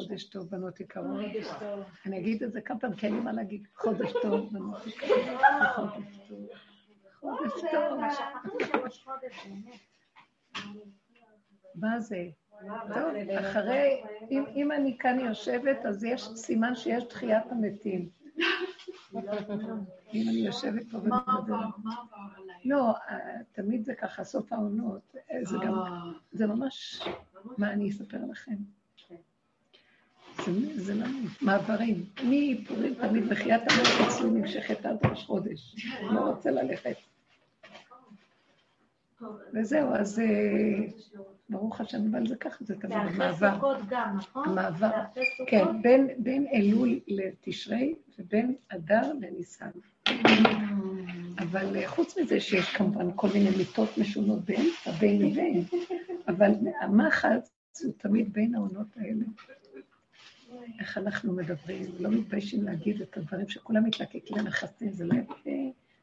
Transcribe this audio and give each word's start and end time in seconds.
חודש 0.00 0.24
טוב, 0.24 0.50
בנות 0.50 0.80
יקרות. 0.80 1.20
אני 2.06 2.18
אגיד 2.18 2.42
את 2.42 2.52
זה 2.52 2.60
כמה 2.60 2.78
פעמים, 2.78 2.96
כי 2.96 3.06
אין 3.06 3.14
לי 3.14 3.20
מה 3.20 3.32
להגיד. 3.32 3.66
חודש 3.76 4.12
טוב, 4.22 4.52
בנות 4.52 4.86
יקרות. 4.86 5.20
חודש 7.20 7.52
טוב. 7.72 8.00
חודש 9.04 9.04
טוב. 9.04 9.10
מה 11.74 12.00
זה? 12.00 12.28
טוב, 12.88 13.30
אחרי, 13.40 14.02
אם 14.30 14.72
אני 14.72 14.98
כאן 14.98 15.20
יושבת, 15.20 15.86
אז 15.86 16.04
יש 16.04 16.28
סימן 16.36 16.74
שיש 16.74 17.04
תחיית 17.04 17.44
המתים. 17.50 18.08
אם 20.14 20.28
אני 20.28 20.38
יושבת 20.46 20.90
פה 20.90 20.98
ומתמודדת. 20.98 21.56
לא, 22.64 22.94
תמיד 23.52 23.84
זה 23.84 23.94
ככה, 23.94 24.24
סוף 24.24 24.52
העונות. 24.52 25.14
זה 25.42 25.56
גם, 25.64 25.74
זה 26.32 26.46
ממש, 26.46 27.02
מה 27.58 27.72
אני 27.72 27.90
אספר 27.90 28.18
לכם? 28.30 28.56
זה 30.74 30.94
לא 30.94 31.06
מעברים. 31.40 32.04
מפורים 32.24 32.94
תמיד 32.94 33.28
בחיית 33.28 33.62
המלך 33.62 34.00
אצלי 34.08 34.30
נמשכת 34.30 34.86
עד 34.86 35.06
ראש 35.06 35.24
חודש. 35.24 35.76
לא 36.02 36.20
רוצה 36.20 36.50
ללכת. 36.50 36.96
וזהו, 39.54 39.94
אז 39.94 40.22
ברוך 41.48 41.80
השם, 41.80 41.98
אבל 42.10 42.26
זה 42.26 42.36
ככה, 42.36 42.64
זה 42.64 42.80
תמיד 42.80 42.96
מעבר. 42.96 43.32
זה 43.32 43.48
אחרי 43.48 43.54
סוכות 43.54 43.78
גם, 43.88 44.16
נכון? 44.16 44.54
מעבר, 44.54 44.90
כן, 45.46 45.64
בין 46.18 46.46
אלול 46.54 46.98
לתשרי 47.08 47.94
ובין 48.18 48.54
אדר 48.68 49.12
לניסן. 49.20 49.70
אבל 51.38 51.86
חוץ 51.86 52.18
מזה 52.18 52.40
שיש 52.40 52.76
כמובן 52.76 53.08
כל 53.16 53.28
מיני 53.34 53.50
מיטות 53.56 53.98
משונות 53.98 54.44
באמצע, 54.44 54.90
בין 54.90 55.22
לבין, 55.22 55.64
אבל 56.28 56.52
המחץ 56.80 57.52
הוא 57.82 57.92
תמיד 57.98 58.32
בין 58.32 58.54
העונות 58.54 58.86
האלה. 58.96 59.24
איך 60.80 60.98
אנחנו 60.98 61.32
מדברים, 61.32 61.82
לא 62.00 62.10
מתביישים 62.10 62.64
להגיד 62.64 63.02
את 63.02 63.16
הדברים 63.16 63.48
שכולם 63.48 63.84
מתלקקים 63.84 64.36
למכסים, 64.36 64.92
זה 64.92 65.04
לא 65.04 65.14
יפה, 65.14 65.50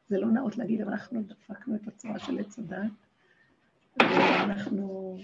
זה 0.08 0.18
לא 0.18 0.26
נאות 0.26 0.56
להגיד, 0.56 0.80
אבל 0.80 0.90
אנחנו 0.90 1.22
דפקנו 1.22 1.74
את 1.74 1.88
הצורה 1.88 2.18
של 2.18 2.38
עץ 2.38 2.58
הדת, 2.58 2.90
ואנחנו... 4.00 5.18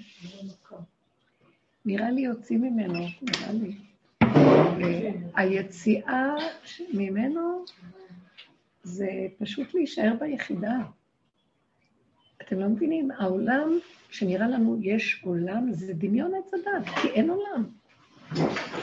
נראה 1.86 2.10
לי 2.10 2.20
יוצאים 2.20 2.62
ממנו, 2.62 2.98
נראה 3.22 3.52
לי. 3.52 3.76
היציאה 5.34 6.34
ממנו 6.94 7.64
זה 8.82 9.08
פשוט 9.38 9.74
להישאר 9.74 10.14
ביחידה. 10.20 10.78
אתם 12.42 12.58
לא 12.58 12.68
מבינים, 12.68 13.10
העולם 13.10 13.78
שנראה 14.10 14.48
לנו 14.48 14.78
יש 14.82 15.22
עולם, 15.24 15.72
זה 15.72 15.92
דמיון 15.94 16.32
עץ 16.34 16.54
הדת, 16.54 16.86
כי 17.02 17.08
אין 17.08 17.30
עולם. 17.30 17.64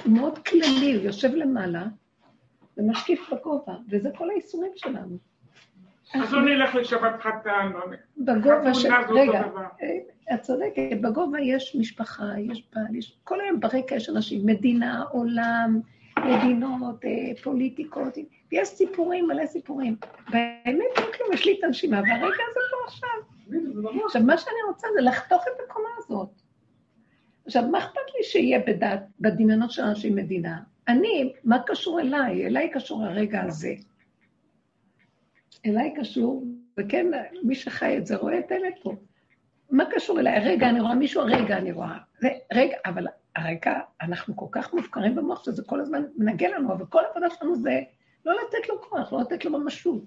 הוא 0.03 0.14
מאוד 0.14 0.39
כללי, 0.39 0.94
הוא 0.95 1.03
יושב 1.03 1.36
למעלה 1.36 1.84
ומשקיף 2.78 3.34
בגובה, 3.34 3.73
וזה 3.89 4.09
כל 4.17 4.30
האיסורים 4.30 4.72
שלנו. 4.75 5.17
אז 6.14 6.34
לא 6.34 6.42
נלך 6.42 6.75
לשבת 6.75 7.22
חתן, 7.22 7.72
לא 7.73 7.80
בגובה 8.17 8.73
של... 8.73 8.89
רגע, 9.09 9.44
אה, 9.81 9.97
את 10.34 10.42
צודקת, 10.42 11.02
בגובה 11.02 11.39
יש 11.42 11.75
משפחה, 11.80 12.25
יש 12.39 12.64
בעל, 12.75 12.95
יש... 12.95 13.17
כל 13.23 13.42
היום 13.42 13.59
ברקע 13.59 13.95
יש 13.95 14.09
אנשים, 14.09 14.45
מדינה, 14.45 15.03
עולם, 15.12 15.80
מדינות, 16.19 17.06
אה, 17.06 17.42
פוליטיקות, 17.44 18.17
יש 18.52 18.67
סיפורים, 18.67 19.28
מלא 19.28 19.45
סיפורים. 19.45 19.95
באמת 20.31 20.78
אין 20.97 21.06
כלום, 21.17 21.34
יש 21.34 21.45
לי 21.45 21.56
את 21.59 21.64
הנשימה, 21.64 22.02
והרגע 22.02 22.44
הזה 22.50 22.59
פה 22.72 22.78
עכשיו. 22.88 23.09
עכשיו, 24.06 24.23
מה 24.23 24.38
שאני 24.38 24.56
רוצה 24.67 24.88
זה 24.94 25.02
לחתוך 25.02 25.44
את 25.47 25.59
הקומה 25.69 25.89
הזאת. 25.97 26.30
עכשיו, 27.45 27.64
מה 27.67 27.78
אכפת 27.80 28.02
לי 28.17 28.23
שיהיה 28.23 28.59
בדת, 28.59 29.00
בדמיונות 29.20 29.72
של 29.72 29.81
אנשים 29.81 30.16
מדינה? 30.16 30.59
אני, 30.88 31.34
מה 31.44 31.59
קשור 31.66 32.00
אליי? 32.00 32.45
אליי 32.45 32.70
קשור 32.73 33.06
הרגע 33.06 33.42
הזה. 33.42 33.73
אליי 35.66 35.94
קשור, 35.95 36.44
וכן, 36.78 37.06
מי 37.44 37.56
שחי 37.56 37.97
את 37.97 38.06
זה 38.06 38.16
רואה 38.16 38.40
את 38.40 38.52
האמת 38.52 38.75
פה. 38.84 38.96
מה 39.69 39.84
קשור 39.91 40.19
אליי? 40.19 40.40
רגע, 40.40 40.69
אני 40.69 40.79
רואה 40.79 40.96
מישהו, 40.96 41.24
רגע, 41.25 41.57
אני 41.57 41.72
רואה. 41.72 41.97
רגע, 42.53 42.78
אבל 42.85 43.07
הרגע, 43.35 43.79
אנחנו 44.02 44.35
כל 44.35 44.46
כך 44.52 44.73
מופקרים 44.73 45.16
במוח 45.16 45.44
שזה 45.46 45.63
כל 45.63 45.79
הזמן 45.81 46.03
מנגן 46.18 46.52
לנו, 46.52 46.73
אבל 46.73 46.85
כל 46.85 47.06
העבודה 47.06 47.29
שלנו 47.29 47.56
זה 47.56 47.81
לא 48.25 48.34
לתת 48.34 48.69
לו 48.69 48.81
כוח, 48.81 49.13
לא 49.13 49.22
לתת 49.22 49.46
לו 49.46 49.52
ממשות. 49.52 50.03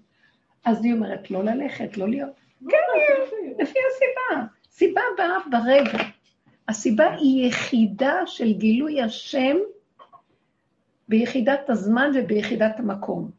אז 0.64 0.84
היא 0.84 0.92
אומרת, 0.92 1.30
לא 1.30 1.44
ללכת, 1.44 1.96
לא 1.96 2.08
להיות. 2.08 2.32
כן, 2.68 2.76
לפי 3.58 3.78
הסיבה. 3.90 4.46
סיבה 4.70 5.00
באה 5.18 5.38
ברגע. 5.50 5.98
הסיבה 6.68 7.12
היא 7.12 7.48
יחידה 7.48 8.14
של 8.26 8.52
גילוי 8.52 9.02
השם 9.02 9.56
ביחידת 11.08 11.70
הזמן 11.70 12.10
וביחידת 12.14 12.78
המקום. 12.78 13.30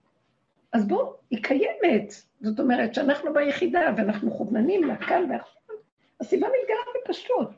אז 0.73 0.87
בואו, 0.87 1.13
היא 1.31 1.43
קיימת. 1.43 2.13
זאת 2.41 2.59
אומרת 2.59 2.93
שאנחנו 2.93 3.33
ביחידה 3.33 3.93
ואנחנו 3.97 4.27
מכווננים 4.27 4.83
לכאן 4.83 5.31
ועכשיו, 5.31 5.75
הסיבה 6.21 6.47
מתגלה 6.47 7.01
בפשטות. 7.01 7.49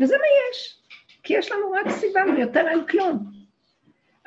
וזה 0.00 0.14
מה 0.14 0.24
יש. 0.50 0.82
כי 1.22 1.34
יש 1.34 1.52
לנו 1.52 1.70
רק 1.70 1.90
סיבה 1.90 2.20
ויותר 2.36 2.68
אין 2.68 2.86
כלום. 2.86 3.30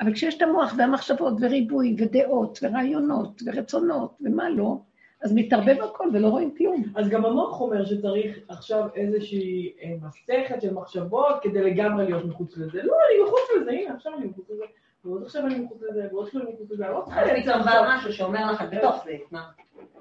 אבל 0.00 0.14
כשיש 0.14 0.36
את 0.36 0.42
המוח 0.42 0.74
והמחשבות 0.78 1.34
וריבוי 1.40 1.96
ודעות 1.98 2.58
ורעיונות 2.62 3.42
ורצונות 3.46 4.18
ומה 4.20 4.48
לא, 4.48 4.78
אז 5.22 5.32
מתערבב 5.34 5.76
הכל 5.82 6.08
ולא 6.12 6.28
רואים 6.28 6.54
כלום. 6.58 6.84
אז 6.96 7.08
גם 7.08 7.24
המוח 7.24 7.60
אומר 7.60 7.84
שצריך 7.84 8.38
עכשיו 8.48 8.88
איזושהי 8.94 9.72
אה, 9.82 9.94
מסכת 10.02 10.62
של 10.62 10.74
מחשבות 10.74 11.36
כדי 11.42 11.62
לגמרי 11.62 12.04
להיות 12.04 12.24
מחוץ 12.24 12.56
לזה. 12.56 12.82
לא, 12.82 12.92
אני 13.10 13.24
מחוץ 13.24 13.40
לזה, 13.60 13.70
הנה, 13.70 13.94
עכשיו 13.94 14.12
אני 14.18 14.26
מחוץ 14.26 14.50
לזה. 14.50 14.64
ועוד 15.04 15.22
עכשיו 15.22 15.46
אני 15.46 15.58
מחוץ 15.58 15.82
לזה, 15.90 16.08
ועוד 16.12 16.26
עכשיו 16.26 16.42
אני 16.42 16.52
מחוץ 16.52 16.70
לזה, 16.70 16.84
אני 16.86 16.94
לא 16.94 17.02
צריכה... 17.04 17.22
אז 17.22 17.28
פתאום 17.42 17.62
בא 17.62 17.94
משהו 17.96 18.12
שאומר 18.12 18.52
לך, 18.52 18.64
בתוך 18.70 19.04
זה, 19.04 19.16
מה? 19.30 19.42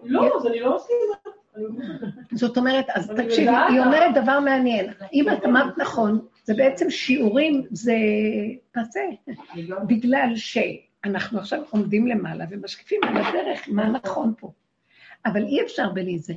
לא, 0.04 0.38
אז 0.38 0.48
אני 0.48 0.60
לא 0.60 0.76
מסכימה. 0.76 1.34
זאת 2.34 2.58
אומרת, 2.58 2.86
אז 2.96 3.12
תקשיבי, 3.18 3.52
היא 3.70 3.80
אומרת 3.80 4.16
דבר 4.16 4.40
מעניין. 4.40 4.94
אם 5.14 5.26
את 5.30 5.46
אמרת 5.46 5.78
נכון, 5.78 6.20
זה 6.44 6.54
בעצם 6.54 6.90
שיעורים, 6.90 7.64
זה 7.72 7.94
פסה. 8.72 9.00
בגלל 9.88 10.32
שאנחנו 10.36 11.40
עכשיו 11.40 11.64
עומדים 11.70 12.08
למעלה 12.08 12.46
ומשקיפים 12.50 13.02
על 13.04 13.18
הדרך 13.18 13.66
מה 13.68 13.88
נכון 13.90 14.34
פה. 14.40 14.52
אבל 15.26 15.44
אי 15.44 15.62
אפשר 15.62 15.90
בלי 15.90 16.20
זה. 16.20 16.34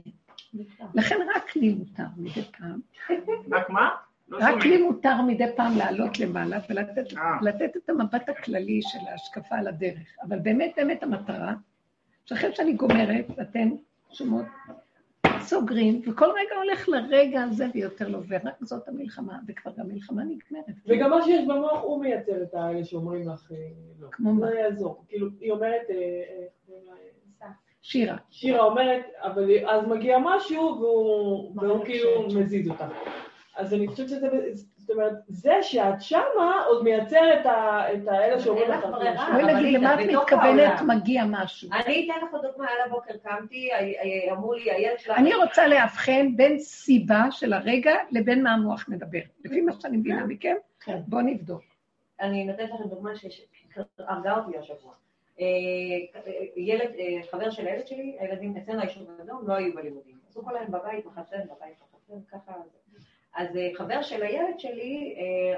לכן 0.95 1.17
רק 1.37 1.57
לי 1.57 1.75
מותר 1.75 2.05
מדי 2.17 2.43
פעם. 2.59 2.81
רק 3.57 3.71
מה? 3.71 3.91
לא 4.29 4.39
רק 4.41 4.65
לי 4.65 4.83
מותר 4.83 5.23
מדי 5.23 5.45
פעם 5.57 5.77
לעלות 5.77 6.21
למעלה 6.21 6.59
ולתת 6.71 7.17
אה. 7.17 7.65
את 7.77 7.89
המבט 7.89 8.29
הכללי 8.29 8.81
של 8.83 8.99
ההשקפה 9.11 9.57
על 9.57 9.69
הדרך. 9.69 10.17
אבל 10.23 10.39
באמת 10.39 10.73
באמת 10.77 11.03
המטרה, 11.03 11.55
שאחרי 12.25 12.55
שאני 12.55 12.73
גומרת, 12.73 13.27
אתן 13.41 13.69
שומעות, 14.13 14.47
סוגרים, 15.41 16.03
וכל 16.07 16.27
רגע 16.27 16.57
הולך 16.57 16.89
לרגע 16.89 17.43
הזה 17.43 17.67
ויותר 17.75 18.09
לא, 18.09 18.19
ורק 18.29 18.55
זאת 18.61 18.89
המלחמה, 18.89 19.39
וכבר 19.49 19.73
גם 19.77 19.91
המלחמה 19.91 20.23
נגמרת. 20.25 20.77
וגם 20.87 21.11
מה 21.11 21.23
שיש 21.25 21.45
במוח 21.49 21.83
הוא 21.83 22.01
מייצר 22.01 22.43
את 22.43 22.55
האלה 22.55 22.85
שאומרים 22.85 23.29
לך, 23.29 23.53
אה, 23.53 23.57
לא. 24.01 24.09
כמו 24.11 24.35
מה? 24.35 24.51
לא 24.51 24.55
יעזור. 24.55 25.05
כאילו, 25.09 25.29
היא 25.41 25.53
אומרת, 25.53 25.91
אה, 25.91 26.47
שירה. 27.83 28.17
שירה 28.31 28.65
אומרת, 28.65 29.03
אבל 29.23 29.69
אז 29.69 29.87
מגיע 29.87 30.19
משהו 30.25 30.79
והוא, 30.81 31.53
והוא 31.57 31.85
כאילו 31.85 32.29
מזיז 32.29 32.69
אותה. 32.71 32.89
אז 33.57 33.75
אני 33.75 33.89
חושבת 33.89 34.09
שזה, 34.09 34.29
זאת 34.77 34.91
אומרת, 34.91 35.13
זה 35.29 35.53
שאת 35.63 36.01
שמה 36.01 36.65
עוד 36.67 36.85
מייצר 36.85 37.35
את 37.35 37.47
האלה 38.07 38.41
שאומרים 38.41 38.71
לך... 38.71 38.85
בואי 39.33 39.55
נגיד, 39.55 39.81
למה 39.81 39.95
את 39.95 40.09
מתכוונת 40.09 40.81
מגיע 40.87 41.25
משהו? 41.29 41.69
אני 41.73 42.07
אתן 42.07 42.27
לך 42.27 42.43
דוגמה, 42.43 42.67
על 42.71 42.91
הבוקר 42.91 43.15
קמתי, 43.23 43.69
אמרו 44.33 44.53
לי, 44.53 44.71
הילד 44.71 44.99
שלך... 44.99 45.19
אני 45.19 45.35
רוצה 45.35 45.67
לאבחן 45.67 46.37
בין 46.37 46.59
סיבה 46.59 47.25
של 47.31 47.53
הרגע 47.53 47.95
לבין 48.11 48.43
מה 48.43 48.53
המוח 48.53 48.85
מדבר. 48.89 49.21
לפי 49.45 49.61
מה 49.61 49.73
שאני 49.73 49.97
מבינה 49.97 50.27
מכם, 50.27 50.55
כן. 50.81 50.99
בואו 51.07 51.23
נבדוק. 51.23 51.63
אני 52.21 52.45
נותנת 52.45 52.71
לכם 52.71 52.85
דוגמה 52.85 53.11
שהרגה 53.17 54.37
אותי 54.37 54.59
השבוע. 54.59 54.93
אה, 55.41 56.21
ילד, 56.57 56.91
אה, 56.99 57.23
חבר 57.31 57.51
של 57.51 57.67
הילד 57.67 57.87
שלי, 57.87 58.17
הילדים 58.19 58.57
אצלנו 58.57 58.81
היישוב 58.81 59.11
האדום 59.19 59.49
לא 59.49 59.55
היו 59.55 59.75
בלימודים. 59.75 60.19
עשו 60.29 60.45
כל 60.45 60.57
היום 60.57 60.71
בבית, 60.71 61.07
בחצר, 61.07 61.37
בבית, 61.37 61.77
בחצר, 61.79 62.15
ככה. 62.33 62.53
אז 63.35 63.57
אה, 63.57 63.71
חבר 63.75 64.03
של 64.03 64.23
הילד 64.23 64.59
שלי, 64.59 65.15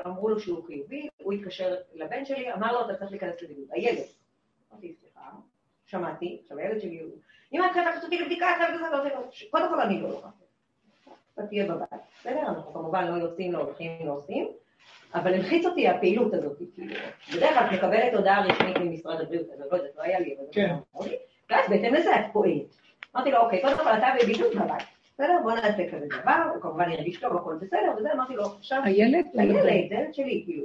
אמרו 0.07 0.29
לו 0.29 0.41
שהוא 0.41 0.65
חיובי, 0.65 1.09
הוא 1.23 1.33
התקשר 1.33 1.75
לבן 1.95 2.25
שלי, 2.25 2.53
אמר 2.53 2.73
לו, 2.73 2.81
אתה 2.81 2.95
צריך 2.95 3.11
להיכנס 3.11 3.43
לבידוד. 3.43 3.69
הילד. 3.71 4.05
אמרתי, 4.73 4.95
סליחה, 5.01 5.31
שמעתי, 5.87 6.39
עכשיו 6.43 6.59
הילד 6.59 6.81
שלי 6.81 7.01
הוא... 7.01 7.11
אם 7.53 7.65
את 7.65 7.77
לקחת 7.77 8.05
אותי 8.05 8.19
לבדיקה, 8.19 8.47
קודם 9.51 9.69
כל 9.69 9.81
אני 9.81 10.01
לא 10.01 10.09
לוקחת. 10.09 10.31
אתה 11.35 11.47
תהיה 11.47 11.75
בבית. 11.75 12.01
בסדר? 12.21 12.41
אנחנו 12.41 12.73
כמובן 12.73 13.07
לא 13.07 13.25
יוצאים, 13.25 13.53
לא 13.53 13.59
הולכים, 13.59 14.07
לא 14.07 14.13
עושים. 14.13 14.49
אבל 15.15 15.35
הלחיץ 15.35 15.67
אותי 15.67 15.89
הפעילות 15.89 16.35
הזאת, 16.35 16.59
כאילו, 16.75 16.95
בדרך 17.37 17.55
כלל 17.55 17.67
את 17.67 17.73
מקבלת 17.73 18.15
הודעה 18.15 18.47
רשמית 18.47 18.77
ממשרד 18.79 19.21
הבריאות, 19.21 19.47
אז 19.55 19.61
אני 19.61 19.69
לא 19.71 19.77
יודעת, 19.77 19.97
לא 19.97 20.03
היה 20.03 20.21
לי, 20.21 20.35
אבל 20.37 20.47
זה 20.47 20.53
כן. 20.53 20.75
לא 20.95 21.07
לי, 21.07 21.17
ואז 21.51 21.71
בהתאם 21.71 21.95
לזה 21.95 22.17
את 22.17 22.25
פועלת. 22.33 22.77
אמרתי 23.17 23.31
לו, 23.31 23.39
אוקיי, 23.39 23.63
קודם 23.63 23.77
כל 23.77 23.89
אתה 23.99 24.07
בבידוד 24.23 24.51
בבית, 24.55 24.87
בסדר? 25.15 25.39
בוא 25.43 25.53
נעשה 25.53 25.91
כזה 25.91 26.07
דבר, 26.23 26.43
הוא 26.55 26.63
כמובן 26.63 26.91
הרגיש 26.91 27.21
טוב, 27.21 27.37
הכל 27.37 27.55
בסדר, 27.61 27.93
וזה, 27.99 28.13
אמרתי 28.13 28.35
לו, 28.35 28.45
עכשיו... 28.45 28.83
הילד? 28.85 29.27
הילד, 29.35 29.63
זה 29.63 29.71
ילד 29.71 30.15
שלי, 30.15 30.43
כאילו. 30.47 30.65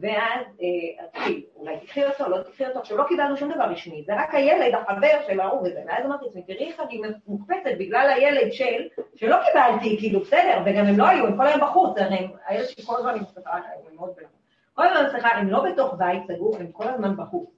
ואז, 0.00 0.46
אה, 0.62 1.26
אולי 1.56 1.76
תקחי 1.80 2.04
אותו, 2.04 2.28
לא 2.28 2.42
תקחי 2.42 2.66
אותו, 2.66 2.78
עכשיו 2.78 2.96
לא 2.96 3.04
קיבלנו 3.08 3.36
שום 3.36 3.52
דבר 3.52 3.64
רשמי, 3.64 4.04
זה 4.06 4.12
רק 4.16 4.34
הילד, 4.34 4.74
החבר 4.74 5.18
של 5.26 5.40
ההוא 5.40 5.60
וזה, 5.60 5.82
ואז 5.86 6.06
אמרתי 6.06 6.24
לעצמי, 6.24 6.42
תראי 6.42 6.68
איך 6.70 6.80
אני 6.80 7.00
מוקפצת 7.26 7.70
בגלל 7.78 8.10
הילד 8.16 8.52
של, 8.52 8.82
שלא 9.16 9.36
קיבלתי, 9.46 9.96
כאילו, 9.98 10.20
בסדר, 10.20 10.62
וגם 10.66 10.84
הם 10.86 10.98
לא 10.98 11.08
היו, 11.08 11.26
הם 11.26 11.36
כל 11.36 11.46
היום 11.46 11.60
בחוץ, 11.60 11.98
הרי 11.98 12.28
הילד 12.46 12.68
שלי 12.68 12.84
כל 12.84 12.96
הזמן 12.98 13.14
עם 13.14 13.24
סליחה, 13.24 13.50
הם 13.56 13.96
מאוד 13.96 14.10
בלחץ. 14.16 14.32
כל 14.74 14.86
הזמן, 14.86 15.10
סליחה, 15.10 15.28
הם 15.28 15.50
לא 15.50 15.64
בתוך 15.64 15.94
בית 15.98 16.22
סגור, 16.28 16.56
הם 16.56 16.72
כל 16.72 16.88
הזמן 16.88 17.16
בחוץ. 17.16 17.50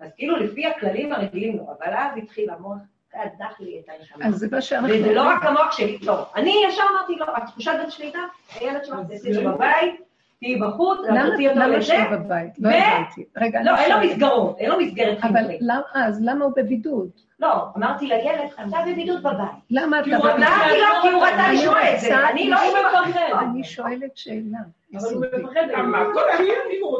אז 0.00 0.10
כאילו 0.16 0.36
לפי 0.36 0.66
הכללים 0.66 1.12
הרגילים 1.12 1.58
לא, 1.58 1.62
אבל 1.62 1.94
אז 1.94 2.16
התחיל 2.16 2.50
המוח, 2.50 2.76
קדח 3.08 3.60
לי 3.60 3.80
את 3.80 3.88
הנשמה. 3.88 4.26
אז 4.26 4.34
זה 4.34 4.46
מה 4.50 4.60
שאנחנו... 4.60 4.88
וזה 4.94 5.14
לא 5.14 5.22
רק 5.22 5.44
המוח 5.44 5.72
שלי, 5.72 5.98
לא. 6.02 6.26
אני 6.34 6.62
ישר 6.68 6.82
אמרתי 6.92 7.14
לו, 7.14 7.26
התחושת 7.36 7.72
שליטה, 7.88 8.18
הילד 8.54 8.84
שלך, 8.84 8.96
זה 9.06 9.44
בבית, 9.44 10.05
תהיי 10.40 10.56
בחוץ, 10.56 10.98
תוציא 10.98 11.48
אותו 11.48 11.60
למה 11.60 11.66
לזה. 11.68 11.82
שהוא 11.82 11.98
בבית? 12.12 12.52
לא 12.58 12.68
הבנתי. 12.70 13.24
רגע, 13.36 13.60
לא, 13.62 13.76
אין 13.76 13.90
לו. 13.92 14.06
מסגרות, 14.08 14.58
אין 14.58 14.70
לו 14.70 14.78
מסגרת 14.80 15.18
אבל 15.24 15.32
חינוכית. 15.36 15.58
למה- 15.60 15.82
אז 16.06 16.20
למה 16.24 16.44
הוא 16.44 16.52
בבידוד? 16.56 17.08
לא, 17.40 17.64
אמרתי 17.76 18.06
לילד, 18.06 18.48
אתה 18.54 18.76
בבידוד 18.86 19.22
בבית. 19.22 19.38
למה 19.70 20.02
כי 20.04 20.10
אתה 20.14 20.18
בבידוד? 20.18 20.42
אמרתי 20.42 20.78
לו, 20.80 20.86
כי 21.02 21.08
הוא 21.08 21.22
רצה 21.26 21.46
אני 21.48 21.56
לשמוע 21.56 21.94
את 21.94 22.00
זה, 22.00 22.28
אני 22.28 22.50
לא... 22.50 22.56
מפחד. 22.56 23.20
אני 23.50 23.64
שואלת 23.64 24.16
שאלה. 24.16 24.58
אבל 24.94 25.14
הוא. 25.14 25.24
מפחד, 25.42 25.60
למה? 25.78 25.98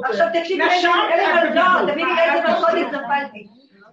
עכשיו 0.05 0.27
תקשיבי, 0.33 0.65
לא. 1.55 1.93
תביני 1.93 2.11
לאיזה 2.17 2.49
מלכודת 2.49 2.93
נפלתי. 2.93 3.47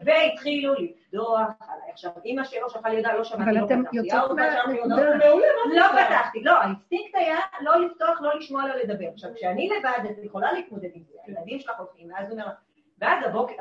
והתחילו 0.05 0.73
עליי. 0.73 1.47
עכשיו, 1.93 2.11
אימא 2.25 2.43
שלו 2.43 2.69
שלחה 2.69 2.89
לי 2.89 2.97
הודעה, 2.97 3.17
לא 3.17 3.23
שמעתי, 3.23 3.43
אבל 3.43 3.59
לא 3.59 3.65
אתם 3.65 3.83
פתחתי. 3.83 4.11
האורבן 4.11 4.49
שלח 4.51 4.67
לי 4.67 4.79
מהנקודה. 4.79 5.25
לא 5.73 5.87
זה? 5.93 5.99
פתחתי, 6.07 6.43
לא, 6.43 6.61
האינסטינקט 6.61 7.15
היה 7.15 7.37
לא 7.61 7.85
לפתוח, 7.85 8.21
לא 8.21 8.35
לשמוע, 8.35 8.67
לא 8.67 8.75
לדבר. 8.75 9.07
עכשיו, 9.13 9.29
כשאני 9.35 9.69
לבד, 9.69 10.09
את 10.11 10.23
יכולה 10.23 10.51
להתמודד 10.51 10.89
עם 10.93 11.03
זה, 11.03 11.17
הילדים 11.25 11.59
שלך 11.59 11.79
הולכים, 11.79 12.11
ואז 12.13 12.31
הוא 12.31 12.39
אומר, 12.39 12.51
ואז 12.99 13.25
הבוקר, 13.25 13.55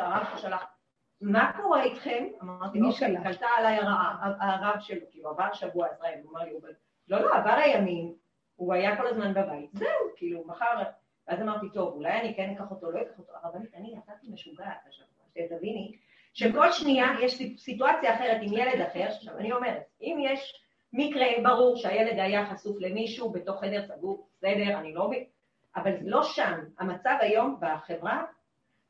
הרב 0.00 0.26
שלך 0.36 0.64
מה 1.20 1.52
קורה 1.62 1.82
איתכם? 1.82 2.24
אמרתי, 2.42 2.80
מי 2.80 2.88
אוקיי, 2.88 3.08
שלח? 3.08 3.22
קלטה 3.22 3.46
עליי 3.56 3.76
הרעה, 3.76 4.32
הרב 4.40 4.80
שלו, 4.80 5.00
כאילו, 5.10 5.30
עבר 5.30 5.52
שבוע, 5.52 5.86
ישראל, 5.96 6.18
הוא 6.24 6.32
אמר 6.32 6.44
לי, 6.44 6.52
לא, 7.08 7.20
לא, 7.20 7.34
עבר 7.34 7.50
הימים, 7.50 8.14
הוא 8.56 8.74
היה 8.74 8.96
כל 8.96 9.06
הזמן 9.06 9.34
בבית, 9.34 9.70
זהו, 9.72 9.88
כאילו, 10.16 10.44
מחר, 10.46 10.82
ואז 11.28 11.40
אמרתי, 11.40 11.66
טוב, 11.74 11.94
אולי 11.94 12.20
אני 12.20 12.34
כן 12.36 12.50
אקח 12.50 12.70
אותו, 12.70 12.90
לא 12.90 13.02
אקח 13.02 13.18
אותו, 13.18 13.32
הרבנית, 13.42 13.74
אני 13.74 13.94
יצאתי 13.98 14.28
משוגעת 14.32 14.78
השבוע, 14.88 15.24
שתביני, 15.34 15.96
שכל 16.34 16.72
שנייה 16.72 17.06
יש 17.20 17.42
סיטואציה 17.58 18.14
אחרת 18.14 18.38
עם 18.42 18.52
ילד 18.52 18.80
אחר, 18.80 19.02
עכשיו 19.02 19.38
אני 19.38 19.52
אומרת, 19.52 19.82
אם 20.02 20.18
יש 20.20 20.64
מקרה 20.92 21.26
ברור 21.42 21.76
שהילד 21.76 22.18
היה 22.18 22.46
חשוף 22.46 22.76
למישהו 22.80 23.30
בתוך 23.30 23.60
חדר 23.60 23.82
סגור, 23.82 24.28
בסדר, 24.38 24.78
אני 24.78 24.94
לא... 24.94 25.08
מבין, 25.08 25.24
אבל 25.76 25.92
זה 25.92 26.10
לא 26.10 26.22
שם. 26.22 26.54
המצב 26.78 27.14
היום 27.20 27.56
בחברה, 27.60 28.22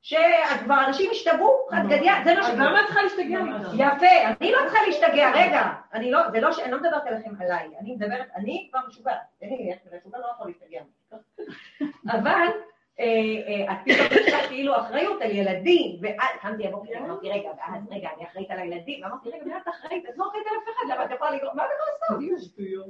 שכבר 0.02 0.84
אנשים 0.86 1.10
השתגעו, 1.10 1.66
חד 1.70 1.82
גדיא, 1.86 2.12
זה 2.24 2.34
מה 2.34 2.40
אז 2.40 2.46
שקורה. 2.46 2.64
למה 2.64 2.80
את 2.80 2.86
צריכה 2.86 3.02
להשתגע? 3.02 3.38
יפה, 3.74 4.34
אני 4.40 4.52
לא 4.52 4.58
צריכה 4.64 4.78
להשתגע, 4.86 5.30
רגע, 5.34 5.72
אני 5.94 6.10
לא, 6.10 6.30
זה 6.30 6.40
לא 6.40 6.52
ש... 6.52 6.58
אני 6.58 6.72
לא 6.72 6.78
מדברת 6.78 7.06
עליכם 7.06 7.30
עליי, 7.40 7.68
אני 7.80 7.94
מדברת, 7.94 8.26
אני 8.36 8.68
כבר 8.70 8.80
משוגעת, 8.88 9.16
אין 9.42 9.56
לי 9.56 9.72
איך, 9.72 9.78
משוגע 9.98 10.18
לא 10.18 10.26
יכול 10.34 10.46
להשתגע. 10.46 10.82
אבל 12.18 12.48
את 13.70 13.76
פתאום 13.84 14.06
יש 14.10 14.32
לך 14.34 14.48
כאילו 14.48 14.76
אחריות 14.76 15.22
על 15.22 15.30
ילדים, 15.30 15.98
ואז 16.02 16.28
קמתי 16.40 16.66
הבוקר, 16.66 16.98
אמרתי, 16.98 17.28
רגע, 17.30 17.48
ואז 17.58 17.82
רגע, 17.90 18.08
אני 18.16 18.26
אחראית 18.26 18.50
על 18.50 18.58
הילדים, 18.58 19.04
אמרתי, 19.04 19.28
רגע, 19.28 19.44
מה 19.44 19.56
את 19.56 19.68
אחראית? 19.68 20.04
את 20.08 20.18
לא 20.18 20.28
אחראית 20.28 20.46
על 20.46 20.56
אף 20.58 20.76
אחד, 20.76 20.94
למה 20.94 21.04
את 21.04 21.10
יכולה 21.10 21.30
לגרום, 21.30 21.56
מה 21.56 21.62
את 21.64 21.68
יכולה 21.74 22.26
לעשות? 22.30 22.42
שטויות. 22.44 22.86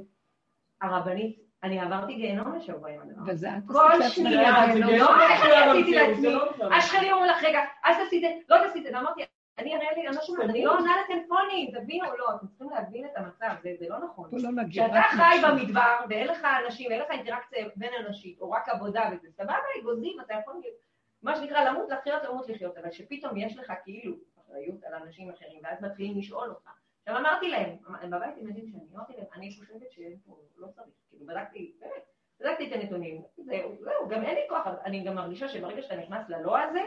הרבנית, 0.81 1.39
אני 1.63 1.79
עברתי 1.79 2.13
גיהנום 2.13 2.55
השבוע 2.57 2.89
עם 2.89 3.01
הדבר. 3.01 3.21
וזה 3.25 3.49
את 3.49 3.63
כל 3.67 4.03
שנייה, 4.09 4.75
לא, 4.75 5.21
איך 5.21 5.45
אני 5.45 5.81
עשיתי 5.81 5.99
המציאות, 5.99 6.47
לעצמי? 6.47 6.63
לא. 6.69 6.75
השכנים 6.75 7.11
אומרים 7.13 7.31
לך, 7.31 7.43
רגע, 7.43 7.59
אל 7.85 7.93
תעשי 7.93 8.17
את 8.17 8.21
זה, 8.21 8.27
לא 8.49 8.57
תעשי 8.57 8.79
את 8.79 8.83
זה, 8.83 8.89
ואמרתי, 8.93 9.21
אני 9.57 9.75
אראה 9.75 9.93
לי, 9.95 10.07
אני 10.07 10.15
לא 10.15 10.21
שומעת, 10.21 10.49
אני 10.49 10.65
לא 10.65 10.77
עונה 10.77 10.95
לטלפונים, 11.01 11.71
תבינו, 11.71 12.05
לא, 12.17 12.35
אתם 12.35 12.47
צריכים 12.47 12.69
להבין 12.69 13.05
את 13.05 13.11
המצב, 13.15 13.55
זה 13.79 13.85
לא 13.89 13.99
נכון. 13.99 14.29
כשאתה 14.69 15.01
חי. 15.09 15.37
במדבר, 15.43 15.95
ואין 16.09 16.27
לך 16.27 16.47
אנשים, 16.65 16.89
ואין 16.89 17.01
לך 17.01 17.11
אינטראקציה 17.11 17.67
בין 17.75 17.93
אנשית, 18.07 18.41
או 18.41 18.51
רק 18.51 18.69
עבודה 18.69 19.09
וזה, 19.11 19.27
סבבה, 19.31 19.55
אגוזים, 19.81 20.17
אתה 20.21 20.33
יכול, 20.33 20.61
מה 21.21 21.35
שנקרא, 21.35 21.63
למות, 21.63 21.89
לחיות, 21.89 22.23
למות, 22.23 22.49
לחיות, 22.49 22.77
אבל 22.77 22.91
שפתאום 22.91 23.37
יש 23.37 23.57
לך 23.57 23.73
כאילו 23.83 24.15
אחריות 24.45 24.83
על 24.83 24.93
אנשים 24.93 25.29
אחרים, 25.29 25.59
ואז 25.63 25.81
מתחילים 25.81 26.17
לשאול 26.17 26.49
אותך. 26.49 26.69
עכשיו 27.01 27.17
אמרתי 27.21 27.49
להם, 27.49 27.75
הם 28.01 28.11
בבית 28.11 28.37
הם 28.37 28.47
יודעים 28.47 28.67
שאני 28.67 28.83
אמרתי 28.95 29.13
להם, 29.17 29.25
אני 29.35 29.51
חושבת 29.51 29.91
שאין 29.91 30.17
פה, 30.25 30.37
לא 30.57 30.67
צריך, 30.67 30.87
כאילו 31.09 31.25
בדקתי, 31.25 31.71
באמת, 31.79 32.03
בדקתי 32.39 32.67
את 32.67 32.71
הנתונים, 32.71 33.21
זהו, 33.37 33.75
זהו, 33.79 34.09
גם 34.09 34.23
אין 34.23 34.35
לי 34.35 34.41
כוח, 34.49 34.67
אני 34.85 35.03
גם 35.03 35.15
מרגישה 35.15 35.47
שברגע 35.47 35.81
שאתה 35.81 35.95
נכנס 35.95 36.29
ללא 36.29 36.57
הזה, 36.57 36.79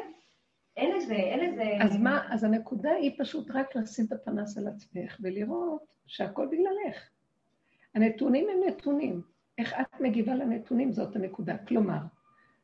אין 0.78 0.96
לזה, 0.96 1.14
אין 1.14 1.40
לזה... 1.40 1.64
אז 1.80 1.96
מה, 1.96 2.20
אז 2.30 2.44
הנקודה 2.44 2.90
היא 2.90 3.10
פשוט 3.18 3.50
רק 3.50 3.76
לשים 3.76 4.04
את 4.06 4.12
הפנס 4.12 4.58
על 4.58 4.68
עצמך 4.68 5.16
ולראות 5.20 5.82
שהכל 6.06 6.46
בגללך. 6.46 7.08
הנתונים 7.94 8.46
הם 8.52 8.68
נתונים. 8.68 9.22
איך 9.58 9.74
את 9.80 10.00
מגיבה 10.00 10.34
לנתונים 10.34 10.92
זאת 10.92 11.16
הנקודה. 11.16 11.56
כלומר, 11.58 11.98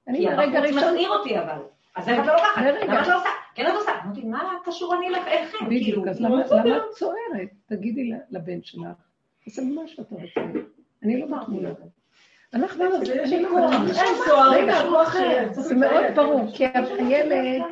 אני 0.08 0.18
כי 0.18 0.26
מהרגע 0.26 0.58
הבחוץ 0.58 0.72
הראשון... 0.72 0.94
מסעיר 0.94 1.10
אותי 1.10 1.38
אבל. 1.38 1.58
אז 1.96 2.08
איך 2.08 2.20
את 2.20 2.26
לא 2.26 2.32
לוקחת? 2.32 2.62
למה 2.88 3.02
את 3.02 3.06
לא 3.08 3.16
עושה? 3.16 3.28
כן 3.54 3.66
את 3.66 3.72
עושה. 3.74 3.90
אמרתי, 4.04 4.24
מה 4.24 4.52
קשור 4.64 4.94
אני? 4.94 5.06
כאילו, 5.50 5.66
בדיוק, 5.70 6.08
אז 6.08 6.20
למה 6.20 6.36
למה 6.50 6.76
את 6.76 6.82
צוערת? 6.90 7.48
תגידי 7.66 8.10
לבן 8.30 8.62
שלך, 8.62 8.86
תעשה 9.44 9.62
מה 9.62 9.86
שאתה 9.86 10.14
רוצה. 10.14 10.40
אני 11.02 11.20
לא 11.20 11.26
בתמונה. 11.26 11.70
אנחנו, 12.54 12.84
זה 13.04 13.14
יש 13.14 13.32
אני 13.32 13.36
לי 13.36 13.42
לא 13.42 13.48
כוח. 13.48 13.74
בתמונה. 13.74 14.02
אין 14.02 14.14
סוהרים, 14.26 14.64
רגע, 14.64 14.74
כוח 14.88 15.08
אחר. 15.08 15.48
זה 15.52 15.74
מאוד 15.74 16.04
ברור, 16.14 16.50
כי 16.54 16.64
הילד. 16.66 17.62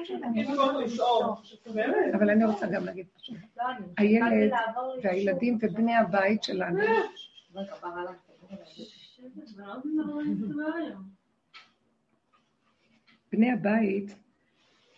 אבל 2.14 2.30
אני 2.30 2.44
רוצה 2.44 2.66
גם 2.66 2.84
להגיד 2.84 3.06
משהו. 3.16 3.34
לא, 3.56 3.64
הילד 3.98 4.52
והילדים. 5.02 5.58
ובני 5.62 5.96
הבית 5.96 6.44
שלנו, 6.44 6.80
עליי. 6.80 6.96
בני 13.32 13.52
הבית, 13.52 14.14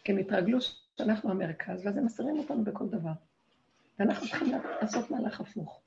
הם 0.07 0.19
התרגלו 0.19 0.59
שאנחנו 0.99 1.31
המרכז, 1.31 1.87
ואז 1.87 1.97
הם 1.97 2.05
מסרים 2.05 2.39
אותנו 2.39 2.65
בכל 2.65 2.87
דבר. 2.87 3.13
ואנחנו 3.99 4.29
צריכים 4.29 4.53
לעשות 4.83 5.11
מהלך 5.11 5.41
הפוך. 5.41 5.81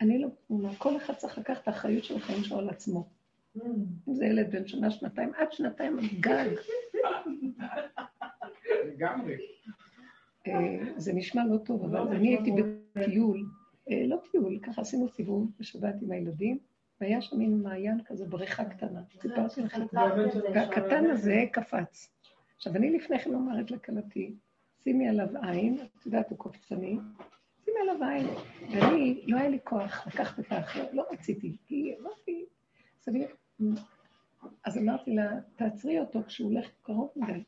אני 0.00 0.18
לא, 0.18 0.28
כל 0.78 0.96
אחד 0.96 1.14
צריך 1.14 1.38
לקחת 1.38 1.62
את 1.62 1.68
האחריות 1.68 2.04
של 2.04 2.16
החיים 2.16 2.44
שלו 2.44 2.58
על 2.58 2.68
עצמו. 2.68 3.08
אם 4.08 4.14
זה 4.14 4.24
ילד 4.26 4.50
בן 4.50 4.66
שנה, 4.66 4.90
שנתיים, 4.90 5.32
עד 5.36 5.52
שנתיים 5.52 5.96
גג. 6.20 6.50
לגמרי. 8.86 9.36
אה, 10.46 10.78
זה 10.96 11.12
נשמע 11.12 11.46
לא 11.46 11.58
טוב, 11.58 11.84
אבל 11.84 12.16
אני 12.16 12.28
הייתי 12.28 12.50
בטיול, 12.94 13.46
אה, 13.90 14.06
לא 14.06 14.16
טיול, 14.30 14.58
ככה 14.62 14.80
עשינו 14.82 15.08
סיבוב 15.08 15.50
בשבת 15.58 15.94
עם 16.02 16.10
הילדים, 16.10 16.58
והיה 17.00 17.22
שם 17.22 17.38
מין 17.38 17.62
מעיין 17.62 18.04
כזה, 18.04 18.26
בריכה 18.26 18.64
קטנה. 18.64 19.00
סיפרתי 19.20 19.62
לכם. 19.62 19.80
והקטן 20.54 21.10
הזה 21.10 21.44
קפץ. 21.52 22.08
עכשיו, 22.56 22.76
אני 22.76 22.90
לפני 22.90 23.18
כן 23.18 23.34
אומרת 23.34 23.70
לכלתי, 23.70 24.34
שימי 24.84 25.08
עליו 25.08 25.28
עין, 25.42 25.78
את 25.98 26.06
יודעת, 26.06 26.30
הוא 26.30 26.38
קופצני, 26.38 26.98
שימי 27.70 27.90
עליו 27.90 28.08
עין. 28.08 28.26
ואני, 28.70 29.22
לא 29.26 29.36
היה 29.36 29.48
לי 29.48 29.58
כוח 29.64 30.06
לקחת 30.06 30.40
את 30.40 30.52
האחר, 30.52 30.84
לא 30.92 31.04
רציתי, 31.12 31.56
כי 31.66 31.94
אמרתי, 32.00 32.44
אני... 33.08 33.26
אז 34.64 34.78
אמרתי 34.78 35.14
לה, 35.14 35.30
תעצרי 35.56 36.00
אותו 36.00 36.20
כשהוא 36.26 36.52
הולך 36.52 36.66
קרוב 36.82 37.10
מדי. 37.16 37.42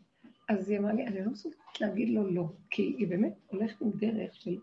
אז 0.48 0.70
היא 0.70 0.78
אמרה 0.78 0.92
לי, 0.92 1.06
אני 1.06 1.24
לא 1.24 1.30
מסוגלת 1.30 1.80
להגיד 1.80 2.08
לו 2.08 2.30
לא, 2.30 2.44
כי 2.70 2.82
היא 2.98 3.08
באמת 3.08 3.32
הולכת 3.46 3.80
עם 3.80 3.90
דרך 3.90 4.34
של... 4.34 4.56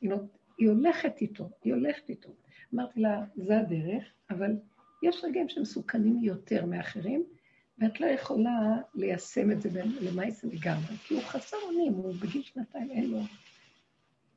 היא. 0.00 0.10
היא 0.58 0.68
הולכת 0.68 1.20
איתו, 1.20 1.50
היא 1.64 1.74
הולכת 1.74 2.08
איתו. 2.08 2.30
אמרתי 2.74 3.00
לה, 3.00 3.24
זה 3.36 3.58
הדרך, 3.58 4.04
אבל 4.30 4.56
יש 5.02 5.24
רגעים 5.24 5.48
שמסוכנים 5.48 6.18
יותר 6.22 6.66
מאחרים, 6.66 7.24
ואת 7.78 8.00
לא 8.00 8.06
יכולה 8.06 8.76
ליישם 8.94 9.50
את 9.50 9.62
זה 9.62 9.68
למעשה 10.00 10.46
לגמרי, 10.46 10.96
כי 11.04 11.14
הוא 11.14 11.22
חסר 11.22 11.56
אונים, 11.66 11.92
הוא 11.92 12.14
בגיל 12.22 12.42
שנתיים, 12.42 12.90
אין 12.90 13.10
לו... 13.10 13.18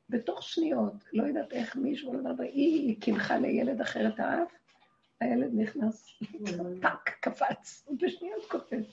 בתוך 0.08 0.42
שניות, 0.42 0.94
לא 1.12 1.22
יודעת 1.22 1.52
איך 1.52 1.76
מישהו, 1.76 2.12
לא 2.12 2.18
יודעת, 2.18 2.40
היא 2.40 3.00
קינחה 3.00 3.38
לילד 3.38 3.80
אחר 3.80 4.08
את 4.08 4.20
האף, 4.20 4.52
הילד 5.20 5.50
נכנס, 5.54 6.20
טאק, 6.82 7.10
קפץ, 7.20 7.84
הוא 7.86 7.96
בשניות 8.00 8.44
קופץ. 8.48 8.84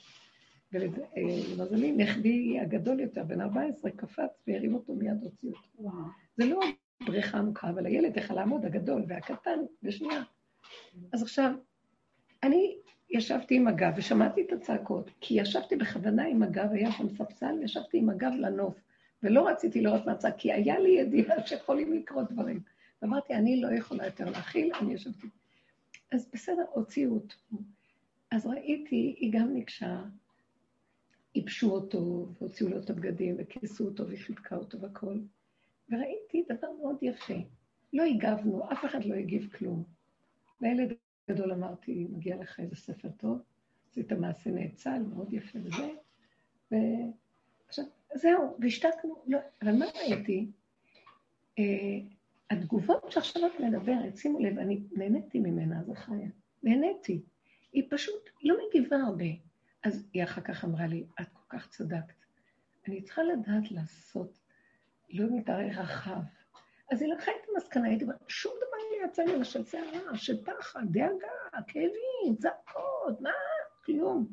ולמזלי, 0.72 1.92
נכדי 1.92 2.60
הגדול 2.60 3.00
יותר, 3.00 3.24
בן 3.24 3.40
14, 3.40 3.90
קפץ 3.90 4.42
והרים 4.46 4.74
אותו 4.74 4.94
מיד 4.94 5.22
הוציא 5.22 5.48
אותו. 5.48 5.90
זה 6.36 6.44
לא 6.44 6.60
בריכה 7.06 7.38
עמוקה, 7.38 7.68
אבל 7.68 7.86
הילד 7.86 8.16
יכול 8.16 8.36
לעמוד, 8.36 8.64
הגדול 8.64 9.04
והקטן, 9.08 9.58
בשנייה. 9.82 10.22
אז 11.12 11.22
עכשיו, 11.22 11.52
אני 12.42 12.76
ישבתי 13.10 13.56
עם 13.56 13.68
הגב 13.68 13.92
ושמעתי 13.96 14.42
את 14.42 14.52
הצעקות, 14.52 15.10
כי 15.20 15.40
ישבתי 15.40 15.76
בכוונה 15.76 16.24
עם 16.24 16.42
הגב, 16.42 16.68
היה 16.72 16.92
שם 16.92 17.08
ספסל, 17.08 17.62
ישבתי 17.62 17.98
עם 17.98 18.10
הגב 18.10 18.32
לנוף, 18.38 18.74
ולא 19.22 19.48
רציתי 19.48 19.80
לראות 19.80 20.06
מהצד, 20.06 20.30
כי 20.38 20.52
היה 20.52 20.78
לי 20.78 20.88
ידיעה 20.88 21.46
שיכולים 21.46 21.92
לקרות 21.92 22.32
דברים. 22.32 22.60
ואמרתי, 23.02 23.34
אני 23.34 23.60
לא 23.60 23.68
יכולה 23.68 24.06
יותר 24.06 24.30
להכיל, 24.30 24.72
אני 24.80 24.94
ישבתי. 24.94 25.26
אז 26.12 26.30
בסדר, 26.32 26.64
הוציאו 26.72 27.14
אותו. 27.14 27.36
אז 28.30 28.46
ראיתי, 28.46 29.16
היא 29.18 29.32
גם 29.32 29.54
ניגשה, 29.54 30.02
ייבשו 31.34 31.70
אותו, 31.70 32.28
והוציאו 32.40 32.68
לו 32.68 32.78
את 32.78 32.90
הבגדים, 32.90 33.36
וכיסו 33.38 33.84
אותו, 33.84 34.04
וחיבקה 34.08 34.56
אותו 34.56 34.80
והכול. 34.80 35.22
וראיתי 35.90 36.44
דבר 36.48 36.68
מאוד 36.82 36.96
יפה. 37.02 37.34
לא 37.92 38.02
הגבנו, 38.02 38.72
אף 38.72 38.84
אחד 38.84 39.04
לא 39.04 39.14
הגיב 39.14 39.52
כלום. 39.58 39.84
לילד 40.60 40.92
גדול 41.30 41.52
אמרתי, 41.52 42.06
מגיע 42.10 42.36
לך 42.36 42.60
איזה 42.60 42.76
ספר 42.76 43.08
טוב, 43.16 43.42
עשית 43.90 44.12
מעשה 44.12 44.50
נאצל, 44.50 45.02
מאוד 45.02 45.32
יפה 45.32 45.58
וזה. 45.64 45.88
ועכשיו, 46.70 47.84
זהו, 48.14 48.56
והשתקנו, 48.60 49.22
לא, 49.26 49.38
אבל 49.62 49.72
מה 49.72 49.86
ראיתי? 49.86 50.50
אה, 51.58 51.64
התגובות 52.50 53.12
שעכשיו 53.12 53.42
את 53.46 53.60
מדברת, 53.60 54.16
שימו 54.16 54.40
לב, 54.40 54.58
אני 54.58 54.80
נהניתי 54.92 55.38
ממנה, 55.38 55.82
זו 55.84 55.94
חיה. 55.94 56.28
נהניתי. 56.62 57.22
היא 57.72 57.82
פשוט 57.90 58.30
לא 58.42 58.56
מגיבה 58.68 58.96
הרבה. 58.96 59.24
אז 59.82 60.08
היא 60.12 60.24
אחר 60.24 60.40
כך 60.40 60.64
אמרה 60.64 60.86
לי, 60.86 61.04
את 61.20 61.26
כל 61.32 61.42
כך 61.48 61.68
צדקת. 61.68 62.14
אני 62.88 63.02
צריכה 63.02 63.22
לדעת 63.22 63.70
לעשות 63.70 64.38
לא 65.10 65.26
מדי 65.30 65.68
רחב. 65.76 66.20
אז 66.92 67.02
היא 67.02 67.12
לקחה 67.12 67.30
את 67.30 67.48
המסקנה, 67.54 67.88
הייתי 67.88 68.04
אומרת, 68.04 68.18
שום 68.28 68.52
דבר 68.56 69.00
לא 69.00 69.06
יצא 69.06 69.24
ממנה 69.24 69.44
של 69.44 69.64
שערה, 69.64 70.16
של 70.16 70.44
פחד, 70.44 70.80
דאגה, 70.90 71.62
כאבים, 71.66 72.36
צעקות, 72.38 73.20
מה? 73.20 73.30
כלום. 73.84 74.26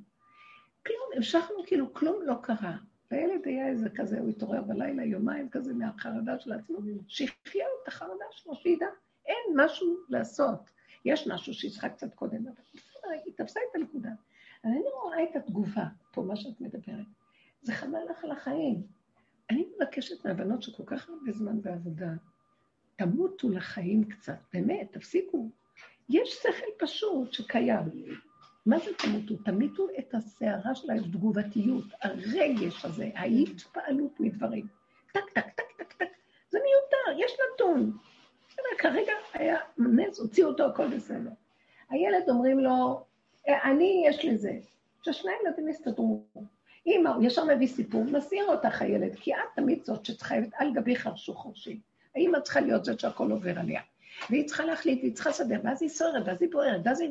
כלום, 0.86 1.10
המשכנו 1.16 1.56
כאילו 1.68 1.94
כלום 1.94 2.22
לא 2.26 2.36
קרה. 2.42 2.78
והילד 3.14 3.46
היה 3.46 3.68
איזה 3.68 3.90
כזה, 3.90 4.20
הוא 4.20 4.30
התעורר 4.30 4.62
בלילה 4.62 5.06
יומיים 5.06 5.50
כזה 5.50 5.74
מהחרדה 5.74 6.40
של 6.40 6.54
עצמו, 6.54 6.80
שהחיה 7.08 7.66
את 7.84 7.88
החרדה 7.88 8.26
שלו, 8.32 8.56
שידע, 8.56 8.86
אין 9.26 9.56
משהו 9.56 9.98
לעשות. 10.10 10.60
יש 11.06 11.28
משהו 11.28 11.54
שהיא 11.54 11.72
קצת 11.90 12.14
קודם, 12.14 12.48
אבל 12.48 13.12
היא 13.26 13.34
תפסה 13.38 13.60
את 13.70 13.76
הנקודה. 13.76 14.10
אני 14.64 14.82
רואה 15.04 15.24
את 15.24 15.36
התגובה, 15.36 15.86
פה 16.12 16.22
מה 16.22 16.36
שאת 16.36 16.62
מדברת. 16.62 17.06
זה 17.62 17.74
חבל 17.74 18.00
לך 18.10 18.24
על 18.24 18.32
החיים. 18.32 18.84
אני 19.50 19.66
מבקשת 19.76 20.26
מהבנות 20.26 20.64
שכל 20.64 20.84
כך 20.86 21.10
הרבה 21.10 21.32
זמן 21.32 21.62
בעבודה, 21.62 22.10
תמותו 22.96 23.50
לחיים 23.50 24.04
קצת, 24.04 24.38
באמת, 24.54 24.88
תפסיקו. 24.92 25.50
יש 26.10 26.30
שכל 26.30 26.86
פשוט 26.86 27.34
שקיים. 27.34 27.90
מה 28.66 28.80
זה 28.80 28.92
תמותו? 28.98 29.36
תמיתו 29.46 29.88
את 30.00 30.16
הסערה 30.16 30.76
של 30.76 30.92
התגובתיות, 30.92 31.86
הרגש 32.02 32.86
הזה, 32.86 33.10
ההתפעלות 33.16 34.20
מדברים. 34.20 34.68
טק, 35.14 35.30
טק, 35.34 35.48
טק, 35.56 35.72
טק, 35.78 35.94
טק. 35.94 36.08
זה 36.50 36.60
מיותר, 36.60 37.26
יש 37.26 37.32
נתון. 37.56 37.98
כרגע 38.78 39.14
היה 39.34 39.58
נס, 39.78 40.20
הוציאו 40.20 40.48
אותו, 40.48 40.66
הכל 40.66 40.88
בסדר. 40.88 41.30
הילד 41.90 42.30
אומרים 42.30 42.60
לו, 42.60 43.06
אני, 43.48 44.04
יש 44.08 44.26
לזה. 44.26 44.60
ששני 45.02 45.32
ילדים 45.46 45.70
יסתדרו. 45.70 46.24
אמא, 46.88 47.10
הוא 47.10 47.24
ישר 47.24 47.46
מביא 47.46 47.68
סיפור, 47.68 48.04
מסיר 48.04 48.46
אותך 48.48 48.82
הילד, 48.82 49.16
כי 49.16 49.34
את 49.34 49.40
תמיד 49.56 49.86
זאת 49.86 50.06
שצריכה, 50.06 50.36
על 50.56 50.74
גבי 50.74 50.96
חרשו 50.96 51.34
חורשי. 51.34 51.80
האמא 52.16 52.40
צריכה 52.40 52.62
להיות 52.62 52.86
זאת 52.86 53.00
שהכל 53.00 53.32
עובר 53.32 53.60
עליה. 53.60 53.82
והיא 54.30 54.48
צריכה 54.48 54.66
להחליט, 54.66 55.00
והיא 55.02 55.14
צריכה 55.14 55.30
לסדר, 55.30 55.60
ואז 55.64 55.82
היא 55.82 55.90
סוערת, 55.90 56.24
ואז 56.26 56.42
היא 56.42 56.52
בוערת, 56.52 56.82
ואז 56.86 57.02
היא... 57.02 57.10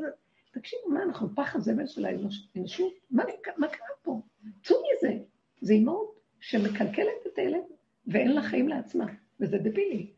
תקשיבו, 0.52 0.88
מה, 0.88 1.02
אנחנו 1.02 1.28
פח 1.34 1.56
הזבל 1.56 1.86
של 1.86 2.04
האנושות? 2.06 2.92
מה, 3.10 3.22
מה 3.56 3.68
קרה 3.68 3.86
פה? 4.02 4.20
צאו 4.62 4.76
מזה. 4.76 5.18
זה 5.60 5.72
אימהות 5.72 6.20
שמקלקלת 6.40 7.26
את 7.26 7.38
הילד, 7.38 7.62
ואין 8.06 8.32
לה 8.32 8.42
חיים 8.42 8.68
לעצמה, 8.68 9.06
וזה 9.40 9.58
דבילי. 9.58 10.10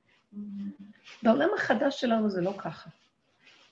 בעולם 1.22 1.48
החדש 1.54 2.00
שלנו 2.00 2.30
זה 2.30 2.40
לא 2.40 2.52
ככה. 2.58 2.90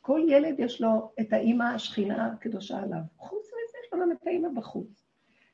כל 0.00 0.20
ילד 0.28 0.54
יש 0.58 0.80
לו 0.80 1.12
את 1.20 1.32
האימא 1.32 1.64
השכינה 1.64 2.26
הקדושה 2.26 2.78
עליו. 2.78 3.00
חוץ 3.16 3.46
מזה 3.46 3.78
יש 3.84 4.00
גם 4.00 4.12
את 4.12 4.26
האימא 4.26 4.48
בחוץ. 4.54 5.04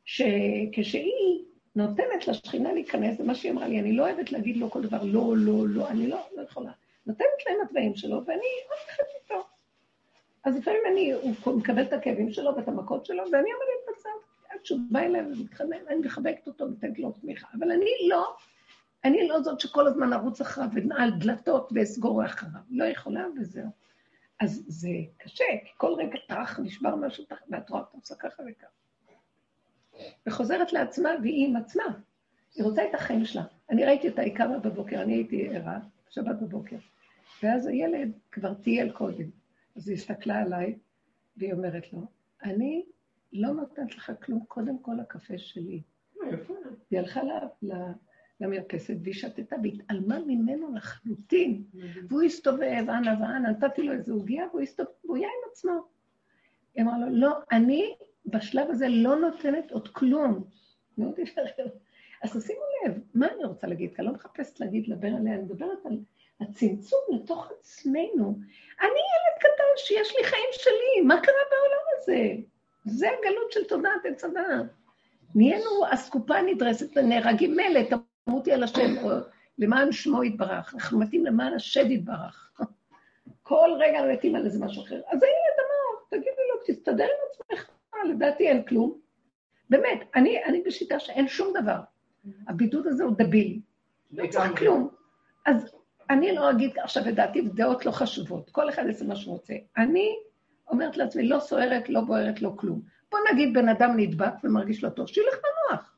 שכשהיא 0.04 1.44
נותנת 1.76 2.28
לשכינה 2.28 2.72
להיכנס, 2.72 3.18
זה 3.18 3.24
מה 3.24 3.34
שהיא 3.34 3.52
אמרה 3.52 3.68
לי, 3.68 3.80
אני 3.80 3.92
לא 3.92 4.02
אוהבת 4.08 4.32
להגיד 4.32 4.56
לו 4.56 4.70
כל 4.70 4.82
דבר 4.82 5.02
לא, 5.04 5.34
לא, 5.36 5.68
לא, 5.68 5.88
אני 5.88 6.06
לא, 6.06 6.28
לא 6.36 6.42
יכולה. 6.42 6.70
נותנת 7.06 7.46
להם 7.46 7.56
התוואים 7.64 7.96
שלו, 7.96 8.24
ואני 8.26 8.42
הולכת 8.68 9.04
איתו. 9.22 9.46
אז 10.48 10.56
לפעמים 10.56 10.80
אני, 10.92 11.12
הוא 11.12 11.58
מקבל 11.58 11.82
את 11.82 11.92
הכאבים 11.92 12.32
שלו 12.32 12.56
ואת 12.56 12.68
המכות 12.68 13.06
שלו, 13.06 13.22
ואני 13.32 13.50
עומדת 13.52 13.98
בצד, 13.98 14.10
עד 14.48 14.64
שהוא 14.64 14.80
בא 14.90 15.00
אליי 15.00 15.20
ומתחנן, 15.20 15.76
אני 15.88 15.96
מחבקת 15.96 16.46
אותו 16.46 16.64
ונותנת 16.64 16.98
לו 16.98 17.12
תמיכה. 17.12 17.48
אבל 17.58 17.70
אני 17.70 17.90
לא, 18.08 18.36
אני 19.04 19.28
לא 19.28 19.42
זאת 19.42 19.60
שכל 19.60 19.86
הזמן 19.86 20.12
ארוץ 20.12 20.40
אחריו 20.40 20.68
ונעל 20.72 21.10
דלתות 21.10 21.70
ואסגור 21.74 22.24
אחריו. 22.24 22.60
לא 22.70 22.84
יכולה 22.84 23.26
וזהו. 23.36 23.68
אז 24.40 24.64
זה 24.66 24.88
קשה, 25.16 25.44
כי 25.64 25.70
כל 25.76 25.92
רגע 25.98 26.18
טרח, 26.28 26.60
נשבר 26.60 26.96
משהו, 26.96 27.24
ואת 27.50 27.70
רואה, 27.70 27.82
את 27.82 27.94
עושה 27.94 28.14
ככה 28.14 28.42
וככה. 28.50 28.70
וחוזרת 30.26 30.72
לעצמה, 30.72 31.10
והיא 31.22 31.48
עם 31.48 31.56
עצמה. 31.56 31.84
היא 32.54 32.64
רוצה 32.64 32.84
את 32.84 32.94
החיים 32.94 33.24
שלה. 33.24 33.42
אני 33.70 33.84
ראיתי 33.84 34.08
אותה, 34.08 34.22
היא 34.22 34.36
קמה 34.36 34.58
בבוקר, 34.58 35.02
אני 35.02 35.14
הייתי 35.14 35.56
ערה, 35.56 35.78
שבת 36.10 36.36
בבוקר. 36.42 36.76
ואז 37.42 37.66
הילד 37.66 38.12
כבר 38.32 38.54
טייל 38.54 38.92
קודם. 38.92 39.37
אז 39.78 39.88
היא 39.88 39.96
הסתכלה 39.96 40.42
עליי, 40.42 40.78
והיא 41.36 41.52
אומרת 41.52 41.92
לו, 41.92 42.00
אני 42.44 42.84
לא 43.32 43.48
נותנת 43.48 43.96
לך 43.96 44.12
כלום, 44.22 44.44
קודם 44.48 44.78
כל 44.78 45.00
הקפה 45.00 45.38
שלי. 45.38 45.82
היא 46.90 46.98
הלכה 46.98 47.20
למרפסת 48.40 48.94
והיא 49.02 49.14
שתתה 49.14 49.56
והתעלמה 49.62 50.18
ממנו 50.26 50.74
לחלוטין. 50.74 51.64
והוא 52.08 52.22
הסתובב, 52.22 52.84
אנה 52.88 53.14
ואנה, 53.20 53.50
נתתי 53.50 53.82
לו 53.82 53.92
איזה 53.92 54.12
עוגיה, 54.12 54.46
והוא 54.48 54.60
הסתובב, 54.60 54.90
והוא 55.04 55.16
היה 55.16 55.28
עם 55.28 55.50
עצמו. 55.50 55.84
היא 56.74 56.84
אמרה 56.84 56.98
לו, 56.98 57.06
לא, 57.10 57.38
אני 57.52 57.94
בשלב 58.26 58.70
הזה 58.70 58.88
לא 58.88 59.16
נותנת 59.16 59.70
עוד 59.72 59.88
כלום. 59.88 60.44
מאוד 60.98 61.18
יפה. 61.18 61.40
אז 62.22 62.36
תשימו 62.36 62.60
לב, 62.86 63.00
מה 63.14 63.26
אני 63.34 63.44
רוצה 63.44 63.66
להגיד? 63.66 63.90
כי 63.94 63.96
אני 63.98 64.06
לא 64.06 64.12
מחפשת 64.12 64.60
להגיד, 64.60 64.88
לדבר 64.88 65.08
עליה, 65.08 65.34
אני 65.34 65.42
מדברת 65.42 65.86
על 65.86 65.98
הצמצום 66.40 67.00
לתוך 67.14 67.52
עצמנו. 67.58 68.38
אני 68.80 68.88
ילד 68.88 69.38
שיש 69.78 70.16
לי 70.18 70.24
חיים 70.24 70.48
שלי, 70.52 71.06
מה 71.06 71.20
קרה 71.20 71.34
בעולם 71.50 71.84
הזה? 71.96 72.34
זה 72.84 73.06
הגלות 73.08 73.52
של 73.52 73.64
תודעת 73.64 74.04
עץ 74.04 74.24
הדעת. 74.24 74.66
נהיינו 75.34 75.70
אסקופה 75.90 76.42
נדרסת 76.42 76.96
ונהרגים 76.96 77.56
מילא, 77.56 77.80
תמותי 78.24 78.52
על 78.52 78.62
השם, 78.62 78.94
למען 79.58 79.92
שמו 79.92 80.24
יתברך. 80.24 80.74
אנחנו 80.74 80.98
מתים 80.98 81.26
למען 81.26 81.54
השד 81.54 81.90
יתברך. 81.90 82.50
כל 83.42 83.70
רגע 83.78 83.98
מתים 84.12 84.34
על 84.34 84.44
איזה 84.44 84.64
משהו 84.64 84.82
אחר. 84.84 84.94
אז 84.94 85.22
הילד 85.22 85.58
אמר, 85.58 86.00
תגידי 86.10 86.42
לו, 86.50 86.60
תסתדר 86.66 87.04
עם 87.04 87.30
עצמך. 87.30 87.70
לדעתי 88.08 88.48
אין 88.48 88.62
כלום. 88.62 88.98
באמת, 89.70 89.98
אני, 90.14 90.44
אני 90.44 90.62
בשיטה 90.66 90.98
שאין 90.98 91.28
שום 91.28 91.52
דבר. 91.62 91.80
הבידוד 92.48 92.86
הזה 92.86 93.04
הוא 93.04 93.14
דביל. 93.18 93.60
לא 94.10 94.26
צריך 94.26 94.58
כלום. 94.58 94.88
אז 95.46 95.77
אני 96.10 96.34
לא 96.34 96.50
אגיד 96.50 96.78
עכשיו 96.78 97.08
את 97.08 97.14
דעתי, 97.14 97.42
דעות 97.42 97.86
לא 97.86 97.90
חשובות. 97.90 98.50
כל 98.50 98.68
אחד 98.68 98.82
יעשה 98.86 99.04
מה 99.04 99.16
שהוא 99.16 99.32
רוצה. 99.32 99.54
אני 99.76 100.14
אומרת 100.70 100.96
לעצמי, 100.96 101.28
לא 101.28 101.40
סוערת, 101.40 101.88
לא 101.88 102.00
בוערת, 102.00 102.42
לא 102.42 102.52
כלום. 102.56 102.80
בוא 103.10 103.18
נגיד 103.32 103.54
בן 103.54 103.68
אדם 103.68 103.96
נדבק 103.96 104.32
ומרגיש 104.44 104.84
לא 104.84 104.88
טוב, 104.88 105.06
שילך 105.06 105.34
מנוח. 105.34 105.96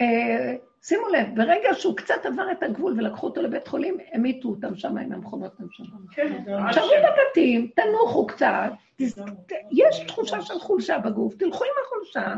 אה, 0.00 0.56
שימו 0.82 1.08
לב, 1.08 1.26
ברגע 1.34 1.68
שהוא 1.74 1.96
קצת 1.96 2.26
עבר 2.26 2.52
את 2.52 2.62
הגבול 2.62 2.94
ולקחו 2.98 3.26
אותו 3.26 3.42
לבית 3.42 3.68
חולים, 3.68 3.98
המיתו 4.12 4.48
אותם 4.48 4.76
שם 4.76 4.98
עם 4.98 5.12
המכונות 5.12 5.52
הנשמה. 5.60 5.96
כן, 6.10 6.42
תשארו 6.70 6.88
בבתים, 6.88 7.70
תנוחו 7.76 8.26
קצת, 8.26 8.70
יש 9.70 10.00
תחושה 10.06 10.42
של 10.42 10.58
חולשה 10.58 10.98
בגוף, 10.98 11.34
תלכו 11.34 11.64
עם 11.64 11.70
החולשה, 11.84 12.36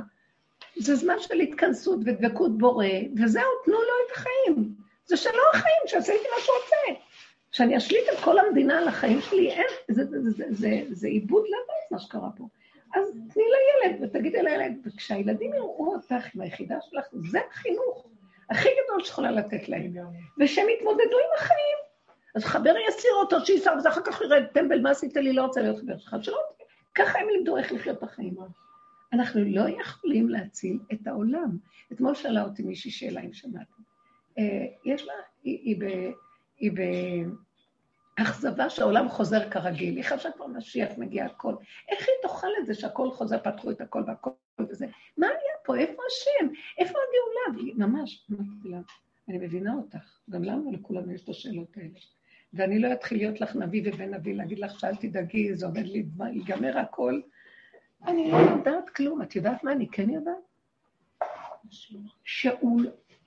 זה 0.77 0.95
זמן 0.95 1.15
של 1.19 1.41
התכנסות 1.41 1.99
ודבקות 2.05 2.59
בורא, 2.59 2.87
וזהו, 3.17 3.43
תנו 3.65 3.75
לו 3.75 3.95
את 4.07 4.17
החיים. 4.17 4.80
זה 5.11 5.17
שלא 5.17 5.43
החיים, 5.55 5.83
שעשיתי 5.87 6.29
מה 6.35 6.45
שהוא 6.45 6.57
רוצה. 6.63 7.03
שאני 7.53 7.77
אשליט 7.77 8.05
את 8.13 8.19
כל 8.25 8.39
המדינה 8.39 8.79
על 8.79 8.89
החיים 8.89 9.21
שלי, 9.21 9.51
אין, 9.51 9.67
זה, 9.89 10.05
זה, 10.05 10.31
זה, 10.31 10.45
זה, 10.51 10.83
זה 10.91 11.09
עיבוד 11.09 11.43
לבית 11.43 11.91
מה 11.91 11.99
שקרה 11.99 12.29
פה. 12.37 12.49
אז 12.95 13.05
תני 13.35 13.43
לילד 13.43 14.03
ותגידי 14.03 14.43
לילד, 14.43 14.73
וכשהילדים 14.87 15.55
יראו 15.55 15.95
אותך 15.95 16.35
עם 16.35 16.41
היחידה 16.41 16.77
שלך, 16.91 17.05
זה 17.13 17.39
החינוך 17.51 18.07
הכי 18.51 18.69
גדול 18.85 19.05
שיכולה 19.05 19.31
לתת 19.31 19.69
להם, 19.69 19.95
ושהם 20.41 20.67
יתמודדו 20.69 21.03
עם 21.19 21.37
החיים. 21.39 21.79
אז 22.35 22.45
חבר 22.45 22.75
יסיר 22.89 23.11
אותו, 23.21 23.47
שייסע, 23.47 23.73
וזה 23.79 23.89
אחר 23.89 24.01
כך 24.05 24.21
ירד, 24.21 24.45
טמבל, 24.53 24.81
מה 24.81 24.91
עשית 24.91 25.17
לי, 25.17 25.33
לא 25.33 25.43
רוצה 25.43 25.61
להיות 25.61 25.79
חבר 25.79 25.99
שלך, 25.99 26.17
שלא, 26.23 26.39
ככה 26.95 27.19
הם 27.19 27.29
לימדו 27.29 27.57
איך 27.57 27.73
לחיות 27.73 27.99
את 27.99 28.03
החיים. 28.03 28.35
אנחנו 29.13 29.41
לא 29.45 29.63
יכולים 29.81 30.29
להציל 30.29 30.79
את 30.93 31.07
העולם. 31.07 31.57
אתמול 31.93 32.15
שאלה 32.15 32.45
אותי 32.45 32.63
מישהי 32.63 32.91
שאלה 32.91 33.21
אם 33.21 33.33
שמעתם. 33.33 33.90
אה, 34.39 34.67
יש 34.85 35.07
לה, 35.07 35.13
היא, 35.45 35.59
היא, 35.65 36.13
היא, 36.59 36.73
באכזבה 38.19 38.71
שהעולם 38.71 39.09
חוזר 39.09 39.51
כרגיל. 39.51 39.97
היא 39.97 40.05
חשבה 40.05 40.33
כבר 40.33 40.47
משיח, 40.47 40.99
מגיע 40.99 41.25
הכל. 41.25 41.55
איך 41.89 41.99
היא 42.01 42.15
תאכל 42.23 42.49
את 42.61 42.67
זה 42.67 42.75
שהכל 42.75 43.11
חוזר, 43.11 43.39
פתחו 43.39 43.71
את 43.71 43.81
הכל 43.81 44.03
והכל 44.07 44.31
וזה? 44.59 44.87
מה 45.17 45.27
היה 45.27 45.55
פה? 45.65 45.77
איפה 45.77 46.03
השם? 46.11 46.55
איפה 46.79 46.99
הגאולה? 46.99 47.59
והיא 47.59 47.75
ממש, 47.77 48.27
אני 49.29 49.39
מבינה 49.39 49.75
אותך. 49.75 50.19
גם 50.31 50.45
לנו, 50.45 50.73
לכולנו 50.73 51.13
יש 51.13 51.25
את 51.25 51.29
השאלות 51.29 51.77
האלה. 51.77 51.99
ואני 52.53 52.79
לא 52.79 52.93
אתחיל 52.93 53.19
להיות 53.19 53.41
לך 53.41 53.57
נביא 53.57 53.83
ובן 53.85 54.15
נביא, 54.15 54.35
להגיד 54.35 54.59
לך 54.59 54.81
שאל 54.81 54.97
תדאגי, 54.97 55.55
זה 55.55 55.67
עומד 55.67 55.85
להיגמר 56.19 56.79
הכל, 56.79 57.21
אני 58.07 58.31
לא 58.31 58.37
יודעת 58.37 58.91
כלום. 58.91 59.23
את 59.23 59.37
יודעת 59.37 59.65
מה 59.65 59.73
אני 59.73 59.89
כן 59.89 60.11
יודעת? 60.11 60.35
שהוא, 62.25 62.81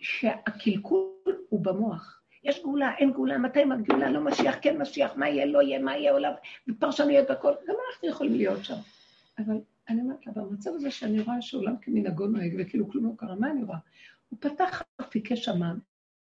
שהקלקול 0.03 1.09
הוא 1.49 1.63
במוח. 1.63 2.19
יש 2.43 2.63
גאולה, 2.63 2.91
אין 2.97 3.11
גאולה, 3.11 3.37
מתי 3.37 3.61
הגאולה, 3.71 4.11
לא 4.11 4.21
משיח, 4.21 4.55
כן 4.61 4.77
משיח, 4.77 5.11
מה 5.15 5.29
יהיה, 5.29 5.45
לא 5.45 5.61
יהיה, 5.61 5.79
מה 5.79 5.97
יהיה 5.97 6.11
עולם, 6.11 6.31
ופרשנויות 6.67 7.29
והכל, 7.29 7.53
גם 7.67 7.75
אנחנו 7.89 8.09
יכולים 8.09 8.33
להיות 8.33 8.65
שם. 8.65 8.75
אבל 9.39 9.55
אני 9.89 10.01
אומרת 10.01 10.27
לה, 10.27 10.33
במצב 10.35 10.69
הזה 10.73 10.91
שאני 10.91 11.21
רואה 11.21 11.41
שעולם 11.41 11.75
כמנהגו 11.81 12.27
נוהג 12.27 12.55
וכאילו 12.59 12.89
כלום 12.89 13.05
לא 13.05 13.11
קרה, 13.17 13.35
מה 13.35 13.51
אני 13.51 13.63
רואה? 13.63 13.77
הוא 14.29 14.39
פתח 14.41 14.83
אפיקי 15.01 15.35
שמם, 15.35 15.79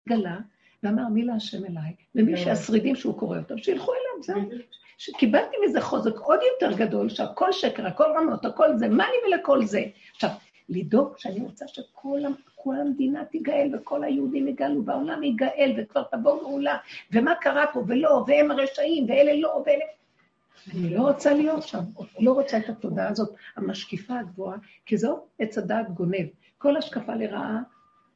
גלה, 0.10 0.38
ואמר 0.84 1.08
מי 1.08 1.24
להשם 1.24 1.66
אליי, 1.66 1.96
ומי 2.16 2.38
שהשרידים 2.38 2.96
שהוא 2.96 3.20
קורא 3.20 3.38
אותם, 3.38 3.58
שילכו 3.58 3.92
אליו, 3.92 4.24
זהו. 4.24 4.60
שקיבלתי 4.98 5.56
מזה 5.66 5.82
חוזק 5.82 6.16
עוד 6.16 6.40
יותר 6.54 6.78
גדול, 6.78 7.10
שהכל 7.10 7.52
שקר, 7.52 7.88
הכל 7.88 8.06
רמות, 8.18 8.46
הכל 8.46 8.78
זה, 8.78 8.88
מה 8.88 9.04
לי 9.08 9.36
ולכל 9.36 9.66
זה? 9.66 9.84
עכשיו, 10.16 10.30
לדאוג 10.70 11.14
שאני 11.18 11.40
רוצה 11.40 11.68
שכל 11.68 12.20
המדינה 12.66 13.26
תיגאל 13.26 13.72
וכל 13.74 14.04
היהודים 14.04 14.48
יגאלו 14.48 14.86
והעולם 14.86 15.24
יגאל 15.24 15.74
וכבר 15.78 16.04
תבוא 16.12 16.40
גאולה, 16.42 16.78
ומה 17.12 17.36
קרה 17.36 17.66
פה 17.74 17.84
ולא, 17.88 18.24
והם 18.28 18.52
הרשעים 18.52 19.06
ואלה 19.10 19.36
לא, 19.36 19.64
ואלה... 19.66 19.86
אני 20.74 20.90
לא 20.90 21.02
רוצה 21.02 21.34
להיות 21.34 21.64
שם, 21.64 21.80
לא 22.20 22.32
רוצה 22.32 22.58
את 22.58 22.70
התודעה 22.70 23.08
הזאת, 23.10 23.36
המשקיפה 23.56 24.20
הגבוהה, 24.20 24.58
כי 24.86 24.98
זו 24.98 25.20
עץ 25.40 25.58
הדעת 25.58 25.94
גונב. 25.94 26.28
כל 26.58 26.78
השקפה 26.78 27.16
לרעה, 27.16 27.62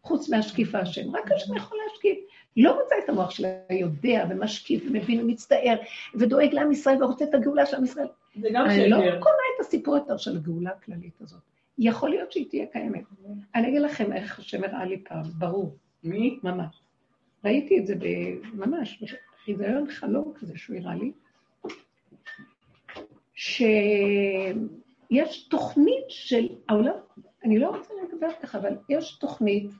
חוץ 0.03 0.29
מהשקיפה 0.29 0.79
השם, 0.79 1.15
רק 1.15 1.31
השם 1.31 1.55
יכול 1.55 1.77
להשקיף. 1.87 2.17
לא 2.57 2.81
רוצה 2.81 2.95
את 3.03 3.09
המוח 3.09 3.31
שלה, 3.31 3.49
יודע 3.69 4.25
ומשקיף 4.29 4.83
ומבין 4.87 5.21
ומצטער 5.21 5.75
ודואג 6.15 6.53
לעם 6.53 6.71
ישראל 6.71 7.03
ורוצה 7.03 7.25
את 7.25 7.33
הגאולה 7.33 7.65
של 7.65 7.77
עם 7.77 7.83
ישראל. 7.83 8.07
זה 8.41 8.47
גם 8.53 8.65
שקר. 8.69 8.81
אני 8.81 8.89
לא 8.89 8.97
קונה 8.97 9.43
את 9.55 9.59
הסיפור 9.59 9.95
יותר 9.95 10.17
של 10.17 10.35
הגאולה 10.37 10.69
הכללית 10.69 11.21
הזאת. 11.21 11.39
יכול 11.79 12.09
להיות 12.09 12.31
שהיא 12.31 12.49
תהיה 12.49 12.65
קיימת. 12.65 13.03
אני 13.55 13.67
אגיד 13.67 13.81
לכם 13.81 14.13
איך 14.13 14.39
השם 14.39 14.63
הראה 14.63 14.85
לי 14.85 15.03
פעם, 15.03 15.23
ברור. 15.37 15.75
מי? 16.03 16.39
ממש. 16.43 16.81
ראיתי 17.45 17.79
את 17.79 17.87
זה 17.87 17.95
ממש, 18.53 19.03
בחיזיון 19.33 19.89
חלום 19.89 20.33
כזה 20.39 20.57
שהוא 20.57 20.77
הראה 20.77 20.95
לי, 20.95 21.11
שיש 23.33 25.47
תוכנית 25.49 26.05
של 26.09 26.47
העולם, 26.69 26.93
אני 27.43 27.59
לא 27.59 27.69
רוצה 27.69 27.93
לדבר 28.03 28.29
ככה, 28.41 28.57
אבל 28.57 28.77
יש 28.89 29.17
תוכנית 29.19 29.71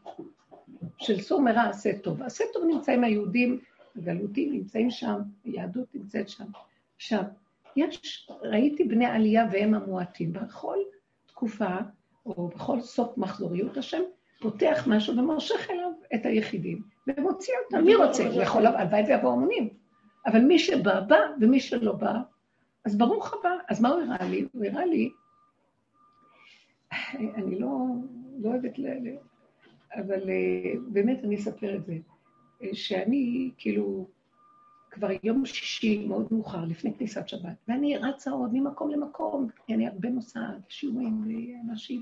של 0.98 1.22
סור 1.22 1.42
מרע 1.42 1.70
עשה 1.70 1.98
טוב. 1.98 2.22
עשה 2.22 2.44
טוב 2.54 2.64
נמצאים 2.68 3.04
היהודים 3.04 3.60
הגלותיים, 3.96 4.54
נמצאים 4.54 4.92
שם, 4.92 5.22
היהדות 5.44 5.96
נמצאת 5.96 6.30
שם. 6.30 6.46
עכשיו, 6.96 7.24
יש, 7.76 8.30
ראיתי 8.42 8.84
בני 8.84 9.06
עלייה 9.06 9.48
והם 9.52 9.74
המועטים. 9.74 10.34
בכל 10.34 10.78
תקופה, 11.40 11.76
או 12.26 12.48
בכל 12.48 12.82
סוף 12.82 13.18
מחזוריות, 13.18 13.78
השם 13.78 14.02
פותח 14.42 14.84
משהו 14.88 15.18
ומושך 15.18 15.70
אליו 15.70 15.92
את 16.16 16.26
היחידים, 16.26 16.82
ומוציא 17.08 17.54
אותם. 17.66 17.86
מי 17.86 17.96
רוצה? 17.96 18.28
הוא 18.28 18.42
יכול, 18.42 18.66
הלוואי 18.66 19.04
ויבואו 19.08 19.34
המונים. 19.34 19.70
אבל 20.26 20.42
מי 20.42 20.60
שבא, 20.60 21.00
בא, 21.00 21.20
ומי 21.42 21.60
שלא 21.60 21.92
בא, 21.92 22.14
אז 22.86 22.98
ברוך 22.98 23.34
הבא. 23.34 23.56
אז 23.70 23.82
מה 23.82 23.90
הוא 23.90 24.02
הראה 24.02 24.30
לי? 24.30 24.48
הוא 24.54 24.66
הראה 24.66 24.86
לי, 24.86 25.10
אני 27.14 27.60
לא, 27.60 27.68
לא 28.40 28.50
אוהבת 28.50 28.80
ל... 28.80 28.88
אבל 29.96 30.30
אה, 30.30 30.74
באמת 30.88 31.24
אני 31.24 31.36
אספר 31.36 31.76
את 31.76 31.86
זה, 31.86 31.98
אה, 32.64 32.70
שאני 32.74 33.52
כאילו 33.58 34.08
כבר 35.00 35.10
יום 35.24 35.46
שישי 35.46 36.06
מאוד 36.08 36.28
מאוחר, 36.32 36.66
לפני 36.70 36.94
כניסת 36.94 37.28
שבת, 37.28 37.56
ואני 37.68 37.98
רצה 37.98 38.32
עוד 38.32 38.50
ממקום 38.54 38.92
למקום, 38.92 39.48
כי 39.66 39.74
אני 39.74 39.88
הרבה 39.88 40.10
נוסעת, 40.10 40.70
שיעורים 40.70 41.22
ואנשים, 41.68 42.02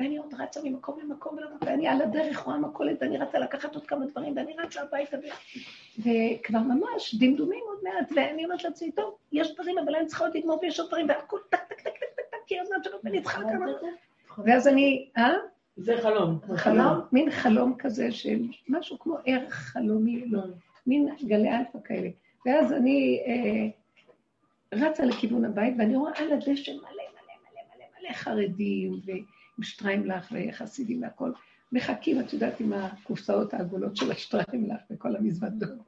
ואני 0.00 0.18
עוד 0.18 0.34
רצה 0.38 0.60
ממקום 0.64 0.98
למקום, 1.00 1.36
ואני 1.60 1.88
על 1.88 2.02
הדרך 2.02 2.38
רואה 2.38 2.58
מכולת, 2.58 2.98
ואני 3.00 3.18
רצה 3.18 3.38
לקחת 3.38 3.74
עוד 3.74 3.86
כמה 3.86 4.06
דברים, 4.06 4.36
ואני 4.36 4.52
רצה 4.58 4.82
הביתה, 4.82 5.16
ו... 5.16 5.22
וכבר 5.98 6.58
ממש 6.58 7.14
דמדומים 7.14 7.64
עוד 7.68 7.78
מעט, 7.82 8.12
ואני 8.16 8.44
אומרת 8.44 8.64
לעצמי, 8.64 8.92
טוב, 8.92 9.14
יש 9.32 9.54
דברים, 9.54 9.78
אבל 9.78 9.94
אני 9.94 10.06
צריכה 10.06 10.24
עוד 10.24 10.36
לגמור, 10.36 10.58
ויש 10.62 10.80
עוד 10.80 10.88
דברים, 10.88 11.08
והכול 11.08 11.40
טק, 11.50 11.58
טק, 11.68 11.76
טק, 11.76 11.84
טק, 11.84 11.90
טק, 12.16 12.22
טק, 12.30 12.36
כי 12.46 12.60
הזמן 12.60 12.76
שלו, 12.84 12.98
ואני 13.04 13.22
צריכה 13.22 13.40
כמה... 13.42 13.66
ואז 14.44 14.68
אני, 14.68 15.08
אה? 15.16 15.34
זה 15.76 15.96
חלום. 16.02 16.38
חלום, 16.56 17.00
מין 17.12 17.30
חלום 17.30 17.74
כזה 17.78 18.12
של 18.12 18.40
משהו 18.68 18.98
כמו 18.98 19.16
ערך 19.24 19.54
חלומי, 19.54 20.24
לא, 20.26 20.40
מין 20.86 21.08
גלי 21.22 21.56
אלפא 21.56 21.78
כאלה. 21.84 22.08
ואז 22.46 22.72
אני 22.72 23.22
אה, 23.26 23.68
רצה 24.78 25.04
לכיוון 25.04 25.44
הבית, 25.44 25.74
ואני 25.78 25.96
רואה 25.96 26.12
על 26.16 26.32
הדשא 26.32 26.70
מלא 26.70 26.80
מלא 26.82 27.02
מלא 27.44 27.62
מלא 27.76 27.84
מלא 28.00 28.12
חרדים, 28.12 29.00
ועם 29.04 29.62
שטריימלך 29.62 30.32
וחסידים 30.32 31.02
והכול. 31.02 31.34
מחכים, 31.72 32.20
את 32.20 32.32
יודעת, 32.32 32.60
עם 32.60 32.72
הקופסאות 32.72 33.54
העגולות 33.54 33.96
של 33.96 34.10
השטריימלך 34.10 34.80
וכל 34.90 35.16
המזוודות, 35.16 35.78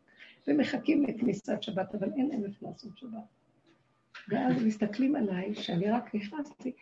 ומחכים 0.49 1.03
לכניסת 1.03 1.63
שבת, 1.63 1.95
אבל 1.95 2.09
אין 2.17 2.29
להם 2.29 2.45
איפה 2.45 2.69
לעשות 2.69 2.99
שבת. 2.99 3.41
ואז 4.29 4.65
מסתכלים 4.65 5.17
עליי, 5.17 5.55
שאני 5.55 5.91
רק 5.91 6.15
נכנסתי, 6.15 6.73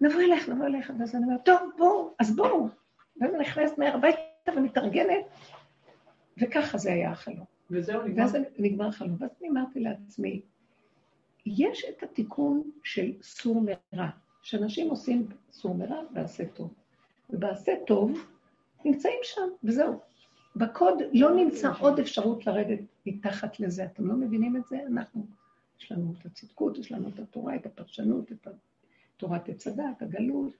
נבוא 0.00 0.20
אליך, 0.20 0.48
נבוא 0.48 0.66
אליך, 0.66 0.92
ואז 0.98 1.14
אני 1.14 1.24
אומרת, 1.24 1.44
טוב, 1.44 1.60
בואו, 1.78 2.14
אז 2.18 2.36
בואו. 2.36 2.68
ואז 3.20 3.34
אני 3.34 3.42
נכנסת 3.42 3.78
מהר 3.78 3.94
הביתה 3.94 4.52
ומתארגנת, 4.56 5.24
וככה 6.38 6.78
זה 6.78 6.92
היה 6.92 7.10
החלום. 7.10 7.53
וזהו, 7.70 8.02
נגמר. 8.02 8.22
ואז 8.22 8.36
נגמר 8.58 8.86
החלום. 8.86 9.16
ואז 9.18 9.30
אני 9.40 9.48
אמרתי 9.48 9.80
לעצמי, 9.80 10.42
יש 11.46 11.84
את 11.84 12.02
התיקון 12.02 12.70
של 12.84 13.12
סור 13.22 13.62
מרע, 13.92 14.08
שאנשים 14.42 14.90
עושים 14.90 15.26
סור 15.52 15.74
מרע 15.74 16.00
ועשה 16.14 16.44
טוב. 16.46 16.74
ובעשה 17.30 17.72
טוב, 17.86 18.26
נמצאים 18.84 19.18
שם, 19.22 19.48
וזהו. 19.64 20.00
בקוד 20.56 20.98
לא 21.12 21.34
נמצא 21.34 21.72
עוד 21.80 21.98
אפשרות 21.98 22.46
לרדת 22.46 22.78
מתחת 23.06 23.60
לזה. 23.60 23.84
אתם 23.84 24.06
לא 24.06 24.14
מבינים 24.14 24.56
את 24.56 24.66
זה? 24.66 24.78
אנחנו, 24.86 25.26
יש 25.80 25.92
לנו 25.92 26.12
את 26.20 26.26
הצדקות, 26.26 26.78
יש 26.78 26.92
לנו 26.92 27.08
את 27.08 27.18
התורה, 27.18 27.56
את 27.56 27.66
הפרשנות, 27.66 28.32
את 28.32 28.48
תורת 29.16 29.48
עץ 29.48 29.66
הדת, 29.66 30.02
הגלות. 30.02 30.52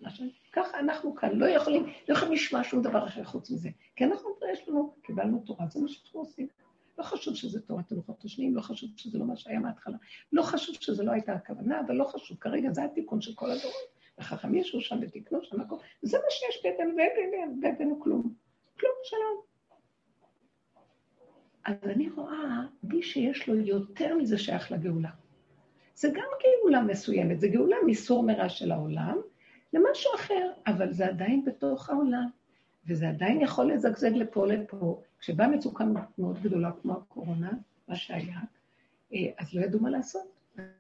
ככה 0.52 0.78
אנחנו 0.78 1.14
כאן 1.14 1.38
לא 1.38 1.46
יכולים, 1.46 1.86
לא 2.08 2.14
יכולים 2.14 2.34
לשמוע 2.34 2.64
שום 2.64 2.82
דבר 2.82 3.06
אחר 3.06 3.24
חוץ 3.24 3.50
מזה. 3.50 3.68
כי 3.96 4.04
אנחנו, 4.04 4.30
יש 4.52 4.68
לנו, 4.68 4.94
קיבלנו 5.02 5.42
תורה, 5.46 5.66
זה 5.70 5.80
מה 5.80 5.88
שאנחנו 5.88 6.20
עושים. 6.20 6.46
לא 6.98 7.02
חשוב 7.02 7.35
שזה 7.35 7.61
תורת 7.61 7.92
הלוחות 7.92 8.24
השניים, 8.24 8.57
לא 8.57 8.61
חשוב 8.61 8.90
שזה 8.96 9.18
לא 9.18 9.24
מה 9.24 9.37
שהיה 9.37 9.59
מההתחלה, 9.59 9.96
לא 10.33 10.42
חשוב 10.42 10.76
שזה 10.80 11.04
לא 11.04 11.12
הייתה 11.12 11.33
הכוונה, 11.33 11.80
אבל 11.80 11.94
לא 11.94 12.04
חשוב, 12.04 12.38
כרגע 12.40 12.72
זה 12.72 12.85
התיקון 12.85 13.20
של 13.20 13.35
כל 13.35 13.50
הדורות. 13.50 13.94
וחכם 14.18 14.54
ישו 14.54 14.80
שם 14.80 14.98
ותקנו 15.02 15.38
שם 15.42 15.61
הכל, 15.61 15.76
וזה 16.02 16.18
מה 16.18 16.30
שיש 16.30 16.62
בידינו, 16.62 16.94
בידינו 17.61 18.00
כלום. 18.00 18.35
כלום, 18.80 18.92
שלום. 19.04 19.40
אז 21.64 21.76
אני 21.85 22.11
רואה, 22.11 22.61
מי 22.83 23.02
שיש 23.02 23.48
לו 23.48 23.54
יותר 23.54 24.16
מזה 24.16 24.38
שייך 24.38 24.72
לגאולה. 24.72 25.11
זה 25.94 26.09
גם 26.09 26.28
גאולה 26.42 26.83
מסוימת, 26.83 27.40
זה 27.40 27.48
גאולה 27.48 27.76
מסור 27.87 28.22
מרע 28.22 28.48
של 28.48 28.72
העולם 28.72 29.18
למשהו 29.72 30.14
אחר, 30.14 30.52
אבל 30.66 30.92
זה 30.92 31.07
עדיין 31.07 31.44
בתוך 31.44 31.90
העולם, 31.90 32.28
וזה 32.86 33.08
עדיין 33.08 33.40
יכול 33.40 33.72
לזגזג 33.72 34.14
לפה 34.14 34.46
לפה. 34.46 35.02
כשבאה 35.18 35.48
מצוקה 35.48 35.84
מאוד 36.18 36.38
גדולה 36.42 36.70
כמו 36.82 36.92
הקורונה, 36.92 37.52
מה 37.88 37.96
שהיה, 37.96 38.38
אה, 39.12 39.18
אז 39.38 39.54
לא 39.54 39.60
ידעו 39.60 39.80
מה 39.80 39.90
לעשות. 39.90 40.34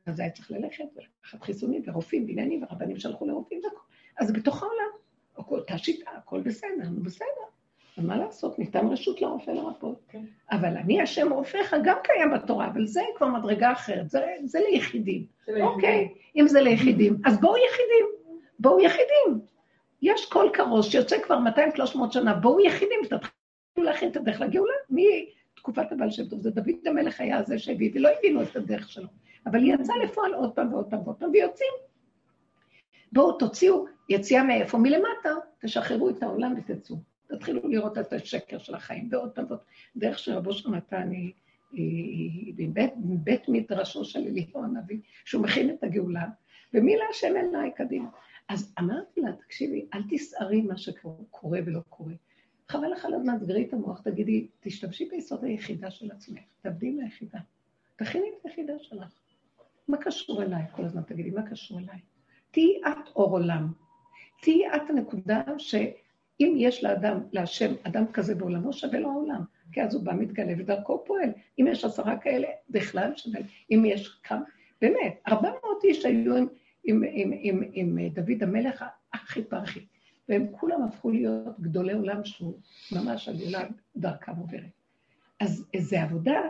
אז 0.06 0.20
היה 0.20 0.30
צריך 0.30 0.50
ללכת 0.50 0.84
ולקחת 0.96 1.42
חיסונים 1.42 1.82
ורופאים 1.86 2.24
ועניינים 2.26 2.62
ורבנים 2.62 2.98
שלחו 2.98 3.26
לרופאים 3.26 3.60
והכל. 3.64 3.76
אז 4.18 4.32
בתוך 4.32 4.62
העולם, 4.62 4.90
אותה 5.38 5.78
שיטה, 5.78 6.10
הכל 6.10 6.40
בסדר, 6.40 6.88
נו 6.90 7.02
בסדר. 7.02 7.26
אז 7.96 8.04
מה 8.04 8.16
לעשות, 8.16 8.58
ניתן 8.58 8.86
רשות 8.86 9.22
לרופא 9.22 9.50
לרפות. 9.50 10.00
כן. 10.08 10.24
אבל 10.50 10.76
אני 10.76 11.02
השם 11.02 11.32
רופאיך 11.32 11.76
גם 11.84 11.96
קיים 12.04 12.30
בתורה, 12.34 12.66
אבל 12.66 12.86
זה 12.86 13.00
כבר 13.16 13.26
מדרגה 13.26 13.72
אחרת, 13.72 14.10
זה, 14.10 14.20
זה 14.44 14.58
ליחידים. 14.70 15.26
אוקיי, 15.60 16.08
okay, 16.12 16.40
אם 16.40 16.48
זה 16.48 16.60
ליחידים, 16.60 17.16
אז 17.24 17.40
בואו 17.40 17.56
יחידים, 17.56 18.34
בואו 18.58 18.80
יחידים. 18.80 19.40
יש 20.04 20.26
קול 20.26 20.50
כרוס 20.52 20.88
שיוצא 20.88 21.16
כבר 21.22 21.38
200-300 21.76 21.98
שנה, 22.10 22.34
בואו 22.34 22.60
יחידים, 22.60 23.00
תתחילו 23.04 23.32
להכין 23.76 24.10
את 24.10 24.16
הדרך 24.16 24.40
לגאולה. 24.40 24.74
מתקופת 24.90 25.92
הבעל 25.92 26.10
שם 26.10 26.28
טוב, 26.28 26.40
זה 26.40 26.50
דוד 26.50 26.86
המלך 26.86 27.20
היה 27.20 27.42
זה 27.42 27.58
שהביא, 27.58 27.90
ולא 27.94 28.08
הבינו 28.18 28.42
את 28.42 28.56
הדרך 28.56 28.88
שלו. 28.88 29.08
אבל 29.46 29.66
יצאה 29.66 29.96
לפועל 30.04 30.34
עוד 30.34 30.52
פעם 30.54 30.72
ועוד 30.72 30.90
פעם 30.90 31.00
ועוד 31.04 31.16
פעם, 31.16 31.30
ויוצאים. 31.32 31.72
בואו 33.12 33.32
תוציאו 33.32 33.86
יציאה 34.08 34.44
מאיפה? 34.44 34.78
מלמטה, 34.78 35.30
תשחררו 35.60 36.10
את 36.10 36.22
העולם 36.22 36.54
ותצאו. 36.58 36.96
תתחילו 37.26 37.68
לראות 37.68 37.98
את 37.98 38.12
השקר 38.12 38.58
של 38.58 38.74
החיים, 38.74 39.08
ועוד 39.10 39.30
פעם 39.30 39.44
ועוד, 39.48 39.60
דרך 39.96 40.18
שרבו 40.18 40.52
שם 40.52 40.74
נתן 40.74 41.10
היא 41.72 42.54
מבית, 42.58 42.92
מבית 43.04 43.48
מדרשו 43.48 44.04
של 44.04 44.20
אליהו 44.20 44.64
הנביא, 44.64 44.98
שהוא 45.24 45.42
מכין 45.42 45.70
את 45.70 45.82
הגאולה, 45.82 46.24
ומי 46.74 46.96
להשם 46.96 47.36
אליי 47.36 47.70
קדימה. 47.76 48.08
אז 48.48 48.74
אמרתי 48.78 49.20
לה, 49.20 49.32
תקשיבי, 49.32 49.86
אל 49.94 50.02
תסערי 50.10 50.62
מה 50.62 50.76
שקורה 50.76 51.58
ולא 51.66 51.80
קורה. 51.88 52.12
חבל 52.68 52.92
לך 52.92 53.04
על 53.04 53.14
הזמן, 53.14 53.38
תגרי 53.38 53.64
את 53.64 53.72
המוח, 53.72 54.00
תגידי, 54.00 54.46
תשתמשי 54.60 55.08
ביסוד 55.08 55.44
היחידה 55.44 55.90
של 55.90 56.10
עצמך, 56.10 56.40
תעבדי 56.62 56.96
היחידה. 57.02 57.38
תכיני 57.96 58.26
את 58.28 58.46
היחידה 58.46 58.72
שלך. 58.78 59.12
מה 59.88 59.96
קשור 59.96 60.42
אליי? 60.42 60.62
כל 60.72 60.84
הזמן 60.84 61.02
תגידי, 61.02 61.30
מה 61.30 61.50
קשור 61.50 61.78
אליי? 61.78 61.98
תהיי 62.50 62.80
את 62.86 63.08
אור 63.16 63.30
עולם. 63.30 63.72
תהיי 64.42 64.66
את 64.76 64.90
הנקודה 64.90 65.42
שאם 65.58 66.54
יש 66.56 66.84
לאדם, 66.84 67.20
להשם, 67.32 67.74
אדם 67.82 68.04
כזה 68.12 68.34
בעולמו, 68.34 68.72
שווה 68.72 68.98
לו 68.98 69.10
העולם. 69.10 69.42
כי 69.72 69.82
אז 69.82 69.94
הוא 69.94 70.04
בא, 70.04 70.12
מתגלה 70.12 70.52
ודרכו 70.58 71.04
פועל. 71.06 71.30
אם 71.58 71.66
יש 71.70 71.84
עשרה 71.84 72.18
כאלה, 72.18 72.48
בכלל 72.70 73.12
שווה. 73.16 73.40
אם 73.70 73.82
יש 73.86 74.20
כמה, 74.24 74.44
באמת, 74.80 75.20
ארבע 75.28 75.50
מאות 75.50 75.84
איש 75.84 76.04
היו 76.04 76.36
עם, 76.36 76.46
עם, 76.84 77.02
עם, 77.12 77.32
עם, 77.42 77.62
עם 77.72 77.98
דוד 78.08 78.42
המלך 78.42 78.84
הכי 79.12 79.44
פרחי, 79.44 79.86
והם 80.28 80.46
כולם 80.50 80.82
הפכו 80.82 81.10
להיות 81.10 81.60
גדולי 81.60 81.92
עולם 81.92 82.24
שהוא 82.24 82.58
ממש 82.92 83.28
הגאולה 83.28 83.68
דרכם 83.96 84.36
עוברת. 84.36 84.70
אז 85.40 85.66
זו 85.78 85.96
עבודה 85.96 86.40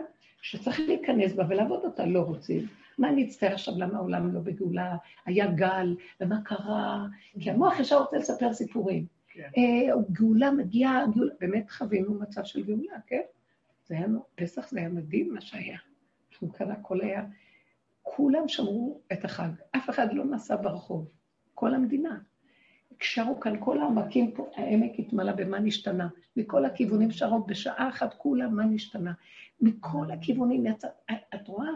שצריך 0.41 0.79
להיכנס 0.79 1.33
בה 1.33 1.43
ולעבוד 1.49 1.85
אותה, 1.85 2.05
לא 2.05 2.19
רוצים. 2.19 2.67
מה 2.97 3.09
אני 3.09 3.25
אצטער 3.27 3.53
עכשיו, 3.53 3.73
למה 3.77 3.97
העולם 3.97 4.33
לא 4.33 4.39
בגאולה, 4.39 4.95
היה 5.25 5.47
גל, 5.47 5.95
ומה 6.21 6.41
קרה? 6.41 7.05
כי 7.39 7.51
המוח 7.51 7.79
ישר 7.79 7.99
רוצה 7.99 8.17
לספר 8.17 8.53
סיפורים. 8.53 9.05
כן. 9.27 9.49
אה, 9.57 9.95
גאולה 10.11 10.51
מגיעה, 10.51 11.05
גאולה, 11.15 11.33
באמת 11.39 11.71
חווינו 11.71 12.19
מצב 12.19 12.43
של 12.43 12.63
גאולה, 12.63 12.93
כן? 13.07 13.21
זה 13.87 13.95
היה, 13.95 14.07
פסח 14.35 14.69
זה 14.69 14.79
היה 14.79 14.89
מדהים 14.89 15.33
מה 15.33 15.41
שהיה. 15.41 15.77
אנחנו 16.31 16.53
כאן 16.53 16.71
הכל 16.71 17.01
היה, 17.01 17.25
כולם 18.07 18.47
שמרו 18.47 19.01
את 19.13 19.25
החג, 19.25 19.49
אף 19.75 19.89
אחד 19.89 20.13
לא 20.13 20.25
נסע 20.25 20.55
ברחוב, 20.55 21.09
כל 21.53 21.73
המדינה. 21.73 22.19
שרו 22.99 23.39
כאן 23.39 23.53
כל 23.59 23.81
העמקים 23.81 24.31
פה, 24.31 24.49
העמק 24.55 24.91
התמלא 24.99 25.31
במה 25.31 25.59
נשתנה. 25.59 26.07
מכל 26.37 26.65
הכיוונים 26.65 27.11
שרות 27.11 27.47
בשעה 27.47 27.89
אחת 27.89 28.13
כולם 28.13 28.55
מה 28.55 28.65
נשתנה. 28.65 29.13
מכל 29.61 30.11
הכיוונים 30.11 30.65
יצא, 30.65 30.87
את 31.35 31.47
רואה 31.47 31.69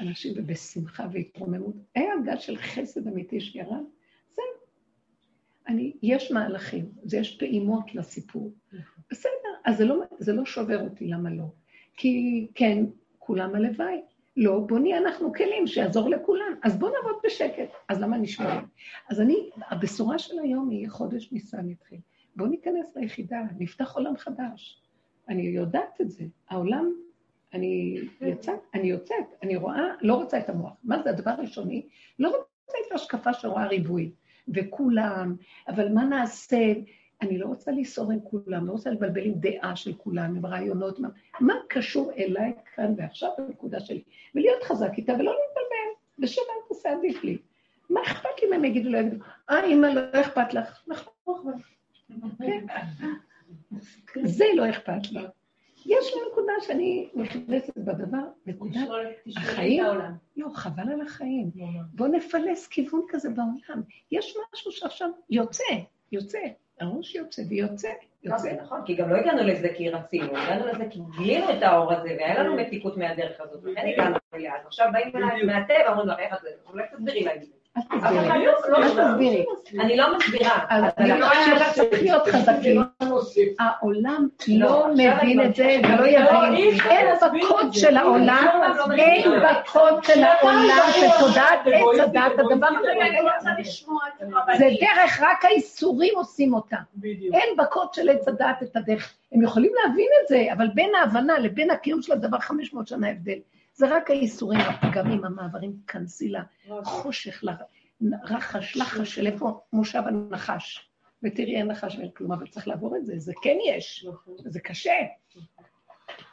אנשים 0.00 0.46
בשמחה 0.46 1.06
והתרוממות. 1.12 1.74
היה 1.94 2.12
גל 2.24 2.38
של 2.38 2.56
חסד 2.56 3.08
אמיתי 3.08 3.40
שירד, 3.40 3.84
זהו. 4.34 4.44
אני, 5.68 5.92
יש 6.02 6.32
מהלכים, 6.32 6.90
זה 7.02 7.16
יש 7.16 7.36
פעימות 7.36 7.94
לסיפור. 7.94 8.52
בסדר, 9.10 9.30
אז 9.64 9.76
זה 9.76 9.84
לא, 9.84 10.02
זה 10.18 10.32
לא 10.32 10.44
שובר 10.44 10.80
אותי, 10.80 11.08
למה 11.08 11.30
לא? 11.30 11.44
כי 11.96 12.46
כן, 12.54 12.84
כולם 13.18 13.54
הלוואי. 13.54 14.00
לא, 14.36 14.58
בוא 14.58 14.78
נהיה 14.78 14.98
אנחנו 14.98 15.32
כלים 15.32 15.66
שיעזור 15.66 16.10
לכולם. 16.10 16.54
אז 16.62 16.78
בוא 16.78 16.90
נעבוד 16.90 17.16
בשקט. 17.24 17.68
אז 17.88 18.00
למה 18.00 18.18
נשמעים? 18.18 18.60
אז 19.10 19.20
אני, 19.20 19.50
הבשורה 19.70 20.18
של 20.18 20.38
היום 20.38 20.70
היא 20.70 20.88
חודש 20.90 21.32
ניסן 21.32 21.68
התחיל. 21.68 21.98
בואו 22.36 22.48
ניכנס 22.48 22.96
ליחידה, 22.96 23.42
נפתח 23.58 23.94
עולם 23.94 24.16
חדש. 24.16 24.82
אני 25.28 25.42
יודעת 25.42 26.00
את 26.00 26.10
זה. 26.10 26.24
העולם, 26.48 26.92
אני 27.54 27.98
יוצאת, 28.20 28.60
אני 28.74 28.88
יוצאת, 28.88 29.26
אני 29.42 29.56
רואה, 29.56 29.82
לא 30.00 30.14
רוצה 30.14 30.38
את 30.38 30.48
המוח. 30.48 30.72
מה 30.84 31.02
זה 31.02 31.10
הדבר 31.10 31.30
הראשוני? 31.30 31.86
לא 32.18 32.28
רוצה 32.28 32.78
את 32.86 32.92
ההשקפה 32.92 33.32
שרואה 33.32 33.66
ריבוי. 33.66 34.10
וכולם, 34.48 35.36
אבל 35.68 35.92
מה 35.92 36.04
נעשה? 36.04 36.72
אני 37.22 37.38
לא 37.38 37.46
רוצה 37.46 37.70
לסעור 37.70 38.12
עם 38.12 38.20
כולם, 38.20 38.66
לא 38.66 38.72
רוצה 38.72 38.90
לבלבל 38.90 39.24
עם 39.24 39.34
דעה 39.34 39.76
של 39.76 39.92
כולם, 39.92 40.36
עם 40.36 40.46
רעיונות, 40.46 40.98
מה, 40.98 41.08
מה 41.40 41.54
קשור 41.68 42.12
אליי 42.18 42.52
כאן 42.74 42.94
ועכשיו 42.96 43.30
בנקודה 43.38 43.80
שלי? 43.80 44.02
ולהיות 44.34 44.62
חזק 44.62 44.90
איתה 44.96 45.12
ולא 45.12 45.32
להתבלבל, 45.32 46.38
אל 46.38 46.68
תעשה 46.68 46.92
עדיף 46.92 47.24
לי. 47.24 47.38
מה 47.90 48.02
אכפת 48.02 48.42
לי 48.42 48.48
אם 48.48 48.52
הם 48.52 48.64
יגידו 48.64 48.90
לא 48.90 48.98
יגידו, 48.98 49.24
אה, 49.50 49.66
אמא, 49.66 49.86
לא 49.86 50.00
אכפת 50.20 50.54
לך. 50.54 50.82
נכון, 50.86 51.52
כן. 52.38 52.66
זה 54.24 54.44
לא 54.54 54.70
אכפת 54.70 55.12
לי. 55.12 55.20
יש 55.86 56.14
לי 56.14 56.20
נקודה 56.32 56.52
שאני 56.60 57.08
נכנסת 57.14 57.78
בדבר, 57.78 58.24
נקודת 58.46 58.88
החיים. 59.36 59.84
לא, 60.36 60.48
חבל 60.54 60.92
על 60.92 61.00
החיים. 61.00 61.50
בואו 61.92 62.08
נפלס 62.08 62.66
כיוון 62.66 63.02
כזה 63.08 63.30
בעולם. 63.30 63.82
יש 64.10 64.36
משהו 64.54 64.72
שעכשיו 64.72 65.10
יוצא, 65.30 65.64
יוצא. 66.12 66.38
הראש 66.80 67.14
יוצא 67.14 67.42
ויוצא, 67.48 67.88
יוצא. 68.22 68.38
זה 68.38 68.52
נכון, 68.62 68.80
כי 68.86 68.94
גם 68.94 69.10
לא 69.10 69.16
הגענו 69.16 69.42
לזה 69.42 69.68
כי 69.76 69.90
רצינו, 69.90 70.36
הגענו 70.36 70.66
לזה 70.66 70.84
כי 70.90 71.00
גילינו 71.18 71.50
את 71.58 71.62
האור 71.62 71.92
הזה, 71.92 72.08
והיה 72.08 72.42
לנו 72.42 72.56
מתיקות 72.56 72.96
מהדרך 72.96 73.40
הזאת, 73.40 73.64
לכן 73.64 73.86
הגענו 73.86 74.16
אליה. 74.34 74.52
עכשיו 74.66 74.88
באים 74.92 75.16
אליי 75.16 75.42
מהטבע, 75.42 75.88
אומרים 75.88 76.08
לך, 76.08 76.18
איך 76.18 76.34
את 76.34 76.38
זה? 76.42 76.48
אולי 76.66 76.84
תסבירי 76.92 77.24
להם 77.24 77.36
את 77.36 77.46
זה. 77.46 77.65
אל 77.76 77.82
תסבירי. 78.90 79.44
אני 79.80 79.96
לא 79.96 80.16
מסבירה. 80.16 80.58
אני 80.98 81.20
לא 81.20 81.26
צריך 81.74 82.02
להיות 82.02 82.22
חזקים. 82.28 82.82
העולם 83.58 84.28
לא 84.48 84.88
מבין 84.92 85.40
את 85.44 85.54
זה 85.56 85.76
ולא 85.84 86.06
יבין. 86.06 86.80
אין 86.90 87.06
בקוד 87.40 87.72
של 87.72 87.96
העולם, 87.96 88.46
אין 88.98 89.30
בקוד 89.30 90.04
של 90.04 90.22
העולם 90.22 90.86
שתודעת 90.92 91.60
עץ 91.66 92.00
הדת, 92.00 92.32
הדבר 92.38 92.68
זה 94.58 94.64
דרך, 94.80 95.20
רק 95.22 95.44
האיסורים 95.44 96.14
עושים 96.16 96.54
אותה. 96.54 96.76
אין 97.04 97.56
בקוד 97.58 97.94
של 97.94 98.08
עץ 98.08 98.28
הדת 98.28 98.62
את 98.62 98.76
הדרך. 98.76 99.12
הם 99.32 99.42
יכולים 99.42 99.72
להבין 99.82 100.08
את 100.22 100.28
זה, 100.28 100.46
אבל 100.52 100.68
בין 100.74 100.90
ההבנה 100.94 101.38
לבין 101.38 101.70
הקיום 101.70 102.02
של 102.02 102.12
הדבר 102.12 102.38
500 102.38 102.88
שנה 102.88 103.10
הבדל. 103.10 103.38
זה 103.76 103.96
רק 103.96 104.10
האיסורים, 104.10 104.60
הפגמים, 104.60 105.24
המעברים, 105.24 105.76
כנסי 105.86 106.32
לחושך, 106.68 107.44
לרחש, 108.00 108.76
לחש 108.76 109.14
של 109.14 109.26
איפה 109.26 109.60
מושב 109.72 110.02
הנחש. 110.06 110.90
ותראי, 111.22 111.56
אין 111.56 111.66
נחש 111.66 111.96
ואין 111.96 112.10
כלום, 112.10 112.32
אבל 112.32 112.46
צריך 112.46 112.68
לעבור 112.68 112.96
את 112.96 113.06
זה, 113.06 113.18
זה 113.18 113.32
כן 113.42 113.56
יש, 113.68 114.06
זה 114.44 114.60
קשה. 114.60 114.92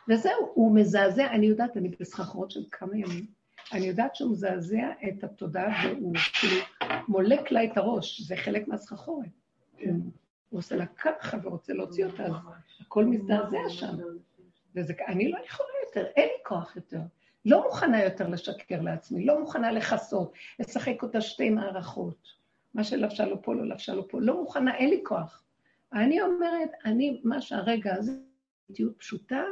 וזהו, 0.10 0.52
הוא 0.54 0.76
מזעזע, 0.76 1.28
אני 1.32 1.46
יודעת, 1.46 1.78
אני 1.78 1.90
בסחרחורות 2.00 2.52
של 2.52 2.64
כמה 2.72 2.98
ימים, 2.98 3.26
אני 3.74 3.86
יודעת 3.86 4.16
שהוא 4.16 4.32
מזעזע 4.32 4.92
את 5.08 5.24
התודעה 5.24 5.84
והוא 5.98 6.16
כאילו 6.40 6.62
מולק 7.08 7.52
לה 7.52 7.64
את 7.64 7.78
הראש, 7.78 8.22
זה 8.22 8.36
חלק 8.38 8.68
מהסחרחורת. 8.68 9.30
הוא 10.50 10.60
עושה 10.60 10.76
לה 10.76 10.86
ככה 10.86 11.38
ורוצה 11.44 11.74
להוציא 11.74 12.06
אותה, 12.06 12.26
אז 12.26 12.34
הכל 12.82 13.06
מזדעזע 13.06 13.70
שם. 13.70 13.98
ואני 14.76 15.32
לא 15.32 15.38
יכולה 15.46 15.70
יותר, 15.88 16.06
אין 16.16 16.26
לי 16.28 16.44
כוח 16.44 16.76
יותר. 16.76 17.00
לא 17.46 17.64
מוכנה 17.64 18.04
יותר 18.04 18.28
לשקר 18.28 18.82
לעצמי, 18.82 19.26
לא 19.26 19.40
מוכנה 19.40 19.72
לכסות, 19.72 20.34
לשחק 20.60 21.04
אותה 21.04 21.22
שתי 21.22 21.50
מערכות. 21.50 22.44
מה 22.74 22.84
שלבשה 22.84 23.26
לו 23.26 23.42
פה, 23.42 23.56
לא 23.56 23.66
לבשה 23.66 23.94
לו 23.94 24.08
פה. 24.08 24.22
לא 24.22 24.42
מוכנה, 24.42 24.76
אין 24.76 24.90
לי 24.90 25.02
כוח. 25.06 25.44
אני 25.94 26.22
אומרת, 26.22 26.70
אני, 26.86 27.22
מה 27.24 27.42
שהרגע 27.42 27.96
הזה, 27.96 28.12
איטיות 28.70 28.98
פשוטה, 28.98 29.44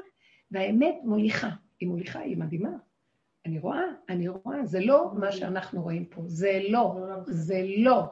והאמת 0.52 0.96
מוליכה. 1.04 1.50
היא 1.80 1.90
מוליכה, 1.90 2.20
היא 2.20 2.38
מדהימה. 2.38 2.72
אני 3.46 3.60
רואה, 3.60 3.84
אני 4.10 4.28
רואה, 4.28 4.66
זה 4.66 4.80
לא 4.80 5.12
מה 5.14 5.32
שאנחנו 5.32 5.82
רואים 5.82 6.06
פה, 6.06 6.22
זה 6.26 6.60
לא, 6.70 6.96
זה 7.26 7.62
לא, 7.78 8.04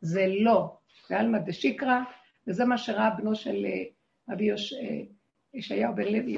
זה 0.00 0.26
לא. 0.40 0.76
ועלמא 1.10 1.38
דשיקרא, 1.38 2.00
וזה 2.46 2.64
מה 2.64 2.78
שראה 2.78 3.10
בנו 3.10 3.34
של 3.34 3.66
אה, 3.66 3.84
רבי 4.30 4.50
אה, 4.50 4.56
ישעיהו 5.54 5.94
בן 5.94 6.04
לוי, 6.04 6.36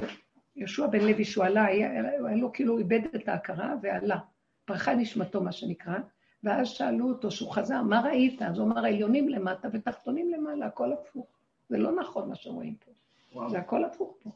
יהושע 0.55 0.87
בן 0.87 0.99
לוי, 0.99 1.25
שהוא 1.25 1.45
עלה, 1.45 1.65
היה, 1.65 2.01
לו 2.35 2.53
כאילו 2.53 2.77
איבד 2.77 3.01
את 3.15 3.27
ההכרה 3.27 3.75
ועלה. 3.81 4.17
פרחה 4.65 4.93
נשמתו, 4.93 5.41
מה 5.43 5.51
שנקרא, 5.51 5.97
ואז 6.43 6.67
שאלו 6.67 7.09
אותו, 7.09 7.31
שהוא 7.31 7.51
חזר, 7.51 7.81
מה 7.81 8.01
ראית? 8.01 8.41
אז 8.41 8.57
הוא 8.57 8.67
אמר, 8.67 8.85
עליונים 8.85 9.29
למטה 9.29 9.67
ותחתונים 9.73 10.31
למעלה, 10.31 10.65
הכל 10.65 10.93
הפוך. 10.93 11.27
זה 11.69 11.77
לא 11.77 11.91
נכון 11.95 12.29
מה 12.29 12.35
שרואים 12.35 12.75
פה. 12.75 12.91
וואו. 13.33 13.49
זה 13.49 13.57
הכל 13.57 13.83
הפוך 13.83 14.17
פה. 14.23 14.29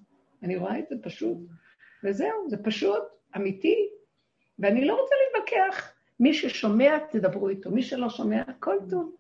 אני 0.44 0.58
רואה 0.58 0.80
את 0.80 0.86
זה 0.90 0.96
פשוט, 1.02 1.38
וזהו, 2.04 2.50
זה 2.50 2.64
פשוט, 2.64 3.04
אמיתי, 3.36 3.90
ואני 4.60 4.86
לא 4.86 5.02
רוצה 5.02 5.16
להתווכח. 5.26 5.92
מי 6.20 6.34
ששומע, 6.34 6.98
תדברו 7.12 7.50
איתו, 7.50 7.72
מי 7.72 7.84
שלא 7.84 8.10
שומע, 8.10 8.42
הכל 8.48 8.78
טוב. 8.90 9.16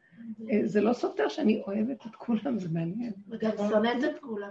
אה, 0.52 0.60
זה 0.64 0.82
לא 0.82 0.94
סותר 0.94 1.28
שאני 1.30 1.62
אוהבת 1.68 2.06
את 2.06 2.16
כולם, 2.16 2.60
זה 2.60 2.70
מעניין. 2.70 3.14
וגם 3.30 3.52
שונאת 3.70 4.04
את 4.04 4.20
כולם. 4.20 4.50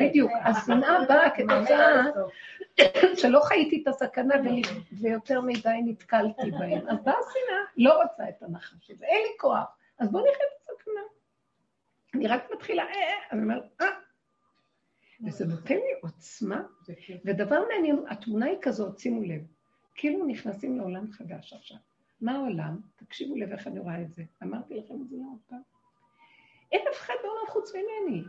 בדיוק, 0.00 0.30
השנאה 0.44 1.04
באה 1.08 1.30
כתוצאה 1.30 2.04
שלא 3.14 3.40
חייתי 3.40 3.82
את 3.82 3.88
הסכנה 3.88 4.34
ויותר 4.92 5.40
מדי 5.40 5.80
נתקלתי 5.84 6.50
בהם. 6.50 6.88
אז 6.88 6.98
באה 7.04 7.14
השנאה, 7.14 7.62
לא 7.76 8.02
רוצה 8.02 8.28
את 8.28 8.42
הנחש 8.42 8.90
הזה, 8.90 9.04
אין 9.04 9.22
לי 9.22 9.38
כוח, 9.38 9.76
אז 9.98 10.10
בואו 10.10 10.22
נחיה 10.22 10.34
את 10.34 10.70
הסכנה. 10.70 11.00
אני 12.14 12.26
רק 12.26 12.50
מתחילה, 12.54 12.82
אה, 12.82 12.88
אה, 12.88 13.14
אני 13.32 13.42
אומרת, 13.42 13.62
אה. 13.80 13.86
וזה 15.26 15.46
נותן 15.46 15.74
לי 15.74 16.00
עוצמה, 16.02 16.62
ודבר 17.24 17.62
מעניין, 17.72 18.04
התמונה 18.08 18.46
היא 18.46 18.58
כזאת, 18.62 18.98
שימו 18.98 19.22
לב. 19.22 19.55
כאילו 19.96 20.26
נכנסים 20.26 20.78
לעולם 20.78 21.12
חדש 21.12 21.52
עכשיו. 21.52 21.76
מה 22.20 22.32
העולם? 22.32 22.78
תקשיבו 22.96 23.36
לב 23.36 23.52
איך 23.52 23.66
אני 23.66 23.78
רואה 23.78 24.02
את 24.02 24.12
זה. 24.12 24.22
אמרתי 24.42 24.74
לכם 24.74 24.94
את 25.02 25.08
זה 25.08 25.16
לא 25.16 25.24
עוד 25.32 25.40
פעם. 25.48 25.62
אין 26.72 26.80
אף 26.92 27.00
אחד 27.00 27.14
בעולם 27.22 27.46
חוץ 27.48 27.72
ממני. 27.74 28.22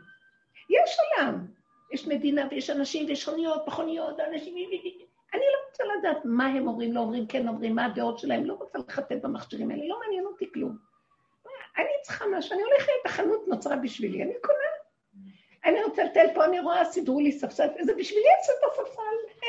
יש 0.70 0.98
עולם. 1.00 1.48
יש 1.94 2.08
מדינה 2.08 2.48
ויש 2.52 2.70
אנשים 2.70 3.06
ויש 3.08 3.28
אוניות, 3.28 3.68
מכוניות, 3.68 4.20
אנשים... 4.20 4.56
אני 5.34 5.42
לא 5.42 5.70
רוצה 5.70 5.84
לדעת 6.00 6.18
מה 6.26 6.46
הם 6.46 6.68
אומרים, 6.68 6.94
לא 6.94 7.00
אומרים, 7.00 7.28
כן 7.28 7.48
אומרים, 7.48 7.76
מה 7.76 7.86
הדעות 7.86 8.20
שלהם, 8.20 8.46
לא 8.46 8.54
רוצה 8.54 8.78
לחטט 8.78 9.22
במכשירים 9.22 9.72
האלה, 9.72 9.88
לא 9.88 10.00
מעניין 10.00 10.26
אותי 10.26 10.52
כלום. 10.54 10.78
אני 11.78 11.88
צריכה 12.02 12.26
משהו, 12.38 12.54
אני 12.54 12.64
הולכת, 12.64 12.92
החנות 13.06 13.48
נוצרה 13.48 13.76
בשבילי, 13.76 14.24
אני 14.24 14.34
קונה. 14.42 14.77
אני 15.68 15.84
רוצה 15.84 16.04
לטייל 16.04 16.34
פה, 16.34 16.46
אני 16.46 16.60
רואה, 16.60 16.86
סידרו 16.86 17.20
לי 17.20 17.32
ספסל, 17.32 17.68
וזה 17.80 17.94
בשבילי 17.94 18.28
עשו 18.42 18.52
את 18.60 18.72
הספסל. 18.72 19.46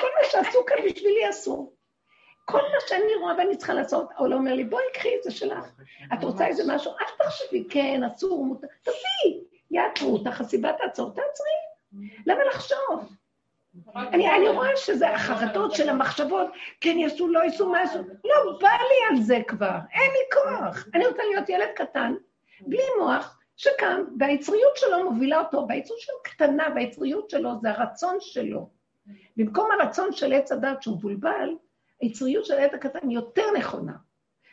כל 0.00 0.06
מה 0.18 0.28
שעשו 0.30 0.58
כאן 0.66 0.76
בשבילי 0.84 1.26
עשו. 1.26 1.72
כל 2.44 2.62
מה 2.62 2.78
שאני 2.88 3.14
רואה 3.20 3.34
ואני 3.38 3.56
צריכה 3.56 3.74
לעשות, 3.74 4.08
העולם 4.16 4.38
אומר 4.38 4.54
לי, 4.54 4.64
בואי, 4.64 4.84
קחי 4.94 5.08
את 5.18 5.22
זה 5.22 5.30
שלך. 5.30 5.64
את 6.12 6.24
רוצה 6.24 6.46
איזה 6.46 6.62
משהו? 6.74 6.92
אל 6.92 7.24
תחשבי, 7.24 7.64
כן, 7.70 8.00
אסור, 8.04 8.44
מותר, 8.44 8.66
תעשי. 8.82 9.44
יעצרו 9.70 10.12
אותך, 10.12 10.40
הסיבה 10.40 10.72
תעצור, 10.72 11.10
תעצרי. 11.10 12.06
למה 12.26 12.44
לחשוב? 12.44 13.16
אני, 13.96 14.36
אני 14.36 14.48
רואה 14.48 14.76
שזה 14.76 15.10
החרדות 15.10 15.74
של 15.74 15.88
המחשבות, 15.88 16.48
כן 16.80 16.98
יעשו, 16.98 17.28
לא 17.28 17.44
יעשו, 17.44 17.68
מה 17.68 17.80
יעשו, 17.80 17.98
לא, 18.24 18.58
בא 18.60 18.68
לי 18.68 19.10
על 19.10 19.22
זה 19.22 19.38
כבר, 19.48 19.76
אין 19.92 20.10
לי 20.10 20.18
כוח. 20.32 20.86
אני 20.94 21.06
רוצה 21.06 21.22
להיות 21.22 21.48
ילד 21.48 21.68
קטן, 21.76 22.14
בלי 22.60 22.82
מוח, 22.98 23.39
שקם, 23.60 24.04
והיצריות 24.18 24.76
שלו 24.76 25.10
מובילה 25.10 25.40
אותו, 25.40 25.66
והיצריות 25.68 26.00
שלו 26.00 26.14
קטנה, 26.22 26.68
והיצריות 26.74 27.30
שלו 27.30 27.50
זה 27.60 27.70
הרצון 27.70 28.16
שלו. 28.20 28.70
במקום 29.36 29.70
הרצון 29.70 30.12
של 30.12 30.32
עץ 30.32 30.52
הדת 30.52 30.82
שהוא 30.82 30.96
מבולבל, 30.96 31.54
היצריות 32.00 32.44
של 32.44 32.58
הילד 32.58 32.74
הקטן 32.74 33.10
יותר 33.10 33.44
נכונה. 33.58 33.92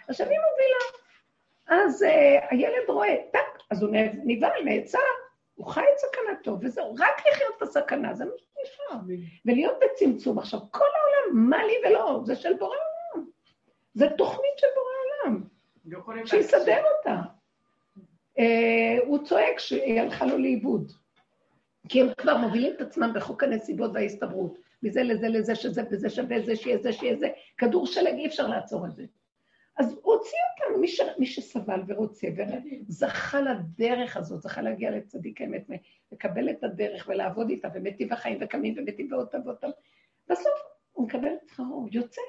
עכשיו 0.07 0.27
היא 0.27 0.37
מובילה. 0.37 0.97
אז 1.67 2.03
uh, 2.03 2.45
הילד 2.49 2.89
רואה, 2.89 3.15
טק, 3.31 3.63
אז 3.69 3.83
הוא 3.83 3.89
נבהל, 4.25 4.63
נעצר, 4.63 4.99
הוא 5.55 5.67
חי 5.67 5.81
את 5.81 5.97
סכנתו, 5.99 6.57
וזהו, 6.61 6.95
רק 6.99 7.27
לחיות 7.31 7.53
את 7.57 7.61
הסכנה, 7.61 8.13
זה 8.13 8.25
מה 8.25 8.31
שנשאר. 8.37 8.97
ולהיות 9.45 9.75
בצמצום. 9.83 10.39
עכשיו, 10.39 10.59
כל 10.71 10.85
העולם, 10.85 11.49
מה 11.49 11.65
לי 11.65 11.73
ולא, 11.85 12.21
זה 12.25 12.35
של 12.35 12.53
בורא 12.53 12.75
עולם. 13.13 13.27
זה 13.93 14.07
תוכנית 14.17 14.57
של 14.57 14.67
בורא 14.75 15.25
עולם. 15.25 15.43
שיסדר 16.25 16.83
אותה. 16.97 17.36
Uh, 18.39 19.05
הוא 19.05 19.23
צועק 19.23 19.59
שהיא 19.59 20.01
הלכה 20.01 20.25
לו 20.25 20.37
לאיבוד. 20.37 20.91
כי 21.89 22.01
הם 22.01 22.07
כבר 22.17 22.37
מובילים 22.37 22.73
את 22.75 22.81
עצמם 22.81 23.11
בחוק 23.15 23.43
הנסיבות 23.43 23.91
וההסתברות. 23.93 24.57
מזה 24.83 25.03
לזה 25.03 25.27
לזה 25.27 25.55
שזה 25.55 25.81
וזה 25.91 26.09
שווה 26.09 26.41
זה 26.41 26.55
שיהיה 26.55 26.77
זה 26.77 26.93
שיהיה 26.93 27.15
זה. 27.15 27.27
כדור 27.57 27.87
שלג, 27.87 28.13
אי 28.13 28.27
אפשר 28.27 28.47
לעצור 28.47 28.85
את 28.85 28.95
זה. 28.95 29.05
אז 29.77 29.99
הוציא 30.01 30.37
אותנו, 30.51 30.81
מי, 30.81 30.87
ש... 30.87 31.01
מי 31.19 31.25
שסבל 31.25 31.81
ורוצה 31.87 32.27
וזכה 32.87 33.41
לדרך 33.41 34.17
הזאת, 34.17 34.41
זכה 34.41 34.61
להגיע 34.61 34.91
לצדיק 34.91 35.41
האמת, 35.41 35.69
לקבל 36.11 36.49
את 36.49 36.63
הדרך 36.63 37.07
ולעבוד 37.09 37.49
איתה, 37.49 37.67
ומתים 37.73 38.09
בחיים 38.09 38.37
וקמים 38.41 38.75
ומתים 38.77 39.11
ועוד 39.11 39.27
אותם. 39.47 39.69
בסוף 40.29 40.53
הוא 40.91 41.07
מקבל 41.07 41.29
את 41.33 41.49
שכרו, 41.49 41.87
יוצא. 41.91 42.21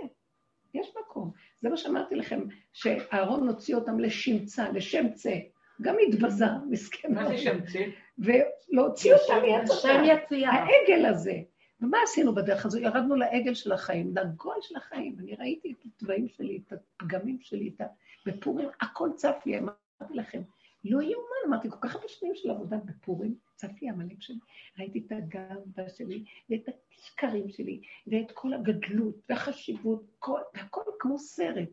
יש 0.75 0.93
מקום. 1.01 1.31
זה 1.61 1.69
מה 1.69 1.77
שאמרתי 1.77 2.15
לכם, 2.15 2.41
שאהרון 2.73 3.49
הוציא 3.49 3.75
אותם 3.75 3.99
לשמצה, 3.99 4.69
לשם 4.73 5.13
צא. 5.13 5.35
גם 5.83 5.97
התבזה, 6.09 6.45
מסכן. 6.71 7.15
מה 7.15 7.29
זה 7.29 7.39
שמצה? 7.39 7.79
ולהוציא 8.19 9.15
אותם 9.15 9.43
מיצר. 9.43 9.89
העגל 10.47 11.07
הזה. 11.07 11.41
ומה 11.81 11.99
עשינו 12.05 12.35
בדרך 12.35 12.67
הזו? 12.67 12.79
ירדנו 12.79 13.15
לעגל 13.15 13.55
של 13.55 13.73
החיים, 13.73 14.15
לגול 14.17 14.57
של 14.61 14.77
החיים. 14.77 15.17
אני 15.19 15.35
ראיתי 15.35 15.73
את 15.73 15.87
התוואים 15.87 16.29
שלי, 16.29 16.61
את 16.67 16.73
הפגמים 16.73 17.39
שלי, 17.41 17.71
את 17.77 17.81
ה... 17.81 17.85
בפורים, 18.27 18.69
הכל 18.81 19.09
צף 19.17 19.37
לי, 19.47 19.59
אמרתי 19.59 20.15
לכם. 20.15 20.43
לא 20.85 21.03
יאומן, 21.03 21.43
אמרתי, 21.47 21.71
כל 21.71 21.77
כך 21.81 21.95
הרבה 21.95 22.09
שנים 22.09 22.35
של 22.35 22.51
עבודה 22.51 22.77
בפורים, 22.77 23.35
צף 23.55 23.83
לי 23.83 23.89
המלאק 23.89 24.21
שלי. 24.23 24.39
ראיתי 24.79 25.03
את 25.07 25.13
הגאווה 25.13 25.89
שלי, 25.89 26.25
ואת 26.51 26.69
השקרים 26.93 27.49
שלי, 27.49 27.81
ואת 28.07 28.31
כל 28.35 28.55
הגדלות 28.55 29.15
והחשיבות, 29.29 30.03
כל, 30.19 30.41
והכל 30.55 30.81
כמו 30.99 31.19
סרט. 31.19 31.69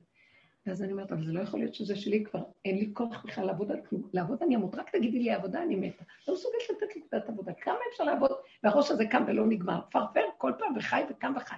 ואז 0.66 0.84
אני 0.84 0.92
אומרת, 0.92 1.12
אבל 1.12 1.26
זה 1.26 1.34
לא 1.34 1.40
יכול 1.40 1.60
להיות 1.60 1.74
שזה 1.74 1.96
שלי 1.96 2.24
כבר, 2.24 2.44
אין 2.66 2.78
לי 2.78 2.90
כוח 2.94 3.26
בכלל 3.26 3.46
לעבוד 3.46 3.72
על 3.72 3.82
כלום. 3.90 4.10
לעבוד 4.14 4.44
אני 4.44 4.56
אמות, 4.56 4.76
רק 4.76 4.90
תגידי 4.90 5.20
לי 5.20 5.32
עבודה, 5.32 5.64
אני 5.64 5.76
מתה. 5.76 6.04
לא 6.28 6.34
מסוגלת 6.34 6.70
לתת 6.70 6.96
לי 6.96 7.02
קצת 7.02 7.30
עבודה. 7.30 7.54
כמה 7.54 7.78
אפשר 7.92 8.04
לעבוד? 8.04 8.32
והראש 8.64 8.92
הזה 8.92 9.06
קם 9.06 9.24
ולא 9.28 9.46
נגמר. 9.46 9.82
פרפר 9.92 10.22
כל 10.38 10.52
פעם 10.60 10.78
וחי 10.78 11.04
וקם 11.10 11.34
וחי. 11.38 11.56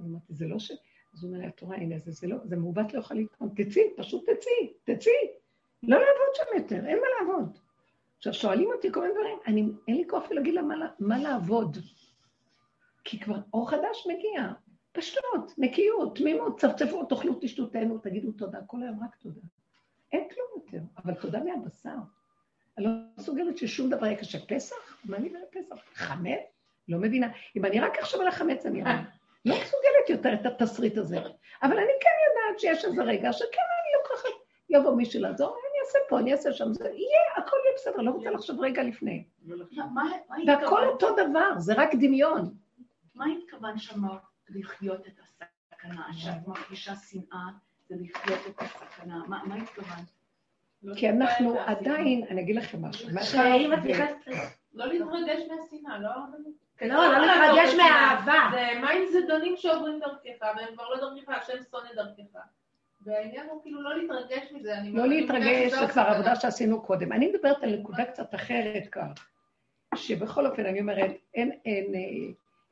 אני 0.00 0.08
אמרתי, 0.08 0.34
זה 0.34 0.46
לא 0.46 0.58
ש... 0.58 0.72
אז 1.14 1.24
הוא 1.24 1.34
אומר 1.34 1.46
התורה, 1.46 1.76
הנה, 1.76 1.98
זה, 1.98 2.12
זה 2.12 2.26
לא, 2.26 2.36
זה 2.44 2.56
מעוות 2.56 2.94
לא 2.94 2.98
יכול 2.98 3.16
להתקום. 3.16 3.48
תצאי, 3.56 3.82
פשוט 3.96 4.30
תצאי, 4.30 4.72
תצאי. 4.84 5.12
לא 5.82 5.96
לעבוד 5.96 6.34
שם 6.34 6.58
יותר, 6.58 6.86
אין 6.86 6.98
מה 6.98 7.06
לעבוד. 7.20 7.58
עכשיו, 8.16 8.34
שואלים 8.34 8.68
אותי 8.74 8.92
כל 8.92 9.00
מיני 9.00 9.14
דברים, 9.14 9.38
אני, 9.46 9.64
אין 9.88 9.96
לי 9.96 10.04
כוח 10.08 10.30
להגיד 10.30 10.54
לה 10.54 10.62
מה, 10.62 10.74
מה 10.98 11.18
לעבוד. 11.18 11.78
כי 13.04 13.20
כבר 13.20 13.36
אור 13.52 13.70
חדש 13.70 14.06
מגיע, 14.06 14.52
פשוט, 14.98 15.58
נקיות, 15.58 16.16
תמימות, 16.16 16.60
צפצפו, 16.60 17.04
תאכלו, 17.04 17.38
תשתו, 17.40 17.66
תהנו, 17.66 17.98
תגידו 17.98 18.32
תודה, 18.32 18.58
כל 18.66 18.82
היום 18.82 19.04
רק 19.04 19.16
תודה. 19.22 19.40
אין 20.12 20.28
כלום 20.34 20.46
יותר, 20.56 20.78
אבל 21.04 21.14
תודה 21.14 21.40
מהבשר. 21.44 21.90
אני 22.78 22.86
לא 22.86 22.90
מסוגלת 23.18 23.58
ששום 23.58 23.90
דבר 23.90 24.06
יהיה 24.06 24.16
קשה. 24.16 24.38
פסח? 24.48 24.76
מה 25.04 25.16
אני 25.16 25.32
פסח? 25.50 25.76
חמץ? 25.94 26.40
לא 26.88 26.98
מבינה. 26.98 27.28
אם 27.56 27.64
אני 27.64 27.80
רק 27.80 27.98
אחשוב 27.98 28.20
על 28.20 28.28
החמץ, 28.28 28.66
אני 28.66 28.82
לא, 28.82 28.90
לא 29.44 29.54
מסוגלת 29.54 30.10
יותר 30.10 30.34
את 30.34 30.46
התסריט 30.46 30.98
הזה. 30.98 31.16
אבל 31.62 31.78
אני 31.78 31.92
כן 32.00 32.10
יודעת 32.28 32.60
שיש 32.60 32.84
איזה 32.84 33.02
רגע 33.02 33.32
שכן 33.32 33.44
אני 33.44 34.02
לוקחת, 34.02 34.28
יבוא 34.70 34.96
מישהו 34.96 35.20
לעזור, 35.20 35.48
אני 35.48 35.86
אעשה 35.86 35.98
פה, 36.08 36.18
אני 36.18 36.32
אעשה 36.32 36.52
שם, 36.52 36.72
זה 36.72 36.84
יהיה, 36.84 37.20
הכל 37.36 37.56
יהיה 37.64 37.74
בסדר, 37.76 38.02
לא 38.02 38.10
רוצה 38.10 38.30
לחשוב 38.30 38.60
רגע 38.60 38.82
לפני. 38.82 39.24
והכל 40.46 40.86
אותו 40.86 41.08
דבר, 41.12 41.58
זה 41.58 41.74
רק 41.76 41.94
דמיון. 41.94 42.54
מה 43.14 43.24
התכוון 43.26 43.78
שאמרת? 43.78 44.27
לחיות 44.50 45.06
את 45.06 45.20
הסכנה, 45.20 46.06
שאת 46.12 46.48
מרגישה 46.48 46.92
שנאה 46.96 47.48
זה 47.88 47.94
לחיות 48.00 48.40
את 48.48 48.62
הסכנה, 48.62 49.22
מה 49.26 49.54
התכוונת? 49.54 50.18
כי 50.96 51.10
אנחנו 51.10 51.60
עדיין, 51.60 52.24
אני 52.30 52.40
אגיד 52.40 52.56
לכם 52.56 52.84
משהו. 52.84 53.08
שאם 53.22 53.72
את 53.74 53.78
נכנסת... 53.78 54.48
לא 54.74 54.86
להתרגש 54.86 55.42
מהשנאה, 55.48 55.98
לא... 55.98 56.10
לא, 56.82 56.94
לא 56.96 57.26
להתרגש 57.26 57.74
מהאהבה. 57.74 58.50
זה 58.52 58.80
מים 58.80 59.02
זדונים 59.12 59.56
שעוברים 59.56 60.00
דרכך, 60.00 60.46
והם 60.56 60.74
כבר 60.74 60.88
לא 60.88 60.96
דרכך, 61.00 61.28
השם 61.28 61.62
שונא 61.70 61.94
דרכך. 61.94 62.38
והעניין 63.00 63.46
הוא 63.50 63.62
כאילו 63.62 63.82
לא 63.82 63.98
להתרגש 63.98 64.52
מזה. 64.52 64.74
לא 64.92 65.06
להתרגש, 65.08 65.72
זה 65.72 65.88
כבר 65.92 66.02
עבודה 66.02 66.36
שעשינו 66.36 66.82
קודם. 66.82 67.12
אני 67.12 67.32
מדברת 67.32 67.62
על 67.62 67.76
נקודה 67.76 68.04
קצת 68.04 68.34
אחרת 68.34 68.88
כאן, 68.92 69.12
שבכל 69.94 70.46
אופן, 70.46 70.66
אני 70.66 70.80
אומרת, 70.80 71.10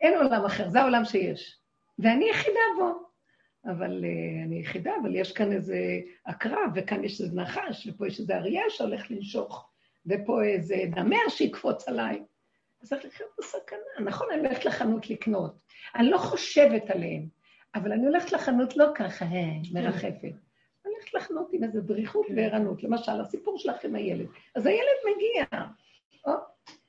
אין 0.01 0.17
עולם 0.17 0.45
אחר, 0.45 0.69
זה 0.69 0.81
העולם 0.81 1.05
שיש. 1.05 1.59
ואני 1.99 2.29
יחידה 2.31 2.61
בו. 2.79 3.07
אבל 3.65 4.05
uh, 4.05 4.47
אני 4.47 4.61
יחידה, 4.61 4.93
אבל 5.03 5.17
יש 5.17 5.33
כאן 5.33 5.53
איזה 5.53 5.79
עקרב, 6.25 6.71
וכאן 6.75 7.05
יש 7.05 7.21
איזה 7.21 7.37
נחש, 7.37 7.87
ופה 7.87 8.07
יש 8.07 8.21
איזה 8.21 8.37
אריה 8.37 8.63
שהולך 8.69 9.11
לנשוך, 9.11 9.71
ופה 10.07 10.45
איזה 10.45 10.77
נמר 10.97 11.29
שיקפוץ 11.29 11.89
עליי. 11.89 12.23
אז 12.83 12.89
צריך 12.89 13.05
לחיות 13.05 13.31
בסכנה. 13.39 13.79
נכון, 14.05 14.27
אני 14.33 14.47
הולכת 14.47 14.65
לחנות 14.65 15.11
לקנות. 15.11 15.55
אני 15.95 16.11
לא 16.11 16.19
חושבת 16.19 16.91
עליהם, 16.91 17.29
אבל 17.75 17.93
אני 17.93 18.07
הולכת 18.07 18.33
לחנות 18.33 18.77
לא 18.77 18.87
ככה, 18.95 19.25
אה, 19.25 19.59
מרחפת. 19.73 20.33
אני 20.85 20.93
הולכת 20.95 21.15
לחנות 21.15 21.49
עם 21.53 21.65
איזה 21.65 21.81
דריכות 21.81 22.27
וערנות. 22.37 22.83
למשל, 22.83 23.21
הסיפור 23.21 23.59
שלך 23.59 23.85
עם 23.85 23.95
הילד. 23.95 24.27
אז 24.55 24.67
הילד 24.67 25.17
מגיע, 25.17 25.61
או, 26.27 26.33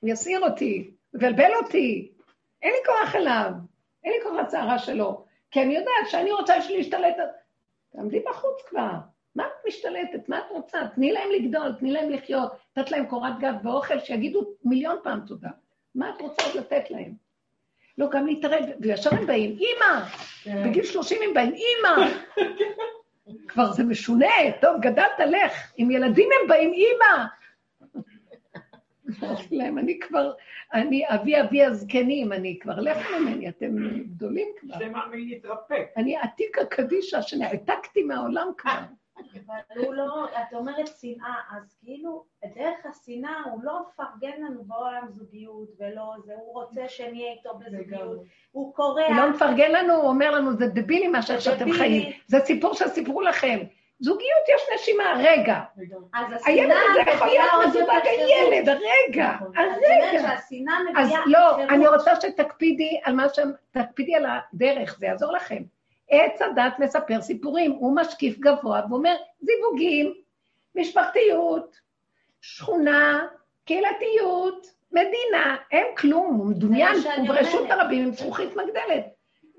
יסעיר 0.04 0.40
אותי, 0.40 0.92
מבלבל 1.14 1.52
אותי, 1.64 2.12
אין 2.62 2.72
לי 2.72 2.80
כוח 2.86 3.16
אליו. 3.16 3.52
אין 4.08 4.16
לי 4.16 4.24
כוח 4.24 4.34
לצערה 4.34 4.80
שלו, 4.80 5.26
כי 5.52 5.62
אני 5.62 5.76
יודעת 5.76 6.10
שאני 6.10 6.32
רוצה 6.32 6.56
להשתלט. 6.70 7.16
תעמדי 7.92 8.20
בחוץ 8.20 8.62
כבר. 8.70 8.92
מה 9.36 9.44
את 9.44 9.68
משתלטת? 9.68 10.30
מה 10.30 10.40
את 10.40 10.52
רוצה? 10.52 10.80
תני 10.96 11.12
להם 11.12 11.30
לגדול, 11.32 11.74
תני 11.80 11.92
להם 11.92 12.10
לחיות, 12.10 12.52
לתת 12.78 12.92
להם 12.92 13.06
קורת 13.06 13.40
גב 13.40 13.54
ואוכל, 13.64 14.00
שיגידו 14.00 14.42
מיליון 14.64 14.98
פעם 15.04 15.20
תודה. 15.28 15.50
מה 15.96 16.10
את 16.10 16.22
רוצה 16.22 16.46
עוד 16.46 16.56
לתת 16.56 16.92
להם? 16.92 17.14
לא, 17.98 18.10
גם 18.12 18.28
להתערב, 18.28 18.64
וישר 18.80 19.10
הם 19.16 19.28
באים, 19.28 19.58
אימא! 19.60 20.06
כן. 20.44 20.70
בגיל 20.70 20.84
30 20.84 21.18
הם 21.24 21.34
באים, 21.34 21.54
אימא! 21.54 22.12
כבר 23.48 23.72
זה 23.72 23.84
משונה, 23.84 24.34
טוב, 24.62 24.82
גדלת, 24.82 25.20
לך. 25.20 25.72
עם 25.78 25.92
ילדים 25.92 26.30
הם 26.42 26.48
באים, 26.48 26.74
אימא! 26.74 27.26
להם, 29.52 29.78
אני 29.78 30.00
כבר, 30.00 30.32
אני 30.74 31.04
אבי 31.08 31.42
אבי 31.42 31.64
הזקנים, 31.64 32.34
אני 32.34 32.60
כבר 32.62 32.80
לכו 32.80 33.20
ממני, 33.20 33.50
אתם 33.50 33.76
גדולים 34.04 34.48
כבר. 34.60 34.78
זה 34.78 34.90
מאמין 34.90 35.30
להתרפק. 35.30 35.86
אני 35.98 36.18
עתיקה 36.18 36.66
קדישה 36.66 37.22
שנעתקתי 37.22 38.04
מהעולם 38.04 38.48
כבר. 38.58 38.72
אבל 39.48 39.86
הוא 39.86 39.94
לא, 39.94 40.26
את 40.26 40.54
אומרת 40.54 40.88
שנאה, 41.00 41.36
אז 41.52 41.78
כאילו, 41.84 42.24
דרך 42.56 42.86
השנאה 42.86 43.42
הוא 43.52 43.64
לא 43.64 43.80
מפרגן 43.88 44.42
לנו 44.42 44.64
בעולם 44.64 45.08
זוגיות 45.10 45.70
ולא 45.80 46.14
זה, 46.26 46.34
הוא 46.34 46.54
רוצה 46.54 46.88
שנהיה 46.88 47.32
איתו 47.32 47.50
בזוגיות, 47.60 48.24
הוא 48.52 48.74
קורא... 48.74 49.04
הוא 49.04 49.16
לא 49.16 49.30
מפרגן 49.30 49.72
לנו, 49.72 49.94
הוא 49.94 50.10
אומר 50.10 50.32
לנו, 50.32 50.54
זה 50.54 50.68
דבילי 50.68 51.08
מה 51.08 51.22
שאתם 51.22 51.72
חיים. 51.72 52.12
זה 52.28 52.38
סיפור 52.40 52.74
שסיפרו 52.74 53.22
לכם. 53.22 53.60
זוגיות 54.00 54.44
יש 54.56 54.62
נשימה, 54.76 55.14
רגע. 55.18 55.60
הילד 56.46 56.76
הזה 56.90 57.12
יכול 57.12 57.28
להיות 57.28 57.50
מזוג 57.68 57.90
הילד, 58.04 58.70
הרגע, 58.70 59.32
נכון. 59.36 59.58
הרגע. 59.58 60.36
אז 60.96 61.10
לא, 61.26 61.64
אני 61.64 61.88
רוצה 61.88 62.12
שתקפידי 62.22 63.00
על 63.04 63.16
מה 63.16 63.30
ש... 63.34 63.40
תקפידי 63.72 64.16
על 64.16 64.26
הדרך, 64.26 64.98
זה 65.00 65.06
יעזור 65.06 65.34
לכם. 65.34 65.64
עץ 66.10 66.42
הדת 66.42 66.80
מספר 66.80 67.22
סיפורים, 67.22 67.72
הוא 67.72 67.96
משקיף 67.96 68.40
גבוה 68.40 68.82
ואומר, 68.90 69.16
זיווגים, 69.42 70.14
משפחתיות, 70.76 71.80
שכונה, 72.42 73.28
קהילתיות, 73.66 74.68
מדינה, 74.92 75.56
אין 75.72 75.86
כלום, 75.98 76.36
הוא 76.36 76.46
מדומיין, 76.46 76.98
הוא 77.18 77.28
ברשות. 77.28 77.72
הרבים 77.72 78.04
עם 78.04 78.12
זכוכית 78.12 78.50
מגדלת. 78.50 79.06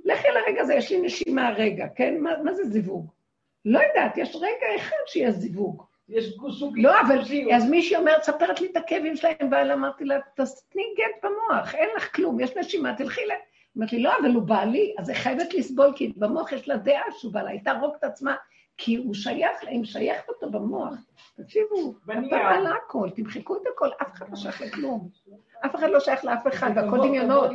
לכי 0.04 0.28
לרגע 0.28 0.62
הזה, 0.62 0.74
יש 0.74 0.90
לי 0.90 1.00
נשימה 1.00 1.50
רגע, 1.56 1.86
כן? 1.96 2.16
מה, 2.20 2.30
מה 2.44 2.54
זה 2.54 2.64
זיווג? 2.64 3.17
לא 3.64 3.80
יודעת, 3.88 4.16
יש 4.16 4.36
רגע 4.36 4.76
אחד 4.76 4.96
שיש 5.06 5.34
זיווג. 5.34 5.82
יש 6.08 6.36
סוג... 6.58 6.78
לא, 6.78 7.00
אבל 7.00 7.18
אז 7.54 7.70
מישהי 7.70 7.96
אומרת, 7.96 8.22
ספרת 8.22 8.60
לי 8.60 8.68
את 8.72 8.76
הכאבים 8.76 9.16
שלהם, 9.16 9.34
אבל 9.48 9.72
אמרתי 9.72 10.04
לה, 10.04 10.18
תתני 10.34 10.82
גט 10.98 11.24
במוח, 11.24 11.74
אין 11.74 11.88
לך 11.96 12.16
כלום, 12.16 12.40
יש 12.40 12.56
נשימה, 12.56 12.94
תלכי 12.96 13.20
ל... 13.26 13.30
אמרתי 13.78 13.96
לי, 13.96 14.02
לא, 14.02 14.12
אבל 14.20 14.30
הוא 14.34 14.42
בעלי, 14.42 14.94
אז 14.98 15.08
היא 15.08 15.16
חייבת 15.16 15.54
לסבול, 15.54 15.92
כי 15.96 16.12
במוח 16.16 16.52
יש 16.52 16.68
לה 16.68 16.76
דעה 16.76 17.02
שהוא 17.18 17.32
בעלה, 17.32 17.50
היא 17.50 17.60
תהרוג 17.64 17.94
את 17.98 18.04
עצמה, 18.04 18.34
כי 18.76 18.96
הוא 18.96 19.14
שייך 19.14 19.64
לה, 19.64 19.70
היא 19.70 19.80
משייכת 19.80 20.28
אותו 20.28 20.50
במוח. 20.50 20.94
תקשיבו. 21.36 21.94
אתה 22.04 22.36
על 22.36 22.66
הכל, 22.66 23.08
תמחקו 23.16 23.56
את 23.56 23.66
הכל, 23.74 23.88
אף 24.02 24.12
אחד 24.14 24.30
לא 24.30 24.36
שייך 24.36 24.60
לכלום. 24.60 25.08
אף 25.66 25.74
אחד 25.74 25.90
לא 25.90 26.00
שייך 26.00 26.24
לאף 26.24 26.46
אחד, 26.46 26.70
והכל 26.76 26.98
דמיונות. 26.98 27.50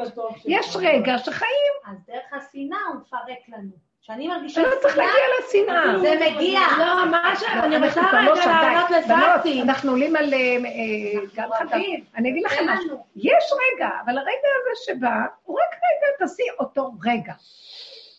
יש 0.46 0.76
רגע 0.80 1.18
שחיים, 1.18 1.74
אז 1.86 1.98
דרך 2.08 2.34
השנאה 2.34 2.78
הוא 2.90 3.02
מפרק 3.02 3.50
לנו. 3.50 3.93
כשאני 4.04 4.28
מרגישה 4.28 4.62
לא 4.62 4.70
צריך 4.82 4.98
להגיע 4.98 5.24
לשנאה. 5.40 6.00
זה 6.00 6.14
מגיע. 6.16 6.60
לא, 6.80 7.12
מה 7.12 7.34
ש... 7.40 7.44
אני 7.44 7.88
רוצה 7.88 8.02
כבר 8.10 8.20
רגע 8.20 8.30
לא 8.30 8.36
שם, 8.36 8.42
די. 8.42 8.50
לענות 8.50 8.90
בנות, 9.08 9.36
לפסי. 9.38 9.62
אנחנו 9.62 9.92
עולים 9.92 10.16
על 10.16 10.34
אה, 10.34 10.40
אה, 10.40 11.26
גל 11.36 11.48
חביב. 11.60 12.06
אני 12.16 12.30
אגיד 12.30 12.44
לכם 12.46 12.66
משהו. 12.70 12.98
יש 13.16 13.44
רגע, 13.54 13.90
אבל 14.06 14.18
הרגע 14.18 14.48
הזה 14.62 14.86
שבא, 14.86 15.26
הוא 15.44 15.58
רק 15.58 15.76
רגע, 15.76 16.18
תעשי 16.20 16.44
אותו 16.60 16.92
רגע. 17.06 17.34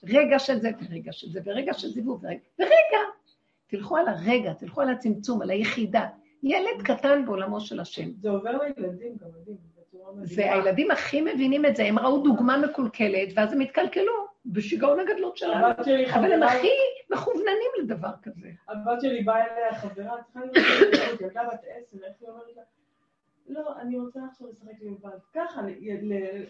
רגע 0.04 0.38
של 0.38 0.60
זה, 0.60 0.70
ורגע 0.90 1.12
של 1.12 1.28
זה, 1.30 1.40
ורגע 1.44 1.74
של 1.74 1.88
זיווג, 1.88 2.24
ורגע. 2.24 2.38
ורגע. 2.58 3.04
תלכו 3.66 3.96
על 3.96 4.08
הרגע, 4.08 4.52
תלכו 4.52 4.80
על 4.80 4.90
הצמצום, 4.90 5.42
על 5.42 5.50
היחידה. 5.50 6.06
ילד 6.42 6.82
קטן 6.84 7.26
בעולמו 7.26 7.60
של 7.60 7.80
השם. 7.80 8.10
זה 8.20 8.30
עובר 8.30 8.50
לילדים 8.50 9.16
גם, 9.20 9.28
מדהים. 9.40 9.74
זה 10.22 10.52
הילדים 10.52 10.90
הכי 10.90 11.20
מבינים 11.20 11.66
את 11.66 11.76
זה, 11.76 11.84
הם 11.84 11.98
ראו 11.98 12.18
דוגמה 12.18 12.58
מקולקלת, 12.58 13.28
ואז 13.36 13.52
הם 13.52 13.60
התקלקלו 13.60 14.23
בשיגעון 14.46 15.00
הגדלות 15.00 15.36
שלנו. 15.36 15.66
אבל 16.14 16.32
הם 16.32 16.42
הכי 16.42 16.68
מכווננים 17.10 17.70
לדבר 17.82 18.12
כזה. 18.22 18.48
הבת 18.68 19.00
שלי 19.00 19.22
באה 19.22 19.44
אליה 19.44 19.74
חברה, 19.74 20.22
צריכה 20.22 20.40
ילדה 21.20 21.42
בת 21.44 21.60
עשר, 21.64 22.04
איך 22.04 22.14
היא 22.20 22.28
אומרת 22.28 22.56
לה? 22.56 22.62
לא, 23.48 23.80
אני 23.80 23.98
רוצה 23.98 24.20
עכשיו 24.30 24.48
לשחק 24.48 24.82
לבד. 24.82 25.18
ככה, 25.34 25.62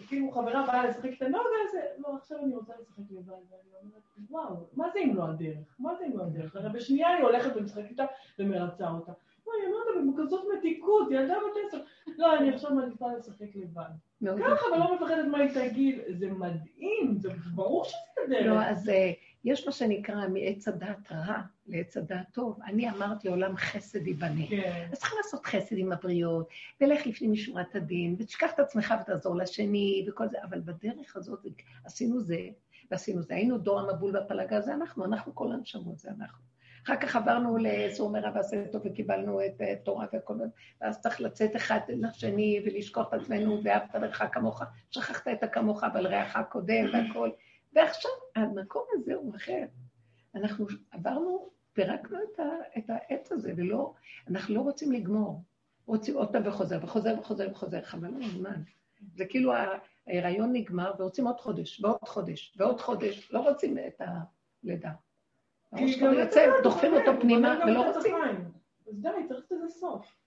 כאילו 0.07 0.31
חברה 0.31 0.65
באה 0.65 0.87
לשחק 0.87 1.09
את 1.17 1.21
הנוגה 1.21 1.49
הזה, 1.69 1.81
לא, 1.97 2.15
עכשיו 2.15 2.37
אני 2.43 2.55
רוצה 2.55 2.73
לשחק 2.81 3.11
לבד. 3.11 3.29
ואני 3.29 3.83
אומרת, 3.83 4.01
וואו, 4.29 4.55
מה 4.73 4.89
זה 4.93 4.99
אם 4.99 5.15
לא 5.15 5.23
הדרך? 5.23 5.75
מה 5.79 5.95
זה 5.99 6.05
אם 6.05 6.17
לא 6.17 6.23
הדרך? 6.23 6.55
הרי 6.55 6.69
בשנייה 6.69 7.09
היא 7.09 7.23
הולכת 7.23 7.57
ומשחקת 7.57 7.89
איתה 7.89 8.05
ומרצה 8.39 8.89
אותה. 8.89 9.11
וואי, 9.45 9.57
היא 9.61 9.73
אומרת, 9.73 10.15
בכזאת 10.15 10.41
מתיקות, 10.57 11.11
ילדה 11.11 11.35
בת 11.35 11.63
עשר. 11.67 11.77
לא, 12.17 12.37
אני 12.37 12.49
עכשיו 12.49 12.75
מעדיפה 12.75 13.13
לשחק 13.17 13.55
לבד. 13.55 13.89
ככה, 14.23 14.65
ולא 14.75 14.95
מפחדת 14.95 15.25
מה 15.31 15.37
היא 15.37 15.49
תגיד. 15.53 15.99
זה 16.19 16.27
מדהים, 16.29 17.17
זה 17.17 17.29
ברור 17.55 17.83
שזה 17.85 17.97
הדרך. 18.25 18.45
לא, 18.45 18.63
אז 18.63 18.89
אה, 18.89 19.11
יש 19.43 19.65
מה 19.65 19.71
שנקרא 19.71 20.27
מעץ 20.27 20.67
הדעת 20.67 21.11
רע 21.11 21.41
לעץ 21.67 21.97
הדעת 21.97 22.25
טוב. 22.31 22.59
אני 22.65 22.89
אמרתי, 22.89 23.27
עולם 23.27 23.57
חסד 23.57 24.07
ייבנה. 24.07 24.47
כן. 24.49 24.87
אז 24.91 24.99
צריכים 24.99 25.17
לעשות 25.23 25.45
חסד 25.45 25.77
עם 25.77 25.91
הבריות, 25.91 26.47
ולך 26.81 27.07
לפנים 27.07 27.31
משורת 27.31 27.75
הדין, 27.75 28.15
ותשכח 28.19 28.53
את 28.53 28.59
עצמך 28.59 28.93
ותעזור 29.01 29.35
לשני, 29.35 30.05
וכל 30.07 30.27
זה, 30.27 30.37
אבל 30.43 30.61
בדרך 30.61 31.15
הזאת 31.15 31.45
עשינו 31.85 32.19
זה, 32.19 32.39
ועשינו 32.91 33.21
זה. 33.21 33.35
היינו 33.35 33.57
דור 33.57 33.79
המבול 33.79 34.17
והפלגה, 34.17 34.61
זה 34.61 34.73
אנחנו, 34.73 35.05
אנחנו 35.05 35.35
כל 35.35 35.51
הנשמות, 35.51 35.99
זה 35.99 36.09
אנחנו. 36.09 36.54
אחר 36.85 36.95
כך 36.95 37.15
עברנו 37.15 37.57
לסור 37.57 38.09
מרע 38.09 38.31
ועשה 38.35 38.67
טוב 38.71 38.81
וקיבלנו 38.85 39.45
את 39.45 39.61
אה, 39.61 39.73
תורה 39.83 40.05
וכל 40.13 40.37
זה, 40.37 40.45
ואז 40.81 41.01
צריך 41.01 41.21
לצאת 41.21 41.55
אחד 41.55 41.79
לשני 41.87 42.63
ולשכוח 42.65 43.07
את 43.07 43.13
עצמנו, 43.13 43.61
ואהבת 43.63 43.95
לרעך 43.95 44.21
כמוך, 44.31 44.61
שכחת 44.91 45.27
את 45.27 45.43
הכמוך, 45.43 45.83
אבל 45.83 46.07
רעך 46.07 46.37
קודם 46.49 46.85
והכל. 46.93 47.29
ועכשיו, 47.73 48.11
המקום 48.35 48.83
הזה 48.93 49.15
הוא 49.15 49.35
אחר. 49.35 49.65
אנחנו 50.35 50.65
עברנו, 50.91 51.49
פירקנו 51.73 52.17
את, 52.17 52.39
ה, 52.39 52.43
את 52.77 52.89
העץ 52.89 53.31
הזה, 53.31 53.53
ולא, 53.57 53.93
אנחנו 54.29 54.55
לא 54.55 54.61
רוצים 54.61 54.91
לגמור. 54.91 55.43
רוצים 55.85 56.15
עוד 56.15 56.31
פעם 56.31 56.47
וחוזר, 56.47 56.79
וחוזר 56.81 57.15
וחוזר 57.19 57.47
וחוזר, 57.51 57.81
חבל 57.81 58.07
על 58.07 58.23
הזמן. 58.23 58.61
זה 59.15 59.25
כאילו 59.25 59.53
ההיריון 60.07 60.53
נגמר, 60.53 60.91
ורוצים 60.99 61.27
עוד 61.27 61.39
חודש, 61.39 61.81
ועוד 61.83 62.07
חודש, 62.07 62.57
ועוד 62.59 62.81
חודש, 62.81 63.31
לא 63.31 63.49
רוצים 63.49 63.77
את 63.77 64.01
הלידה. 64.63 64.91
כבר 65.77 66.07
גם 66.07 66.13
יוצא, 66.13 66.45
אתה 66.45 66.63
דוחפים 66.63 66.93
אותו 66.93 67.21
פנימה, 67.21 67.59
ולא 67.67 67.91
את 67.91 67.95
רוצים. 67.95 68.15
אז 68.87 69.01
די, 69.01 69.09
צריך 69.27 69.45
לזה 69.51 69.69
סוף. 69.69 70.17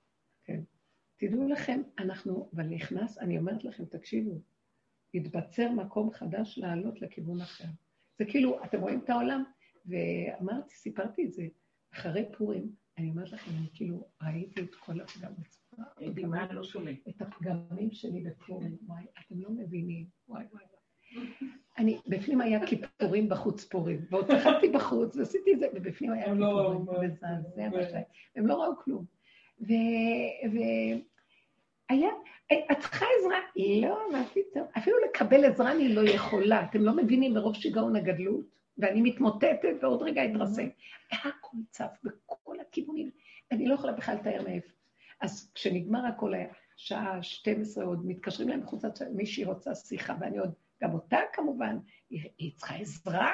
תדעו 1.16 1.48
לכם, 1.48 1.82
אנחנו, 1.98 2.50
אבל 2.54 2.66
נכנס, 2.66 3.18
אני 3.18 3.38
אומרת 3.38 3.64
לכם, 3.64 3.84
תקשיבו, 3.84 4.40
התבצר 5.14 5.70
מקום 5.70 6.10
חדש 6.10 6.58
לעלות 6.58 7.02
לכיוון 7.02 7.40
אחר. 7.40 7.64
זה 8.18 8.24
כאילו, 8.24 8.64
אתם 8.64 8.80
רואים 8.80 9.00
את 9.04 9.10
העולם? 9.10 9.44
ואמרתי, 9.86 10.74
סיפרתי 10.74 11.26
את 11.26 11.32
זה, 11.32 11.46
אחרי 11.92 12.24
פורים, 12.38 12.72
אני 12.98 13.10
אומרת 13.10 13.32
לכם, 13.32 13.50
אני 13.58 13.66
כאילו 13.74 14.08
ראיתי 14.22 14.62
את 14.62 14.74
כל 14.74 15.00
הפגם 15.00 15.32
בצורה, 15.38 15.84
הייתי 15.96 16.24
מה 16.24 16.52
לא. 16.52 16.62
את 17.08 17.22
הפגמים 17.22 17.90
שלי 17.90 18.20
בפורים, 18.20 18.76
וואי, 18.86 19.04
אתם 19.20 19.40
לא 19.40 19.50
מבינים, 19.50 20.06
וואי 20.28 20.44
וואי. 20.52 20.64
אני, 21.78 21.98
בפנים 22.06 22.40
היה 22.40 22.66
כיפורים 22.66 23.28
בחוץ 23.28 23.64
פורים, 23.64 24.00
ועוד 24.10 24.26
צחקתי 24.26 24.68
בחוץ, 24.68 25.16
ועשיתי 25.16 25.52
את 25.52 25.58
זה, 25.58 25.66
ובפנים 25.74 26.12
היה 26.12 26.34
לא- 26.34 26.74
כיפורים, 26.78 27.10
מזעזע 27.10 27.68
מה. 27.68 27.82
שהיה. 27.82 28.02
הם 28.36 28.46
לא 28.46 28.62
ראו 28.62 28.76
כלום. 28.76 29.04
ו... 29.60 29.72
ו... 30.52 30.58
היה, 31.88 32.08
את 32.46 32.78
צריכה 32.80 33.06
עזרה? 33.20 33.38
לא, 33.82 33.98
מה 34.12 34.24
פתאום? 34.34 34.66
אפילו 34.78 34.96
לקבל 35.08 35.44
עזרה 35.44 35.72
אני 35.72 35.94
לא 35.94 36.00
יכולה. 36.00 36.64
אתם 36.64 36.82
לא 36.82 36.96
מבינים 36.96 37.34
מרוב 37.34 37.54
שיגעון 37.54 37.96
הגדלות, 37.96 38.44
ואני 38.78 39.00
מתמוטטת 39.02 39.76
ועוד 39.80 40.02
רגע 40.02 40.24
אתרסק. 40.24 40.68
הכל 41.12 41.56
צף 41.70 41.98
בכל 42.04 42.60
הכיוונים, 42.60 43.10
אני 43.52 43.66
לא 43.66 43.74
יכולה 43.74 43.92
בכלל 43.92 44.14
לתאר 44.14 44.42
מאיפה. 44.42 44.68
אז 45.20 45.50
כשנגמר 45.54 46.06
הכל 46.06 46.34
היה 46.34 46.48
שעה 46.76 47.22
12 47.22 47.84
עוד, 47.84 48.06
מתקשרים 48.06 48.48
להם 48.48 48.66
חוץ, 48.66 48.82
מישהי 49.14 49.44
רוצה 49.44 49.74
שיחה, 49.74 50.14
ואני 50.20 50.38
עוד, 50.38 50.52
גם 50.82 50.92
אותה 50.94 51.18
כמובן, 51.32 51.78
היא, 52.10 52.28
היא 52.38 52.52
צריכה 52.56 52.74
עזרה. 52.74 53.32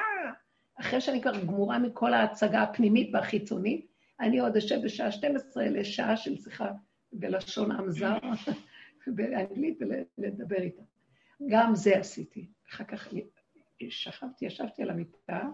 אחרי 0.79 1.01
שאני 1.01 1.21
כבר 1.21 1.41
גמורה 1.41 1.79
מכל 1.79 2.13
ההצגה 2.13 2.61
הפנימית 2.61 3.09
והחיצונית, 3.13 3.87
אני 4.19 4.39
עוד 4.39 4.57
אשב 4.57 4.79
בשעה 4.83 5.11
12 5.11 5.65
לשעה 5.69 6.17
של 6.17 6.37
שיחה 6.37 6.71
בלשון 7.13 7.71
עם 7.71 7.91
זר, 7.91 8.17
באנגלית, 9.15 9.79
ולדבר 10.17 10.55
איתה. 10.55 10.81
גם 11.49 11.75
זה 11.75 11.97
עשיתי. 11.97 12.47
אחר 12.69 12.83
כך 12.83 13.07
שכבתי, 13.89 14.45
ישבתי 14.45 14.83
על 14.83 14.89
המיטה, 14.89 15.49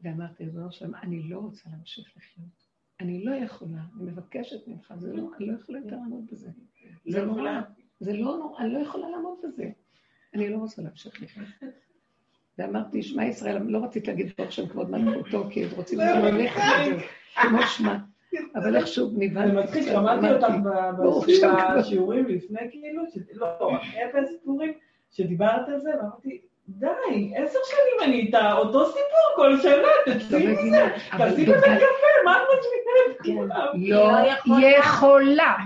ואמרתי, 0.00 0.44
ריבונו 0.44 0.72
שלום, 0.72 0.94
אני 0.94 1.22
לא 1.22 1.38
רוצה 1.38 1.70
להמשיך 1.70 2.16
לחיות. 2.16 2.64
אני 3.00 3.24
לא 3.24 3.34
יכולה, 3.34 3.82
אני 3.96 4.10
מבקשת 4.10 4.68
ממך, 4.68 4.92
זה 4.96 5.12
לא, 5.12 5.30
אני 5.36 5.46
לא 5.46 5.52
יכולה 5.52 5.78
יותר 5.78 5.96
לעמוד 5.96 6.26
בזה. 6.32 6.50
זה 7.06 7.18
לא 7.18 7.24
נורא, 7.24 7.38
יכולה? 7.38 7.62
זה 8.00 8.12
לא 8.12 8.36
נורא, 8.38 8.60
אני 8.60 8.72
לא 8.72 8.78
יכולה 8.78 9.08
לעמוד 9.08 9.38
בזה. 9.44 9.70
אני 10.34 10.48
לא 10.48 10.56
רוצה 10.56 10.82
להמשיך 10.82 11.22
לחיות. 11.22 11.48
ואמרתי, 12.58 13.02
שמע 13.02 13.24
ישראל, 13.26 13.62
לא 13.62 13.84
רציתי 13.84 14.06
להגיד 14.06 14.32
ברוך 14.38 14.52
שם 14.52 14.66
כבוד 14.68 14.90
מלכותו, 14.90 15.44
כי 15.50 15.66
רוצים 15.66 15.98
ללכת 15.98 16.60
וזהו, 16.60 16.98
כמו 17.34 17.62
שמע. 17.62 17.96
אבל 18.54 18.76
איכשהו 18.76 19.10
זה 19.10 19.18
נבהלתי. 19.18 19.56
מצחיק, 19.56 19.82
קצת, 19.82 19.92
שמעתי 19.92 20.26
אותך. 20.34 20.46
בשיעורים 21.78 22.26
לפני, 22.28 22.58
כאילו, 22.70 23.02
לא, 23.32 23.78
אפס 23.78 24.28
פורים, 24.44 24.72
שדיברת 25.10 25.68
על 25.68 25.80
זה, 25.80 25.90
ואמרתי, 25.98 26.40
די, 26.68 27.32
עשר 27.36 27.58
שנים 27.64 28.08
אני 28.08 28.20
איתה, 28.20 28.52
אותו 28.52 28.86
סיפור 28.86 29.36
כל 29.36 29.58
שנה, 29.62 29.88
תצאי 30.18 30.46
מזה, 30.46 30.88
תעשי 31.18 31.44
בזה 31.44 31.56
בגלל- 31.60 31.76
קפה, 31.76 32.24
מה 32.24 32.36
את 32.36 32.42
משמיעה 32.48 33.10
את 33.10 33.22
כן. 33.22 33.32
כולם? 33.34 33.66
לא 33.76 34.60
לא 34.60 34.66
יכולה. 34.66 35.56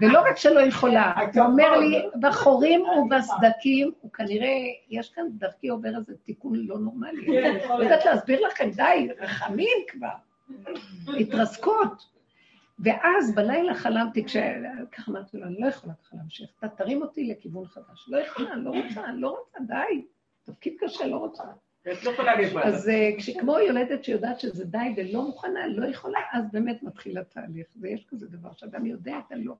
ולא 0.00 0.20
רק 0.20 0.36
שלא 0.36 0.60
יכולה. 0.60 1.12
אתה 1.30 1.44
אומר 1.46 1.78
לי, 1.78 2.02
בחורים 2.20 2.80
ובסדקים, 2.82 3.92
הוא 4.00 4.12
כנראה, 4.12 4.56
יש 4.90 5.10
כאן 5.10 5.24
דרכי 5.30 5.68
עובר 5.68 5.88
איזה 5.96 6.12
תיקון 6.24 6.52
לא 6.66 6.78
נורמלי. 6.78 7.26
כן, 7.26 7.32
לא 7.32 7.40
להיות. 7.58 7.80
יודעת 7.82 8.04
להסביר 8.04 8.46
לכם, 8.46 8.70
די, 8.70 9.08
רחמים 9.20 9.78
כבר. 9.88 10.08
התרסקות. 11.20 12.18
ואז 12.84 13.34
בלילה 13.34 13.74
חלמתי, 13.74 14.24
ככה 14.92 15.12
אמרתי 15.12 15.36
לו, 15.36 15.46
אני 15.46 15.56
לא 15.60 15.66
יכולה 15.66 15.92
ככה 15.94 16.16
להמשיך, 16.16 16.48
אתה 16.58 16.68
תרים 16.68 17.02
אותי 17.02 17.26
לכיוון 17.26 17.66
חדש. 17.66 18.08
לא 18.08 18.18
יכולה, 18.18 18.52
אני 18.52 18.64
לא 18.64 18.70
רוצה, 18.70 19.04
אני 19.04 19.20
לא 19.20 19.28
רוצה, 19.28 19.58
די. 19.66 20.02
תפקיד 20.52 20.76
קשה, 20.78 21.06
לא 21.06 21.16
רוצה. 21.16 21.44
לא. 21.44 21.52
אז 22.64 22.88
אה, 22.88 23.10
כשכמו 23.18 23.58
יולדת 23.58 24.04
שיודעת 24.04 24.40
שזה 24.40 24.64
די 24.64 24.94
ולא 24.96 25.26
מוכנה, 25.26 25.66
לא 25.66 25.86
יכולה, 25.86 26.18
אז 26.32 26.44
באמת 26.52 26.82
מתחיל 26.82 27.18
התהליך. 27.18 27.66
ויש 27.80 28.06
כזה 28.08 28.26
דבר 28.26 28.52
שאדם 28.52 28.86
יודע 28.86 29.18
את 29.18 29.32
הלא. 29.32 29.54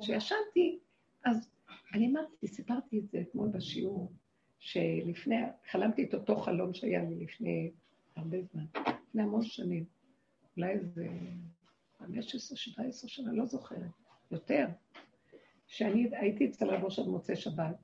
כשישנתי, 0.00 0.78
אז 1.24 1.50
אני 1.94 2.06
אמרתי, 2.06 2.46
סיפרתי 2.46 2.98
את 2.98 3.08
זה 3.08 3.20
אתמול 3.20 3.48
בשיעור, 3.48 4.12
שלפני, 4.58 5.36
חלמתי 5.70 6.04
את 6.04 6.14
אותו 6.14 6.36
חלום 6.36 6.74
שהיה 6.74 7.04
לי 7.04 7.24
לפני 7.24 7.70
הרבה 8.16 8.36
זמן, 8.42 8.64
לפני 9.08 9.22
המון 9.22 9.42
שנים, 9.42 9.84
אולי 10.56 10.70
איזה 10.70 11.08
15, 11.98 12.56
17 12.56 13.08
שנה, 13.08 13.32
לא 13.32 13.44
זוכרת. 13.44 13.90
יותר. 14.30 14.66
שאני 15.66 16.10
הייתי 16.12 16.46
אצל 16.46 16.70
רבו 16.70 16.90
של 16.90 17.02
מוצאי 17.02 17.36
שבת, 17.36 17.76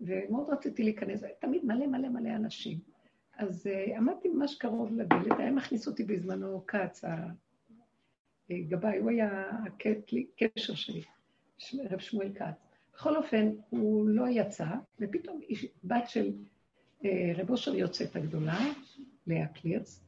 ומאוד 0.00 0.50
רציתי 0.50 0.82
להיכנס, 0.82 1.24
תמיד 1.38 1.64
מלא 1.64 1.86
מלא 1.86 2.08
מלא 2.08 2.30
אנשים. 2.30 2.78
אז 3.36 3.66
uh, 3.66 3.96
עמדתי 3.96 4.28
ממש 4.28 4.54
קרוב 4.54 4.92
לדלת, 4.92 5.38
היה 5.38 5.50
מכניס 5.50 5.86
אותי 5.86 6.04
בזמנו 6.04 6.64
כץ, 6.66 7.04
הגבאי, 8.50 8.98
הוא 8.98 9.10
היה 9.10 9.50
הקשר 9.66 10.74
שלי, 10.74 11.02
רב 11.90 11.98
שמואל 11.98 12.32
כץ. 12.34 12.66
בכל 12.94 13.16
אופן, 13.16 13.50
הוא 13.70 14.08
לא 14.08 14.24
יצא, 14.28 14.66
ופתאום 15.00 15.40
בת 15.84 16.08
של 16.08 16.32
uh, 17.02 17.06
רב 17.36 17.50
אושר 17.50 17.74
יוצאת 17.74 18.16
הגדולה, 18.16 18.58
לאה 19.26 19.46
קלירס, 19.46 20.04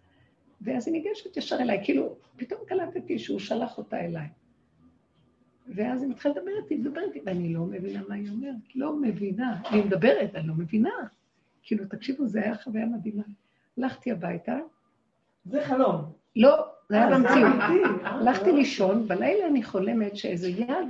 ואז 0.61 0.89
היא 0.89 0.93
ניגשת 0.93 1.37
ישר 1.37 1.57
אליי, 1.57 1.85
כאילו, 1.85 2.17
פתאום 2.37 2.61
קלטתי 2.67 3.19
שהוא 3.19 3.39
שלח 3.39 3.79
אותה 3.79 4.01
אליי. 4.01 4.29
ואז 5.75 6.03
היא 6.03 6.11
מתחילה 6.11 6.35
לדבר 6.35 6.51
איתי, 6.63 6.77
לדבר 6.79 7.01
איתי, 7.01 7.21
ואני 7.27 7.55
לא 7.55 7.61
מבינה 7.61 8.03
מה 8.09 8.15
היא 8.15 8.31
אומרת, 8.31 8.55
לא 8.75 8.97
מבינה. 8.97 9.61
היא 9.71 9.85
מדברת, 9.85 10.35
אני 10.35 10.47
לא 10.47 10.55
מבינה. 10.55 10.91
כאילו, 11.63 11.85
תקשיבו, 11.85 12.27
זה 12.27 12.43
היה 12.43 12.55
חוויה 12.55 12.87
מדהימה. 12.87 13.23
הלכתי 13.79 14.13
הביתה. 14.13 14.59
זה 15.45 15.65
חלום. 15.65 16.13
לא, 16.37 16.67
זה 16.89 16.97
היה 16.97 17.11
במציאות. 17.11 17.55
הלכתי 18.03 18.53
לישון, 18.53 19.09
בלילה 19.09 19.47
אני 19.47 19.63
חולמת 19.63 20.17
שאיזה 20.17 20.49
יד 20.49 20.89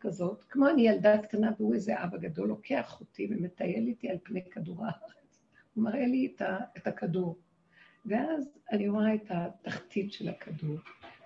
כזאת, 0.00 0.44
כמו 0.48 0.68
אני 0.68 0.88
ילדה 0.88 1.18
קטנה 1.18 1.50
והוא 1.58 1.74
איזה 1.74 2.04
אבא 2.04 2.18
גדול, 2.18 2.48
לוקח 2.48 3.00
אותי 3.00 3.28
ומטייל 3.30 3.86
איתי 3.86 4.08
על 4.08 4.16
פני 4.22 4.50
כדור 4.50 4.84
הארץ. 4.84 5.40
הוא 5.74 5.84
מראה 5.84 6.06
לי 6.06 6.34
את 6.76 6.86
הכדור. 6.86 7.38
ואז 8.06 8.58
אני 8.72 8.88
רואה 8.88 9.14
את 9.14 9.26
התחתית 9.30 10.12
של 10.12 10.28
הכדור, 10.28 10.76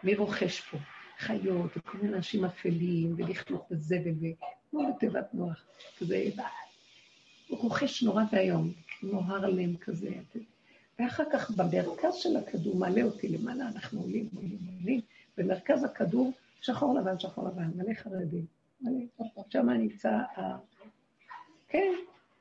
מי 0.04 0.14
רוכש 0.14 0.60
פה? 0.60 0.78
חיות, 1.18 1.70
וכל 1.76 1.98
מיני 1.98 2.16
אנשים 2.16 2.44
אפלים, 2.44 3.14
ולכלוך 3.16 3.66
בזבל, 3.70 4.12
וכמו 4.20 4.92
בתיבת 4.94 5.34
נוח, 5.34 5.64
כזה, 5.98 6.24
רוכש 7.50 8.02
נורא 8.02 8.22
ואיום, 8.32 8.72
כמו 9.00 9.20
הרלם 9.20 9.76
כזה. 9.76 10.10
ואחר 10.98 11.24
כך 11.32 11.50
במרכז 11.50 12.14
של 12.14 12.36
הכדור 12.36 12.76
מעלה 12.76 13.02
אותי 13.02 13.28
למעלה, 13.28 13.68
אנחנו 13.68 14.00
עולים, 14.00 14.28
עולים, 14.34 14.58
עולים, 14.80 15.00
במרכז 15.36 15.84
הכדור 15.84 16.32
שחור 16.60 16.98
לבן, 16.98 17.18
שחור 17.18 17.48
לבן, 17.48 17.70
מלא 17.76 17.94
חרדים. 17.94 18.46
שם 19.50 19.70
נמצא 19.70 20.10
ה... 20.10 20.56
כן, 21.68 21.92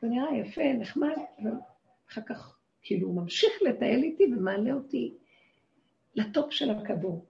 זה 0.01 0.07
נראה 0.07 0.37
יפה, 0.37 0.73
נחמד, 0.79 1.15
ואחר 1.43 2.21
כך 2.21 2.57
כאילו 2.81 3.07
הוא 3.07 3.21
ממשיך 3.21 3.51
לטייל 3.61 4.03
איתי 4.03 4.23
ומעלה 4.23 4.73
אותי 4.73 5.13
לטופ 6.15 6.51
של 6.51 6.69
הכדור. 6.69 7.25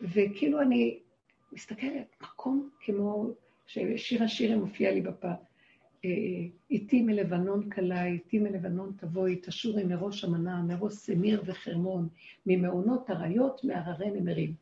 וכאילו 0.00 0.60
אני 0.60 0.98
מסתכלת, 1.52 2.16
מקום 2.22 2.70
כמו 2.80 3.30
ששיר 3.66 4.22
השירים 4.22 4.58
מופיע 4.58 4.92
לי 4.92 5.00
בפה. 5.00 5.30
אה, 6.04 6.10
איתי 6.70 7.02
מלבנון 7.02 7.68
קלה, 7.68 8.06
איתי 8.06 8.38
מלבנון 8.38 8.92
תבואי, 8.96 9.36
תשורי 9.36 9.84
מראש 9.84 10.24
המנה, 10.24 10.62
מראש 10.62 10.92
סמיר 10.92 11.42
וחרמון, 11.46 12.08
ממעונות 12.46 13.10
אריות, 13.10 13.64
מהררי 13.64 14.10
נמרים. 14.10 14.54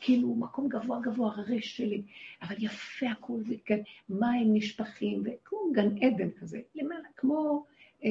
כאילו, 0.00 0.34
מקום 0.34 0.68
גבוה 0.68 1.00
גבוה, 1.00 1.32
הררי 1.32 1.62
שלי, 1.62 2.02
אבל 2.42 2.54
יפה 2.58 3.06
הכול, 3.06 3.42
וכן, 3.48 3.80
מים 4.08 4.54
נשפכים, 4.54 5.22
וכמו 5.24 5.58
גן 5.72 5.98
עדן 5.98 6.30
כזה, 6.30 6.60
למעלה, 6.74 7.08
כמו, 7.16 7.64
אה, 8.04 8.10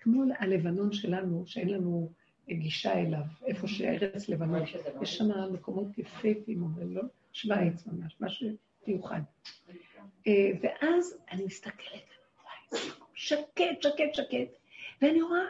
כמו 0.00 0.22
הלבנון 0.38 0.92
שלנו, 0.92 1.46
שאין 1.46 1.68
לנו 1.68 2.12
גישה 2.54 2.92
אליו, 2.92 3.20
איפה 3.46 3.68
שארץ 3.68 4.28
לבנון. 4.28 4.62
יש 5.02 5.16
שם 5.16 5.52
מקומות 5.52 5.98
יפהפים, 5.98 6.64
אבל 6.64 6.86
לא 6.86 7.02
שווייץ 7.32 7.86
ממש, 7.86 8.16
משהו 8.20 8.48
מיוחד. 8.86 9.20
אה, 10.26 10.50
ואז 10.60 11.18
אני 11.30 11.44
מסתכלת, 11.44 12.08
שקט, 13.14 13.82
שקט, 13.82 14.14
שקט, 14.14 14.58
ואני 15.02 15.22
רואה 15.22 15.44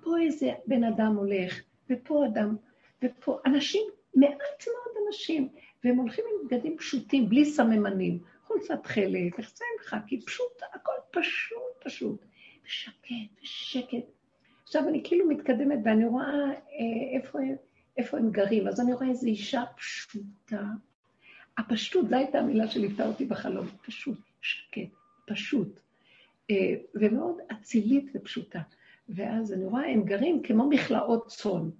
פה 0.00 0.10
איזה 0.20 0.52
בן 0.66 0.84
אדם 0.84 1.16
הולך, 1.16 1.60
ופה 1.90 2.26
אדם, 2.26 2.56
ופה 3.02 3.38
אנשים, 3.46 3.82
מעט 4.14 4.66
מאוד 4.66 5.06
אנשים, 5.06 5.48
והם 5.84 5.96
הולכים 5.96 6.24
עם 6.30 6.48
בגדים 6.48 6.76
פשוטים, 6.76 7.28
בלי 7.28 7.44
סממנים, 7.44 8.18
חולצת 8.44 8.82
תכלת, 8.82 9.38
יחצאים 9.38 9.70
חכי, 9.84 10.20
פשוט, 10.20 10.62
הכל 10.74 10.92
פשוט, 11.10 11.84
פשוט. 11.84 12.24
ושקט, 12.66 13.42
ושקט. 13.42 14.19
עכשיו 14.70 14.88
אני 14.88 15.00
כאילו 15.04 15.28
מתקדמת 15.28 15.78
ואני 15.84 16.04
רואה 16.04 16.50
אה, 16.50 17.16
איפה, 17.16 17.38
איפה 17.96 18.18
הם 18.18 18.30
גרים, 18.30 18.68
אז 18.68 18.80
אני 18.80 18.92
רואה 18.92 19.08
איזו 19.08 19.26
אישה 19.26 19.62
פשוטה. 19.76 20.62
הפשטות, 21.58 22.08
זו 22.08 22.16
הייתה 22.16 22.38
המילה 22.38 22.68
שליוותה 22.68 23.06
אותי 23.06 23.24
בחלום, 23.26 23.66
פשוט, 23.86 24.18
שקט, 24.40 24.88
פשוט, 25.26 25.80
אה, 26.50 26.74
ומאוד 26.94 27.36
אצילית 27.52 28.10
ופשוטה. 28.14 28.60
ואז 29.08 29.52
אני 29.52 29.64
רואה, 29.64 29.90
הם 29.90 30.04
גרים 30.04 30.42
כמו 30.42 30.68
מכלאות 30.68 31.26
צאן, 31.26 31.70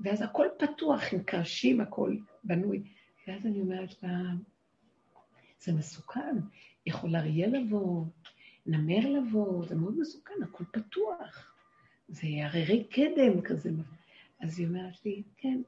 ואז 0.00 0.22
הכל 0.22 0.46
פתוח, 0.58 1.12
עם 1.12 1.22
קרשים, 1.22 1.80
הכל 1.80 2.16
בנוי. 2.44 2.82
ואז 3.28 3.46
אני 3.46 3.60
אומרת 3.60 4.02
לה, 4.02 4.18
זה 5.60 5.72
מסוכן, 5.72 6.36
יכול 6.86 7.16
אריה 7.16 7.46
לבוא, 7.46 8.04
נמר 8.66 9.10
לבוא, 9.10 9.66
זה 9.66 9.74
מאוד 9.74 9.98
מסוכן, 9.98 10.42
הכל 10.42 10.64
פתוח. 10.64 11.53
זה 12.08 12.26
הררי 12.42 12.84
קדם 12.84 13.40
כזה. 13.40 13.70
אז 14.40 14.58
היא 14.58 14.66
אומרת 14.68 15.04
לי, 15.04 15.22
כן, 15.36 15.58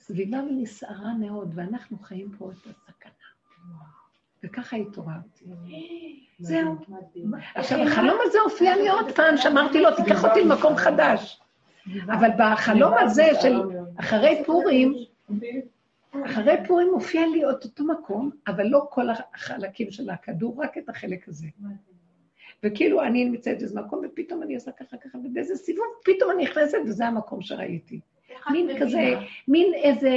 סביבה 0.00 0.38
ונסערה 0.38 1.14
מאוד, 1.14 1.52
ואנחנו 1.54 1.98
חיים 1.98 2.30
פה 2.38 2.50
את 2.50 2.66
הסכנה. 2.66 3.12
וככה 4.44 4.76
התעוררתי. 4.76 5.44
זהו. 6.38 6.76
עכשיו, 7.54 7.78
החלום 7.82 8.18
הזה 8.22 8.38
הופיע 8.44 8.76
לי 8.76 8.88
עוד 8.88 9.16
פעם, 9.16 9.36
שאמרתי 9.36 9.80
לו, 9.80 9.96
תיקח 9.96 10.24
אותי 10.24 10.44
למקום 10.44 10.76
חדש. 10.76 11.40
אבל 12.06 12.28
בחלום 12.38 12.94
הזה 12.98 13.30
של 13.42 13.62
אחרי 13.96 14.42
פורים, 14.46 14.94
אחרי 16.24 16.54
פורים 16.66 16.88
הופיע 16.88 17.26
לי 17.26 17.42
עוד 17.42 17.64
אותו 17.64 17.84
מקום, 17.84 18.30
אבל 18.46 18.66
לא 18.66 18.86
כל 18.90 19.06
החלקים 19.10 19.90
של 19.90 20.10
הכדור, 20.10 20.62
רק 20.62 20.78
את 20.78 20.88
החלק 20.88 21.28
הזה. 21.28 21.46
וכאילו 22.62 23.02
אני 23.02 23.24
נמצאת 23.24 23.58
באיזה 23.58 23.80
מקום, 23.80 24.00
ופתאום 24.04 24.42
אני 24.42 24.54
עושה 24.54 24.72
ככה 24.72 24.96
ככה, 24.96 25.18
ובאיזה 25.18 25.56
סיבוב, 25.56 25.84
פתאום 26.04 26.30
אני 26.30 26.44
נכנסת, 26.44 26.78
וזה 26.86 27.06
המקום 27.06 27.42
שראיתי. 27.42 28.00
מין 28.50 28.80
כזה, 28.80 29.14
מין 29.48 29.74
איזה 29.74 30.10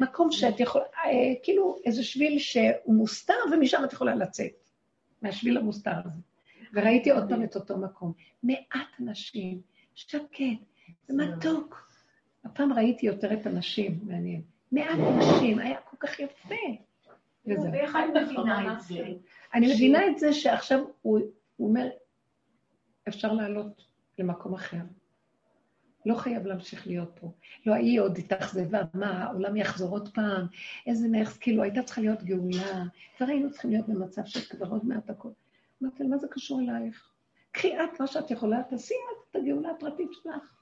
מקום 0.00 0.32
שאת 0.32 0.60
יכולה, 0.60 0.84
אה, 1.04 1.10
כאילו 1.42 1.76
איזה 1.84 2.04
שביל 2.04 2.38
שהוא 2.38 2.94
מוסתר, 2.94 3.34
ומשם 3.52 3.82
את 3.84 3.92
יכולה 3.92 4.14
לצאת, 4.14 4.70
מהשביל 5.22 5.56
המוסתר 5.56 5.92
הזה. 6.04 6.20
וראיתי 6.72 7.10
עוד 7.10 7.28
פעם 7.28 7.44
את 7.44 7.56
אותו 7.56 7.78
מקום. 7.78 8.12
מעט 8.42 8.88
אנשים, 9.00 9.60
שקט, 9.94 10.38
מתוק. 11.08 11.90
הפעם 12.44 12.72
ראיתי 12.72 13.06
יותר 13.06 13.32
את 13.32 13.46
הנשים, 13.46 13.98
מעניין. 14.02 14.42
מעט 14.72 14.98
אנשים, 15.14 15.58
היה 15.58 15.76
כל 15.90 15.96
כך 16.06 16.20
יפה. 16.20 16.54
ואיך 17.46 17.96
את 17.96 18.22
מבינה 18.22 18.72
את 18.72 18.80
זה? 18.80 19.06
אני 19.54 19.74
מבינה 19.74 20.06
את 20.06 20.18
זה 20.18 20.32
שעכשיו 20.32 20.84
הוא, 21.02 21.18
הוא 21.56 21.68
אומר, 21.68 21.88
אפשר 23.08 23.32
לעלות 23.32 23.86
למקום 24.18 24.54
אחר. 24.54 24.80
לא 26.06 26.14
חייב 26.14 26.46
להמשיך 26.46 26.86
להיות 26.86 27.10
פה. 27.20 27.32
לא, 27.66 27.74
היא 27.74 28.00
עוד 28.00 28.18
התאכזבה, 28.18 28.82
מה, 28.94 29.24
העולם 29.24 29.56
יחזור 29.56 29.90
עוד 29.90 30.14
פעם, 30.14 30.46
איזה 30.86 31.08
נכס, 31.08 31.38
כאילו, 31.38 31.62
הייתה 31.62 31.82
צריכה 31.82 32.00
להיות 32.00 32.22
גאולה, 32.22 32.82
כבר 33.16 33.26
היינו 33.26 33.50
צריכים 33.50 33.70
להיות 33.70 33.88
במצב 33.88 34.24
של 34.24 34.40
כבר 34.40 34.66
עוד 34.66 34.84
מעט 34.84 35.10
הכול. 35.10 35.32
אמרתי 35.82 36.02
לה, 36.02 36.08
מה 36.08 36.18
זה 36.18 36.26
קשור 36.30 36.60
אלייך? 36.60 37.10
קחי 37.52 37.74
את 37.76 38.00
מה 38.00 38.06
שאת 38.06 38.30
יכולה, 38.30 38.62
תעשי 38.70 38.94
את 39.30 39.36
הגאולה 39.36 39.70
הפרטית 39.70 40.08
שלך. 40.12 40.54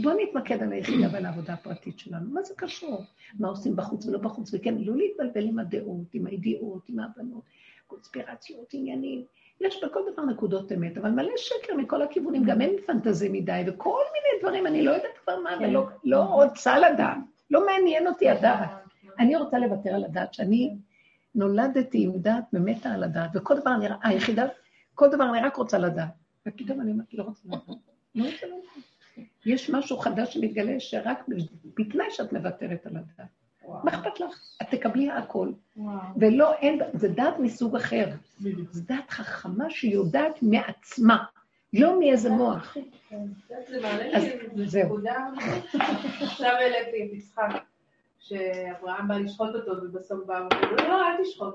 בואו 0.00 0.16
נתמקד 0.22 0.62
על 0.62 0.72
היחידה 0.72 1.08
ועל 1.12 1.26
העבודה 1.26 1.52
הפרטית 1.52 1.98
שלנו. 1.98 2.30
מה 2.30 2.42
זה 2.42 2.54
קשור? 2.56 3.04
מה 3.38 3.48
עושים 3.48 3.76
בחוץ 3.76 4.06
ולא 4.06 4.18
בחוץ? 4.18 4.54
וכן, 4.54 4.74
לא 4.78 4.96
להתבלבל 4.96 5.44
עם 5.44 5.58
הדעות, 5.58 6.14
עם 6.14 6.26
הידיעות, 6.26 6.88
עם 6.88 6.98
ההבנות. 6.98 7.42
קונספירציות, 7.86 8.66
עניינים. 8.72 9.24
יש 9.60 9.84
בכל 9.84 10.00
דבר 10.12 10.24
נקודות 10.24 10.72
אמת, 10.72 10.98
אבל 10.98 11.10
מלא 11.10 11.32
שקר 11.36 11.74
מכל 11.76 12.02
הכיוונים, 12.02 12.44
גם 12.44 12.60
אין 12.60 12.76
פנטזי 12.86 13.28
מדי, 13.28 13.62
וכל 13.66 14.00
מיני 14.12 14.42
דברים, 14.42 14.66
אני 14.66 14.82
לא 14.82 14.90
יודעת 14.90 15.18
כבר 15.24 15.40
מה, 15.40 15.58
כן. 15.58 15.64
ולא 15.64 15.88
לא 16.04 16.20
רוצה 16.22 16.78
לדעת. 16.78 17.18
לא 17.50 17.66
מעניין 17.66 18.06
אותי 18.06 18.30
הדעת. 18.30 18.70
אני 19.18 19.36
רוצה 19.36 19.58
לוותר 19.58 19.90
על 19.94 20.04
הדעת, 20.04 20.34
שאני 20.34 20.76
נולדתי 21.34 22.04
עם 22.04 22.12
דעת 22.18 22.44
ומתה 22.52 22.90
על 22.90 23.04
הדעת, 23.04 23.30
וכל 23.34 23.58
דבר 23.58 23.76
נראה, 23.76 23.96
היחידה, 24.02 24.46
כל 24.94 25.08
דבר 25.08 25.24
אני 25.30 25.40
רק 25.40 25.56
רוצה 25.56 25.78
לדעת. 25.78 26.12
ופתאום 26.46 26.80
אני 26.80 26.92
אומרת, 26.92 27.14
לא 27.14 27.22
רוצה 27.22 27.40
לדעת. 27.44 27.68
לא 28.14 28.24
רוצה 28.24 28.46
לדעת. 28.46 28.91
יש 29.46 29.70
משהו 29.70 29.98
חדש 29.98 30.34
שמתגלה 30.34 30.80
שרק 30.80 31.18
בתנאי 31.78 32.06
שאת 32.10 32.32
מוותרת 32.32 32.86
על 32.86 32.96
הדעת. 32.96 33.28
מה 33.84 33.94
אכפת 33.94 34.20
לך? 34.20 34.40
את 34.62 34.66
תקבלי 34.70 35.10
הכל. 35.10 35.52
ולא, 36.16 36.54
אין, 36.54 36.80
זה 36.94 37.08
דעת 37.08 37.38
מסוג 37.38 37.76
אחר. 37.76 38.08
זו 38.70 38.82
דעת 38.88 39.10
חכמה 39.10 39.70
שיודעת 39.70 40.42
מעצמה, 40.42 41.24
לא 41.72 42.00
מאיזה 42.00 42.30
מוח. 42.30 42.76
זה 43.68 43.80
מעלה 43.82 44.18
לי 44.18 44.68
זהו. 44.68 44.84
נקודה, 44.84 45.26
עכשיו 46.22 46.50
העליתי 46.50 47.16
משחק, 47.16 47.62
שאברהם 48.18 49.08
בא 49.08 49.14
לשחוט 49.14 49.54
אותו, 49.54 49.70
ובסוף 49.70 50.26
בא 50.26 50.38
לו, 50.38 50.76
לא, 50.76 51.08
אל 51.08 51.24
תשחוט. 51.24 51.54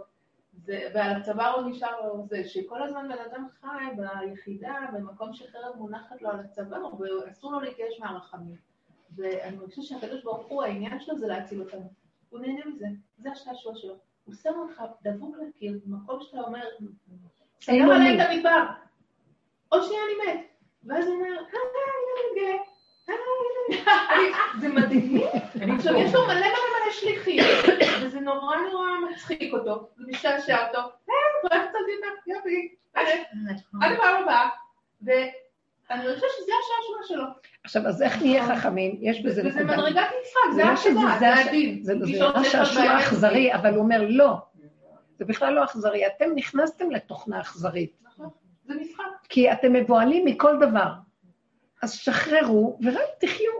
זה- 0.65 0.89
ועל 0.93 1.15
הצוואר 1.21 1.55
הוא 1.55 1.69
נשאר 1.69 2.01
לו 2.01 2.25
זה, 2.29 2.43
שכל 2.43 2.83
הזמן 2.83 3.07
בן 3.09 3.31
אדם 3.31 3.47
חי 3.61 3.67
ביחידה, 3.97 4.75
במקום 4.93 5.33
שחרב 5.33 5.75
מונחת 5.75 6.21
לו 6.21 6.29
על 6.29 6.39
הצוואר, 6.39 7.01
ואסור 7.01 7.51
לו 7.51 7.59
להתייאש 7.59 7.99
מהרחמים. 7.99 8.55
ואני 9.15 9.57
מרגישה 9.57 9.81
שהקדוש 9.81 10.23
ברוך 10.23 10.47
הוא, 10.47 10.63
העניין 10.63 10.99
שלו 10.99 11.17
זה 11.17 11.27
להציל 11.27 11.61
אותנו. 11.61 11.91
הוא 12.29 12.39
נהנה 12.39 12.65
מזה, 12.65 12.85
זה 13.17 13.31
השעשוע 13.31 13.75
שלו. 13.75 13.93
הוא 14.25 14.35
שם 14.35 14.53
אותך 14.59 14.81
דבוק 15.03 15.35
לקיר, 15.47 15.79
במקום 15.85 16.19
שאתה 16.21 16.41
אומר, 16.41 16.63
סגר 17.61 17.85
אונים. 17.93 18.21
את 18.21 18.25
המדבר, 18.29 18.63
עוד 19.69 19.83
שנייה 19.83 20.01
אני 20.03 20.31
מת. 20.33 20.45
ואז 20.83 21.07
הוא 21.07 21.15
אומר, 21.15 21.25
היי, 21.27 21.37
אני 21.37 22.41
גאה, 22.41 22.57
היי, 23.07 23.17
אני- 23.77 24.31
זה 24.61 24.69
מדהים. 24.69 25.21
עכשיו, 25.75 25.95
יש 25.95 26.13
לו 26.13 26.21
מלא 26.27 26.35
מלא 26.35 26.66
שליחים, 26.99 27.43
וזה 28.01 28.19
נורא 28.19 28.57
נורא 28.71 28.87
מצחיק 29.11 29.53
אותו, 29.53 29.89
זה 29.97 30.03
משעשע 30.07 30.67
אותו. 30.67 30.79
היי, 30.79 31.49
פרויקט 31.49 31.73
יותר, 31.73 32.37
יופי, 32.37 32.75
עד 32.93 33.07
הפעם 33.81 34.23
הבאה. 34.23 34.49
ואני 35.01 36.01
חושבת 36.01 36.29
שזה 36.37 36.51
השעשוע 36.59 37.07
שלו. 37.07 37.25
עכשיו, 37.63 37.87
אז 37.87 38.01
איך 38.01 38.21
נהיה 38.21 38.55
חכמים? 38.55 38.97
יש 39.01 39.21
בזה 39.21 39.41
וזה 39.45 39.59
נקודה. 39.59 39.77
מדרגת 39.77 40.07
משחק, 40.21 40.55
זה 40.55 40.63
לא 40.63 40.69
התודה, 40.69 41.15
זה 41.19 41.35
הדין. 41.35 41.83
זה 41.83 41.95
נראה 41.95 42.43
שעשוע 42.43 42.99
אכזרי, 42.99 43.53
אבל 43.53 43.69
הוא 43.69 43.79
אומר 43.79 44.05
לא. 44.09 44.37
זה 45.19 45.25
בכלל 45.25 45.53
לא 45.53 45.63
אכזרי, 45.63 46.07
אתם 46.07 46.25
נכנסתם 46.35 46.91
לתוכנה 46.91 47.41
אכזרית. 47.41 47.91
נכון, 48.03 48.29
זה 48.65 48.73
משחק. 48.75 49.03
כי 49.29 49.51
אתם 49.51 49.73
מבוהלים 49.73 50.25
מכל 50.25 50.55
דבר. 50.59 50.87
אז 51.81 51.93
שחררו 51.93 52.79
ורק 52.83 53.07
תחיו. 53.19 53.51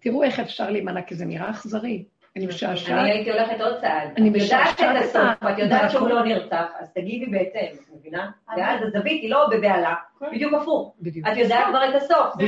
תראו 0.00 0.22
איך 0.22 0.40
אפשר 0.40 0.70
להימנע, 0.70 1.02
כי 1.02 1.14
זה 1.14 1.24
נראה 1.24 1.50
אכזרי. 1.50 2.04
אני 2.36 2.46
משעשעת. 2.46 2.98
אני 2.98 3.10
הייתי 3.10 3.30
הולכת 3.30 3.60
עוד 3.60 3.80
צעד. 3.80 4.08
אני 4.16 4.30
את 4.30 4.34
יודעת 4.34 4.66
משעשעת 4.66 4.80
את 4.80 4.96
את 4.96 5.04
הסוף, 5.04 5.22
ואת 5.42 5.58
יודעת 5.58 5.90
שהוא. 5.90 6.08
לא 6.08 6.24
נרצח, 6.24 6.66
אז 6.78 6.92
תגידי 6.92 7.26
בהתאם, 7.26 7.74
את 7.74 7.94
מבינה? 7.94 8.30
ואז 8.56 8.80
הזווית 8.82 9.22
היא 9.22 9.30
לא 9.30 9.48
בבהלה, 9.50 9.94
בדיוק 10.32 10.54
הפוך. 10.54 10.94
בדיוק. 11.00 11.26
את 11.28 11.36
יודעת 11.36 11.66
כבר 11.68 11.88
את 11.88 11.94
הסוף, 11.94 12.34
זה. 12.38 12.46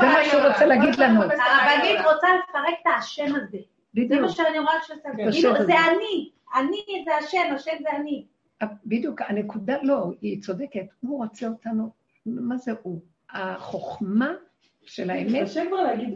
זה 0.00 0.06
מה 0.06 0.24
שהוא 0.24 0.42
רוצה 0.42 0.66
להגיד 0.66 0.94
לנו. 0.96 1.22
הרבנית 1.22 2.00
רוצה 2.04 2.28
לפרק 2.28 2.74
את 2.82 2.86
השם 2.98 3.34
הזה. 3.36 3.58
זה 3.58 3.58
בדיוק. 3.94 4.20
מה 4.20 4.28
שאני 4.28 4.58
רואה 4.58 4.72
שאתה... 4.86 5.08
השם 5.28 5.54
כאילו. 5.54 5.66
זה 5.66 5.72
אני. 5.72 6.30
אני 6.54 7.04
זה 7.04 7.16
השם, 7.16 7.54
השם 7.54 7.76
זה 7.82 7.88
אני. 7.96 8.24
בדיוק, 8.86 9.20
הנקודה, 9.22 9.74
לא, 9.82 10.04
היא 10.20 10.42
צודקת. 10.42 10.86
הוא 11.00 11.24
רוצה 11.24 11.48
אותנו, 11.48 11.90
מה 12.26 12.56
זה 12.56 12.72
הוא? 12.82 13.00
החוכמה 13.30 14.32
של 14.90 15.10
האמת. 15.10 15.48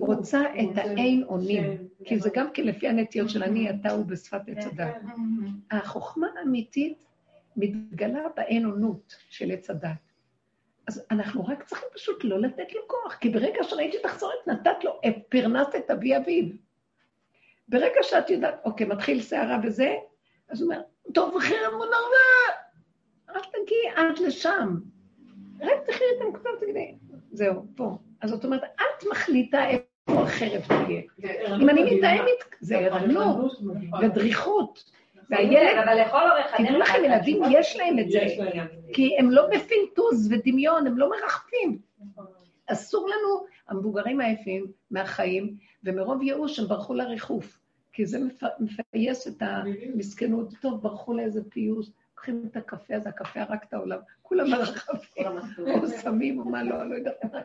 רוצה 0.01 0.41
את 0.43 0.79
האין 0.79 1.25
אונים. 1.29 1.89
כי 2.05 2.19
זה 2.19 2.31
גם 2.35 2.51
כן 2.55 2.65
לפי 2.65 2.89
הנטיות 2.89 3.31
של 3.31 3.43
אני, 3.43 3.71
אתה 3.71 3.91
הוא 3.91 4.07
בשפת 4.07 4.41
עץ 4.49 4.65
כן, 4.65 4.71
הדת. 4.73 4.95
כן. 5.03 5.77
החוכמה 5.77 6.27
האמיתית 6.39 7.05
מתגלה 7.57 8.23
באין 8.37 8.65
אונות 8.65 9.17
של 9.29 9.51
עץ 9.51 9.71
הדת. 9.71 9.91
אז 10.87 11.07
אנחנו 11.11 11.47
רק 11.47 11.63
צריכים 11.63 11.89
פשוט 11.95 12.25
לא 12.25 12.41
לתת 12.41 12.73
לו 12.75 12.81
כוח, 12.87 13.15
כי 13.15 13.29
ברגע 13.29 13.65
שראיתי 13.65 13.97
את 13.97 14.05
החזורת, 14.05 14.47
נתת 14.47 14.85
לו, 14.85 15.01
פרנסת 15.29 15.75
את 15.77 15.91
אבי 15.91 16.17
אביו. 16.17 16.45
ברגע 17.69 18.03
שאת 18.03 18.31
יודעת, 18.31 18.55
אוקיי, 18.65 18.87
מתחיל 18.87 19.23
סערה 19.23 19.59
וזה, 19.63 19.95
אז 20.49 20.63
הוא 20.63 20.71
אומר, 20.71 20.83
טוב, 21.15 21.41
חרם 21.41 21.75
ונרבה, 21.75 22.55
אל 23.31 23.41
תגיעי 23.41 23.89
עד 23.97 24.19
לשם. 24.19 24.77
רק 25.61 25.87
תחי 25.87 26.05
את 26.17 26.23
הנקודה 26.27 26.51
ותגידי, 26.57 26.95
זהו, 27.35 27.67
פה. 27.77 27.91
אז 28.21 28.31
זאת 28.31 28.45
אומרת, 28.45 28.63
את 28.75 29.05
מחליטה 29.11 29.69
איפה 29.69 29.85
החרב 30.23 30.61
תהיה. 30.69 31.01
אם 31.61 31.69
אני. 31.71 31.97
מתאמת, 31.97 32.29
זה 32.61 32.79
ערנות. 32.79 33.53
ודריכות. 34.03 34.91
והילד. 35.31 35.77
תדעו 36.57 36.79
לכם, 36.79 37.05
ילדים, 37.05 37.43
יש 37.51 37.77
להם 37.77 37.99
את 37.99 38.11
זה. 38.11 38.19
כי 38.93 39.17
הם 39.19 39.31
לא 39.31 39.47
בפינטוז 39.47 40.33
ודמיון, 40.33 40.87
הם 40.87 40.99
לא 40.99 41.11
מרחפים. 41.11 41.79
אסור 42.67 43.09
לנו, 43.09 43.45
המבוגרים 43.69 44.21
העייפים 44.21 44.67
מהחיים, 44.91 45.55
ומרוב 45.85 46.23
ייאוש 46.23 46.59
הם 46.59 46.67
ברחו 46.69 46.95
לריחוף. 46.95 47.59
כי 47.93 48.07
זה 48.07 48.19
מפ- 48.19 48.61
מפייס 48.61 49.29
את 49.29 49.43
המסכנות. 49.43 50.55
טוב, 50.61 50.83
ברחו 50.83 51.15
לאיזה 51.15 51.41
פיוס, 51.51 51.91
לוקחים 52.33 52.49
את 52.51 52.57
הקפה 52.57 52.97
הזה, 52.97 53.09
הקפה 53.09 53.41
הרג 53.41 53.59
את 53.69 53.75
העולם, 53.75 53.99
כולם 54.23 54.47
המסלול. 55.17 55.71
או 55.71 55.89
סמים 55.89 56.39
או 56.41 56.45
מה 56.45 56.63
לא, 56.63 56.89
לא 56.91 56.95
יודעת 56.95 57.25
מה. 57.25 57.41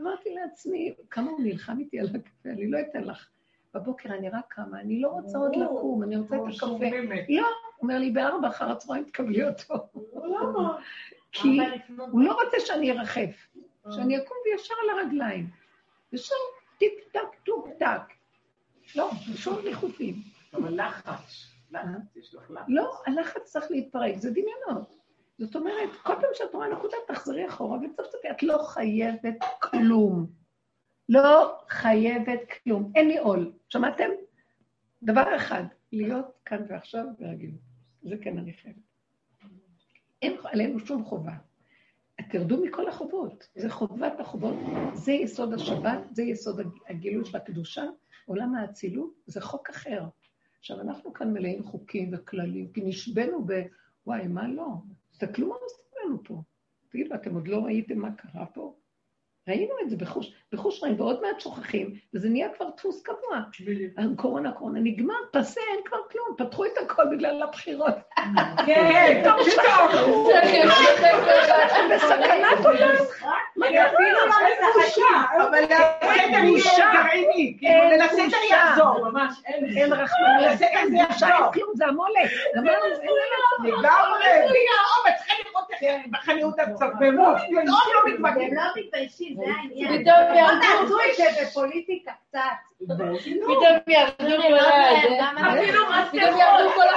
אמרתי 0.00 0.34
לעצמי, 0.34 0.94
כמה 1.10 1.30
הוא 1.30 1.40
נלחם 1.40 1.78
איתי 1.78 2.00
על 2.00 2.06
הקפה, 2.06 2.48
אני 2.48 2.70
לא 2.70 2.78
אתן 2.80 3.04
לך. 3.04 3.28
בבוקר 3.74 4.08
אני 4.08 4.30
רק 4.30 4.44
קמה, 4.48 4.80
אני 4.80 5.00
לא 5.00 5.08
רוצה 5.08 5.38
עוד 5.38 5.56
לקום, 5.56 6.02
אני 6.02 6.16
רוצה 6.16 6.36
את 6.36 6.40
הקפה. 6.56 6.84
לא, 7.28 7.46
אומר 7.82 7.98
לי, 7.98 8.10
בארבע 8.10 8.48
אחר 8.48 8.70
הצהריים 8.70 9.04
תקבלי 9.04 9.48
אותו. 9.48 9.74
למה? 10.14 10.78
כי 11.32 11.58
הוא 11.98 12.22
לא 12.22 12.32
רוצה 12.44 12.56
שאני 12.60 12.92
ארחף, 12.92 13.48
שאני 13.90 14.18
אקום 14.18 14.36
וישר 14.44 14.74
על 14.82 14.98
הרגליים. 14.98 15.46
ושם 16.12 16.34
טיק 16.78 16.92
טק 17.12 17.40
טוק 17.44 17.68
טק. 17.78 18.02
לא, 18.96 19.10
שום 19.34 19.54
ריחופים. 19.54 20.14
אבל 20.54 20.86
לחץ, 20.86 21.46
לא, 22.68 23.02
הלחץ 23.06 23.42
צריך 23.42 23.70
להתפרק, 23.70 24.16
זה 24.16 24.30
דמיונות. 24.30 24.96
זאת 25.38 25.56
אומרת, 25.56 25.90
כל 26.02 26.14
פעם 26.14 26.30
שאת 26.34 26.54
רואה 26.54 26.68
נקודה, 26.68 26.96
תחזרי 27.08 27.48
אחורה 27.48 27.78
וצפצפי, 27.78 28.30
את 28.30 28.42
לא 28.42 28.58
חייבת 28.58 29.44
כלום. 29.62 30.26
לא 31.08 31.58
חייבת 31.68 32.40
כלום, 32.64 32.92
אין 32.94 33.08
לי 33.08 33.18
עול. 33.18 33.52
שמעתם? 33.68 34.08
דבר 35.02 35.36
אחד, 35.36 35.64
להיות 35.92 36.26
כאן 36.44 36.64
ועכשיו 36.68 37.04
ברגילות. 37.18 37.60
זה 38.02 38.16
כן 38.22 38.38
אני 38.38 38.52
חייבת. 38.52 38.78
אין 40.22 40.36
עלינו 40.44 40.78
שום 40.78 41.04
חובה. 41.04 41.32
תרדו 42.30 42.64
מכל 42.64 42.88
החובות, 42.88 43.48
זה 43.54 43.70
חובת 43.70 44.20
החובות, 44.20 44.54
זה 44.94 45.12
יסוד 45.12 45.54
השבת, 45.54 46.00
זה 46.10 46.22
יסוד 46.22 46.60
הגילוי 46.88 47.24
של 47.24 47.36
הקדושה, 47.36 47.84
עולם 48.26 48.54
האצילות, 48.54 49.14
זה 49.26 49.40
חוק 49.40 49.70
אחר. 49.70 50.04
עכשיו, 50.60 50.80
אנחנו 50.80 51.12
כאן 51.12 51.32
מלאים 51.32 51.62
חוקים 51.62 52.10
וכללים, 52.12 52.72
כי 52.72 52.80
נשבנו 52.84 53.44
ב... 53.46 53.62
וואי, 54.06 54.26
מה 54.26 54.48
לא? 54.48 54.66
תסתכלו 55.10 55.48
מה 55.48 55.54
עושים 55.62 55.84
לנו 56.04 56.24
פה. 56.24 56.42
תגידו, 56.88 57.14
אתם 57.14 57.34
עוד 57.34 57.48
לא 57.48 57.64
ראיתם 57.64 57.98
מה 57.98 58.12
קרה 58.14 58.46
פה? 58.46 58.76
ראינו 59.50 59.74
את 59.82 59.90
זה 59.90 59.96
בחוש, 59.96 60.32
בחוש 60.52 60.80
רואים, 60.80 61.00
ועוד 61.00 61.20
מעט 61.22 61.40
שוכחים, 61.40 61.94
וזה 62.14 62.28
נהיה 62.28 62.48
כבר 62.56 62.66
דפוס 62.76 63.02
קבוע. 63.02 63.40
קורונה, 64.16 64.52
קורונה, 64.52 64.80
נגמר, 64.80 65.14
פסה, 65.32 65.60
אין 65.70 65.80
כבר 65.84 65.98
כלום, 66.10 66.36
פתחו 66.38 66.64
את 66.64 66.70
הכל 66.82 67.02
בגלל 67.16 67.42
הבחירות. 67.42 67.94
כן, 68.66 69.22
טוב, 69.24 69.48
שכחו. 69.50 70.30
הם 71.70 71.90
בסכנת 71.94 72.64
עולם. 72.64 72.94
מה 73.56 73.66
לא 73.70 74.68
בושה. 74.74 75.02
אבל 75.36 75.66
כאילו 75.66 75.84
אין 76.12 76.54
בושה. 76.54 76.90
יחזור. 78.50 79.10
ממש 79.10 79.34
אין. 79.46 79.64
אין 79.76 79.92
רחמנות, 79.92 80.62
אין 80.62 80.90
זה 80.90 80.96
בושה. 81.08 81.26
אין 81.26 81.52
כלום, 81.52 81.70
זה 81.74 81.86
המולך. 81.86 82.32
אין. 82.54 82.64
לגמרי. 83.64 84.26
בחניות 86.10 86.58
הצפרות, 86.58 86.92
פתאום 86.96 87.16
לא 87.16 87.36
הם 88.06 88.12
מתמגנים. 88.14 88.54
לא 88.54 88.62
מתביישים. 88.76 89.39
פתאום 89.74 90.36
ירדו 90.36 90.60
תעשו 90.60 90.96
את 91.10 91.16
זה 91.16 91.24
בפוליטיקה 91.42 92.12
קצת. 92.28 92.40
פתאום 92.86 93.78
ירדו 93.86 94.42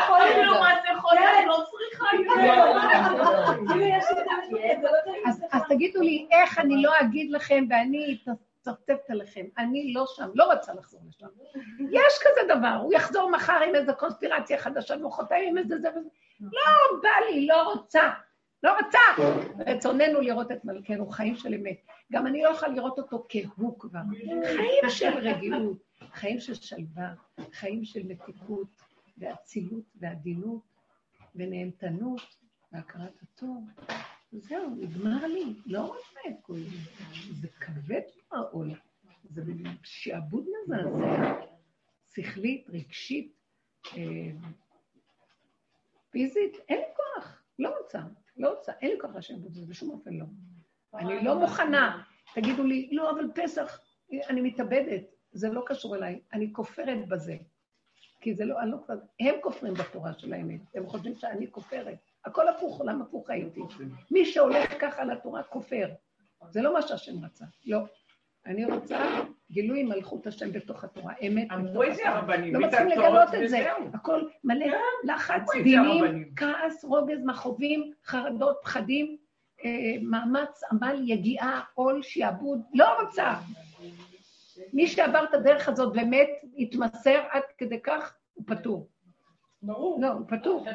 כל 0.08 0.18
ה... 0.18 0.32
אפילו 0.32 0.54
מסכות, 0.54 1.18
אני 1.18 1.46
לא 1.48 1.56
צריכה. 1.72 2.06
אז, 5.26 5.44
אז 5.52 5.62
תגידו 5.70 6.02
לי, 6.02 6.28
איך 6.32 6.60
אני 6.60 6.82
לא 6.82 6.92
אגיד 7.02 7.32
לכם 7.32 7.66
ואני 7.70 8.18
מצפצפת 8.68 9.10
עליכם? 9.10 9.46
אני 9.58 9.94
לא 9.94 10.06
שם, 10.16 10.30
לא 10.36 10.54
רוצה 10.54 10.74
לחזור 10.74 11.02
לשם. 11.10 11.28
יש 11.92 12.14
כזה 12.22 12.56
דבר, 12.56 12.78
הוא 12.82 12.94
יחזור 12.94 13.30
מחר 13.32 13.60
עם 13.68 13.76
איזו 13.76 13.92
קונספירציה 13.98 14.58
חדשה, 14.58 14.98
מחרתיים 14.98 15.50
עם 15.50 15.58
איזה 15.58 15.80
זה 15.80 15.90
וזה. 15.90 16.10
לא 16.42 17.00
בא 17.04 17.10
לי, 17.30 17.48
לא 17.48 17.62
רוצה, 17.62 18.02
לא 18.64 18.78
רוצה. 18.86 19.00
רצוננו 19.68 20.22
לראות 20.22 20.52
את 20.52 20.66
מלכנו, 20.66 21.10
חיים 21.10 21.36
של 21.36 21.54
אמת. 21.54 21.86
גם 22.12 22.28
אני 22.28 22.44
לא 22.44 22.50
יכולה 22.50 22.72
לראות 22.72 23.00
אותו 23.00 23.26
כהוא 23.30 23.80
כבר. 23.80 24.00
חיים 24.56 24.90
של 24.98 25.18
רגיעות, 25.18 25.78
חיים 26.14 26.40
של 26.40 26.54
שלווה, 26.54 27.14
חיים 27.52 27.86
של 27.86 28.08
מתיקות 28.08 28.68
ואצילות 29.18 29.84
ועדינות 29.96 30.62
ונהנתנות 31.36 32.22
והכרת 32.72 33.22
הטוב. 33.22 33.70
זהו, 34.32 34.70
נגמר 34.70 35.28
לי, 35.28 35.54
לא 35.66 35.82
רוצה 35.82 36.20
את 36.30 36.36
כל 36.42 36.60
זה. 36.60 36.78
זה 37.34 37.48
כבד 37.60 38.02
כמו 38.14 38.40
העול. 38.40 38.72
זה 39.24 39.42
שעבוד 39.84 40.46
מזעזע, 40.66 41.42
שכלית, 42.16 42.70
רגשית, 42.70 43.34
אה, 43.98 44.32
פיזית, 46.10 46.58
אין 46.70 46.80
לי 46.80 46.86
כוח, 46.96 47.42
לא 47.60 47.78
רוצה, 47.82 48.00
לא 48.38 48.50
רוצה, 48.50 48.72
אין 48.82 48.92
לי 48.92 49.00
כוח 49.02 49.16
לשעבוד 49.16 49.52
הזה, 49.52 49.66
בשום 49.70 49.90
אופן 49.90 50.14
לא. 50.14 50.26
אני 50.94 51.24
לא 51.24 51.40
מוכנה. 51.40 52.04
תגידו 52.36 52.64
לי, 52.64 52.90
לא, 52.92 53.12
אבל 53.12 53.28
פסח, 53.36 53.80
אני 54.30 54.42
מתאבדת. 54.42 55.02
זה 55.32 55.50
לא 55.50 55.64
קשור 55.66 55.96
אליי, 55.96 56.22
אני 56.34 56.54
כופרת 56.54 57.08
בזה. 57.08 57.38
כי 58.22 58.36
זה 58.36 58.46
לא, 58.46 58.62
אני 58.62 58.72
לא 58.72 58.78
כבר, 58.86 58.96
הם 59.20 59.36
כופרים 59.42 59.74
בתורה 59.74 60.14
של 60.14 60.34
האמת, 60.34 60.62
הם 60.76 60.88
חושבים 60.88 61.16
שאני 61.16 61.52
כופרת. 61.52 61.98
הכל 62.26 62.48
הפוך, 62.48 62.80
עולם 62.80 63.02
הפוך 63.02 63.30
הייתי. 63.30 63.62
מי 64.12 64.26
שהולך 64.26 64.74
ככה 64.82 65.04
לתורה 65.04 65.44
כופר. 65.44 65.90
זה 66.50 66.62
לא 66.62 66.74
מה 66.74 66.82
שהשם 66.82 67.26
רצה, 67.26 67.46
לא. 67.66 67.80
אני 68.46 68.66
רוצה 68.66 69.00
גילוי 69.54 69.84
מלכות 69.84 70.28
השם 70.28 70.52
בתוך 70.52 70.84
התורה, 70.84 71.14
אמת 71.28 71.48
אמרו 71.52 71.84
את 71.84 71.96
זה 71.96 72.10
הרבנים, 72.10 72.54
לא 72.54 72.60
מצליחים 72.60 72.88
לגלות 72.88 73.30
את 73.44 73.50
זה. 73.50 73.66
הכל 73.94 74.22
מלא 74.44 74.66
לחץ, 75.04 75.42
את 75.42 75.48
זה 75.48 75.64
דינים. 75.64 76.30
כעס, 76.36 76.84
רוגז, 76.84 77.26
מכאובים, 77.26 77.92
חרדות, 78.06 78.58
פחדים, 78.64 79.18
אה, 79.66 79.70
מאמץ, 80.02 80.62
עמל, 80.72 81.02
יגיעה, 81.06 81.62
עול, 81.74 82.02
שעבוד. 82.02 82.62
לא 82.74 83.02
רוצה. 83.02 83.34
מי 84.74 84.88
שעבר 84.88 85.24
את 85.24 85.34
הדרך 85.34 85.70
הזאת 85.70 85.94
באמת 85.94 86.30
התמסר 86.58 87.22
עד 87.32 87.44
כדי 87.58 87.82
כך, 87.82 88.16
הוא 88.34 88.44
פטור. 88.48 88.88
ברור. 89.62 90.02
לא, 90.02 90.08
הוא 90.08 90.28
פטור. 90.28 90.66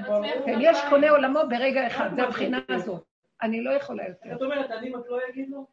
כן, 0.44 0.58
יש 0.60 0.78
קונה 0.90 1.10
עולמו 1.10 1.40
ברגע 1.48 1.86
אחד, 1.86 2.10
זה 2.16 2.22
הבחינה 2.22 2.60
הזאת. 2.68 3.04
אני 3.42 3.62
לא 3.62 3.70
יכולה 3.70 4.08
יותר. 4.08 4.32
את 4.36 4.42
אומרת, 4.42 4.70
אני 4.70 4.90
רק 4.90 5.02
לא 5.08 5.18
אגיד 5.30 5.50
לו? 5.50 5.66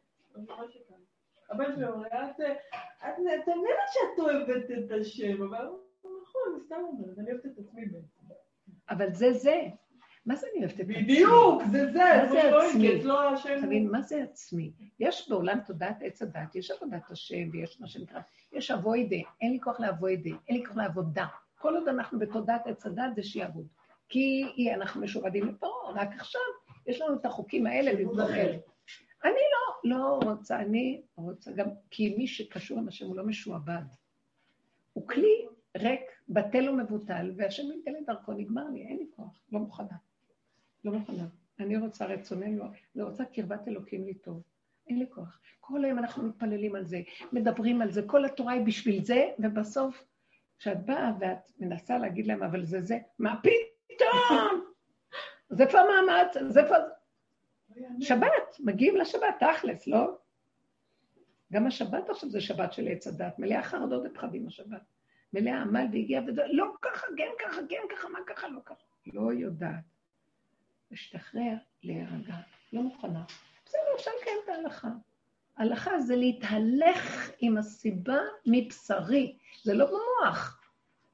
הבן 1.50 1.72
שלי 1.74 1.88
אומר, 1.88 2.08
את, 2.08 3.48
אומרת 3.48 3.88
שאת 3.92 4.18
אוהבת 4.18 4.70
את 4.70 4.90
השם, 5.00 5.42
אבל 5.42 5.66
נכון, 6.22 6.42
אני 6.54 6.64
סתם 6.64 6.76
אומרת, 6.76 7.18
אני 7.18 7.32
אוהבת 7.32 7.46
את 7.46 7.58
עצמי 7.58 7.86
בעצם. 7.86 8.20
אבל 8.90 9.12
זה 9.12 9.32
זה. 9.32 9.62
מה 10.26 10.36
זה 10.36 10.46
אני 10.52 10.64
אוהבת 10.64 10.74
את 10.74 10.80
עצמי? 10.80 11.02
בדיוק, 11.02 11.62
זה 11.72 11.92
זה, 11.92 11.98
מה 12.22 12.28
זה 12.28 12.50
לא 12.50 12.68
עצמי? 12.68 13.02
השם... 13.34 13.66
תבין, 13.66 13.90
מה 13.90 14.02
זה 14.02 14.22
עצמי? 14.22 14.72
יש 15.00 15.28
בעולם 15.30 15.58
תודעת 15.66 15.96
עץ 16.02 16.22
הדת, 16.22 16.54
יש 16.54 16.70
עבודת 16.70 17.10
השם 17.10 17.48
ויש 17.52 17.80
מה 17.80 17.86
שנקרא, 17.86 18.20
יש 18.52 18.70
אבוידה, 18.70 19.16
אין 19.40 19.52
לי 19.52 19.60
כוח 19.60 19.80
לאבוידה, 19.80 20.30
אין 20.48 20.56
לי 20.56 20.66
כוח 20.66 20.76
לעבודה. 20.76 21.26
כל 21.58 21.76
עוד 21.76 21.88
אנחנו 21.88 22.18
בתודעת 22.18 22.66
עץ 22.66 22.86
הדת 22.86 23.14
זה 23.16 23.22
שיעבוד. 23.22 23.66
כי 24.08 24.68
אנחנו 24.74 25.00
משועבדים 25.00 25.48
לפרעה, 25.48 25.92
רק 25.94 26.08
עכשיו 26.14 26.40
יש 26.86 27.00
לנו 27.00 27.14
את 27.14 27.26
החוקים 27.26 27.66
האלה 27.66 27.92
במקום 27.98 28.20
אלה. 28.20 28.56
אני 29.24 29.32
לא, 29.32 29.65
לא 29.86 30.18
רוצה, 30.22 30.60
אני 30.60 31.02
רוצה 31.16 31.52
גם, 31.52 31.68
כי 31.90 32.14
מי 32.18 32.26
שקשור 32.26 32.78
עם 32.78 32.88
השם 32.88 33.06
הוא 33.06 33.16
לא 33.16 33.26
משועבד. 33.26 33.82
הוא 34.92 35.08
כלי 35.08 35.46
ריק, 35.76 36.00
בטל 36.28 36.68
ומבוטל, 36.68 37.32
והשם 37.36 37.62
מתגלה 37.70 37.98
דרכו, 38.06 38.32
נגמר 38.32 38.68
לי, 38.70 38.82
אין 38.82 38.96
לי 38.96 39.06
כוח, 39.16 39.40
לא 39.52 39.58
מוכנה. 39.58 39.96
לא 40.84 40.92
מוכנה. 40.92 41.26
אני 41.60 41.76
רוצה 41.76 42.06
רצוננו, 42.06 42.64
אני 42.96 43.02
רוצה 43.02 43.24
קרבת 43.24 43.68
אלוקים 43.68 44.04
לי 44.04 44.14
טוב. 44.14 44.42
אין 44.88 44.98
לי 44.98 45.06
כוח. 45.10 45.40
כל 45.60 45.84
היום 45.84 45.98
אנחנו 45.98 46.22
מתפללים 46.28 46.74
על 46.74 46.84
זה, 46.84 47.00
מדברים 47.32 47.82
על 47.82 47.90
זה, 47.90 48.02
כל 48.06 48.24
התורה 48.24 48.52
היא 48.52 48.66
בשביל 48.66 49.04
זה, 49.04 49.28
ובסוף, 49.38 50.04
כשאת 50.58 50.84
באה 50.86 51.12
ואת 51.20 51.50
מנסה 51.58 51.98
להגיד 51.98 52.26
להם, 52.26 52.42
אבל 52.42 52.64
זה 52.64 52.82
זה, 52.82 52.98
מה 53.18 53.40
פתאום? 53.40 54.64
אז 55.50 55.60
איפה 55.60 55.78
המאמץ? 55.80 56.36
אז 56.36 56.58
איפה... 56.58 56.74
שבת, 58.00 58.56
מגיעים 58.60 58.96
לשבת, 58.96 59.34
תכלס, 59.40 59.86
לא? 59.86 60.18
גם 61.52 61.66
השבת 61.66 62.10
עכשיו 62.10 62.30
זה 62.30 62.40
שבת 62.40 62.72
של 62.72 62.88
עץ 62.88 63.06
הדת, 63.06 63.38
מלאה 63.38 63.62
חרדות 63.62 64.02
ופחדים 64.06 64.46
השבת. 64.46 64.82
מלאה 65.32 65.62
עמל 65.62 65.86
והגיע 65.92 66.20
וזה, 66.26 66.42
לא 66.52 66.66
ככה, 66.82 67.06
כן 67.16 67.28
ככה, 67.44 67.60
כן 67.68 67.96
ככה, 67.96 68.08
מה 68.08 68.18
ככה, 68.26 68.48
לא 68.48 68.60
ככה. 68.64 68.84
לא 69.06 69.32
יודעת. 69.32 69.84
להשתחרר, 70.90 71.54
להירגע, 71.82 72.34
לא 72.72 72.82
מוכנה. 72.82 73.24
בסדר, 73.66 73.80
אפשר 73.96 74.10
לקיים 74.20 74.36
את 74.44 74.48
ההלכה. 74.48 74.88
ההלכה 75.56 76.00
זה 76.00 76.16
להתהלך 76.16 77.30
עם 77.38 77.56
הסיבה 77.56 78.18
מבשרי, 78.46 79.36
זה 79.62 79.74
לא 79.74 79.86
במוח. 79.86 80.60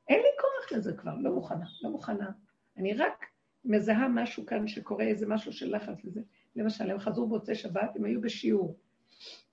אין 0.09 0.19
לי 0.19 0.29
כוח 0.41 0.79
לזה 0.79 0.97
כבר, 0.97 1.15
לא 1.21 1.31
מוכנה, 1.31 1.67
לא 1.83 1.91
מוכנה. 1.91 2.31
אני 2.77 2.95
רק 2.95 3.27
מזהה 3.65 4.09
משהו 4.09 4.47
כאן 4.47 4.69
שקורה, 4.69 5.05
איזה 5.05 5.27
משהו 5.27 5.53
של 5.53 5.77
לחץ 5.77 6.05
וזה. 6.05 6.21
למשל, 6.57 6.91
הם 6.91 6.99
חזרו 6.99 7.27
במוצאי 7.27 7.55
שבת, 7.55 7.97
הם 7.97 8.05
היו 8.05 8.21
בשיעור. 8.21 8.77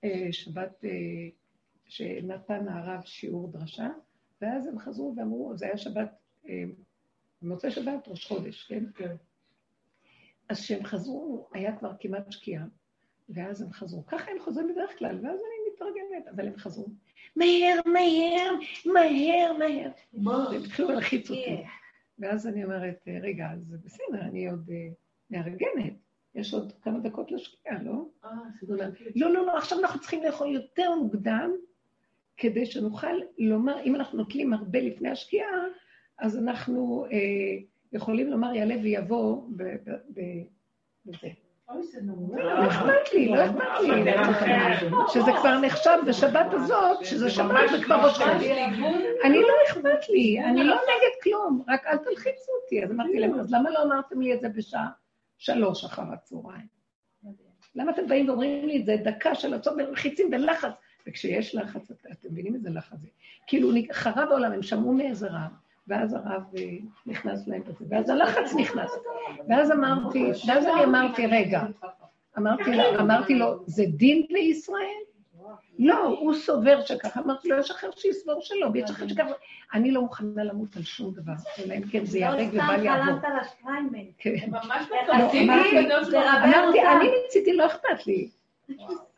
אה, 0.04 0.28
שבת 0.32 0.84
אה, 0.84 0.90
שנתן 1.84 2.68
הרב 2.68 3.02
שיעור 3.04 3.52
דרשה, 3.52 3.88
ואז 4.42 4.66
הם 4.66 4.78
חזרו 4.78 5.14
ואמרו, 5.16 5.56
זה 5.56 5.66
היה 5.66 5.76
שבת, 5.76 6.10
אה, 6.48 6.64
במוצאי 7.42 7.70
שבת, 7.70 8.08
ראש 8.08 8.26
חודש, 8.26 8.66
כן? 8.68 8.84
כן. 8.94 9.16
אז 10.48 10.60
כשהם 10.60 10.84
חזרו, 10.84 11.48
היה 11.52 11.76
כבר 11.76 11.92
כמעט 12.00 12.32
שקיעה, 12.32 12.64
ואז 13.28 13.62
הם 13.62 13.72
חזרו. 13.72 14.06
ככה 14.06 14.30
הם 14.30 14.36
חוזרים 14.40 14.68
בדרך 14.68 14.98
כלל, 14.98 15.14
ואז 15.14 15.40
אני 15.40 15.72
מתרגמת, 15.72 16.28
אבל 16.34 16.46
הם 16.46 16.56
חזרו. 16.56 16.88
מהר, 17.36 17.80
מהר, 17.86 18.52
מהר, 18.86 19.52
מהר. 19.58 19.90
והם 20.12 20.62
התחילו 20.64 20.88
להלחיץ 20.88 21.30
אותי. 21.30 21.62
ואז 22.18 22.46
אני 22.46 22.64
אומרת, 22.64 23.08
רגע, 23.22 23.50
אז 23.52 23.76
בסדר, 23.84 24.20
אני 24.20 24.50
עוד 24.50 24.70
מארגנת. 25.30 26.09
יש 26.34 26.54
עוד 26.54 26.72
כמה 26.82 26.98
דקות 26.98 27.30
לשקיעה, 27.32 27.82
לא? 27.82 28.04
אה, 28.24 28.30
לא, 29.16 29.30
לא, 29.32 29.46
לא, 29.46 29.56
עכשיו 29.58 29.78
אנחנו 29.78 30.00
צריכים 30.00 30.22
לאכול 30.22 30.48
יותר 30.48 30.94
מוקדם, 30.94 31.50
כדי 32.36 32.66
שנוכל 32.66 33.12
לומר, 33.38 33.80
אם 33.84 33.94
אנחנו 33.94 34.18
נוטלים 34.18 34.52
הרבה 34.52 34.80
לפני 34.80 35.10
השקיעה, 35.10 35.64
אז 36.18 36.38
אנחנו 36.38 37.04
אה, 37.12 37.18
יכולים 37.92 38.30
לומר 38.30 38.54
יעלה 38.54 38.74
ויבוא 38.82 39.42
ב- 39.56 39.62
ב- 39.62 39.90
ב- 40.14 40.44
בזה. 41.06 41.28
נורא. 42.02 42.42
לא 42.42 42.68
אכפת 42.68 43.12
לי, 43.14 43.28
לא 43.28 43.44
אכפת 43.44 43.80
לי. 43.82 44.04
שזה 45.08 45.30
כבר 45.40 45.60
נחשב 45.60 45.98
בשבת 46.08 46.46
הזאת, 46.54 47.04
שזה 47.04 47.30
שבת 47.30 47.70
וכבר 47.80 47.94
ראש 48.04 48.18
חודש. 48.18 48.46
אני 49.24 49.38
לא 49.38 49.52
אכפת 49.68 50.08
לי, 50.08 50.40
אני 50.44 50.64
לא 50.64 50.74
נגד 50.74 51.22
כלום, 51.22 51.64
רק 51.68 51.86
אל 51.86 51.96
תלחיצו 51.96 52.52
אותי. 52.62 52.84
אז 52.84 52.90
אמרתי 52.92 53.18
להם, 53.18 53.40
אז 53.40 53.52
למה 53.52 53.70
לא 53.70 53.82
אמרתם 53.82 54.20
לי 54.20 54.34
את 54.34 54.40
זה 54.40 54.48
בשעה 54.48 54.88
שלוש 55.40 55.84
אחר 55.84 56.02
הצהריים? 56.12 56.66
למה 57.74 57.92
אתם 57.92 58.06
באים 58.08 58.28
ואומרים 58.28 58.66
לי 58.66 58.80
את 58.80 58.84
זה 58.86 58.96
דקה 59.04 59.34
של 59.34 59.54
הצום 59.54 59.74
ולחיצים 59.78 60.30
בלחץ? 60.30 60.70
וכשיש 61.06 61.54
לחץ, 61.54 61.90
את- 61.90 62.06
אתם 62.12 62.28
מבינים 62.32 62.54
איזה 62.54 62.70
לחץ 62.70 62.98
זה? 63.00 63.08
כאילו 63.46 63.70
חרב 63.92 64.28
העולם, 64.30 64.52
הם 64.52 64.62
שמעו 64.62 64.92
מאיזה 64.92 65.28
רב, 65.30 65.50
ואז 65.88 66.14
הרב 66.14 66.42
אה, 66.58 66.62
נכנס 67.06 67.48
להם 67.48 67.62
בזה, 67.64 67.84
ואז 67.88 68.10
הלחץ 68.10 68.54
נכנס. 68.60 68.90
ואז 69.48 69.70
אמרתי, 69.72 70.24
ואז 70.48 70.64
אני 70.66 70.84
אמרתי, 70.84 71.26
רגע, 71.26 71.62
אמרתי 73.00 73.34
לו, 73.34 73.62
זה 73.66 73.84
דין 73.96 74.26
לישראל? 74.30 75.00
לא, 75.78 76.04
הוא 76.04 76.34
סובר 76.34 76.80
שככה. 76.84 77.20
אמרתי 77.20 77.48
לו, 77.48 77.58
יש 77.58 77.70
אחר 77.70 77.90
שיסבור 77.96 78.40
שלא, 78.40 78.66
ויש 78.72 78.90
אחר 78.90 79.08
שככה. 79.08 79.32
אני 79.74 79.90
לא 79.90 80.02
מוכנה 80.02 80.44
למות 80.44 80.76
על 80.76 80.82
שום 80.82 81.14
דבר, 81.14 81.32
אלא 81.58 81.74
אם 81.74 81.82
כן 81.82 82.04
זה 82.04 82.20
לא 82.20 82.24
ייהרג 82.24 82.48
סתם 82.48 82.58
ובל 82.58 82.84
יעבור. 82.84 83.04
חלמת 83.04 83.24
על 83.24 83.38
השטריימל. 83.40 84.10
כן. 84.18 84.34
ממש 84.48 84.86
לא, 84.90 85.14
אמרתי-. 85.14 86.82
אני 86.86 87.08
מצידי 87.26 87.56
לא 87.56 87.66
אכפת 87.66 88.06
לי. 88.06 88.28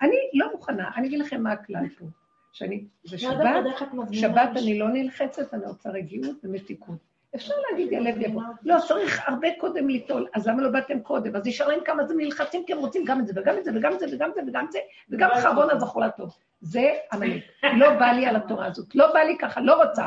אני 0.02 0.16
לא 0.34 0.52
מוכנה. 0.52 0.90
אני 0.96 1.08
אגיד 1.08 1.18
לכם 1.18 1.42
מה 1.42 1.52
הכלל 1.52 1.88
פה. 1.98 2.04
שאני, 2.52 2.84
זה 3.04 3.16
לא 3.16 3.32
שבת, 3.32 3.88
שבת. 4.12 4.50
אני 4.56 4.78
לא 4.78 4.88
נלחצת, 4.88 5.54
אני 5.54 5.66
רוצה 5.66 5.90
רגיעות 5.90 6.36
ומתיקות. 6.44 7.11
אפשר 7.34 7.54
להגיד 7.70 7.92
יעלה 7.92 8.10
ויבוא. 8.16 8.42
לא, 8.62 8.76
צריך 8.88 9.28
הרבה 9.28 9.48
קודם 9.58 9.88
ליטול, 9.88 10.26
אז 10.34 10.46
למה 10.46 10.62
לא 10.62 10.70
באתם 10.70 11.00
קודם? 11.00 11.36
אז 11.36 11.46
נשאר 11.46 11.68
להם 11.68 11.80
כמה 11.84 12.06
זמן 12.06 12.16
נלחצים, 12.16 12.64
כי 12.66 12.72
הם 12.72 12.78
רוצים 12.78 13.04
גם 13.04 13.20
את 13.20 13.26
זה, 13.26 13.32
וגם 13.36 13.58
את 13.58 13.64
זה, 13.64 13.70
וגם 13.74 13.92
את 13.92 13.98
זה, 13.98 14.06
וגם 14.12 14.30
את 14.30 14.34
זה, 14.34 14.40
וגם 14.46 14.64
את 14.66 14.72
זה, 14.72 14.78
וגם 15.10 15.30
אחרון 15.30 15.70
הזכור 15.70 16.02
לטוב. 16.02 16.36
זה 16.60 16.90
עמלק. 17.12 17.42
לא 17.76 17.90
בא 17.98 18.06
לי 18.06 18.26
על 18.26 18.36
התורה 18.36 18.66
הזאת. 18.66 18.94
לא 18.94 19.12
בא 19.12 19.20
לי 19.20 19.38
ככה, 19.38 19.60
לא 19.60 19.82
רוצה. 19.82 20.04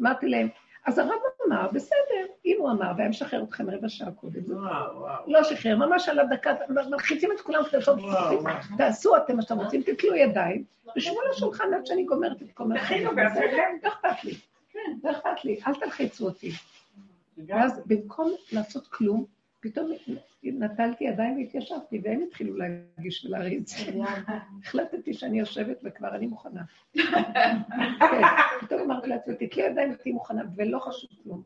אמרתי 0.00 0.28
להם, 0.28 0.48
אז 0.86 0.98
הרב 0.98 1.10
אמר, 1.46 1.68
בסדר, 1.72 2.26
אם 2.46 2.56
הוא 2.58 2.70
אמר, 2.70 2.92
והיה 2.96 3.08
משחרר 3.08 3.42
אתכם 3.42 3.70
רבע 3.70 3.88
שעה 3.88 4.10
קודם, 4.10 4.40
זה. 4.44 4.54
לא 5.26 5.42
שחרר, 5.42 5.76
ממש 5.76 6.08
על 6.08 6.18
הדקה, 6.18 6.54
מלחיצים 6.68 7.32
את 7.32 7.40
כולם 7.40 7.64
כדי 7.64 7.76
לעשות 7.76 7.98
וואו. 7.98 8.42
תעשו 8.78 9.16
אתם 9.16 9.36
מה 9.36 9.42
שאתם 9.42 9.58
רוצים, 9.58 9.82
תתלו 9.82 10.14
ידיים, 10.14 10.64
ושבו 10.96 11.16
לשולחן 11.30 11.74
עד 11.74 11.86
שאני 11.86 12.04
גומרת 12.04 12.42
את 12.42 12.52
כל 12.54 12.64
מה. 12.64 12.74
בעצמכם. 13.14 13.46
לא 13.82 13.88
אכפת 13.88 14.24
לי, 14.24 14.34
כן, 14.72 14.92
לא 15.04 15.10
אכפת 15.10 15.44
לי, 15.44 15.60
אל 15.66 15.74
תלחיצו 15.96 16.26
אותי. 16.26 16.50
ואז 17.46 17.80
במקום 17.86 18.32
לעשות 18.52 18.86
כלום, 18.86 19.24
פתאום 19.60 19.90
נטלתי 20.42 21.04
ידיים 21.04 21.36
והתיישבתי, 21.36 22.00
והם 22.04 22.22
התחילו 22.28 22.56
להגיש 22.56 23.24
ולהריץ. 23.24 23.74
החלטתי 24.64 25.14
שאני 25.14 25.38
יושבת 25.38 25.80
וכבר 25.84 26.14
אני 26.14 26.26
מוכנה. 26.26 26.62
כן, 26.94 28.22
פתאום 28.60 28.80
אמרתי 28.80 29.08
לעצמי, 29.08 29.34
תתלי 29.34 29.62
ידיים 29.62 29.92
ותהיי 29.92 30.12
מוכנה, 30.12 30.42
ולא 30.56 30.78
חשוב 30.78 31.10
כלום. 31.22 31.42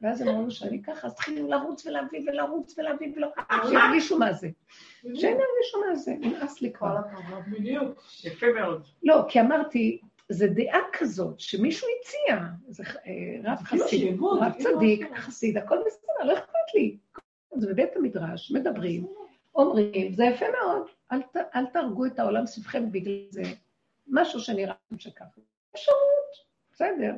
ואז 0.00 0.20
הם 0.20 0.28
אמרו 0.28 0.50
שאני 0.50 0.82
ככה, 0.82 1.06
אז 1.06 1.12
התחילו 1.12 1.48
לרוץ 1.48 1.86
ולהביא 1.86 2.20
ולרוץ 2.26 2.78
ולהביא 2.78 3.12
ולא... 3.16 3.28
שירגישו 3.68 4.18
מה 4.18 4.32
זה. 4.32 4.48
שהם 5.02 5.14
ירגישו 5.14 5.80
מה 5.88 5.94
זה, 5.94 6.14
נמאס 6.20 6.62
לי 6.62 6.72
כבר. 6.72 6.96
בדיוק. 7.48 8.02
יפה 8.24 8.46
מאוד. 8.54 8.82
לא, 9.02 9.24
כי 9.28 9.40
אמרתי, 9.40 10.00
זה 10.30 10.46
דעה 10.46 10.80
כזאת 10.92 11.40
שמישהו 11.40 11.88
הציע, 12.00 12.38
זה 12.68 12.84
אה, 13.06 13.52
רב 13.52 13.58
חסיד, 13.58 14.20
רב. 14.22 14.52
צדיק, 14.58 15.16
חסיד, 15.16 15.56
הכל 15.56 15.78
בסדר, 15.86 16.24
לא 16.24 16.38
אכפת 16.38 16.74
לי. 16.74 16.96
זה 17.56 17.72
בבית 17.72 17.96
המדרש, 17.96 18.52
מדברים, 18.52 19.06
אומרים, 19.54 20.12
זה 20.12 20.24
יפה 20.24 20.46
מאוד, 20.60 20.86
אל, 21.12 21.22
ת, 21.22 21.36
אל 21.54 21.66
תהרגו 21.66 22.06
את 22.06 22.18
העולם 22.18 22.46
סביבכם 22.46 22.92
בגלל 22.92 23.14
זה. 23.30 23.42
משהו 24.06 24.40
שנראה 24.40 24.74
לכם 24.86 24.98
שככה. 24.98 25.40
אפשרות, 25.74 26.30
בסדר. 26.72 27.14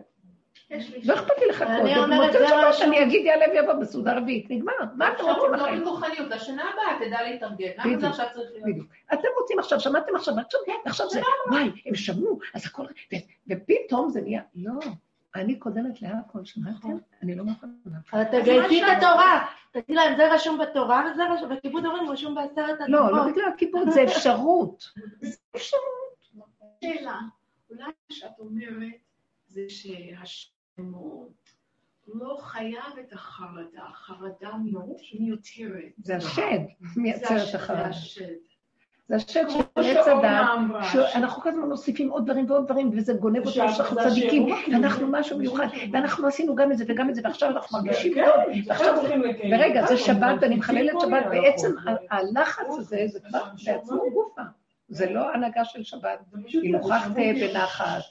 לא 1.05 1.15
אכפת 1.15 1.39
לי 1.39 1.47
לחכות. 1.47 1.69
אני 1.69 1.97
עוד 1.97 2.05
אומרת, 2.05 2.27
מוצאי 2.27 2.49
זה 2.49 2.49
שבת. 2.49 2.89
אני 2.89 3.03
אגיד 3.03 3.27
יעלה 3.27 3.45
ויבוא 3.53 3.73
בסעודה 3.73 4.17
רביעית, 4.17 4.51
נגמר. 4.51 4.73
מה 4.97 5.13
אתם 5.13 5.25
רוצים 5.25 5.31
אפשרות 5.31 5.51
לא 5.51 5.59
בחיים? 5.59 5.81
בכוחניות, 5.81 6.31
לשנה 6.31 6.63
הבאה 6.63 7.07
תדע 7.07 7.23
להתארגן. 7.23 7.71
למה. 7.79 8.01
זה 8.01 8.09
עכשיו 8.09 8.27
צריך 8.35 8.51
להיות? 8.65 8.87
אתם 9.13 9.29
רוצים 9.41 9.59
עכשיו, 9.59 9.81
שמעתם 9.81 10.17
עכשיו, 10.17 10.35
עכשיו, 10.39 10.61
עכשיו 10.85 11.11
זה, 11.11 11.21
וואי, 11.51 11.71
הם 11.87 11.95
שמעו, 11.95 12.39
אז 12.55 12.67
הכל, 12.67 12.87
ופתאום 13.49 14.09
זה 14.09 14.21
נהיה, 14.21 14.43
לא, 14.55 14.73
אני 15.35 15.59
קודמת 15.59 16.03
להכל, 16.03 16.45
שמעתם? 16.45 16.97
אני 17.23 17.35
לא 17.35 17.45
מוכנה. 17.45 17.71
אבל 18.13 18.25
תגייסי 18.25 18.83
את 18.83 18.89
התורה. 18.97 19.47
תגידי 19.71 19.95
להם, 19.95 20.17
זה 20.17 20.33
רשום 20.33 20.59
בתורה 20.59 21.11
וזה 21.13 21.23
רשום, 21.31 21.51
וכיבוד 21.53 21.87
הורים 21.87 22.11
רשום 22.11 22.35
בעשרת 22.35 22.79
לא, 22.81 23.01
לא 23.01 23.07
הדברות. 23.07 23.33
בגלל 23.33 23.45
הכיבוד, 23.55 23.91
זה 23.91 24.03
אפשרות. 24.03 24.83
זה 25.21 25.37
אפשרות. 25.57 25.83
שאלה, 26.85 27.19
אולי 27.71 27.85
מה 27.85 27.93
שאת 28.11 28.39
אומרת 28.39 28.93
זה 29.47 29.61
שהשם 29.69 30.62
הוא 30.77 31.31
לא 32.07 32.37
חייב 32.41 32.99
את 33.01 33.13
החרדה, 33.13 33.83
החרדה 33.91 34.51
מיותרת. 35.21 35.93
זה 35.99 36.17
השד 36.17 36.59
מייצר 36.97 37.43
את 37.43 37.47
זה 37.51 37.57
החרדה. 37.57 37.87
השד. 37.87 38.33
זה 39.09 39.17
השד 39.17 39.45
של 39.49 39.59
עץ 39.77 40.07
הדת, 40.09 40.49
אמרה, 40.55 40.85
שאנחנו 40.85 41.43
כל 41.43 41.49
הזמן 41.49 41.69
מוסיפים 41.69 42.11
עוד 42.11 42.27
דברים 42.27 42.51
ועוד 42.51 42.65
דברים, 42.65 42.91
וזה 42.93 43.13
גונב 43.13 43.47
אותנו 43.47 43.53
שאנחנו 43.73 43.97
צדיקים, 43.97 44.47
ואנחנו 44.73 45.07
גדול. 45.07 45.21
משהו 45.21 45.39
מיוחד, 45.39 45.67
ואנחנו 45.93 46.27
עשינו 46.27 46.55
גם 46.55 46.73
את 46.73 46.79
זה 46.79 46.85
וגם 46.89 47.11
את 47.11 47.15
זה, 47.15 47.21
ועכשיו 47.25 47.51
אנחנו 47.51 47.79
מרגישים 47.79 48.15
כן, 48.15 48.25
טוב, 48.25 48.67
ועכשיו... 48.67 48.95
לקיים. 49.25 49.53
ורגע, 49.53 49.87
זה 49.87 49.97
שבת, 49.97 50.43
מוסיפים 50.43 50.57
מחללת 50.57 51.01
שבת, 51.01 51.25
בעצם 51.31 51.73
הלחץ 52.11 52.67
הזה, 52.79 53.05
זה 53.07 53.21
כבר 53.21 53.45
בעצמו 53.65 54.03
גופה. 54.13 54.43
זה 54.89 55.11
לא 55.11 55.33
הנהגה 55.33 55.65
של 55.65 55.83
שבת. 55.85 56.19
תהא 56.33 56.49
שמות 56.49 57.17
בנחת, 57.17 58.03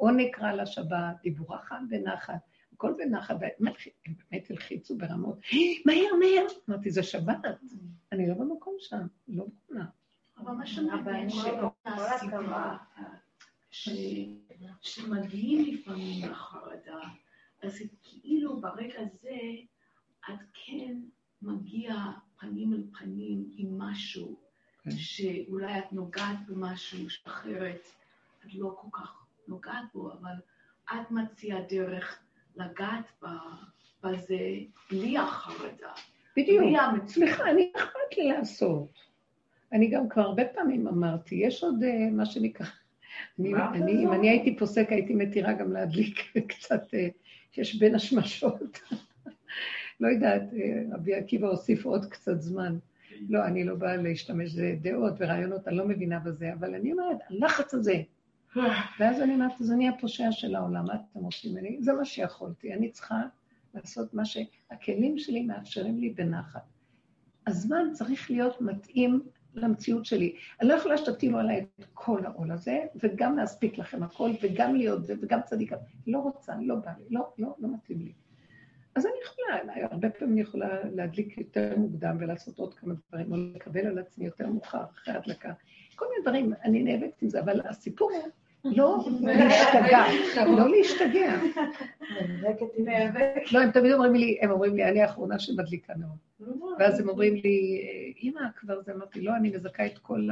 או 0.00 0.10
נקרא 0.10 0.52
לשבת, 0.52 1.16
דיבורך 1.22 1.72
בנחת, 1.88 2.34
הכל 2.72 2.94
בנחת, 2.98 3.36
באמת 3.60 4.50
הלחיצו 4.50 4.98
ברמות, 4.98 5.38
מהר, 5.86 6.14
מהר. 6.20 6.46
אמרתי, 6.68 6.90
זה 6.90 7.02
שבת, 7.02 7.44
אני 8.12 8.28
לא 8.28 8.34
במקום 8.34 8.74
שם, 8.78 9.06
לא 9.28 9.44
מוכנה. 9.44 9.86
אבל 10.38 10.52
מה 10.52 10.66
שמעניין 10.66 11.28
שמגיעים 14.80 15.74
לפעמים 15.74 16.30
לחרדה, 16.30 17.00
אז 17.62 17.72
זה 17.72 17.84
כאילו 18.02 18.60
ברגע 18.60 18.98
זה 19.22 19.38
את 20.28 20.40
כן 20.52 21.00
מגיע 21.42 21.94
פנים 22.38 22.72
אל 22.72 22.82
פנים 22.98 23.50
עם 23.56 23.78
משהו, 23.78 24.36
כן. 24.82 24.90
שאולי 24.90 25.78
את 25.78 25.92
נוגעת 25.92 26.46
במשהו 26.48 27.10
שאחרת 27.10 27.88
את 28.46 28.54
לא 28.54 28.76
כל 28.80 28.88
כך 28.92 29.19
נוגעת 29.50 29.84
בו, 29.94 30.12
אבל 30.12 30.34
את 30.92 31.10
מציעה 31.10 31.60
דרך 31.68 32.18
לגעת 32.56 33.04
ב- 33.22 33.26
בזה 34.02 34.38
בלי 34.90 35.18
החרדה. 35.18 35.92
בדיוק. 36.36 36.62
בלי 36.62 36.78
המצוקה. 36.78 37.08
סליחה, 37.12 37.50
אני 37.50 37.72
אכפת 37.76 38.16
לי 38.16 38.28
לעשות. 38.28 39.10
אני 39.72 39.90
גם 39.90 40.08
כבר 40.08 40.22
הרבה 40.22 40.44
פעמים 40.44 40.88
אמרתי, 40.88 41.34
יש 41.34 41.64
עוד 41.64 41.82
אה, 41.82 42.10
מה 42.10 42.26
שנקרא, 42.26 42.66
אני, 43.38 43.54
אני, 43.54 43.92
אם? 44.04 44.12
אני 44.12 44.30
הייתי 44.30 44.56
פוסק, 44.56 44.86
הייתי 44.90 45.14
מתירה 45.14 45.52
גם 45.52 45.72
להדליק 45.72 46.18
קצת, 46.52 46.94
אה, 46.94 47.08
שיש 47.52 47.78
בין 47.78 47.94
השמשות. 47.94 48.80
לא 50.00 50.08
יודעת, 50.08 50.42
אה, 50.42 50.82
רבי 50.92 51.14
עקיבא 51.14 51.48
הוסיף 51.48 51.84
עוד 51.84 52.04
קצת 52.04 52.40
זמן. 52.40 52.78
לא, 53.28 53.44
אני 53.44 53.64
לא 53.64 53.74
באה 53.74 53.96
להשתמש 53.96 54.54
בדעות 54.54 55.14
ורעיונות, 55.18 55.68
אני 55.68 55.76
לא 55.76 55.88
מבינה 55.88 56.18
בזה, 56.18 56.52
אבל 56.52 56.74
אני 56.74 56.92
אומרת, 56.92 57.16
הלחץ 57.30 57.74
הזה. 57.74 58.02
ואז 58.98 59.20
אני 59.20 59.34
אומרת, 59.34 59.60
אז 59.60 59.72
אני 59.72 59.88
הפושע 59.88 60.32
של 60.32 60.54
העולם, 60.54 60.84
מה 60.86 60.94
אתם 60.94 61.20
עושים 61.20 61.52
ממני? 61.52 61.76
זה 61.80 61.92
מה 61.92 62.04
שיכולתי, 62.04 62.74
אני 62.74 62.90
צריכה 62.90 63.22
לעשות 63.74 64.14
מה 64.14 64.24
שהכלים 64.24 65.18
שלי 65.18 65.42
מאפשרים 65.42 65.98
לי 65.98 66.10
בנחת. 66.10 66.62
הזמן 67.46 67.88
צריך 67.92 68.30
להיות 68.30 68.60
מתאים 68.60 69.22
למציאות 69.54 70.04
שלי. 70.04 70.36
אני 70.60 70.68
לא 70.68 70.74
יכולה 70.74 70.98
שתטילו 70.98 71.38
עליי 71.38 71.66
את 71.80 71.84
כל 71.94 72.26
העול 72.26 72.52
הזה, 72.52 72.78
וגם 73.02 73.36
להספיק 73.36 73.78
לכם 73.78 74.02
הכל, 74.02 74.30
וגם 74.42 74.74
להיות 74.74 75.04
זה, 75.04 75.14
וגם 75.22 75.40
צדיקה. 75.44 75.76
לא 76.06 76.18
רוצה, 76.18 76.52
לא 76.60 76.74
בא 76.74 76.90
לי, 76.98 77.04
לא, 77.10 77.32
לא, 77.38 77.54
לא 77.58 77.68
מתאים 77.74 77.98
לי. 77.98 78.12
אז 78.94 79.06
אני 79.06 79.14
יכולה, 79.24 79.84
הרבה 79.90 80.10
פעמים 80.10 80.32
אני 80.32 80.40
יכולה 80.40 80.68
להדליק 80.94 81.38
יותר 81.38 81.74
מוקדם 81.76 82.16
ולעשות 82.20 82.58
עוד 82.58 82.74
כמה 82.74 82.94
דברים, 83.08 83.32
או 83.32 83.36
לקבל 83.54 83.86
על 83.86 83.98
עצמי 83.98 84.26
יותר 84.26 84.46
מאוחר, 84.48 84.84
אחרי 84.84 85.14
ההדלקה. 85.14 85.52
כל 85.96 86.04
מיני 86.10 86.22
דברים, 86.22 86.52
אני 86.64 86.82
נאבקת 86.82 87.22
עם 87.22 87.28
זה, 87.28 87.40
אבל 87.40 87.60
הסיפור 87.68 88.10
הוא 88.10 88.30
לא 88.64 89.04
להשתגע, 89.22 90.04
לא 90.58 90.70
להשתגע. 90.70 91.36
לא, 93.52 93.60
הם 93.60 93.70
תמיד 93.70 93.92
אומרים 93.92 94.14
לי, 94.14 94.38
הם 94.42 94.50
אומרים 94.50 94.76
לי, 94.76 94.84
אני 94.84 95.02
האחרונה 95.02 95.38
שמדליקה 95.38 95.92
נאום. 95.96 96.16
ואז 96.78 97.00
הם 97.00 97.08
אומרים 97.08 97.34
לי, 97.34 97.86
אמא, 98.22 98.40
כבר 98.56 98.82
זה, 98.82 98.92
אמרתי, 98.92 99.20
לא, 99.20 99.36
אני 99.36 99.50
מזכה 99.50 99.86
את 99.86 99.98
כל 99.98 100.28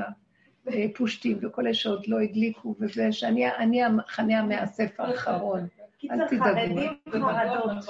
הפושטים 0.67 1.39
וכל 1.43 1.63
אלה 1.63 1.75
שעוד 1.75 2.09
לא 2.09 2.21
הדליקו, 2.21 2.75
וזה, 2.81 3.13
שאני 3.13 3.49
אני 3.49 3.83
המחנה 3.83 4.39
המאסף 4.39 5.01
האחרון. 5.01 5.67
קיצר, 5.99 6.15
אל 6.15 6.29
תדאגו. 6.29 6.45
חרדים 6.51 6.91
חרדות. 7.11 7.85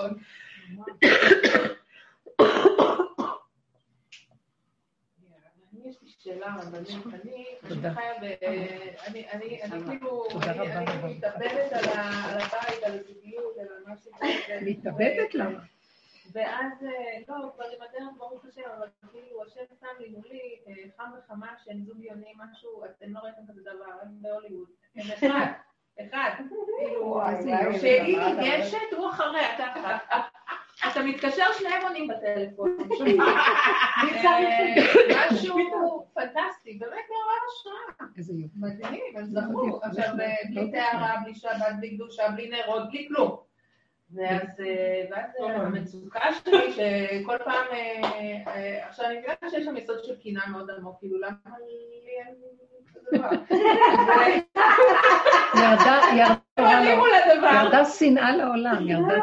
יש 5.89 5.97
לי 6.03 6.09
שאלה 6.29 6.55
רבנית, 6.59 7.07
אני 7.14 7.45
פשוט 7.61 7.68
תודה. 7.68 7.95
חיה 7.95 8.14
ב... 8.20 8.24
אני, 9.07 9.31
אני, 9.31 9.62
אני 9.62 9.85
כאילו, 9.85 10.29
אני. 10.33 11.14
מתאבדת 11.14 11.72
על 11.72 11.85
הבית, 12.41 12.83
על 12.83 12.93
הזוגיות, 12.93 13.57
על 13.59 13.66
מה 13.87 13.97
שזה. 13.97 14.61
מתאבדת? 14.70 15.35
למה? 15.35 15.59
ואז, 16.33 16.72
אה, 16.83 17.18
לא, 17.29 17.51
כבר 17.55 17.64
עם 17.64 17.83
הדרך, 17.89 18.09
ברוך 18.18 18.45
השם, 18.45 18.61
אבל 18.79 18.87
כאילו, 19.12 19.43
השם 19.43 19.61
שם 19.81 19.87
לי 19.99 20.09
מולי 20.09 20.57
אה, 20.68 20.72
חם 20.97 21.11
וחמה 21.18 21.55
שהם 21.64 21.85
זוג 21.85 22.01
יוני 22.01 22.33
משהו, 22.37 22.85
אתם 22.85 23.12
לא 23.12 23.18
ראיתם 23.18 23.43
כזה 23.49 23.61
דבר, 23.61 23.93
הם 24.03 24.09
בהוליווד. 24.20 24.68
הם 24.97 25.07
אחד, 25.12 25.53
אחד, 26.01 26.31
כאילו. 26.79 27.20
שהיא 27.81 28.18
ניגשת, 28.18 28.93
הוא 28.97 29.11
אחריה, 29.11 29.59
ככה. 29.59 29.99
אתה 30.87 31.03
מתקשר, 31.03 31.45
שניהם 31.59 31.83
עונים 31.83 32.09
בטלפון. 32.09 32.76
אה, 34.24 35.26
משהו 35.33 36.07
פנטסטי, 36.14 36.79
באמת 36.79 37.05
מעורר 37.11 37.39
השראה. 37.49 38.09
איזה 38.16 38.33
יופי. 38.33 38.55
מדהים, 38.57 39.03
לא 39.14 39.24
זכו. 39.24 39.81
עכשיו, 39.83 40.16
לא 40.16 40.22
אה, 40.22 40.35
בלי 40.51 40.64
לא 40.64 40.70
טהרה, 40.72 41.16
בלי 41.24 41.35
שבת, 41.35 41.74
בלי 41.79 41.97
קדושה, 41.97 42.29
בלי 42.29 42.51
נרות, 42.51 42.89
בלי 42.91 43.09
כלום. 43.09 43.37
ואז 44.14 44.61
אה, 44.61 45.18
אה, 45.41 45.57
המצוקה 45.57 46.20
שלי, 46.45 46.72
שכל 46.72 47.37
פעם, 47.45 47.66
עכשיו 48.83 49.07
אני 49.07 49.18
מבינה 49.18 49.51
שיש 49.51 49.64
שם 49.64 49.76
יסוד 49.76 50.05
של 50.05 50.14
קנאה 50.22 50.49
מאוד 50.49 50.70
עמוק, 50.70 50.99
כאילו 50.99 51.18
למה 51.18 51.37
לי 51.59 52.11
אין 52.26 52.35
כזה 52.95 53.18
דבר? 53.18 53.31
לדבר. 57.07 57.49
ירדה 57.49 57.85
שנאה 57.85 58.37
לעולם, 58.37 58.89
ירדה 58.89 59.14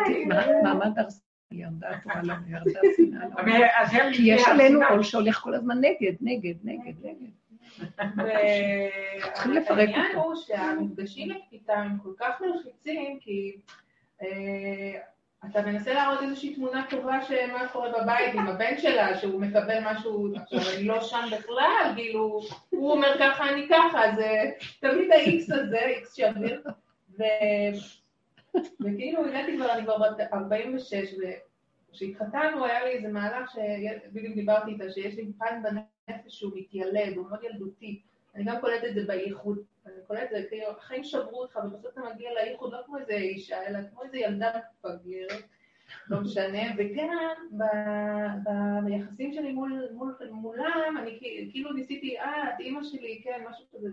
מעמד 0.64 1.00
הר 1.00 1.10
ירדה 1.56 1.90
התורה 1.90 2.16
לעולם, 2.16 2.42
ירדה 2.48 2.80
שנאה 2.98 3.28
לעולם. 3.28 3.62
אז 3.76 3.90
הם 3.92 4.14
כי 4.14 4.22
יש 4.26 4.48
עלינו 4.48 4.80
עול 4.90 5.04
שהולך 5.04 5.38
כל 5.38 5.54
הזמן 5.54 5.78
נגד, 5.78 6.14
נגד, 6.22 6.56
נגד, 6.64 6.94
נגד. 7.04 7.32
צריכים 9.34 9.54
לפרק 9.54 9.90
אותו. 9.90 10.24
הוא 10.24 10.36
שהמפגשים 10.36 11.32
איתם 11.52 11.74
הם 11.74 11.98
כל 12.04 12.14
כך 12.20 12.42
מלחיצים, 12.42 13.20
כי 13.20 13.58
אה, 14.22 15.00
אתה 15.52 15.62
מנסה 15.62 15.94
להראות 15.94 16.22
איזושהי 16.22 16.56
תמונה 16.56 16.86
טובה 16.90 17.22
של 17.22 17.52
מה 17.54 17.68
קורה 17.68 17.90
בבית 17.90 18.34
עם 18.34 18.48
הבן 18.48 18.78
שלה, 18.78 19.18
שהוא 19.18 19.42
מקבל 19.42 19.80
משהו, 19.86 20.28
עכשיו 20.36 20.60
אני 20.76 20.84
לא 20.84 21.02
שם 21.02 21.26
בכלל, 21.32 21.92
כאילו, 21.96 22.42
הוא 22.70 22.92
אומר 22.92 23.16
ככה, 23.20 23.50
אני 23.50 23.68
ככה, 23.70 24.06
אז 24.06 24.20
אה, 24.20 24.52
תמיד 24.80 25.12
ה-X 25.12 25.56
הזה, 25.56 25.80
X 26.02 26.16
שביר. 26.16 26.64
וכאילו 28.80 29.26
הגעתי 29.26 29.58
כבר, 29.58 29.74
אני 29.74 29.84
כבר 29.84 29.98
בת 29.98 30.34
46, 30.34 31.14
וכשהתחתנו 31.96 32.66
היה 32.66 32.84
לי 32.86 32.92
איזה 32.92 33.08
מהלך 33.08 33.52
שבדיוק 33.52 34.36
דיברתי 34.36 34.72
איתה, 34.72 34.92
שיש 34.92 35.16
לי 35.16 35.32
פן 35.38 35.62
בנפש 35.64 36.40
שהוא 36.40 36.52
מתיילד, 36.56 37.18
הוא 37.18 37.28
מאוד 37.30 37.44
ילדותי. 37.44 38.02
אני 38.36 38.44
גם 38.44 38.60
קולטת 38.62 38.84
את 38.90 38.94
זה 38.94 39.06
בייחוד, 39.08 39.60
אני 39.86 39.94
קולטת 40.08 40.24
את 40.24 40.30
זה, 40.30 40.48
כאילו, 40.50 40.68
החיים 40.70 41.04
שברו 41.04 41.42
אותך, 41.42 41.60
ובסוף 41.64 41.94
אתה 41.94 42.02
מגיע 42.14 42.34
לייחוד 42.34 42.74
לא 42.74 42.80
כמו 42.86 42.98
איזה 42.98 43.14
אישה, 43.14 43.68
אלא 43.68 43.80
כמו 43.92 44.04
איזה 44.04 44.18
ילדה 44.18 44.52
מפגרת, 44.74 45.44
לא 46.10 46.22
משנה, 46.22 46.62
וגם 46.78 47.36
ב- 47.52 48.50
ב- 48.50 48.86
ביחסים 48.86 49.34
שלי 49.34 49.52
מול, 49.52 49.88
מול, 49.92 50.16
מולם, 50.32 50.96
אני 51.00 51.20
כאילו 51.52 51.74
ניסיתי, 51.74 52.20
אה, 52.20 52.50
את 52.50 52.60
אימא 52.60 52.84
שלי, 52.84 53.22
כן, 53.24 53.44
משהו 53.50 53.66
כזה. 53.74 53.88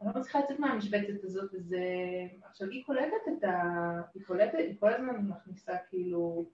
אני 0.00 0.08
לא 0.14 0.20
מצליחה 0.20 0.38
לצאת 0.38 0.58
מהמשבצת 0.58 1.24
הזאת, 1.24 1.50
וזה... 1.54 1.78
עכשיו, 2.42 2.68
היא 2.68 2.84
קולטת 2.84 3.28
את 3.28 3.44
ה... 3.44 3.52
היא 4.14 4.22
קולטת, 4.26 4.58
היא 4.58 4.74
כל 4.80 4.92
הזמן 4.92 5.16
מכניסה 5.16 5.72
כאילו, 5.90 6.44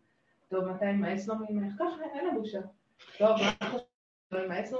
טוב, 0.52 0.64
מתי 0.64 0.84
נמאס 0.84 1.28
לו 1.28 1.34
ממך? 1.50 1.72
ככה, 1.78 2.02
אין 2.14 2.26
לה 2.26 2.32
בושה. 2.32 2.60
טוב, 3.18 3.36
מה 3.40 3.48
את 3.50 3.82
עם 4.44 4.50
העץ, 4.50 4.72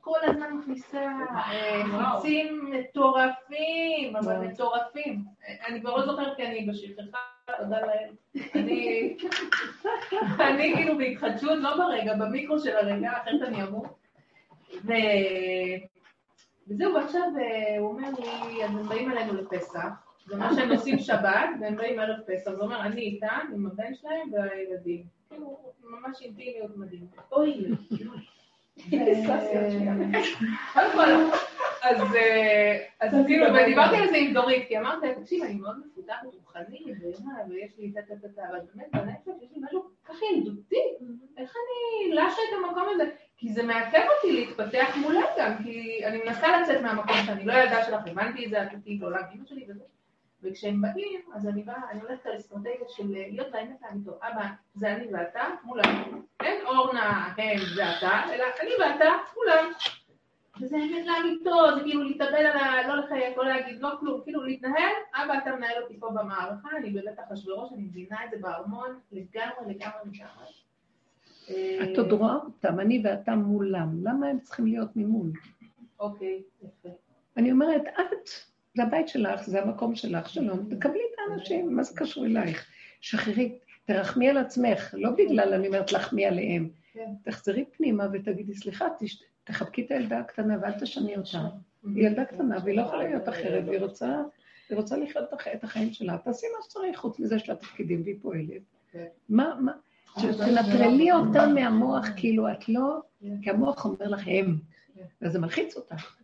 כל 0.00 0.18
הזמן 0.22 0.52
מכניסה 0.52 1.00
אה, 1.00 1.82
חיצים 1.84 2.70
מטורפים, 2.70 4.16
אבל. 4.16 4.38
מטורפים. 4.38 5.24
אני 5.66 5.80
כבר 5.80 5.96
לא 5.96 6.06
זוכרת 6.06 6.36
כי 6.36 6.46
אני 6.46 6.66
בשכחה, 6.70 7.18
תודה 7.58 7.80
לאל. 7.80 8.14
אני 10.48 10.72
כאילו 10.76 10.98
בהתחדשות, 10.98 11.58
לא 11.58 11.76
ברגע, 11.76 12.14
במיקרו 12.16 12.58
של 12.58 12.76
הרגע, 12.76 13.10
אחרת 13.12 13.42
אני 13.42 13.62
אמור. 13.62 13.86
וזהו, 16.68 16.94
ועכשיו 16.94 17.22
אה, 17.40 17.78
הוא 17.78 17.88
אומר 17.88 18.08
לי, 18.18 18.64
אז 18.64 18.70
הם 18.70 18.88
באים 18.88 19.12
אלינו 19.12 19.34
לפסח, 19.34 20.11
זה 20.26 20.34
אומר 20.34 20.54
שהם 20.54 20.70
עושים 20.70 20.98
שבת, 20.98 21.50
והם 21.60 21.76
באים 21.76 21.98
ערב 21.98 22.20
פסח, 22.26 22.50
זה 22.50 22.62
אומר, 22.62 22.80
אני 22.80 23.00
איתם, 23.00 23.40
עם 23.54 23.66
הבן 23.66 23.94
שלהם 23.94 24.32
והילדים. 24.32 25.04
כאילו, 25.28 25.58
ממש 25.82 26.22
אינטימיות 26.22 26.76
מדהימה. 26.76 27.06
אוי, 27.32 27.66
קודם 30.72 30.92
כל, 30.92 31.36
אז 31.82 32.14
אה, 32.14 32.84
אז 33.00 33.10
כאילו, 33.26 33.46
ודיברתי 33.54 33.96
על 33.96 34.08
זה 34.08 34.16
עם 34.16 34.34
דורית, 34.34 34.68
כי 34.68 34.78
אמרתי 34.78 35.06
לה, 35.06 35.14
תקשיב, 35.14 35.42
אני 35.42 35.54
מאוד 35.54 35.76
מפותחת 35.86 36.16
רוחנית, 36.24 36.82
ומה, 36.86 37.32
ויש 37.50 37.72
לי 37.78 37.92
טה 37.92 38.00
טה, 38.36 38.42
אבל 38.50 38.58
באמת 38.74 38.88
בנפש 38.92 39.42
יש 39.42 39.50
לי 39.56 39.62
משהו 39.62 39.84
ככה 40.04 40.24
ילדותי, 40.32 40.76
איך 41.38 41.54
אני 41.56 42.14
לשה 42.14 42.42
את 42.48 42.58
המקום 42.58 42.88
הזה? 42.94 43.04
כי 43.36 43.52
זה 43.52 43.62
מעכב 43.62 44.02
אותי 44.16 44.32
להתפתח 44.32 44.96
מולה 44.96 45.20
גם, 45.38 45.52
כי 45.64 46.00
אני 46.06 46.18
מנסה 46.24 46.60
לצאת 46.60 46.82
מהמקום 46.82 47.16
שאני 47.26 47.44
לא 47.44 47.52
ילדה 47.52 47.84
שלך, 47.84 48.00
הבנתי 48.06 48.44
את 48.44 48.50
זה, 48.50 48.62
עשיתי 48.62 48.96
בעולם 48.96 49.22
אמא 49.34 49.46
שלי 49.46 49.66
וזה. 49.68 49.84
וכשהם 50.42 50.82
באים, 50.82 51.20
אז 51.34 51.48
אני 51.48 51.62
באה, 51.62 51.90
אני 51.90 52.00
הולכת 52.00 52.26
על 52.26 52.36
אסטרטגיה 52.36 52.88
של 52.88 53.06
להיות 53.06 53.52
באמת 53.52 53.82
לאמיתו. 53.82 54.12
אבא, 54.16 54.46
זה 54.74 54.96
אני 54.96 55.06
ואתה, 55.12 55.42
מולם. 55.64 56.22
אין 56.40 56.66
אורנה, 56.66 57.34
הם 57.38 57.60
ואתה, 57.76 58.20
אלא 58.34 58.44
אני 58.60 58.70
ואתה, 58.80 59.10
מולם. 59.36 59.72
וזה 60.60 60.76
אמת 60.76 61.06
לאמיתו, 61.06 61.76
זה 61.76 61.80
כאילו 61.84 62.02
להתאבל 62.02 62.34
על 62.34 62.56
ה... 62.56 62.88
לא 62.88 62.96
לחייך, 62.96 63.38
לא 63.38 63.44
להגיד, 63.44 63.80
לא 63.80 63.90
כלום, 64.00 64.20
כאילו 64.24 64.42
להתנהל, 64.42 64.92
אבא, 65.14 65.38
אתה 65.38 65.56
מנהל 65.56 65.82
אותי 65.82 66.00
פה 66.00 66.10
במערכה, 66.10 66.68
אני 66.76 66.90
בבית 66.90 67.18
אחשוורוש, 67.18 67.72
אני 67.72 67.82
מבינה 67.82 68.24
את 68.24 68.30
זה 68.30 68.36
בארמון, 68.40 68.98
לגמרי, 69.12 69.74
לגמרי, 69.74 70.00
לגמרי. 70.04 70.52
את 71.82 71.98
עוד 71.98 72.12
רואה 72.12 72.34
אותם, 72.34 72.80
אני 72.80 73.02
ואתה 73.04 73.34
מולם. 73.34 73.88
למה 74.02 74.26
הם 74.26 74.40
צריכים 74.40 74.66
להיות 74.66 74.96
ממול? 74.96 75.30
אוקיי, 76.00 76.42
יפה. 76.62 76.88
אני 77.36 77.52
אומרת, 77.52 77.82
את, 77.86 78.28
זה 78.74 78.82
הבית 78.82 79.08
שלך, 79.08 79.42
זה 79.42 79.62
המקום 79.62 79.94
שלך, 79.94 80.28
שלום, 80.28 80.58
תקבלי 80.70 81.00
את 81.14 81.18
האנשים, 81.30 81.76
מה 81.76 81.82
זה 81.82 81.96
קשור 81.96 82.26
אלייך? 82.26 82.66
שחררי, 83.00 83.58
תרחמי 83.84 84.28
על 84.28 84.36
עצמך, 84.38 84.94
לא 84.98 85.10
בגלל, 85.10 85.54
אני 85.54 85.66
אומרת, 85.66 85.92
לחמי 85.92 86.26
עליהם. 86.26 86.68
כן. 86.92 87.10
תחזרי 87.24 87.64
פנימה 87.76 88.06
ותגידי, 88.12 88.54
סליחה, 88.54 88.86
תחבקי 89.44 89.82
את 89.86 89.90
הילדה 89.90 90.18
הקטנה 90.18 90.56
ואל 90.62 90.72
תשני 90.80 91.16
אותה. 91.16 91.38
היא 91.94 92.06
ילדה 92.06 92.24
קטנה 92.24 92.56
והיא 92.64 92.76
לא 92.76 92.82
יכולה 92.82 93.04
להיות 93.08 93.28
אחרת, 93.28 93.64
והיא 93.66 93.80
רוצה, 93.80 94.22
היא 94.68 94.76
רוצה 94.78 94.96
לחיות 94.96 95.24
את 95.28 95.32
הח- 95.32 95.48
את 95.48 95.64
החיים 95.64 95.92
שלה. 95.92 96.18
תעשי 96.18 96.46
מה 96.56 96.62
שצריך, 96.64 96.98
חוץ 96.98 97.18
מזה 97.20 97.38
של 97.38 97.52
התפקידים, 97.52 98.02
והיא 98.04 98.16
פועלת. 98.22 98.62
כן. 98.92 99.04
מה, 99.28 99.54
מה, 99.60 99.72
תנטרלי 100.38 101.12
אותה 101.12 101.46
מהמוח, 101.46 102.06
כאילו 102.16 102.48
את 102.52 102.68
לא, 102.68 102.98
כי 103.42 103.50
המוח 103.50 103.84
אומר 103.84 104.08
לך 104.08 104.22
הם, 104.26 104.56
כן. 104.94 105.02
ואז 105.22 105.32
זה 105.32 105.38
מלחיץ 105.38 105.76
אותך. 105.76 106.16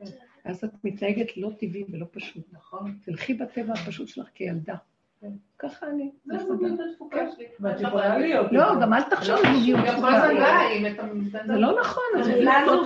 כן. 0.49 0.53
אז 0.53 0.65
את 0.65 0.85
מתנהגת 0.85 1.37
לא 1.37 1.51
טבעי 1.59 1.85
ולא 1.93 2.07
פשוט. 2.11 2.45
נכון. 2.53 2.99
תלכי 3.05 3.35
בטבע 3.35 3.73
הפשוט 3.73 4.09
שלך 4.09 4.27
כילדה. 4.35 4.75
כן. 5.21 5.31
ככה 5.59 5.87
אני. 5.87 6.11
זה. 6.25 6.37
הזוגיות 6.37 6.81
התפוקה 6.91 7.31
שלי. 7.37 7.45
ואת 7.61 7.81
יכולה 7.81 8.19
להיות. 8.19 8.53
לא, 8.53 8.81
גם 8.83 8.95
אל 8.95 9.03
תחשבי 9.03 9.37
זוגיות 9.55 9.81
גם 9.87 10.01
כל 10.01 10.15
הזמן 10.15 10.37
ה... 10.37 11.47
זה 11.47 11.53
לא 11.53 11.81
נכון, 11.81 12.05
לא 12.41 12.83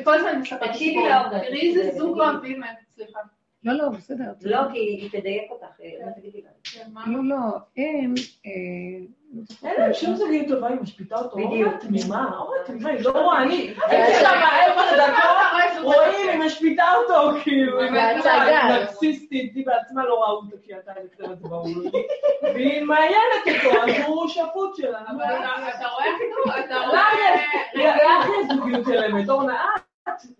וכל 0.00 0.14
הזמן 0.14 0.40
תקשיבי 0.42 0.74
סיפור. 0.74 1.08
לאורנה, 1.08 1.40
תראי 1.40 1.68
איזה 1.68 1.98
זוג 1.98 2.20
אוהבים 2.20 2.62
הם, 2.62 2.74
סליחה. 2.94 3.18
לא, 3.66 3.72
לא, 3.72 3.88
בסדר. 3.88 4.24
לא, 4.42 4.58
כי 4.72 4.78
היא 4.78 5.20
תדייק 5.20 5.50
אותך, 5.50 5.64
אה? 5.64 5.90
כן? 6.74 6.90
לא, 7.06 7.24
לא, 7.24 7.36
הם... 7.76 8.14
אה, 8.46 8.50
לא 9.34 9.68
אין 9.68 9.74
להם 9.80 9.92
שום 9.94 10.14
זוגיות 10.14 10.48
טובה, 10.48 10.68
היא 10.68 10.76
משפיטה 10.80 11.16
אותו. 11.16 11.36
בדיוק. 11.36 11.52
אורנה 11.52 11.78
תמימה, 11.78 12.30
אורנה 12.38 12.64
תמימה, 12.66 12.90
היא 12.90 13.00
לא 13.04 13.10
רואה, 13.10 13.42
אני 13.42 13.74
הייתי 13.86 14.12
שם 14.20 14.26
עשר 14.76 14.96
דקות, 14.96 15.36
רואים, 15.82 16.28
היא 16.28 16.46
משפיטה 16.46 16.84
אותו, 16.94 17.40
כאילו, 17.42 17.80
היא 17.80 17.90
בהצגה. 17.90 18.68
נרקסיסטית, 18.68 19.54
היא 19.54 19.66
בעצמה 19.66 20.04
לא 20.04 20.20
ראה 20.22 20.30
אותו 20.30 20.56
כי 20.62 20.74
אתה 20.74 20.92
נקראת 21.04 21.30
את 21.30 21.38
זה 21.38 21.48
לי. 21.64 21.90
והיא 22.54 22.82
מעיינת 22.82 23.64
אותו, 23.64 23.82
אז 23.82 23.90
הוא 24.06 24.28
שפוט 24.28 24.76
שלה. 24.76 25.02
אתה 25.02 25.88
רואה 25.88 26.06
כאילו, 26.18 26.64
אתה 26.64 26.74
לא, 26.74 26.86
רואה... 26.86 27.02
לך 27.74 28.26
יש 28.40 28.56
זוגיות 28.56 28.84
של 28.84 29.04
אמת, 29.04 29.28
אורנה, 29.28 29.64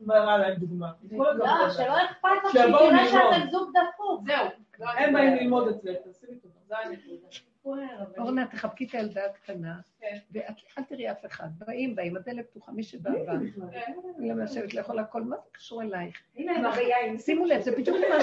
מראה 0.01 0.39
להם 0.39 0.55
דוגמה. 0.55 0.93
לא. 1.11 1.71
שלא 1.71 2.05
אכפת 2.05 2.29
לך 2.45 2.53
שהיא 2.53 2.63
שיבואו 2.65 2.91
תראה 2.91 3.05
ללמוד. 3.05 3.33
שאתם 3.35 3.51
זוג 3.51 3.71
דפוק. 3.71 4.23
זהו. 4.27 4.47
הם 4.99 5.13
באים 5.13 5.35
ללמוד 5.35 5.69
אצלך, 5.69 5.97
תעשי 6.05 6.27
לי 6.29 6.37
טובה. 6.39 6.55
זו 6.69 6.75
הנקודה. 6.75 7.27
אורנה, 8.19 8.47
תחבקי 8.47 8.85
את 8.87 8.95
הילדה 8.95 9.25
הקטנה, 9.27 9.75
כן. 10.01 10.17
ואל 10.33 10.85
תראי 10.89 11.11
אף 11.11 11.27
אחד. 11.27 11.49
באים, 11.59 11.95
באים, 11.97 12.17
הדלת 12.17 12.51
פתוחה, 12.51 12.73
מי 12.73 12.83
שבא, 12.83 13.11
בא. 13.11 13.33
כן. 13.73 13.93
אני 14.19 14.29
לא 14.29 14.45
לשבת 14.45 14.75
לאכול 14.75 14.99
הכל, 14.99 15.23
מה 15.23 15.37
זה 15.37 15.49
קשור 15.53 15.83
אלייך? 15.83 16.17
שימו 17.19 17.45
לב, 17.45 17.61
זה 17.63 17.71
בדיוק 17.73 17.97
מה- 18.11 18.19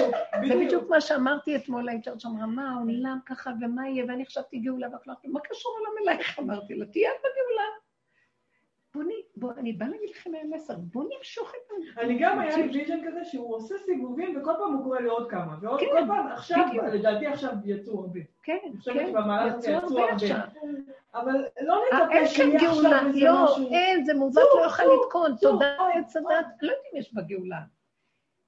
זה 0.48 0.54
בדיוק 0.64 0.90
מה 0.90 1.00
שאמרתי 1.00 1.56
אתמול 1.56 1.84
לאישה 1.84 2.18
שאמרה, 2.18 2.46
מה 2.46 2.70
העולם 2.72 3.18
ככה 3.26 3.50
ומה 3.60 3.88
יהיה, 3.88 4.04
ואני 4.08 4.26
חשבתי 4.26 4.58
גאולה, 4.58 4.86
אמרת, 4.86 5.04
מה 5.24 5.40
קשור 5.40 5.72
העולם 5.76 5.92
אלייך? 6.02 6.38
אמרתי 6.38 6.74
לה, 6.74 6.86
תהיה 6.86 7.10
את 7.10 7.20
בגאולה. 7.20 7.68
בוא. 8.94 9.04
בוא, 9.36 9.52
אני 9.56 9.72
באה 9.72 9.88
להגיד 9.88 10.10
לכם 10.10 10.30
המסר, 10.42 10.74
בוא 10.76 11.04
נמשוך 11.18 11.50
את 11.50 11.70
ה... 11.70 12.00
אני 12.00 12.18
גם 12.18 12.40
היה 12.40 12.56
לי 12.56 12.62
ויז'ן 12.62 12.98
כזה 13.06 13.24
שהוא 13.24 13.56
עושה 13.56 13.74
סיבובים 13.78 14.36
וכל 14.36 14.52
פעם 14.58 14.72
הוא 14.72 14.84
קורא 14.84 15.00
לי 15.00 15.08
עוד 15.08 15.30
כמה. 15.30 15.56
ועוד 15.60 15.80
כן, 15.80 15.86
כל 15.92 16.06
פעם, 16.06 16.26
עכשיו, 16.26 16.64
בדיוק. 16.68 16.84
לדעתי 16.84 17.26
עכשיו 17.26 17.52
יצאו 17.64 18.00
הרבה. 18.00 18.20
כן, 18.42 18.56
כן, 18.84 19.06
יצאו 19.58 19.72
הרבה. 19.72 20.12
עכשיו. 20.12 20.38
אבל 21.14 21.44
לא 21.60 21.82
אה, 21.92 21.98
נצפה 21.98 22.12
כאן 22.12 22.26
שיהיה 22.26 22.70
עכשיו 22.70 23.06
איזה 23.06 23.24
לא, 23.24 23.44
משהו. 23.44 23.68
אין, 23.72 24.04
זה 24.04 24.14
מעוות, 24.14 24.34
צור, 24.34 24.60
לא 24.60 24.66
יכול 24.66 24.84
לתקון, 24.84 25.36
תודה 25.40 25.76
עץ 25.94 26.16
הדת, 26.16 26.28
לא 26.62 26.68
יודעת 26.68 26.84
אם 26.92 26.98
יש 26.98 27.14
בה 27.14 27.22
גאולה. 27.22 27.60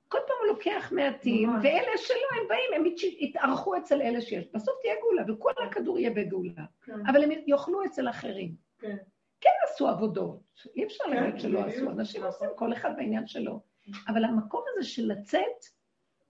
כל 0.09 0.19
פעם 0.27 0.37
הוא 0.41 0.49
לוקח 0.49 0.93
מעטים. 0.93 1.51
ואלה 1.63 1.97
שלא, 1.97 2.41
הם 2.41 2.49
באים, 2.49 2.73
הם 2.75 2.93
יתארחו 3.19 3.77
אצל 3.77 4.03
אלה 4.03 4.21
שיש. 4.21 4.49
בסוף 4.55 4.75
תהיה 4.83 4.95
גאולה, 5.01 5.23
וכל 5.29 5.53
הכדור 5.67 5.99
יהיה 5.99 6.11
בגאולה. 6.11 6.65
כן, 6.85 7.07
אבל 7.07 7.25
הם 7.25 7.31
יאכלו 7.47 7.85
אצל 7.85 8.09
אחרים. 8.09 8.55
כן. 8.79 8.97
כן 9.41 9.51
עשו 9.65 9.89
עבודות, 9.89 10.41
אי 10.77 10.85
אפשר 10.85 11.05
כן, 11.05 11.11
להגיד 11.11 11.41
שלא. 11.41 11.61
עשו, 11.65 11.91
אנשים 11.91 12.21
נכון. 12.21 12.33
עושים 12.33 12.49
כל 12.57 12.73
אחד 12.73 12.91
בעניין 12.97 13.27
שלו. 13.27 13.61
אבל 14.09 14.25
המקום 14.25 14.63
הזה 14.73 14.89
של 14.89 15.07
לצאת, 15.07 15.65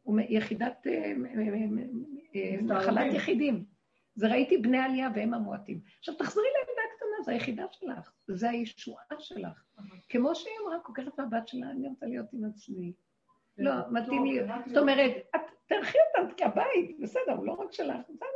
הוא 0.02 0.20
יחידת, 0.28 0.86
אה, 0.86 1.12
אה, 2.34 2.62
נחלת 2.62 3.14
יחידים. 3.14 3.64
זה 4.14 4.28
ראיתי 4.28 4.58
בני 4.58 4.78
עלייה 4.78 5.08
והם 5.14 5.34
המועטים. 5.34 5.80
עכשיו 5.98 6.14
תחזרי 6.14 6.44
לילדה 6.44 6.82
הקטנה, 6.92 7.24
זו 7.24 7.30
היחידה 7.30 7.64
שלך, 7.72 8.12
זו 8.28 8.46
הישועה 8.48 9.04
שלך. 9.18 9.62
כמו 10.08 10.34
שהיא 10.34 10.54
אמרה, 10.62 10.78
כך 10.94 11.18
מהבת 11.18 11.48
שלה, 11.48 11.70
אני 11.70 11.88
רוצה 11.88 12.06
להיות 12.06 12.26
עם 12.32 12.44
עצמי. 12.44 12.92
לא, 13.58 13.72
מתאים 13.90 14.24
לי. 14.24 14.40
זאת 14.66 14.76
אומרת, 14.76 15.12
תערכי 15.66 15.98
אותם 16.08 16.34
כבית, 16.36 17.00
בסדר, 17.00 17.32
הוא 17.36 17.46
לא 17.46 17.52
רק 17.52 17.72
שלך, 17.72 18.00
בסדר. 18.08 18.26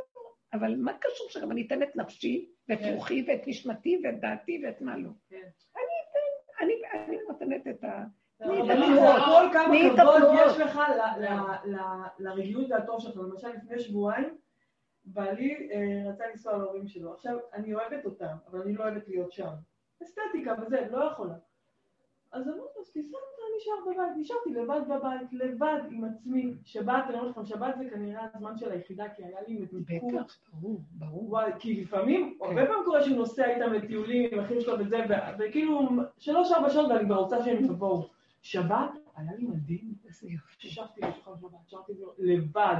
אבל 0.53 0.75
מה 0.75 0.93
קשור 0.93 1.29
שגם 1.29 1.51
אני 1.51 1.67
אתן 1.67 1.83
את 1.83 1.95
נפשי, 1.95 2.51
ואת 2.69 2.79
רוחי, 2.93 3.25
ואת 3.27 3.41
נשמתי, 3.47 4.01
ואת 4.03 4.19
דעתי, 4.19 4.61
ואת 4.65 4.81
מה 4.81 4.97
לא? 4.97 5.09
כן. 5.29 5.49
אני 5.75 6.73
אתן, 6.81 7.03
אני 7.05 7.17
נותנת 7.27 7.67
את 7.67 7.83
ה... 7.83 8.03
התנועות. 8.41 9.21
כל 9.25 9.53
כמה 9.53 9.75
כבוד. 9.97 10.33
יש 10.45 10.57
לך 10.57 10.79
לרגיעות 12.19 12.65
והטוב 12.69 12.99
שלך. 13.01 13.17
למשל, 13.17 13.47
לפני 13.47 13.79
שבועיים, 13.79 14.37
בעלי 15.05 15.69
אה, 15.71 16.09
רצה 16.09 16.27
לנסוע 16.27 16.57
להורים 16.57 16.87
שלו. 16.87 17.13
עכשיו, 17.13 17.37
אני 17.53 17.73
אוהבת 17.73 18.05
אותם, 18.05 18.35
אבל 18.47 18.61
אני 18.61 18.73
לא 18.73 18.83
אוהבת 18.83 19.07
להיות 19.07 19.31
שם. 19.31 19.49
אסתטיקה 20.03 20.53
וזה, 20.61 20.87
לא 20.91 21.03
יכולה. 21.03 21.35
אז 22.31 22.47
אמרתי 22.47 22.59
לו, 22.75 22.81
אז 22.81 22.91
תיסע 22.91 23.17
נשאר 23.57 23.73
בבית. 23.93 24.17
נשארתי 24.17 24.49
לבד 24.53 24.81
בבית, 24.89 25.27
לבד 25.33 25.79
עם 25.91 26.03
עצמי. 26.03 26.53
שבת, 26.65 27.03
אני 27.09 27.19
אומרת 27.19 27.31
לכם, 27.31 27.45
שבת 27.45 27.75
זה 27.77 27.89
כנראה 27.89 28.25
הזמן 28.33 28.57
של 28.57 28.71
היחידה, 28.71 29.03
כי 29.15 29.23
היה 29.23 29.37
לי 29.47 29.53
מתיקות. 29.71 30.13
בטח, 30.13 30.37
ברור, 30.53 30.81
ברור. 30.91 31.29
וואי, 31.29 31.51
כי 31.59 31.81
לפעמים, 31.81 32.37
כן. 32.39 32.45
הרבה 32.45 32.65
פעמים 32.65 32.83
קורה 32.85 33.03
שהוא 33.03 33.17
נוסע 33.17 33.45
איתם 33.45 33.73
לטיולים 33.73 34.29
עם 34.31 34.39
אחים 34.39 34.61
שלו 34.61 34.79
וזה, 34.79 34.97
וכאילו 35.39 35.89
שלוש 36.19 36.51
ארבע 36.51 36.69
שעות 36.69 36.89
ואני 36.91 37.05
כבר 37.05 37.15
רוצה 37.15 37.43
שהם 37.43 37.65
יבואו. 37.65 38.07
שבת, 38.41 38.89
היה 39.17 39.31
לי 39.37 39.45
מדהים, 39.47 39.93
איזה 40.07 40.27
יופי. 40.29 40.67
ישבתי 40.67 41.01
לשולחן 41.01 41.31
שבת, 41.41 41.59
שרתי 41.67 41.93
לבד. 42.19 42.75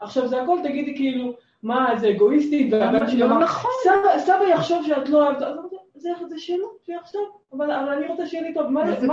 עכשיו 0.00 0.28
זה 0.28 0.42
הכל 0.42 0.58
תגידי 0.62 0.96
כאילו, 0.96 1.32
מה, 1.62 1.92
זה 1.98 2.10
אגואיסטי, 2.10 2.68
והבן 2.72 3.08
שלי 3.08 3.18
לא 3.20 3.24
אמר, 3.26 3.38
נכון. 3.38 3.70
"סבא- 3.84 4.18
סבא 4.18 4.44
יחשוב 4.44 4.86
שאת 4.86 5.08
לא 5.08 5.26
אוהבת, 5.26 5.42
אז 5.42 5.58
אמרתי, 5.58 5.76
זה, 6.02 6.10
זה 6.28 6.38
שלו, 6.38 6.68
שיחשוב, 6.86 7.38
אבל, 7.52 7.70
אני 7.70 8.06
רוצה 8.06 8.26
שיהיה 8.26 8.42
לי 8.42 8.54
טוב, 8.54 8.66
מה, 8.66 9.00
זה? 9.00 9.06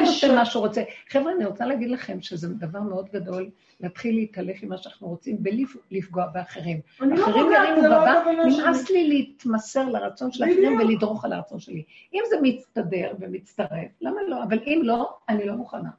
עושה 0.00 0.34
מה 0.34 0.44
שהוא 0.44 0.66
רוצה. 0.66 0.82
חבר'ה, 1.08 1.32
אני 1.32 1.44
רוצה 1.44 1.66
להגיד 1.66 1.90
לכם 1.90 2.22
שזה 2.22 2.48
דבר 2.48 2.80
מאוד 2.80 3.08
גדול 3.12 3.50
להתחיל 3.80 4.14
להתהלך 4.14 4.62
עם 4.62 4.68
מה 4.68 4.76
שאנחנו 4.76 5.08
רוצים 5.08 5.36
בלי 5.42 5.64
לפגוע 5.90 6.26
באחרים. 6.26 6.80
לא 7.00 7.14
אחרים 7.14 7.52
ירימו 7.52 7.88
לא 7.88 7.98
בבא, 7.98 8.22
שלי. 8.24 8.62
נמאס 8.62 8.90
לי 8.90 9.08
להתמסר 9.08 9.88
לרצון 9.88 10.32
של 10.32 10.42
האחרים. 10.42 10.78
ולדרוך 10.78 11.24
על 11.24 11.32
הרצון 11.32 11.60
שלי. 11.60 11.82
אם 12.14 12.22
זה 12.30 12.36
מצטדר 12.42 13.12
ומצטרף, 13.20 13.90
למה 14.00 14.20
לא? 14.28 14.42
אבל 14.42 14.58
אם 14.66 14.80
לא, 14.84 15.10
אני 15.28 15.46
לא 15.46 15.54
מוכנה. 15.54 15.90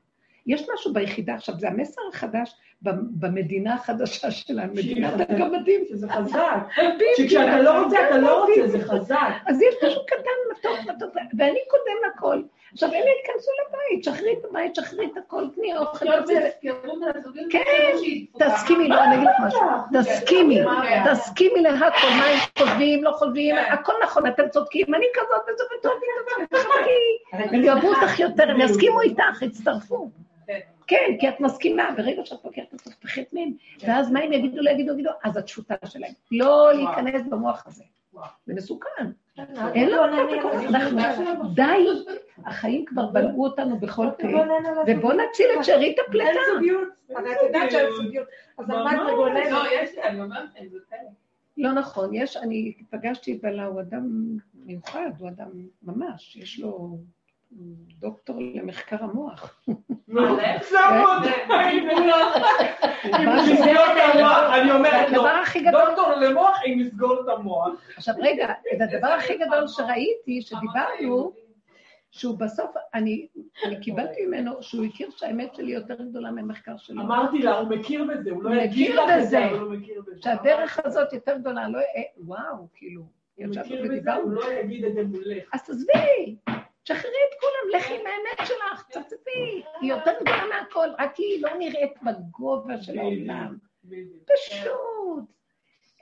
יש 0.46 0.66
משהו 0.74 0.94
ביחידה, 0.94 1.36
עכשיו, 1.36 1.60
זה 1.60 1.68
המסר 1.68 2.02
החדש 2.14 2.56
במדינה 2.82 3.74
החדשה 3.74 4.32
שלנו, 4.32 4.74
מדינת 4.74 5.14
הגמדים. 5.30 5.82
שזה 5.90 6.10
חזק. 6.10 6.58
שכשאתה 7.18 7.60
לא 7.60 7.84
רוצה, 7.84 8.08
אתה 8.08 8.18
לא 8.18 8.44
רוצה, 8.44 8.68
זה 8.68 8.80
חזק. 8.80 9.18
אז 9.48 9.62
יש 9.62 9.76
משהו 9.86 10.02
קטן, 10.06 10.32
מתוק, 10.52 10.96
מתוק, 10.96 11.16
ואני 11.38 11.60
קודם 11.70 12.12
לכל. 12.12 12.42
עכשיו, 12.74 12.90
אלה 12.90 12.98
ייכנסו 12.98 13.52
לבית, 13.62 14.04
שחררי 14.04 14.34
את 14.40 14.46
הבית, 14.50 14.76
שחררי 14.76 15.06
את 15.06 15.18
הכל, 15.18 15.44
תני 15.56 15.78
אוכל. 15.78 16.06
מהזוגיות, 17.00 17.52
כן. 17.52 17.60
תסכימי, 18.40 18.88
לא, 18.88 19.04
אני 19.04 19.16
אגיד 19.16 19.28
לך 19.28 19.48
משהו, 19.48 19.62
תסכימי, 19.94 20.62
מה? 20.62 20.84
תסכימי 21.12 21.62
להכל, 21.62 22.08
מה 22.08 22.26
הם 22.26 22.40
חושבים, 22.58 23.04
לא 23.04 23.12
חושבים, 23.12 23.56
כן. 23.56 23.74
הכל 23.74 23.94
נכון, 24.04 24.28
אתם 24.28 24.44
צודקים, 24.50 24.96
אני 24.96 25.06
כזאת 25.14 25.42
וזה 25.54 25.64
וטוב 25.80 25.92
לי 25.92 26.36
כזאת, 26.46 26.64
תחכי, 26.64 27.54
הם 27.56 27.64
יאהבו 27.64 27.88
אותך 27.88 28.20
יותר, 28.20 28.50
הם 28.50 28.62
יסכימו 28.62 29.02
איתך, 29.02 29.42
יצטרפו. 29.42 30.10
כן. 30.88 30.96
כן, 30.96 31.18
כי 31.20 31.30
את 31.30 31.40
מסכימה, 31.40 31.90
ברגע 31.98 32.26
שאת 32.26 32.46
לוקחת 32.46 32.64
את 32.70 32.74
עצמך 32.74 32.94
פחתמים, 33.02 33.58
ואז 33.80 34.12
מה 34.12 34.20
הם 34.20 34.34
יגידו, 34.34 34.62
לא 34.62 34.70
יגידו, 34.70 34.94
יגידו, 34.94 35.10
אז 35.24 35.38
את 35.38 35.48
שותפה 35.48 35.88
שלהם. 35.88 36.14
לא 36.32 36.74
להיכנס 36.74 37.28
במוח 37.30 37.68
הזה. 37.68 37.84
זה 38.46 38.54
מסוכן. 38.54 39.12
אין 39.74 39.90
לנו 39.90 40.04
אנחנו, 40.06 41.50
די, 41.56 41.88
החיים 42.46 42.86
כבר 42.86 43.08
בלעו 43.08 43.44
אותנו 43.44 43.80
בכל 43.80 44.08
פה, 44.20 44.28
ובואו 44.88 45.14
נציל 45.14 45.46
את 45.60 45.66
שארית 45.66 45.98
הפליטה. 46.08 46.30
אין 46.30 46.38
זוגיות. 46.54 46.88
אבל 47.10 47.32
את 47.32 47.38
יודעת 47.46 47.72
שאין 47.72 47.92
זוגיות, 47.96 48.28
אז 48.58 48.70
על 48.70 48.84
מה 48.84 48.96
את. 48.96 49.14
מגוננת? 49.14 49.52
לא, 49.52 49.64
יש 49.74 49.96
לי, 49.96 50.04
אני 50.04 50.22
אומרת 50.22 50.52
זה. 50.52 50.96
לא 51.58 51.72
נכון, 51.72 52.14
יש, 52.14 52.38
אני 52.38 52.74
פגשתי 52.90 53.34
את 53.34 53.42
בעלה, 53.42 53.66
הוא 53.66 53.82
אדם 53.82 54.38
מיוחד, 54.66 55.12
הוא 55.20 55.30
אדם 55.30 55.50
ממש, 55.84 56.36
יש 56.36 56.60
לו 56.60 56.98
דוקטור 58.00 58.36
למחקר 58.56 59.04
המוח. 59.04 59.62
את 63.92 64.16
המוח, 64.16 64.54
אני 64.54 64.72
אומרת 64.72 65.10
לו, 65.12 65.18
הדבר 65.18 65.40
הכי 65.44 65.60
גדול, 65.60 65.82
דוקטור 65.86 66.12
למוח 66.12 66.60
עם 66.66 66.80
לסגור 66.80 67.22
את 67.24 67.40
המוח. 67.40 67.70
עכשיו 67.98 68.16
רגע, 68.20 68.48
את 68.76 68.82
הדבר 68.82 69.08
הכי 69.08 69.38
גדול 69.38 69.68
שראיתי, 69.68 70.42
שדיברנו, 70.42 71.32
שהוא 72.12 72.38
בסוף, 72.40 72.76
אני, 72.94 73.28
אני 73.66 73.80
קיבלתי 73.80 74.26
ממנו 74.26 74.64
שהוא 74.64 74.86
הכיר 74.86 75.10
שהאמת 75.16 75.56
שלי 75.56 75.72
יותר 75.72 75.96
גדולה 75.96 76.32
מהמחקר 76.32 76.78
שלו. 76.78 77.02
אמרתי 77.02 77.40
לה, 77.40 77.60
הוא 77.60 77.70
מכיר 77.70 78.04
בזה, 78.04 78.32
הוא 78.32 78.44
לא 78.44 78.56
יגיד 78.62 78.90
מכיר 78.92 79.04
לך 79.04 79.10
את 79.12 79.18
בזה. 79.18 79.28
זה, 79.30 79.46
אבל 79.46 79.60
הוא 79.60 79.74
מכיר 79.74 80.02
בזה. 80.08 80.22
שהדרך 80.22 80.80
הזאת 80.86 81.14
יותר 81.14 81.38
גדולה, 81.38 81.68
לא, 81.70 81.80
אה, 81.80 82.02
וואו, 82.18 82.68
כאילו, 82.74 83.02
הוא 83.36 83.46
מכיר 83.48 83.88
בזה, 83.92 84.14
הוא. 84.14 84.32
לא 84.32 84.54
יגיד 84.54 84.86
את 84.86 84.94
זה 84.94 85.04
מולך. 85.04 85.44
אז 85.54 85.64
תעזבי, 85.66 86.36
תשחררי 86.84 87.14
את 87.30 87.40
כולם, 87.40 87.80
לכי 87.80 87.94
עם 87.94 88.06
האמת 88.06 88.48
שלך, 88.48 88.88
צפצפי, 88.90 89.64
היא 89.82 89.90
יותר 89.90 90.12
גדולה 90.22 90.44
מהכל, 90.50 90.88
רק 91.00 91.16
היא 91.18 91.44
לא 91.44 91.58
נראית 91.58 91.94
בגובה 92.04 92.82
של 92.82 93.00
העולם. 93.00 93.58
פשוט. 94.26 95.24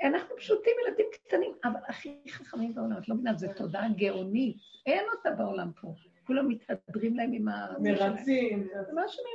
אנחנו 0.04 0.36
פשוטים, 0.38 0.74
ילדים 0.88 1.06
קטנים, 1.12 1.52
אבל 1.64 1.80
הכי 1.88 2.16
חכמים 2.30 2.76
בעולם, 2.76 2.98
את 2.98 3.10
לא 3.10 3.16
מבינה, 3.16 3.34
זו 3.34 3.48
תודעה 3.56 3.88
גאונית, 3.90 4.58
אין 4.86 5.06
אותה 5.16 5.32
בעולם 5.32 5.72
פה. 5.82 5.94
כולם 6.28 6.50
מתהדרים 6.50 7.16
להם 7.16 7.32
עם 7.34 7.48
ה... 7.48 7.68
מרצים. 7.80 8.68
זה 8.88 8.94
מה 8.94 9.08
שאני... 9.08 9.30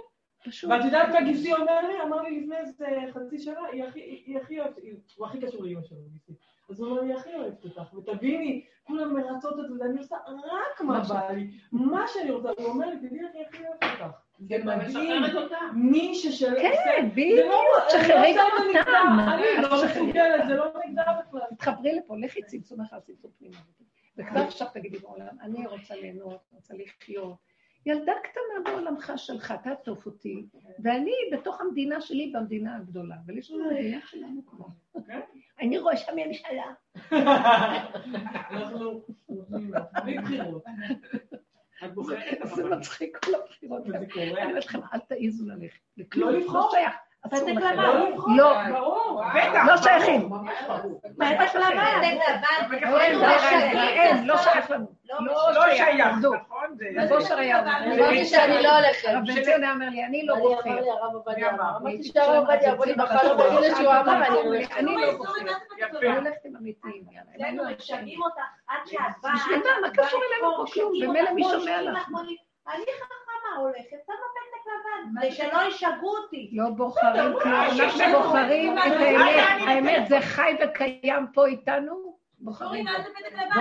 פשוט. 0.45 0.70
ואת 0.70 0.84
יודעת 0.84 1.09
מה 1.09 1.22
גיסי 1.24 1.53
אומר 1.53 1.88
לי? 1.88 2.03
אמר 2.03 2.22
לי 2.22 2.40
לפני 2.40 2.57
איזה 2.57 2.86
חצי 3.12 3.38
שנה, 3.38 3.61
הוא 5.16 5.26
הכי 5.26 5.40
קשור 5.40 5.64
לאמא 5.64 5.82
שלו, 5.82 5.99
גיסי. 6.12 6.32
אז 6.71 6.81
הוא 6.81 6.89
אומר 6.91 7.01
לי, 7.03 7.12
הכי 7.15 7.35
אוהבת 7.35 7.65
אותך, 7.65 7.95
ותביני, 7.95 8.65
כולם 8.85 9.15
מרצות 9.15 9.61
את 9.61 9.69
זה, 9.69 9.75
ואני 9.85 9.99
עושה 9.99 10.17
רק 10.27 10.81
מה 10.81 11.01
בא 11.09 11.31
לי, 11.33 11.51
מה 11.73 12.05
שאני 12.09 12.31
רוצה. 12.31 12.49
הוא 12.59 12.67
אומר 12.67 12.87
לי, 12.91 12.97
תדעי 12.97 13.19
היא 13.35 13.45
הכי 13.49 13.62
אוהבת 13.67 13.83
אותך. 14.01 14.05
זה 14.39 14.59
מדהים. 14.65 15.23
מי 15.75 16.15
ששל... 16.15 16.55
כן, 16.62 17.09
בדיוק, 17.12 17.47
לא- 17.47 17.62
לא 18.09 18.25
גם 18.37 18.51
את 18.69 18.73
זה 18.73 18.81
אותם. 18.81 19.17
אני 19.33 19.62
לא 19.62 19.85
מסוגלת, 19.85 20.47
זה 20.49 20.55
לא 20.55 20.67
נגדה 20.89 21.03
בכלל. 21.29 21.41
תתחברי 21.51 21.95
לפה, 21.95 22.17
לכי 22.19 22.43
צמצום 22.43 22.81
אחד, 22.81 22.99
צמצום 23.01 23.31
פנימה. 23.39 23.57
וכבר 24.17 24.41
עכשיו 24.41 24.67
תגידי 24.75 24.99
בעולם, 24.99 25.37
אני 25.41 25.67
רוצה 25.67 25.95
ליהנות, 25.95 26.41
רוצה 26.53 26.75
לחיות. 26.75 27.37
ילדה 27.87 28.12
קטנה 28.23 28.71
בעולמך 28.73 29.12
שלך, 29.17 29.55
תעטוף 29.65 30.07
אותי, 30.07 30.47
ואני 30.79 31.12
בתוך 31.33 31.61
המדינה 31.61 32.01
שלי 32.01 32.33
במדינה 32.35 32.77
הגדולה, 32.77 33.15
אבל 33.27 33.39
יש 33.39 33.51
לנו 33.51 33.71
מדינה 33.71 33.99
שלנו 34.07 34.47
כבר. 34.47 34.67
אני 35.65 35.79
ראש 35.79 36.09
הממשלה. 36.09 36.65
אנחנו 38.51 39.03
בלי 40.05 40.19
בחירות. 40.19 40.65
זה 42.45 42.65
מצחיק 42.65 43.25
כל 43.25 43.33
הבחירות. 43.35 43.83
אני 43.87 44.31
אומרת 44.31 44.65
לכם, 44.65 44.81
אל 44.95 44.99
תעיזו 44.99 45.45
ללכת. 45.47 45.79
לא 46.17 46.33
לבחור. 46.33 46.71
שייך. 46.71 46.93
אסור 47.27 47.39
פתק. 47.39 47.49
לבן. 47.49 47.77
לא 47.77 48.09
לבחור. 48.09 48.37
לא. 48.37 48.55
ברור. 48.71 49.23
לא 49.67 49.77
שייכים. 49.77 50.31
פתק 51.17 51.55
לבן. 51.55 52.17
לא 52.83 53.01
אין, 53.01 54.27
לא 54.27 54.39
שייך 54.39 54.71
לנו. 54.71 54.87
לא 55.55 55.75
שייך, 55.75 56.15
אושר 57.11 57.39
היה 57.39 57.61
אומר 57.61 57.79
לי, 57.79 58.01
אמרתי 58.01 58.25
שאני 58.25 58.62
לא 58.62 58.77
הולכת. 58.77 59.09
הרב 59.09 59.22
בן 59.27 59.43
ציון 59.43 59.62
היה 59.64 59.72
אומר 59.72 59.89
לי, 59.89 60.05
אני 60.05 60.27
לא 60.27 60.35
אני 60.35 60.43
בוחר. 60.43 60.70
אמר 60.70 60.81
לי 60.81 60.91
הרב 60.91 61.14
עובדיה, 61.14 61.51
אמר? 61.51 61.77
אמרתי 61.81 62.03
שהרב 62.03 62.37
עובדיה 62.37 62.72
יבוא 62.72 62.87
לי 62.87 62.95
מחר 62.97 63.37
ויגיד 63.39 63.59
לי 63.61 63.70
שהוא 63.77 63.93
אמר, 63.93 64.27
אני 64.27 64.37
הולכת. 64.37 64.77
אני 64.77 64.97
לא 64.97 65.16
בוחרת. 65.16 65.47
יפה. 65.79 65.99
אני 65.99 66.16
הולכת 66.16 66.45
עם 66.45 66.57
אמיתיים, 66.57 67.05
אצלנו 67.37 67.62
משגעים 67.79 68.22
אותך 68.22 68.41
עד 68.68 68.87
שאת 68.87 68.99
באה. 69.22 69.33
בשביל 69.35 69.59
מה? 69.59 69.89
מה 69.89 69.91
קשור 69.91 70.20
אלינו 70.33 70.66
כלום? 70.66 70.93
במילא 71.03 71.33
מי 71.33 71.43
שומע 71.45 71.83
לך? 71.83 72.09
אני 72.68 72.85
חכמה 72.85 73.61
הולכת, 73.62 73.97
שמה 74.07 74.14
פתק 74.35 74.70
לבן, 74.70 75.20
כדי 75.20 75.33
שלא 75.33 75.68
ישגעו 75.68 76.16
אותי. 76.16 76.51
לא 76.53 76.68
בוחרים 76.77 77.33
כלום, 77.43 77.55
אנחנו. 77.55 78.18
בוחרים 78.18 78.79
את 78.79 78.83
האמת. 79.01 79.61
האמת 79.66 80.09
זה 80.09 80.20
חי 80.20 80.57
וקיים 80.64 81.27
פה 81.35 81.47
איתנו, 81.47 82.14
בוחרים. 82.45 82.86
זה? 83.55 83.61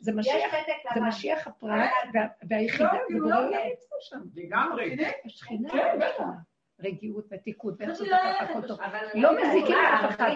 זה 0.00 0.12
משיח, 0.14 0.52
זה. 0.94 1.00
משיח 1.00 1.46
הפרט 1.46 1.90
וה- 2.14 2.20
והיחידה, 2.48 2.90
ובורא 3.10 3.36
עולם 3.36 3.42
נמצא 3.44 3.96
שם. 4.00 4.18
לגמרי. 4.36 4.96
שכינה, 5.28 5.68
כן, 5.70 5.98
שם 6.18 6.24
רגיעות 6.82 7.32
מתיקות, 7.32 7.74
ואיך 7.78 8.00
לא 8.00 8.16
הכל 8.16 8.68
טוב. 8.68 8.80
לא 9.14 9.30
מזיקים 9.42 9.76
לאף 9.76 10.10
אחד, 10.10 10.30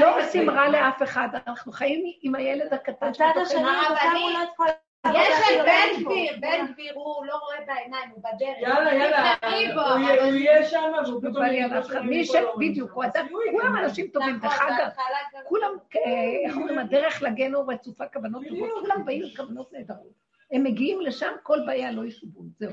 לא. 0.00 0.24
עושים 0.24 0.50
רע 0.50 0.68
לאף 0.68 1.02
אחד, 1.02 1.28
אנחנו 1.46 1.72
חיים 1.72 2.02
עם 2.22 2.34
הילד 2.34 2.72
הקטן 2.74 3.06
הצד 3.06 3.24
השני 3.42 3.60
שבתוכנו. 3.60 4.87
יש 5.06 5.14
יש 5.28 5.56
את 5.60 5.64
בן 5.64 6.04
גביר, 6.04 6.32
בן 6.40 6.72
גביר 6.72 6.92
הוא 6.94 7.26
לא 7.26 7.34
רואה 7.36 7.56
בעיניים, 7.66 8.10
הוא 8.10 8.18
בדרך. 8.22 8.56
יאללה, 8.60 8.94
יאללה, 8.94 9.34
הוא 9.42 9.50
יהיה- 9.50 10.24
הוא 10.24 10.32
יהיה 10.34 10.64
שם, 10.64 10.92
והוא 11.06 11.20
פתאום. 11.20 11.44
שאני 11.88 12.06
מי 12.06 12.24
ש... 12.24 12.30
בדיוק, 12.58 12.90
הוא 12.92 13.04
אדם, 13.04 13.26
הוא 13.30 13.40
כולם. 13.60 13.76
אנשים 13.76 14.06
טובים. 14.08 14.36
נכון, 14.36 14.48
דרך 14.48 14.62
אגב, 14.62 14.88
כולם, 15.44 15.70
אה, 15.96 16.00
איך 16.48 16.56
אומרים, 16.56 16.78
הדרך 16.78 17.22
לגיהנום 17.22 17.70
רצופה 17.70 18.04
כוונות 18.12 18.42
טובות. 18.48 18.68
כולם 18.80 19.04
באים 19.04 19.22
עם 19.22 19.28
כוונות 19.36 19.72
נהדרות. 19.72 20.28
הם 20.52 20.64
מגיעים 20.64 21.00
לשם, 21.00 21.32
כל 21.42 21.58
בעיה 21.66 21.92
לא 21.92 22.04
ישובון. 22.04 22.46
זהו. 22.58 22.70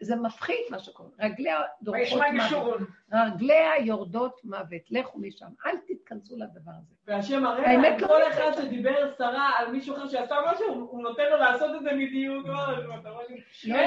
זה 0.00 0.16
מפחיד 0.16 0.56
מה 0.70 0.78
שקורה. 0.78 1.08
רגליה 1.20 1.60
דורכות 1.82 2.22
מוות. 2.32 2.80
רגליה 3.12 3.70
יורדות 3.80 4.40
מוות. 4.44 4.82
לכו 4.90 5.18
משם. 5.18 5.46
אל 5.66 5.76
תתכנסו 6.10 6.36
לדבר 6.36 6.70
הזה. 6.78 6.94
והשם 7.06 7.46
הרי 7.46 7.64
האמת 7.66 8.02
לא 8.02 8.06
כל 8.06 8.22
אחד 8.28 8.50
שדיבר 8.56 9.12
סרה 9.18 9.50
על 9.58 9.72
מישהו 9.72 9.96
אחר 9.96 10.08
שעשה 10.08 10.34
משהו, 10.52 10.74
הוא 10.74 11.02
נותן 11.02 11.22
לו 11.30 11.36
לעשות 11.36 11.74
את 11.76 11.82
זה 11.82 11.92
מדיניות. 11.92 12.46
לא, 12.46 12.54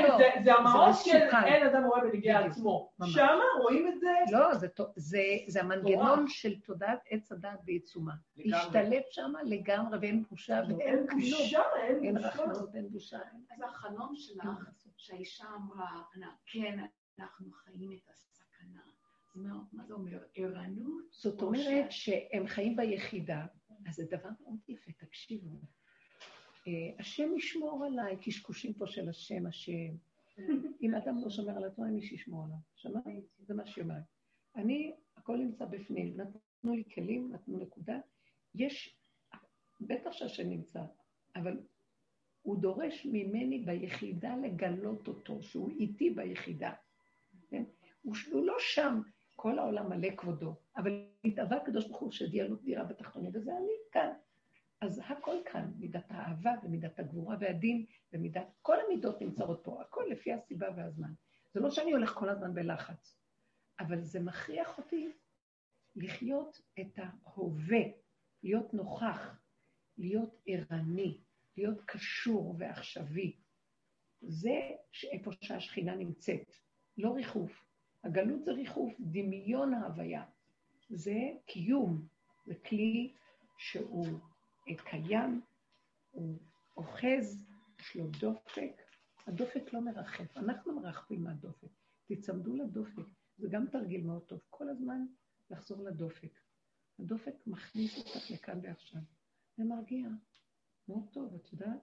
לא. 0.08 0.18
זה- 0.18 0.30
זה 0.44 0.54
המעוז 0.54 1.00
של. 1.04 1.18
אין 1.46 1.68
אדם 1.68 1.84
רואה 1.86 2.02
בדיוק. 2.14 2.36
עצמו. 2.38 2.92
ממש. 3.00 3.14
שמה 3.14 3.44
רואים 3.62 3.88
את 3.88 4.00
זה, 4.00 4.10
לא, 4.32 4.54
זה, 4.54 4.68
תו- 4.68 4.84
זה, 4.96 5.20
זה 5.48 5.60
המנגנון 5.62 6.26
של 6.28 6.60
תודעת 6.60 7.00
עץ 7.10 7.32
הדעת 7.32 7.60
בעיצומה. 7.64 8.14
להשתלט 8.38 9.04
שם 9.12 9.34
לגמרי, 9.44 9.98
ואין 10.02 10.24
בושה 10.30 10.62
ואין 10.68 11.08
כלום. 11.08 11.22
בושה, 11.22 11.62
אין 11.84 12.04
אין 12.04 12.16
בושה. 12.16 12.28
רחמנות, 12.28 12.76
אין 12.76 12.90
בושה. 12.90 13.18
אין- 13.18 13.44
אז 13.52 13.70
החלום 13.70 14.12
שלך, 14.16 14.46
שהאישה 14.98 15.46
אמרה, 15.56 15.88
"אנ- 16.16 16.24
כן, 16.46 16.80
אנחנו 17.20 17.52
חיים 17.52 17.92
את 17.92 18.10
הסכנה. 18.10 18.33
מה 19.36 19.86
זה 19.88 19.94
אומר? 19.94 20.20
ערנות? 20.36 21.04
זאת 21.12 21.42
או 21.42 21.48
אומרת 21.48 21.92
שהם 21.92 22.48
חיים 22.48 22.76
ביחידה, 22.76 23.46
אז 23.88 23.96
זה 23.96 24.06
דבר 24.06 24.30
מאוד 24.42 24.60
יפה, 24.68 24.92
תקשיבו. 24.92 25.62
אה, 26.68 26.72
השם 27.00 27.36
ישמור 27.38 27.86
עליי, 27.86 28.18
קשקושים 28.22 28.74
פה 28.74 28.88
של 28.88 29.10
השם, 29.10 29.48
השם. 29.48 29.96
אם 30.82 30.96
אדם 30.96 31.18
לא 31.24 31.30
שומר 31.30 31.58
על 31.58 31.64
עצמו, 31.64 31.86
אין 31.86 31.94
מי 31.94 32.02
שישמור 32.02 32.46
עליו. 32.46 32.58
שמעת? 32.76 33.04
זה 33.40 33.54
מה 33.54 33.66
שהיא 33.66 33.84
אומרת. 33.84 34.04
אני, 34.56 34.94
הכל 35.18 35.38
נמצא 35.38 35.66
בפנים. 35.66 36.18
נתנו 36.18 36.76
לי 36.76 36.84
כלים, 36.94 37.32
נתנו 37.32 37.60
נקודה. 37.60 38.00
יש, 38.56 38.98
בטח 39.82 40.12
שהשם 40.12 40.50
נמצא. 40.50 40.82
אבל 41.36 41.60
הוא 42.42 42.62
דורש 42.62 43.06
ממני 43.12 43.60
ביחידה 43.60 44.36
לגלות 44.36 45.08
אותו, 45.08 45.44
שהוא 45.44 45.70
איתי 45.70 46.10
ביחידה. 46.10 46.74
כן? 47.50 47.64
הוא, 48.02 48.16
הוא 48.32 48.46
לא 48.46 48.56
שם, 48.60 49.02
כל 49.44 49.60
העולם 49.60 49.90
מלא 49.90 50.16
כבודו, 50.18 50.56
אבל 50.78 51.06
התאווה 51.26 51.58
הקדוש 51.58 51.88
ברוך 51.88 52.00
הוא 52.00 52.12
שדיאלוג 52.12 52.64
דירה 52.64 52.84
בתחתונים, 52.84 53.32
וזה 53.34 53.52
אני 53.52 53.72
כאן. 53.92 54.10
אז 54.82 55.02
הכל 55.08 55.36
כאן, 55.46 55.72
מידת 55.80 56.06
האהבה 56.10 56.52
ומידת 56.64 57.00
הגבורה 57.00 57.36
והדין 57.40 57.86
ומידת, 58.14 58.48
כל 58.62 58.78
המידות 58.86 59.22
נמצאות 59.22 59.62
פה, 59.64 59.82
הכל 59.82 60.04
לפי 60.12 60.34
הסיבה 60.34 60.68
והזמן. 60.78 61.14
זה 61.54 61.60
לא 61.60 61.70
שאני 61.70 61.92
הולך 61.92 62.10
כל 62.10 62.30
הזמן 62.30 62.54
בלחץ, 62.54 63.18
אבל 63.80 64.02
זה 64.02 64.20
מכריח 64.20 64.78
אותי 64.78 65.12
לחיות 65.96 66.62
את 66.80 67.00
ההווה, 67.00 67.84
להיות 68.44 68.74
נוכח, 68.74 69.40
להיות 69.98 70.42
ערני, 70.46 71.22
להיות 71.58 71.82
קשור 71.86 72.56
ועכשווי. 72.60 73.38
זה 74.22 74.60
איפה 75.12 75.32
שהשכינה 75.42 75.96
נמצאת, 75.96 76.56
לא 76.98 77.14
ריחוף. 77.14 77.73
הגלות 78.04 78.46
זה 78.46 78.52
ריחוף, 78.52 78.94
דמיון 79.00 79.74
ההוויה. 79.74 80.24
זה 80.90 81.16
קיום, 81.46 82.08
זה 82.46 82.56
כלי 82.56 83.14
שהוא 83.58 84.08
קיים, 84.86 85.42
הוא 86.12 86.40
אוחז, 86.78 87.46
יש 87.80 87.96
לו 87.96 88.08
דופק. 88.20 88.82
הדופק 89.28 89.74
לא 89.74 89.82
מרחף, 89.82 90.38
אנחנו 90.38 90.80
מרחפים 90.80 91.24
מהדופק. 91.24 91.68
תצמדו 92.06 92.56
לדופק, 92.56 93.04
זה 93.38 93.48
גם 93.52 93.68
תרגיל 93.68 94.04
מאוד 94.04 94.24
טוב. 94.26 94.40
כל 94.50 94.70
הזמן 94.70 95.06
לחזור 95.50 95.84
לדופק. 95.84 96.40
הדופק 97.00 97.48
מכניס 97.48 97.98
אותך 97.98 98.32
לכאן 98.32 98.60
ועכשיו. 98.64 99.02
זה 99.58 99.64
מרגיע. 99.64 100.10
מאוד 100.88 101.04
טוב, 101.12 101.36
את 101.36 101.54
יודעת? 101.54 101.80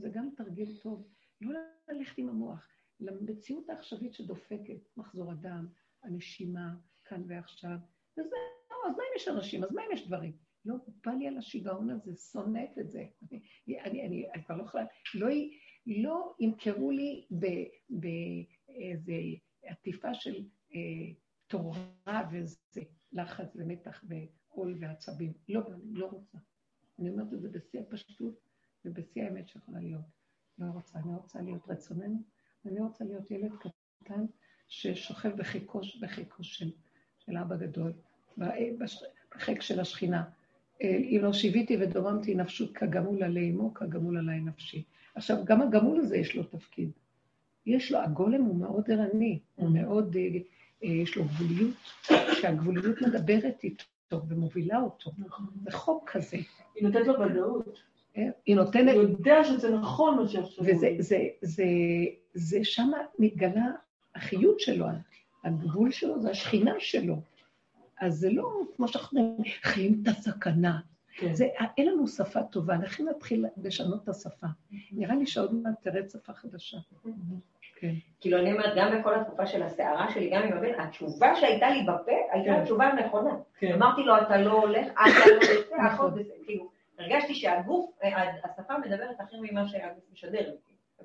זה 0.00 0.08
גם 0.08 0.28
תרגיל 0.36 0.78
טוב. 0.82 1.08
לא 1.40 1.60
ללכת 1.88 2.18
עם 2.18 2.28
המוח, 2.28 2.68
למציאות 3.02 3.70
העכשווית 3.70 4.14
שדופקת, 4.14 4.96
מחזור 4.96 5.30
הדם, 5.30 5.66
הנשימה, 6.02 6.74
כאן 7.04 7.22
ועכשיו. 7.28 7.76
וזהו, 8.12 8.32
אז 8.86 8.96
מה 8.96 9.02
אם 9.02 9.16
יש 9.16 9.28
אנשים? 9.28 9.64
אז 9.64 9.72
מה 9.72 9.82
אם 9.82 9.92
יש 9.92 10.06
דברים? 10.06 10.32
לא, 10.64 10.74
בא 11.06 11.12
לי 11.12 11.28
על 11.28 11.38
השיגעון 11.38 11.90
הזה, 11.90 12.14
שונאת 12.16 12.78
את 12.78 12.90
זה. 12.90 13.04
אני, 13.30 13.40
אני, 13.80 14.06
אני, 14.06 14.30
אני 14.34 14.44
כבר 14.44 14.56
לא 14.56 14.62
יכולה, 14.62 14.84
לא, 15.14 15.28
לא 15.86 16.34
ימכרו 16.40 16.90
לי 16.90 17.26
באיזה 17.90 19.12
עטיפה 19.62 20.14
של 20.14 20.44
אה, 20.74 21.14
תורה 21.46 22.28
וזה 22.32 22.82
לחץ 23.12 23.56
ומתח 23.56 24.04
ועול 24.08 24.78
ועצבים. 24.80 25.32
לא, 25.48 25.60
אני 25.74 25.94
לא 25.94 26.06
רוצה. 26.06 26.38
אני 26.98 27.10
אומרת 27.10 27.32
את 27.32 27.40
זה 27.40 27.48
בשיא 27.48 27.80
הפשטות 27.80 28.40
ובשיא 28.84 29.22
האמת 29.22 29.48
שיכולה 29.48 29.80
להיות. 29.80 30.04
לא 30.58 30.66
רוצה, 30.66 30.98
אני 30.98 31.14
רוצה 31.14 31.42
להיות 31.42 31.68
רצוננו, 31.68 32.22
ואני 32.64 32.80
רוצה 32.80 33.04
להיות 33.04 33.30
ילד 33.30 33.52
קטן 34.04 34.24
ששוכב 34.68 35.36
בחיקו, 35.36 35.80
בחיקו 36.00 36.44
של, 36.44 36.70
של 37.18 37.36
אבא 37.36 37.56
גדול, 37.56 37.92
בחיק 39.34 39.62
של 39.62 39.80
השכינה. 39.80 40.24
אם 40.82 41.20
לא 41.22 41.32
שיוויתי 41.32 41.76
ודוממתי 41.80 42.34
נפשות 42.34 42.72
כגמול 42.72 43.22
עלי 43.22 43.50
אמו, 43.50 43.74
כגמול 43.74 44.18
עלי 44.18 44.40
נפשי. 44.40 44.84
עכשיו, 45.14 45.44
גם 45.44 45.62
הגמול 45.62 46.00
הזה 46.00 46.16
יש 46.16 46.36
לו 46.36 46.42
תפקיד. 46.42 46.90
יש 47.66 47.92
לו, 47.92 47.98
הגולם 47.98 48.42
הוא 48.42 48.56
מאוד 48.56 48.90
ערני, 48.90 49.38
הוא 49.54 49.70
מאוד, 49.70 50.16
אה, 50.16 50.22
אה, 50.84 50.88
יש 50.88 51.16
לו 51.16 51.24
גבוליות, 51.24 51.74
שהגבוליות 52.40 53.02
מדברת 53.02 53.64
איתו 53.64 54.28
ומובילה 54.28 54.80
אותו. 54.80 55.10
זה 55.64 55.70
חוק 55.70 56.10
כזה. 56.10 56.36
היא 56.74 56.88
נותנת 56.88 57.06
לו 57.06 57.20
ודאות. 57.20 57.82
היא 58.14 58.56
נותנת... 58.56 58.94
הוא 58.94 59.02
יודע 59.02 59.44
שזה 59.44 59.76
נכון 59.76 60.16
מה 60.16 60.28
שעכשיו 60.28 60.64
וזה, 60.64 60.94
זה, 60.98 61.18
זה, 61.42 61.64
זה 62.34 62.58
שמה 62.62 62.98
מתגלה 63.18 63.66
החיות 64.14 64.60
שלו, 64.60 64.86
הגבול 65.44 65.90
שלו 65.90 66.20
זה 66.20 66.30
השכינה 66.30 66.74
שלו. 66.78 67.16
אז 68.00 68.14
זה 68.14 68.30
לא 68.30 68.50
כמו 68.76 68.88
שאנחנו 68.88 69.38
חיים 69.62 70.02
את 70.02 70.08
הסכנה. 70.08 70.80
כן. 71.16 71.34
זה, 71.34 71.46
אין 71.78 71.88
לנו 71.88 72.08
שפה 72.08 72.42
טובה, 72.42 72.74
אנחנו 72.74 73.10
נתחיל 73.10 73.46
לשנות 73.62 74.04
את 74.04 74.08
השפה. 74.08 74.46
נראה 74.92 75.14
לי 75.14 75.26
שעוד 75.26 75.54
מעט 75.54 75.74
תרד 75.82 76.10
שפה 76.10 76.32
חדשה. 76.32 76.78
כן. 77.76 77.94
כאילו, 78.20 78.38
אני 78.38 78.52
אומרת, 78.52 78.72
גם 78.76 78.98
בכל 78.98 79.14
התקופה 79.14 79.46
של 79.46 79.62
הסערה 79.62 80.10
שלי, 80.10 80.30
גם 80.30 80.42
עם 80.42 80.52
הבן, 80.52 80.80
התשובה 80.80 81.36
שהייתה 81.36 81.70
לי 81.70 81.82
בפה, 81.82 82.12
הייתה 82.32 82.50
כן. 82.50 82.60
התשובה 82.60 82.84
הנכונה. 82.84 83.30
כן. 83.58 83.72
אמרתי 83.72 84.02
לו, 84.02 84.14
אתה 84.22 84.36
לא 84.36 84.52
הולך, 84.52 84.86
אתה 84.92 85.18
לא 85.26 85.44
יוצא, 85.44 85.74
הכל 85.74 86.10
בסדר. 86.10 86.34
כאילו, 86.44 86.68
הרגשתי 86.98 87.34
שהגוף, 87.34 87.98
השפה 88.44 88.78
מדברת 88.78 89.20
אחר 89.20 89.36
ממה 89.40 89.68
שהגוף 89.68 90.04
משדר. 90.12 90.54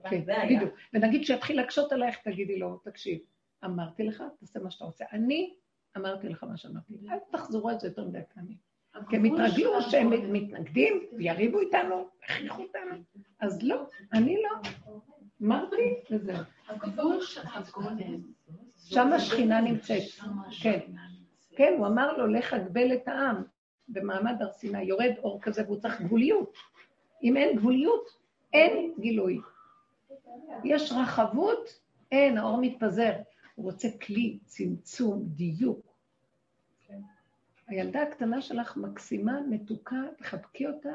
כן, 0.09 0.21
בדיוק. 0.49 0.73
ונגיד 0.93 1.23
שיתחיל 1.25 1.57
להקשות 1.57 1.91
עלייך, 1.91 2.17
תגידי 2.23 2.59
לו, 2.59 2.77
תקשיב, 2.77 3.19
אמרתי 3.65 4.03
לך, 4.03 4.23
תעשה 4.39 4.59
מה 4.59 4.71
שאתה 4.71 4.85
רוצה. 4.85 5.05
אני 5.11 5.53
אמרתי 5.97 6.29
לך 6.29 6.43
מה 6.43 6.57
שאמרתי. 6.57 6.93
אל 7.11 7.17
תחזרו 7.31 7.69
על 7.69 7.79
זה 7.79 7.88
יותר 7.88 8.05
מדי 8.05 8.19
פעמים. 8.35 8.57
כי 9.09 9.15
הם 9.15 9.23
התרגלו 9.23 9.81
שהם 9.81 10.33
מתנגדים, 10.33 11.03
ויריבו 11.17 11.59
איתנו, 11.59 12.07
הכריחו 12.23 12.61
אותנו. 12.63 12.95
אז 13.39 13.63
לא, 13.63 13.88
אני 14.13 14.35
לא. 14.43 14.69
אמרתי, 15.43 15.75
וזהו. 16.11 16.43
שם 18.75 19.13
השכינה 19.13 19.61
נמצאת. 19.61 20.03
כן. 20.61 20.79
כן, 21.55 21.73
הוא 21.77 21.88
אמר 21.88 22.17
לו, 22.17 22.27
לך 22.27 22.53
אגבל 22.53 22.93
את 22.93 23.07
העם 23.07 23.43
במעמד 23.89 24.41
הר 24.41 24.51
סיני. 24.51 24.83
יורד 24.83 25.13
אור 25.17 25.41
כזה 25.41 25.63
והוא 25.65 25.77
צריך 25.77 26.01
גבוליות. 26.01 26.53
אם 27.23 27.38
אין 27.38 27.57
גבוליות, 27.57 28.17
אין 28.53 28.93
גילוי. 28.99 29.39
יש 30.63 30.91
רחבות, 30.91 31.79
אין, 32.11 32.38
האור 32.38 32.57
מתפזר. 32.61 33.13
הוא 33.55 33.65
רוצה 33.65 33.88
כלי, 34.05 34.39
צמצום, 34.45 35.23
דיוק. 35.25 35.88
הילדה 37.67 38.01
הקטנה 38.01 38.41
שלך 38.41 38.77
מקסימה, 38.77 39.41
מתוקה, 39.49 40.01
תחבקי 40.17 40.67
אותה, 40.67 40.93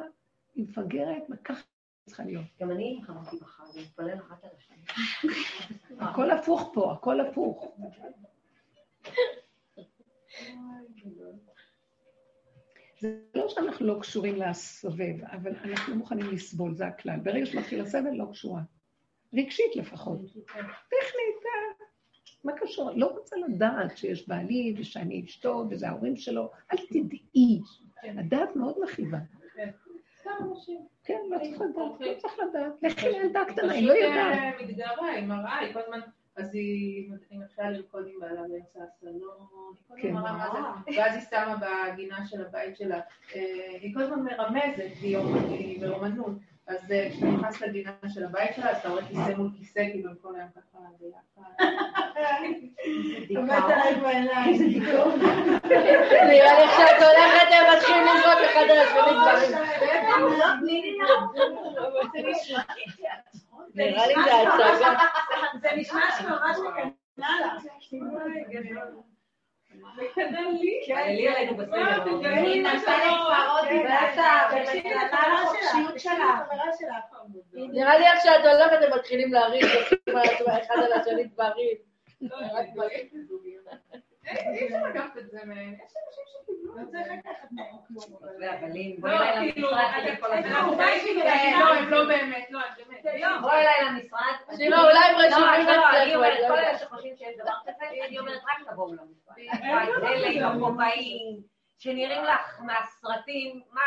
היא 0.55 0.64
מפגרת, 0.64 1.22
וככה 1.30 1.62
צריכה 2.07 2.24
להיות. 2.24 2.45
גם 2.61 2.70
אני 2.70 3.01
חמרתי 3.03 3.36
בחג, 3.36 3.64
אני 3.74 3.82
מתפלל 3.82 4.18
אחת 4.18 4.45
על 4.45 4.51
השני. 4.57 4.84
הכל 6.01 6.30
הפוך 6.30 6.70
פה, 6.74 6.93
הכל 6.93 7.20
הפוך. 7.20 7.76
זה 13.01 13.32
לא 13.43 13.49
שאנחנו 13.49 13.86
לא 13.86 13.99
קשורים 14.01 14.36
לסובב, 14.36 15.24
אבל 15.24 15.53
אנחנו 15.64 15.97
מוכנים 15.97 16.26
לסבול, 16.30 16.74
זה 16.74 16.86
הכלל. 16.86 17.20
ברגע 17.22 17.47
שמתחיל 17.47 17.80
הסבל, 17.80 18.11
לא 18.11 18.24
קשורה. 18.32 18.61
רגשית 19.34 19.76
לפחות. 19.76 20.20
טכנית, 20.88 21.43
אה, 21.47 21.84
מה 22.45 22.53
קשור? 22.53 22.90
לא 22.95 23.07
רוצה 23.07 23.36
לדעת 23.49 23.97
שיש 23.97 24.28
בעלי 24.28 24.74
ושאני 24.78 25.24
אשתו 25.24 25.64
וזה 25.70 25.88
ההורים 25.88 26.16
שלו, 26.16 26.51
אל 26.72 26.78
תדעי. 26.88 27.61
הדעת 28.03 28.57
מאוד 28.57 28.74
מכאיבה. 28.82 29.18
כן, 31.05 31.18
לא 31.30 31.38
צריך 31.38 31.61
לדעת, 31.61 32.01
לא 32.01 32.14
צריך 32.18 32.34
לדעת. 32.38 32.72
לכי 32.82 33.09
לילדה 33.09 33.45
קטנה, 33.49 33.72
היא 33.72 33.86
לא 33.86 33.93
יודעת. 33.93 34.55
היא 34.59 34.68
מתגרה, 34.68 35.09
היא 35.09 35.26
מראה, 35.26 35.59
היא 35.59 35.72
כל 35.72 35.80
הזמן... 35.80 36.01
אז 36.43 36.55
היא 36.55 37.11
מתחילה 37.30 37.70
לרקוד 37.70 38.07
עם 38.07 38.20
בעלה 38.20 38.40
באמצע 38.49 38.80
הסלון, 38.82 39.47
היא 39.97 40.03
כל 40.03 40.09
הזמן 40.09 40.22
מראה 40.22 40.61
מה 40.61 40.74
זה, 40.84 40.90
ואז 40.99 41.14
היא 41.14 41.24
שמה 41.30 41.57
בגינה 41.57 42.26
של 42.26 42.44
הבית 42.44 42.77
שלה, 42.77 43.01
היא 43.81 43.94
כל 43.94 44.02
הזמן 44.02 44.23
מרמזת, 44.23 44.90
היא 45.01 45.81
באומנות. 45.81 46.32
אז 46.66 46.93
כשאתה 47.10 47.27
נכנס 47.27 47.60
לגינה 47.60 47.93
של 48.09 48.24
הבית 48.24 48.51
שלה, 48.56 48.70
אז 48.70 48.77
אתה 48.77 48.89
רואה 48.89 49.06
כיסא 49.06 49.35
מול 49.36 49.51
כיסא, 49.59 49.90
כאילו 49.93 50.10
הם 50.10 50.16
כל 50.23 50.35
היום 50.36 50.48
ככה 50.48 50.78
ביחד. 51.01 51.43
עומדת 53.36 53.64
עליי 53.64 53.94
בעיניים. 54.01 54.52
איזה 54.52 54.64
דיכאון. 54.64 55.20
נראה 56.28 56.59
לי 56.59 56.66
כשאת 56.69 57.02
הולכת 57.02 57.48
הם 57.51 57.77
מתחילים 57.77 58.05
לזרוק 58.05 58.40
אחד 58.44 58.66
על 58.70 58.78
השני 58.78 59.12
נראה 63.74 64.07
לי 64.07 64.15
זה 64.24 64.35
הצגה. 64.35 64.94
זה 65.61 65.69
נשמע 65.77 66.01
שממש 66.19 66.57
מקנאה 66.69 67.35
לך. 67.40 67.65
מקדם 69.97 70.57
לי? 70.61 70.81
כן, 70.86 71.15
לי 71.16 71.28
עלינו 71.28 71.57
בסדר. 71.57 72.12
היא 72.24 72.62
נסה 72.62 72.97
להתפרות 72.99 73.69
נראה 77.55 77.99
לי 77.99 78.07
איך 78.07 78.20
שאת 78.23 78.44
הולכת 78.44 78.85
הם 78.85 78.99
מתחילים 78.99 79.32
להריב, 79.32 79.66
אחד 80.47 80.74
על 80.74 80.93
השני 80.93 81.24
דברים. 81.24 81.77
אי 84.27 84.66
אפשר 84.66 84.82
לקחת 84.89 85.19
את 85.19 85.31
זה 85.31 85.39
מהם, 85.44 85.74
יש 85.74 85.93
אנשים 86.07 86.24
שקיבלו 86.27 86.81
את 86.82 86.90
זה. 86.90 86.99
אבל 88.61 88.77
אם, 88.77 88.97
בואי 89.01 89.12
אליי 89.15 89.53
למשרד, 89.57 89.81
לא, 91.61 91.74
הם 91.74 91.90
לא 91.90 92.05
באמת, 92.05 92.51
לא, 92.51 92.61
באמת. 92.77 93.05
בואי 93.40 93.61
אליי 93.61 93.85
למשרד. 93.86 94.35
לא, 94.70 94.90
אולי 94.90 95.05
הם 95.05 95.16
רשומים 95.16 95.69
אצלנו. 95.69 96.20
כל 96.49 96.59
אלה 96.59 96.78
שחושבים 96.78 97.16
שיש 97.16 97.36
דבר 97.39 97.53
כזה, 97.66 97.85
אני 98.09 98.19
אומרת, 98.19 98.40
רק 98.44 98.73
תבואו 98.73 98.93
למשרד. 98.93 99.36
אלה 100.03 100.28
עם 100.28 100.57
הכובעים, 100.57 101.43
שנראים 101.78 102.24
לך 102.24 102.61
מהסרטים, 102.61 103.62
מה, 103.73 103.81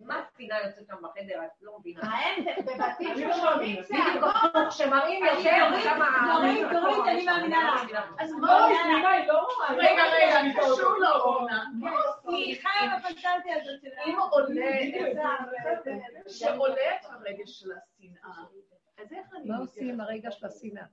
מה 0.00 0.22
השנאה 0.34 0.56
יוצאת 0.66 0.86
שם 0.86 0.94
בחדר? 1.02 1.44
את 1.44 1.62
לא 1.62 1.78
מבינה. 1.78 2.00
ההפך, 2.02 2.58
בבתים 2.58 3.10
אני 3.12 3.24
לא 3.24 3.82
צעקות, 3.82 4.34
הפוך, 4.44 4.72
שמראים 4.72 5.24
יותר, 5.24 5.80
שם... 5.82 6.00
דורית, 6.32 6.66
דורית, 6.72 7.08
אני 7.08 7.24
מאמינה 7.24 7.74
לך. 7.74 7.90
אז 8.18 8.30
בואו. 8.40 8.68
סליחה, 8.68 9.10
היא 9.10 9.26
לא 9.26 9.40
רואה. 9.40 9.70
היא 9.70 9.78
רגע, 9.78 10.02
רגע, 10.12 10.32
שאני 10.32 10.54
קשור. 10.54 10.98
לאורנה. 10.98 11.64
סליחה 12.22 12.70
על 12.80 12.88
הפנטזיה 12.88 13.62
הזאת 13.62 13.80
שלה. 13.82 14.02
אם 14.06 14.18
עולה 14.18 14.66
שעולה 16.26 16.92
הרגש 17.10 17.60
של 17.60 17.72
השנאה, 17.72 18.44
אז 18.98 19.12
איך 19.12 19.26
אני... 19.34 19.48
מה 19.48 19.58
עושים 19.58 19.88
עם 19.88 20.00
הרגע 20.00 20.30
של 20.30 20.46
השנאה? 20.46 20.84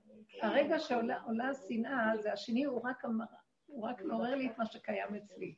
הרגע 0.41 0.80
שעולה 0.80 1.22
עולה 1.22 1.49
השנאה, 1.49 2.18
זה 2.18 2.34
השני, 2.34 2.64
הוא 2.64 2.82
רק 2.84 3.06
אמר, 3.06 3.26
הוא 3.65 3.88
רק 3.88 4.02
מעורר 4.02 4.36
לי 4.36 4.48
את 4.48 4.57
מה 4.57 4.65
שקיים 4.65 5.15
אצלי. 5.15 5.56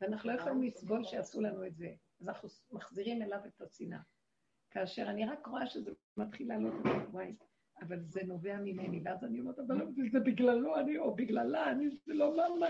ואנחנו 0.00 0.30
לא 0.30 0.34
יכולים 0.34 0.62
לסבול 0.62 1.04
שיעשו 1.04 1.40
לנו 1.40 1.66
את 1.66 1.76
זה. 1.76 1.88
אז 2.20 2.28
אנחנו 2.28 2.48
מחזירים 2.72 3.22
אליו 3.22 3.38
את 3.46 3.62
השנאה. 3.62 3.98
כאשר 4.70 5.02
אני 5.10 5.26
רק 5.26 5.46
רואה 5.46 5.66
שזה 5.66 5.90
מתחיל 6.16 6.48
לעלות, 6.48 6.74
וואי, 7.10 7.34
אבל 7.82 8.00
זה 8.04 8.20
נובע 8.26 8.56
ממני, 8.64 9.02
ואז 9.04 9.24
אני 9.24 9.40
אומרת, 9.40 9.58
אבל 9.58 9.86
זה 10.12 10.20
בגללו 10.20 10.76
אני, 10.76 10.98
או 10.98 11.14
בגללה, 11.14 11.70
אני, 11.70 11.90
זה 11.90 12.14
לא 12.14 12.36
מה 12.36 12.42
מה. 12.60 12.66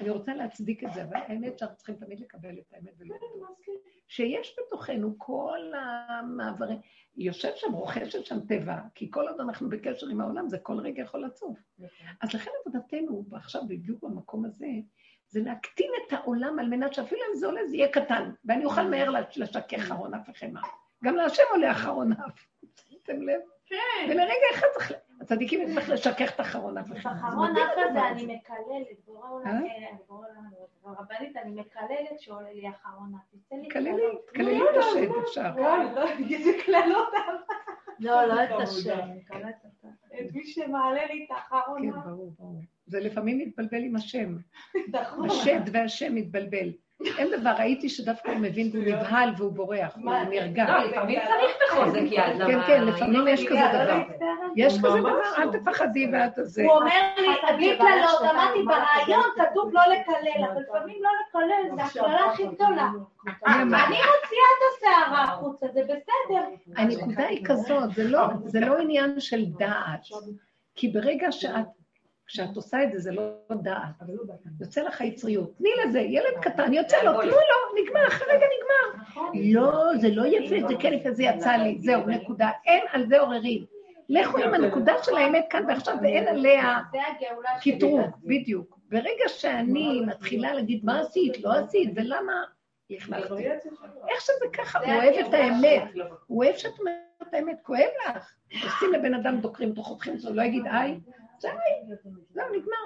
אני 0.00 0.10
רוצה 0.10 0.34
להצדיק 0.34 0.84
את 0.84 0.88
זה, 0.94 1.04
אבל 1.04 1.16
האמת 1.16 1.58
שאנחנו 1.58 1.76
צריכים 1.76 1.96
תמיד 1.96 2.20
לקבל 2.20 2.58
את 2.58 2.72
האמת 2.72 2.92
ולהודות. 2.98 3.58
שיש 4.08 4.56
בתוכנו 4.58 5.14
כל 5.18 5.72
המעברים, 5.74 6.78
יושב 7.16 7.52
שם, 7.56 7.72
רוכשת 7.72 8.26
שם 8.26 8.40
טבע, 8.40 8.78
כי 8.94 9.10
כל 9.10 9.28
עוד 9.28 9.40
אנחנו 9.40 9.68
בקשר 9.68 10.08
עם 10.08 10.20
העולם, 10.20 10.48
זה 10.48 10.58
כל 10.58 10.78
רגע 10.78 11.02
יכול 11.02 11.24
לצוף. 11.24 11.58
אז 12.20 12.34
לכן 12.34 12.50
עבודתנו, 12.60 13.24
ועכשיו 13.30 13.62
בדיוק 13.68 14.02
במקום 14.02 14.44
הזה, 14.44 14.66
זה 15.28 15.40
להקטין 15.44 15.90
את 16.06 16.12
העולם 16.12 16.58
על 16.58 16.68
מנת 16.68 16.94
שאפילו 16.94 17.20
אם 17.30 17.36
זה 17.36 17.46
עולה, 17.46 17.66
זה 17.66 17.76
יהיה 17.76 17.88
קטן, 17.88 18.30
ואני 18.44 18.64
אוכל 18.64 18.82
מהר 18.82 19.10
לשכך 19.36 19.78
אחרון 19.78 20.14
אף 20.14 20.28
וחמא. 20.28 20.60
גם 21.04 21.16
להשם 21.16 21.42
עולה 21.50 21.70
אחרון 21.70 22.12
אף. 22.12 22.46
שמתם 22.88 23.22
לב? 23.22 23.40
כן. 23.66 23.76
ולרגע 24.10 24.46
אחד 24.54 24.66
צריך... 24.74 24.92
הצדיקים 25.20 25.60
יודעים 25.60 25.78
איך 25.78 25.90
לשכך 25.90 26.34
את 26.34 26.40
אחרון 26.40 26.78
אף 26.78 26.86
וחמא. 26.90 27.12
אחרון 27.12 27.56
אף 27.56 27.90
הזה 27.90 28.08
אני. 28.08 28.22
מקללת, 28.22 28.98
בורא 29.06 29.28
עולם, 29.30 29.46
אה? 29.46 30.92
רבנית, 30.98 31.36
אני 31.36 31.50
מקללת 31.50 32.20
שעולה 32.20 32.52
לי 32.52 32.68
אחרון 32.70 33.12
אף. 33.14 33.56
תקללי. 33.68 34.02
תקללי 34.26 34.60
את 34.62 34.76
השד, 34.76 35.08
אפשר. 35.22 35.50
איזה 36.34 36.50
קללות. 36.64 37.08
לא, 38.00 38.24
לא 38.24 38.44
את 38.44 38.50
אותה. 38.50 39.08
את 40.20 40.32
מי 40.34 40.46
שמעלה 40.46 41.06
לי 41.06 41.26
את 41.26 41.30
האחרון. 41.30 41.92
כן, 41.92 42.00
ברור, 42.00 42.32
ברור. 42.38 42.60
זה 42.88 43.00
לפעמים 43.00 43.38
מתבלבל 43.38 43.82
עם 43.84 43.96
השם. 43.96 44.36
נכון. 44.92 45.30
השד 45.30 45.60
והשם 45.72 46.14
מתבלבל. 46.14 46.68
אין 47.18 47.28
דבר, 47.40 47.50
ראיתי 47.58 47.88
שדווקא 47.88 48.30
הוא 48.30 48.38
מבין 48.38 48.70
והוא 48.72 48.84
נבהל 48.84 49.30
והוא 49.36 49.52
בורח, 49.52 49.96
הוא 49.96 50.12
נרגע. 50.30 50.64
לא, 50.68 50.84
לפעמים 50.84 51.18
צריך 51.20 51.56
בחוזק 51.72 52.00
יד. 52.10 52.12
כן, 52.24 52.38
למה- 52.38 52.66
כן, 52.66 52.84
לפעמים 52.84 53.28
יש 53.28 53.46
כזה 53.46 53.54
לא 53.60 53.84
דבר. 53.84 53.98
מצטערת. 53.98 54.20
יש 54.56 54.78
כזה 54.78 54.88
דבר, 54.98 55.00
לא. 55.10 55.36
אל 55.38 55.52
תפחדי 55.58 56.10
ואת 56.12 56.32
זה. 56.42 56.62
הוא 56.62 56.72
אומר 56.72 56.90
לי, 57.18 57.28
בלי 57.56 57.76
קללות, 57.78 58.20
אמרתי 58.32 58.58
ברעיון 58.62 59.24
כתוב 59.36 59.70
לא 59.72 59.80
לקלל, 59.92 60.44
אבל 60.44 60.62
לפעמים 60.62 60.96
לא 61.02 61.10
לקלל, 61.28 61.76
זה 61.76 62.00
הקללה 62.00 62.24
הכי 62.24 62.46
גדולה. 62.46 62.88
אני 63.46 63.64
מוציאה 63.86 64.48
את 64.54 64.62
השערה 64.78 65.22
החוצה, 65.24 65.66
זה 65.74 65.80
בסדר. 65.82 66.44
הנקודה 66.76 67.26
היא 67.26 67.44
כזאת, 67.44 67.90
זה 67.94 68.04
לא, 68.08 68.20
זה 68.44 68.60
לא 68.60 68.78
עניין 68.78 69.20
של 69.20 69.44
דעת. 69.58 70.00
כי 70.74 70.88
ברגע 70.88 71.32
שאת, 71.32 71.66
כשאת 72.28 72.56
עושה 72.56 72.82
את 72.82 72.92
זה, 72.92 72.98
זה 72.98 73.12
לא 73.12 73.22
דעת. 73.62 74.08
יוצא 74.60 74.82
לך 74.82 75.00
יצריות. 75.00 75.56
תני 75.58 75.68
לזה, 75.84 76.00
ילד 76.00 76.34
קטן, 76.42 76.72
יוצא 76.72 76.96
לו, 77.02 77.12
תנו 77.12 77.30
לו, 77.30 77.82
נגמר, 77.82 78.06
אחרי 78.06 78.26
רגע 78.30 78.46
נגמר. 78.46 79.00
לא, 79.52 79.96
זה 80.00 80.08
לא 80.08 80.26
יפה, 80.26 80.68
זה 80.68 80.74
כן 80.80 80.92
יפה, 80.92 81.12
זה 81.12 81.22
יצא 81.22 81.50
לי, 81.50 81.78
זהו, 81.80 82.06
נקודה. 82.06 82.50
אין 82.66 82.84
על 82.92 83.06
זה 83.06 83.20
עוררין. 83.20 83.64
לכו 84.08 84.38
עם 84.38 84.54
הנקודה 84.54 84.92
של 85.02 85.16
האמת 85.16 85.46
כאן 85.50 85.64
ועכשיו, 85.68 85.96
ואין 86.02 86.28
עליה 86.28 86.78
זה. 86.92 86.98
קטרוג, 87.62 88.10
בדיוק. 88.24 88.78
ברגע 88.88 89.28
שאני 89.28 90.00
מתחילה 90.06 90.54
להגיד, 90.54 90.84
מה 90.84 91.00
עשית, 91.00 91.44
לא 91.44 91.52
עשית, 91.52 91.90
ולמה, 91.96 92.42
לכלכתי. 92.90 93.46
איך 94.08 94.20
שזה 94.20 94.46
ככה, 94.52 94.78
הוא 94.78 94.94
אוהב 94.94 95.26
את 95.26 95.34
האמת. 95.34 95.82
הוא 96.26 96.44
אוהב 96.44 96.56
שאת 96.56 96.78
אומרת 96.78 96.94
את 97.22 97.34
האמת, 97.34 97.58
כואב 97.62 97.80
לך. 98.08 98.32
עושים 98.64 98.92
לבן 98.92 99.14
אדם, 99.14 99.40
דוקרים 99.40 99.70
אותו, 99.70 99.82
חותכים 99.82 100.14
אותו, 100.14 100.34
לא 100.34 100.42
יגיד 100.42 100.66
איי, 100.66 101.00
איי, 101.44 101.96
זהו, 102.30 102.46
נגמר. 102.56 102.76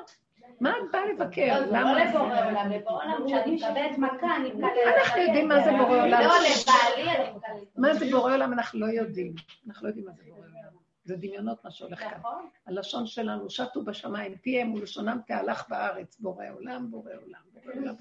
מה 0.61 0.71
את 0.71 0.91
באה 0.93 1.07
לבקר? 1.07 1.61
לא, 1.61 1.67
זה 1.67 1.73
לא 1.73 1.79
למה? 1.79 2.05
לבורא 2.05 2.47
עולם, 2.47 2.71
לבורא 2.71 3.05
עולם, 3.05 3.27
כשאני 3.27 3.57
מקבלת 3.57 3.99
מכה, 3.99 4.37
אני 4.37 4.49
מקבלת... 4.49 4.73
אנחנו 5.01 5.21
יודעים 5.23 5.49
מה 5.49 5.65
זה 5.65 5.71
בורא 5.71 6.03
עולם. 6.03 6.21
לא, 6.21 6.27
לבעלי 6.27 7.11
אני 7.11 7.31
מקבלת. 7.31 7.77
מה 7.77 7.95
זה 7.95 8.11
בורא 8.11 8.35
עולם 8.35 8.53
אנחנו 8.53 8.81
לא 8.81 8.87
יודעים. 8.87 9.35
אנחנו 9.67 9.85
לא 9.87 9.89
יודעים 9.89 10.07
מה 10.07 10.13
זה 10.13 10.23
בורא 10.29 10.39
עולם. 10.39 10.73
זה 11.05 11.17
דמיונות 11.17 11.65
מה 11.65 11.71
שהולך 11.71 12.01
כאן. 12.01 12.19
נכון? 12.19 12.49
הלשון 12.67 13.07
שלנו, 13.07 13.51
שטו 13.51 13.85
בשמיים, 13.85 14.37
פיהם 14.37 14.75
ולשונם 14.75 15.19
תהלך 15.27 15.69
בארץ. 15.69 16.21
בורא 16.21 16.45
עולם, 16.55 16.91
בורא 16.91 17.11
עולם, 17.23 17.41
בורא 17.53 17.75
עולם. 17.75 17.95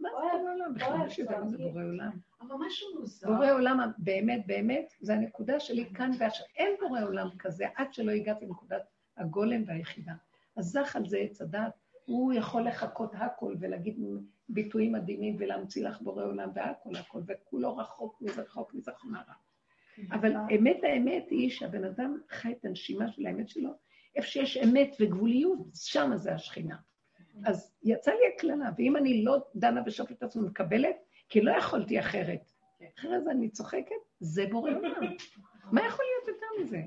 מה 0.00 0.08
זה 0.32 0.38
בורא 0.40 0.52
עולם? 0.52 0.74
בכלל 0.74 1.06
יש 1.06 1.18
יודע 1.18 1.38
מה 1.38 1.48
זה 1.48 1.58
בורא 1.58 1.82
עולם. 1.82 2.10
אבל 2.40 2.54
משהו 2.66 2.88
מוזר. 3.00 3.26
בורא 3.26 3.52
עולם, 3.52 3.80
באמת, 3.98 4.46
באמת, 4.46 4.92
זה 5.00 5.14
הנקודה 5.14 5.60
שלי 5.60 5.90
כאן 5.94 6.10
ועכשיו. 6.18 6.46
אין 6.56 6.72
בורא 6.80 7.00
עולם 7.02 7.28
כזה 7.38 7.64
עד 7.74 7.94
שלא 7.94 8.12
הגעתי 8.12 8.46
לנקודת 8.46 8.82
הגולם 9.16 9.62
והיחידה. 9.66 10.12
על 10.94 11.06
זה 11.06 11.18
עץ 11.18 11.40
הדת, 11.40 11.72
הוא 12.04 12.32
יכול 12.32 12.62
לחכות 12.62 13.12
הכל 13.14 13.54
ולהגיד 13.60 13.98
ביטויים 14.48 14.92
מדהימים 14.92 15.36
ולהמציא 15.38 15.88
לך 15.88 16.00
בורא 16.00 16.24
עולם 16.24 16.50
והכל 16.54 16.96
הכל, 16.96 17.20
וכולו 17.26 17.76
רחוק 17.76 18.18
מזה, 18.20 18.42
רחוק 18.42 18.74
מזה 18.74 18.92
חמרה. 18.96 19.34
אבל 20.10 20.32
אמת 20.58 20.76
האמת 20.82 21.26
היא 21.30 21.50
שהבן 21.50 21.84
אדם 21.84 22.18
חי 22.30 22.52
את 22.52 22.64
הנשימה 22.64 23.08
של 23.08 23.26
האמת 23.26 23.48
שלו, 23.48 23.70
איפה 24.16 24.28
שיש 24.28 24.56
אמת 24.56 24.96
וגבוליות, 25.00 25.58
שם 25.74 26.10
זה 26.14 26.34
השכינה. 26.34 26.76
אז 27.44 27.74
יצא 27.82 28.10
לי 28.10 28.34
הקללה, 28.34 28.70
ואם 28.78 28.96
אני 28.96 29.24
לא 29.24 29.38
דנה 29.54 29.82
ושופטת 29.86 30.22
עצמי 30.22 30.42
ומקבלת, 30.42 30.96
כי 31.28 31.40
לא 31.40 31.52
יכולתי 31.58 32.00
אחרת. 32.00 32.50
אחרי 32.98 33.20
זה 33.20 33.30
אני 33.30 33.48
צוחקת, 33.48 33.94
זה 34.20 34.46
בורא 34.50 34.70
עולם. 34.70 35.00
מה 35.72 35.86
יכול 35.86 36.04
להיות 36.04 36.28
יותר 36.28 36.46
מזה? 36.62 36.80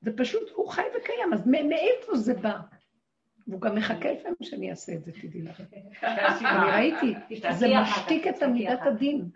זה 0.00 0.16
פשוט, 0.16 0.50
הוא 0.54 0.68
חי 0.68 0.82
וקיים, 0.96 1.32
אז 1.32 1.46
מאיפה 1.46 2.16
זה 2.16 2.34
בא? 2.34 2.58
והוא 3.46 3.60
גם 3.60 3.74
מחכה 3.74 4.12
לפעמים 4.12 4.36
שאני 4.42 4.70
אעשה 4.70 4.92
את 4.92 5.04
זה, 5.04 5.12
תדעי 5.12 5.42
לך. 5.42 5.62
אני 6.02 6.70
ראיתי, 6.72 7.14
זה 7.52 7.66
משתיק 7.82 8.26
את 8.26 8.42
עמידת 8.42 8.80
הדין, 8.82 9.28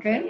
כן? 0.00 0.26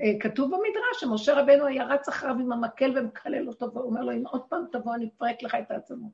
אה, 0.00 0.20
כתוב 0.20 0.50
במדרש 0.50 1.00
שמשה 1.00 1.40
רבנו 1.40 1.66
היה 1.66 1.84
רץ 1.84 2.08
אחריו 2.08 2.34
עם 2.34 2.52
המקל 2.52 2.98
ומקלל 2.98 3.48
אותו, 3.48 3.72
והוא 3.74 3.84
אומר 3.84 4.02
לו, 4.02 4.12
אם 4.12 4.26
עוד 4.26 4.42
פעם 4.48 4.64
תבוא, 4.72 4.94
אני 4.94 5.08
אפרק 5.16 5.42
לך 5.42 5.54
את 5.54 5.70
העצמות. 5.70 6.12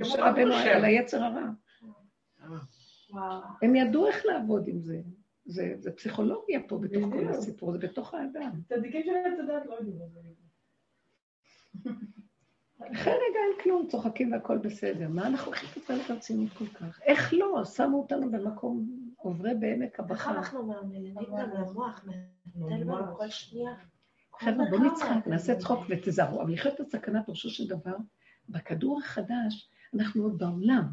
משה 0.00 0.30
רבנו 0.30 0.54
היה 0.54 0.76
על 0.76 0.84
היצר 0.84 1.22
הרע. 1.22 1.48
הם 3.62 3.76
ידעו 3.76 4.06
איך 4.06 4.26
לעבוד 4.26 4.68
עם 4.68 4.80
זה. 4.80 5.00
זה, 5.44 5.74
זה 5.78 5.92
פסיכולוגיה 5.92 6.60
פה 6.68 6.78
בתוך 6.78 7.04
כל 7.12 7.28
הסיפור, 7.28 7.72
זה 7.72 7.78
בתוך 7.78 8.14
האדם. 8.14 8.50
צדיקים 8.68 9.02
של 9.04 9.10
עץ 9.10 9.38
הדת 9.38 9.66
לא 9.66 9.74
יודעים. 9.74 9.96
אחרי 12.78 13.12
רגע 13.12 13.38
אין 13.38 13.62
כלום, 13.62 13.86
צוחקים 13.88 14.32
והכל 14.32 14.58
בסדר. 14.58 15.08
מה 15.08 15.26
אנחנו 15.26 15.46
הולכים 15.46 15.68
לטפל 15.76 15.98
ברצינות 16.08 16.52
כל 16.52 16.66
כך? 16.66 17.00
איך 17.02 17.34
לא? 17.34 17.64
שמו 17.64 17.98
אותנו 17.98 18.30
במקום 18.30 18.86
עוברי 19.16 19.54
בעמק 19.54 19.90
איך 19.92 20.00
הבכה. 20.00 20.30
אנחנו 20.30 20.66
מאמינים 20.66 21.14
גם 21.14 21.50
למוח, 21.50 22.04
נותן 22.54 22.80
לנו 22.80 23.16
כל 23.16 23.28
שנייה. 23.28 23.74
חבר'ה, 24.40 24.64
בואו 24.70 24.84
נצחק, 24.84 25.26
נעשה 25.26 25.56
צחוק 25.56 25.80
ותזהרו. 25.88 26.42
אבל 26.42 26.52
לחיות 26.52 26.74
את 26.74 26.80
הסכנה, 26.80 27.22
פירושו 27.22 27.50
של 27.50 27.66
דבר, 27.68 27.96
בכדור 28.48 28.98
החדש, 28.98 29.70
אנחנו 29.94 30.22
עוד 30.22 30.38
בעולם. 30.38 30.84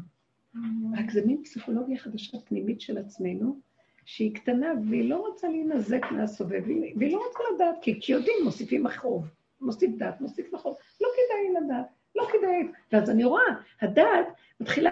רק 0.98 1.10
זה 1.10 1.26
מין 1.26 1.42
פסיכולוגיה 1.44 1.98
חדשה 1.98 2.38
פנימית 2.40 2.80
של 2.80 2.98
עצמנו, 2.98 3.60
שהיא 4.04 4.34
קטנה 4.34 4.66
והיא 4.88 5.10
לא 5.10 5.16
רוצה 5.16 5.48
להינזק 5.48 6.02
מהסובב, 6.10 6.62
והיא 6.96 7.12
לא 7.12 7.22
רוצה 7.28 7.38
לדעת, 7.54 7.76
כי 7.82 8.00
כשיודעים 8.00 8.36
מוסיפים 8.44 8.82
מחרוב, 8.82 9.30
מוסיף 9.64 9.90
דת, 9.96 10.20
מוסיף 10.20 10.52
מחרוב, 10.52 10.76
לא 11.00 11.08
כדאי 11.14 11.62
לדעת, 11.62 11.86
לא 12.14 12.28
כדאי. 12.32 12.68
ואז 12.92 13.10
אני 13.10 13.24
רואה, 13.24 13.42
הדעת 13.82 14.26
מתחילה 14.60 14.90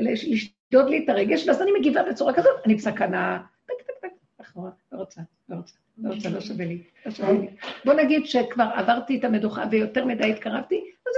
לשדוד 0.00 0.88
לי 0.88 1.04
את 1.04 1.08
הרגש, 1.08 1.48
ואז 1.48 1.62
אני 1.62 1.70
מגיבה 1.78 2.02
בצורה 2.02 2.32
כזאת, 2.34 2.60
אני 2.66 2.74
בסכנה, 2.74 3.42
טק 3.66 3.74
טק 3.86 3.94
טק, 4.00 4.08
אחורה, 4.40 4.70
לא 4.92 4.98
רוצה, 4.98 5.20
לא 5.48 5.56
רוצה, 5.56 5.74
לא 5.98 6.14
רוצה, 6.14 6.28
לא 6.30 6.40
שווה 6.40 6.64
לי, 6.64 6.82
לא 7.06 7.12
שווה 7.12 7.32
לי. 7.32 7.48
בוא 7.84 7.94
נגיד 7.94 8.26
שכבר 8.26 8.68
עברתי 8.74 9.18
את 9.18 9.24
המדוכה 9.24 9.64
ויותר 9.70 10.04
מדי 10.04 10.30
התקרבתי, 10.32 10.90
אז 11.06 11.12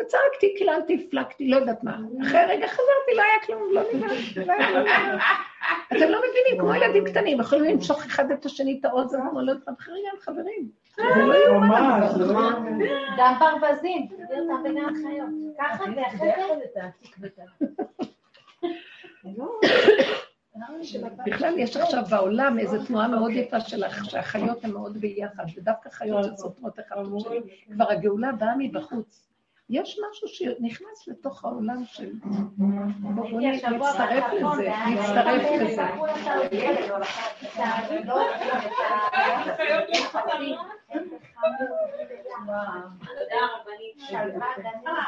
וצעקתי, 0.00 0.54
קיללתי, 0.58 1.06
הפלגתי, 1.06 1.48
לא 1.48 1.56
יודעת 1.56 1.84
מה. 1.84 1.96
אחרי 2.22 2.40
רגע 2.48 2.66
חזרתי, 2.66 3.14
לא 3.16 3.22
היה 3.22 3.40
כלום, 3.46 3.62
לא 3.72 3.82
נראה, 3.92 4.70
לא 4.70 4.90
אתם 5.92 6.08
לא 6.10 6.18
מבינים, 6.18 6.60
כמו 6.60 6.74
ילדים 6.74 7.04
קטנים, 7.04 7.40
יכולים 7.40 7.64
למשוך 7.64 8.04
אחד 8.04 8.30
את 8.30 8.44
השני 8.44 8.78
את 8.80 8.84
האוזן, 8.84 9.18
כמו 9.30 9.40
לא 9.40 9.52
יודעת, 9.52 9.68
אחרי 9.78 10.00
חברים. 10.20 10.68
זה 10.96 11.22
לא 11.22 11.34
יאומן. 11.34 12.00
גם 13.18 13.34
ברווזים, 13.38 14.06
תסביר 14.06 14.42
אותם 14.42 14.62
בין 14.62 14.78
החיות. 14.78 15.28
ככה 15.58 15.84
זה 15.94 16.02
אחרת. 16.06 16.76
בכלל 21.26 21.58
יש 21.58 21.76
עכשיו 21.76 22.02
בעולם 22.10 22.58
איזו 22.58 22.84
תנועה 22.86 23.08
מאוד 23.08 23.30
יפה 23.30 23.60
של 23.60 23.82
שהחיות 24.04 24.64
הן 24.64 24.70
מאוד 24.70 24.98
ביחד, 24.98 25.44
ודווקא 25.56 25.90
חיות 25.90 26.24
שסותרות 26.24 26.80
אחד 26.80 26.96
את 26.96 27.06
השני. 27.16 27.40
כבר 27.74 27.90
הגאולה 27.90 28.32
באה 28.32 28.54
מבחוץ. 28.58 29.31
יש 29.72 29.98
משהו 30.10 30.28
שנכנס 30.28 31.08
לתוך 31.08 31.44
העולם 31.44 31.84
של... 31.84 32.12
בואו 32.98 33.40
נצטרף 33.40 34.32
לזה, 34.32 34.72
נצטרף 34.88 35.42
לזה. 35.60 35.86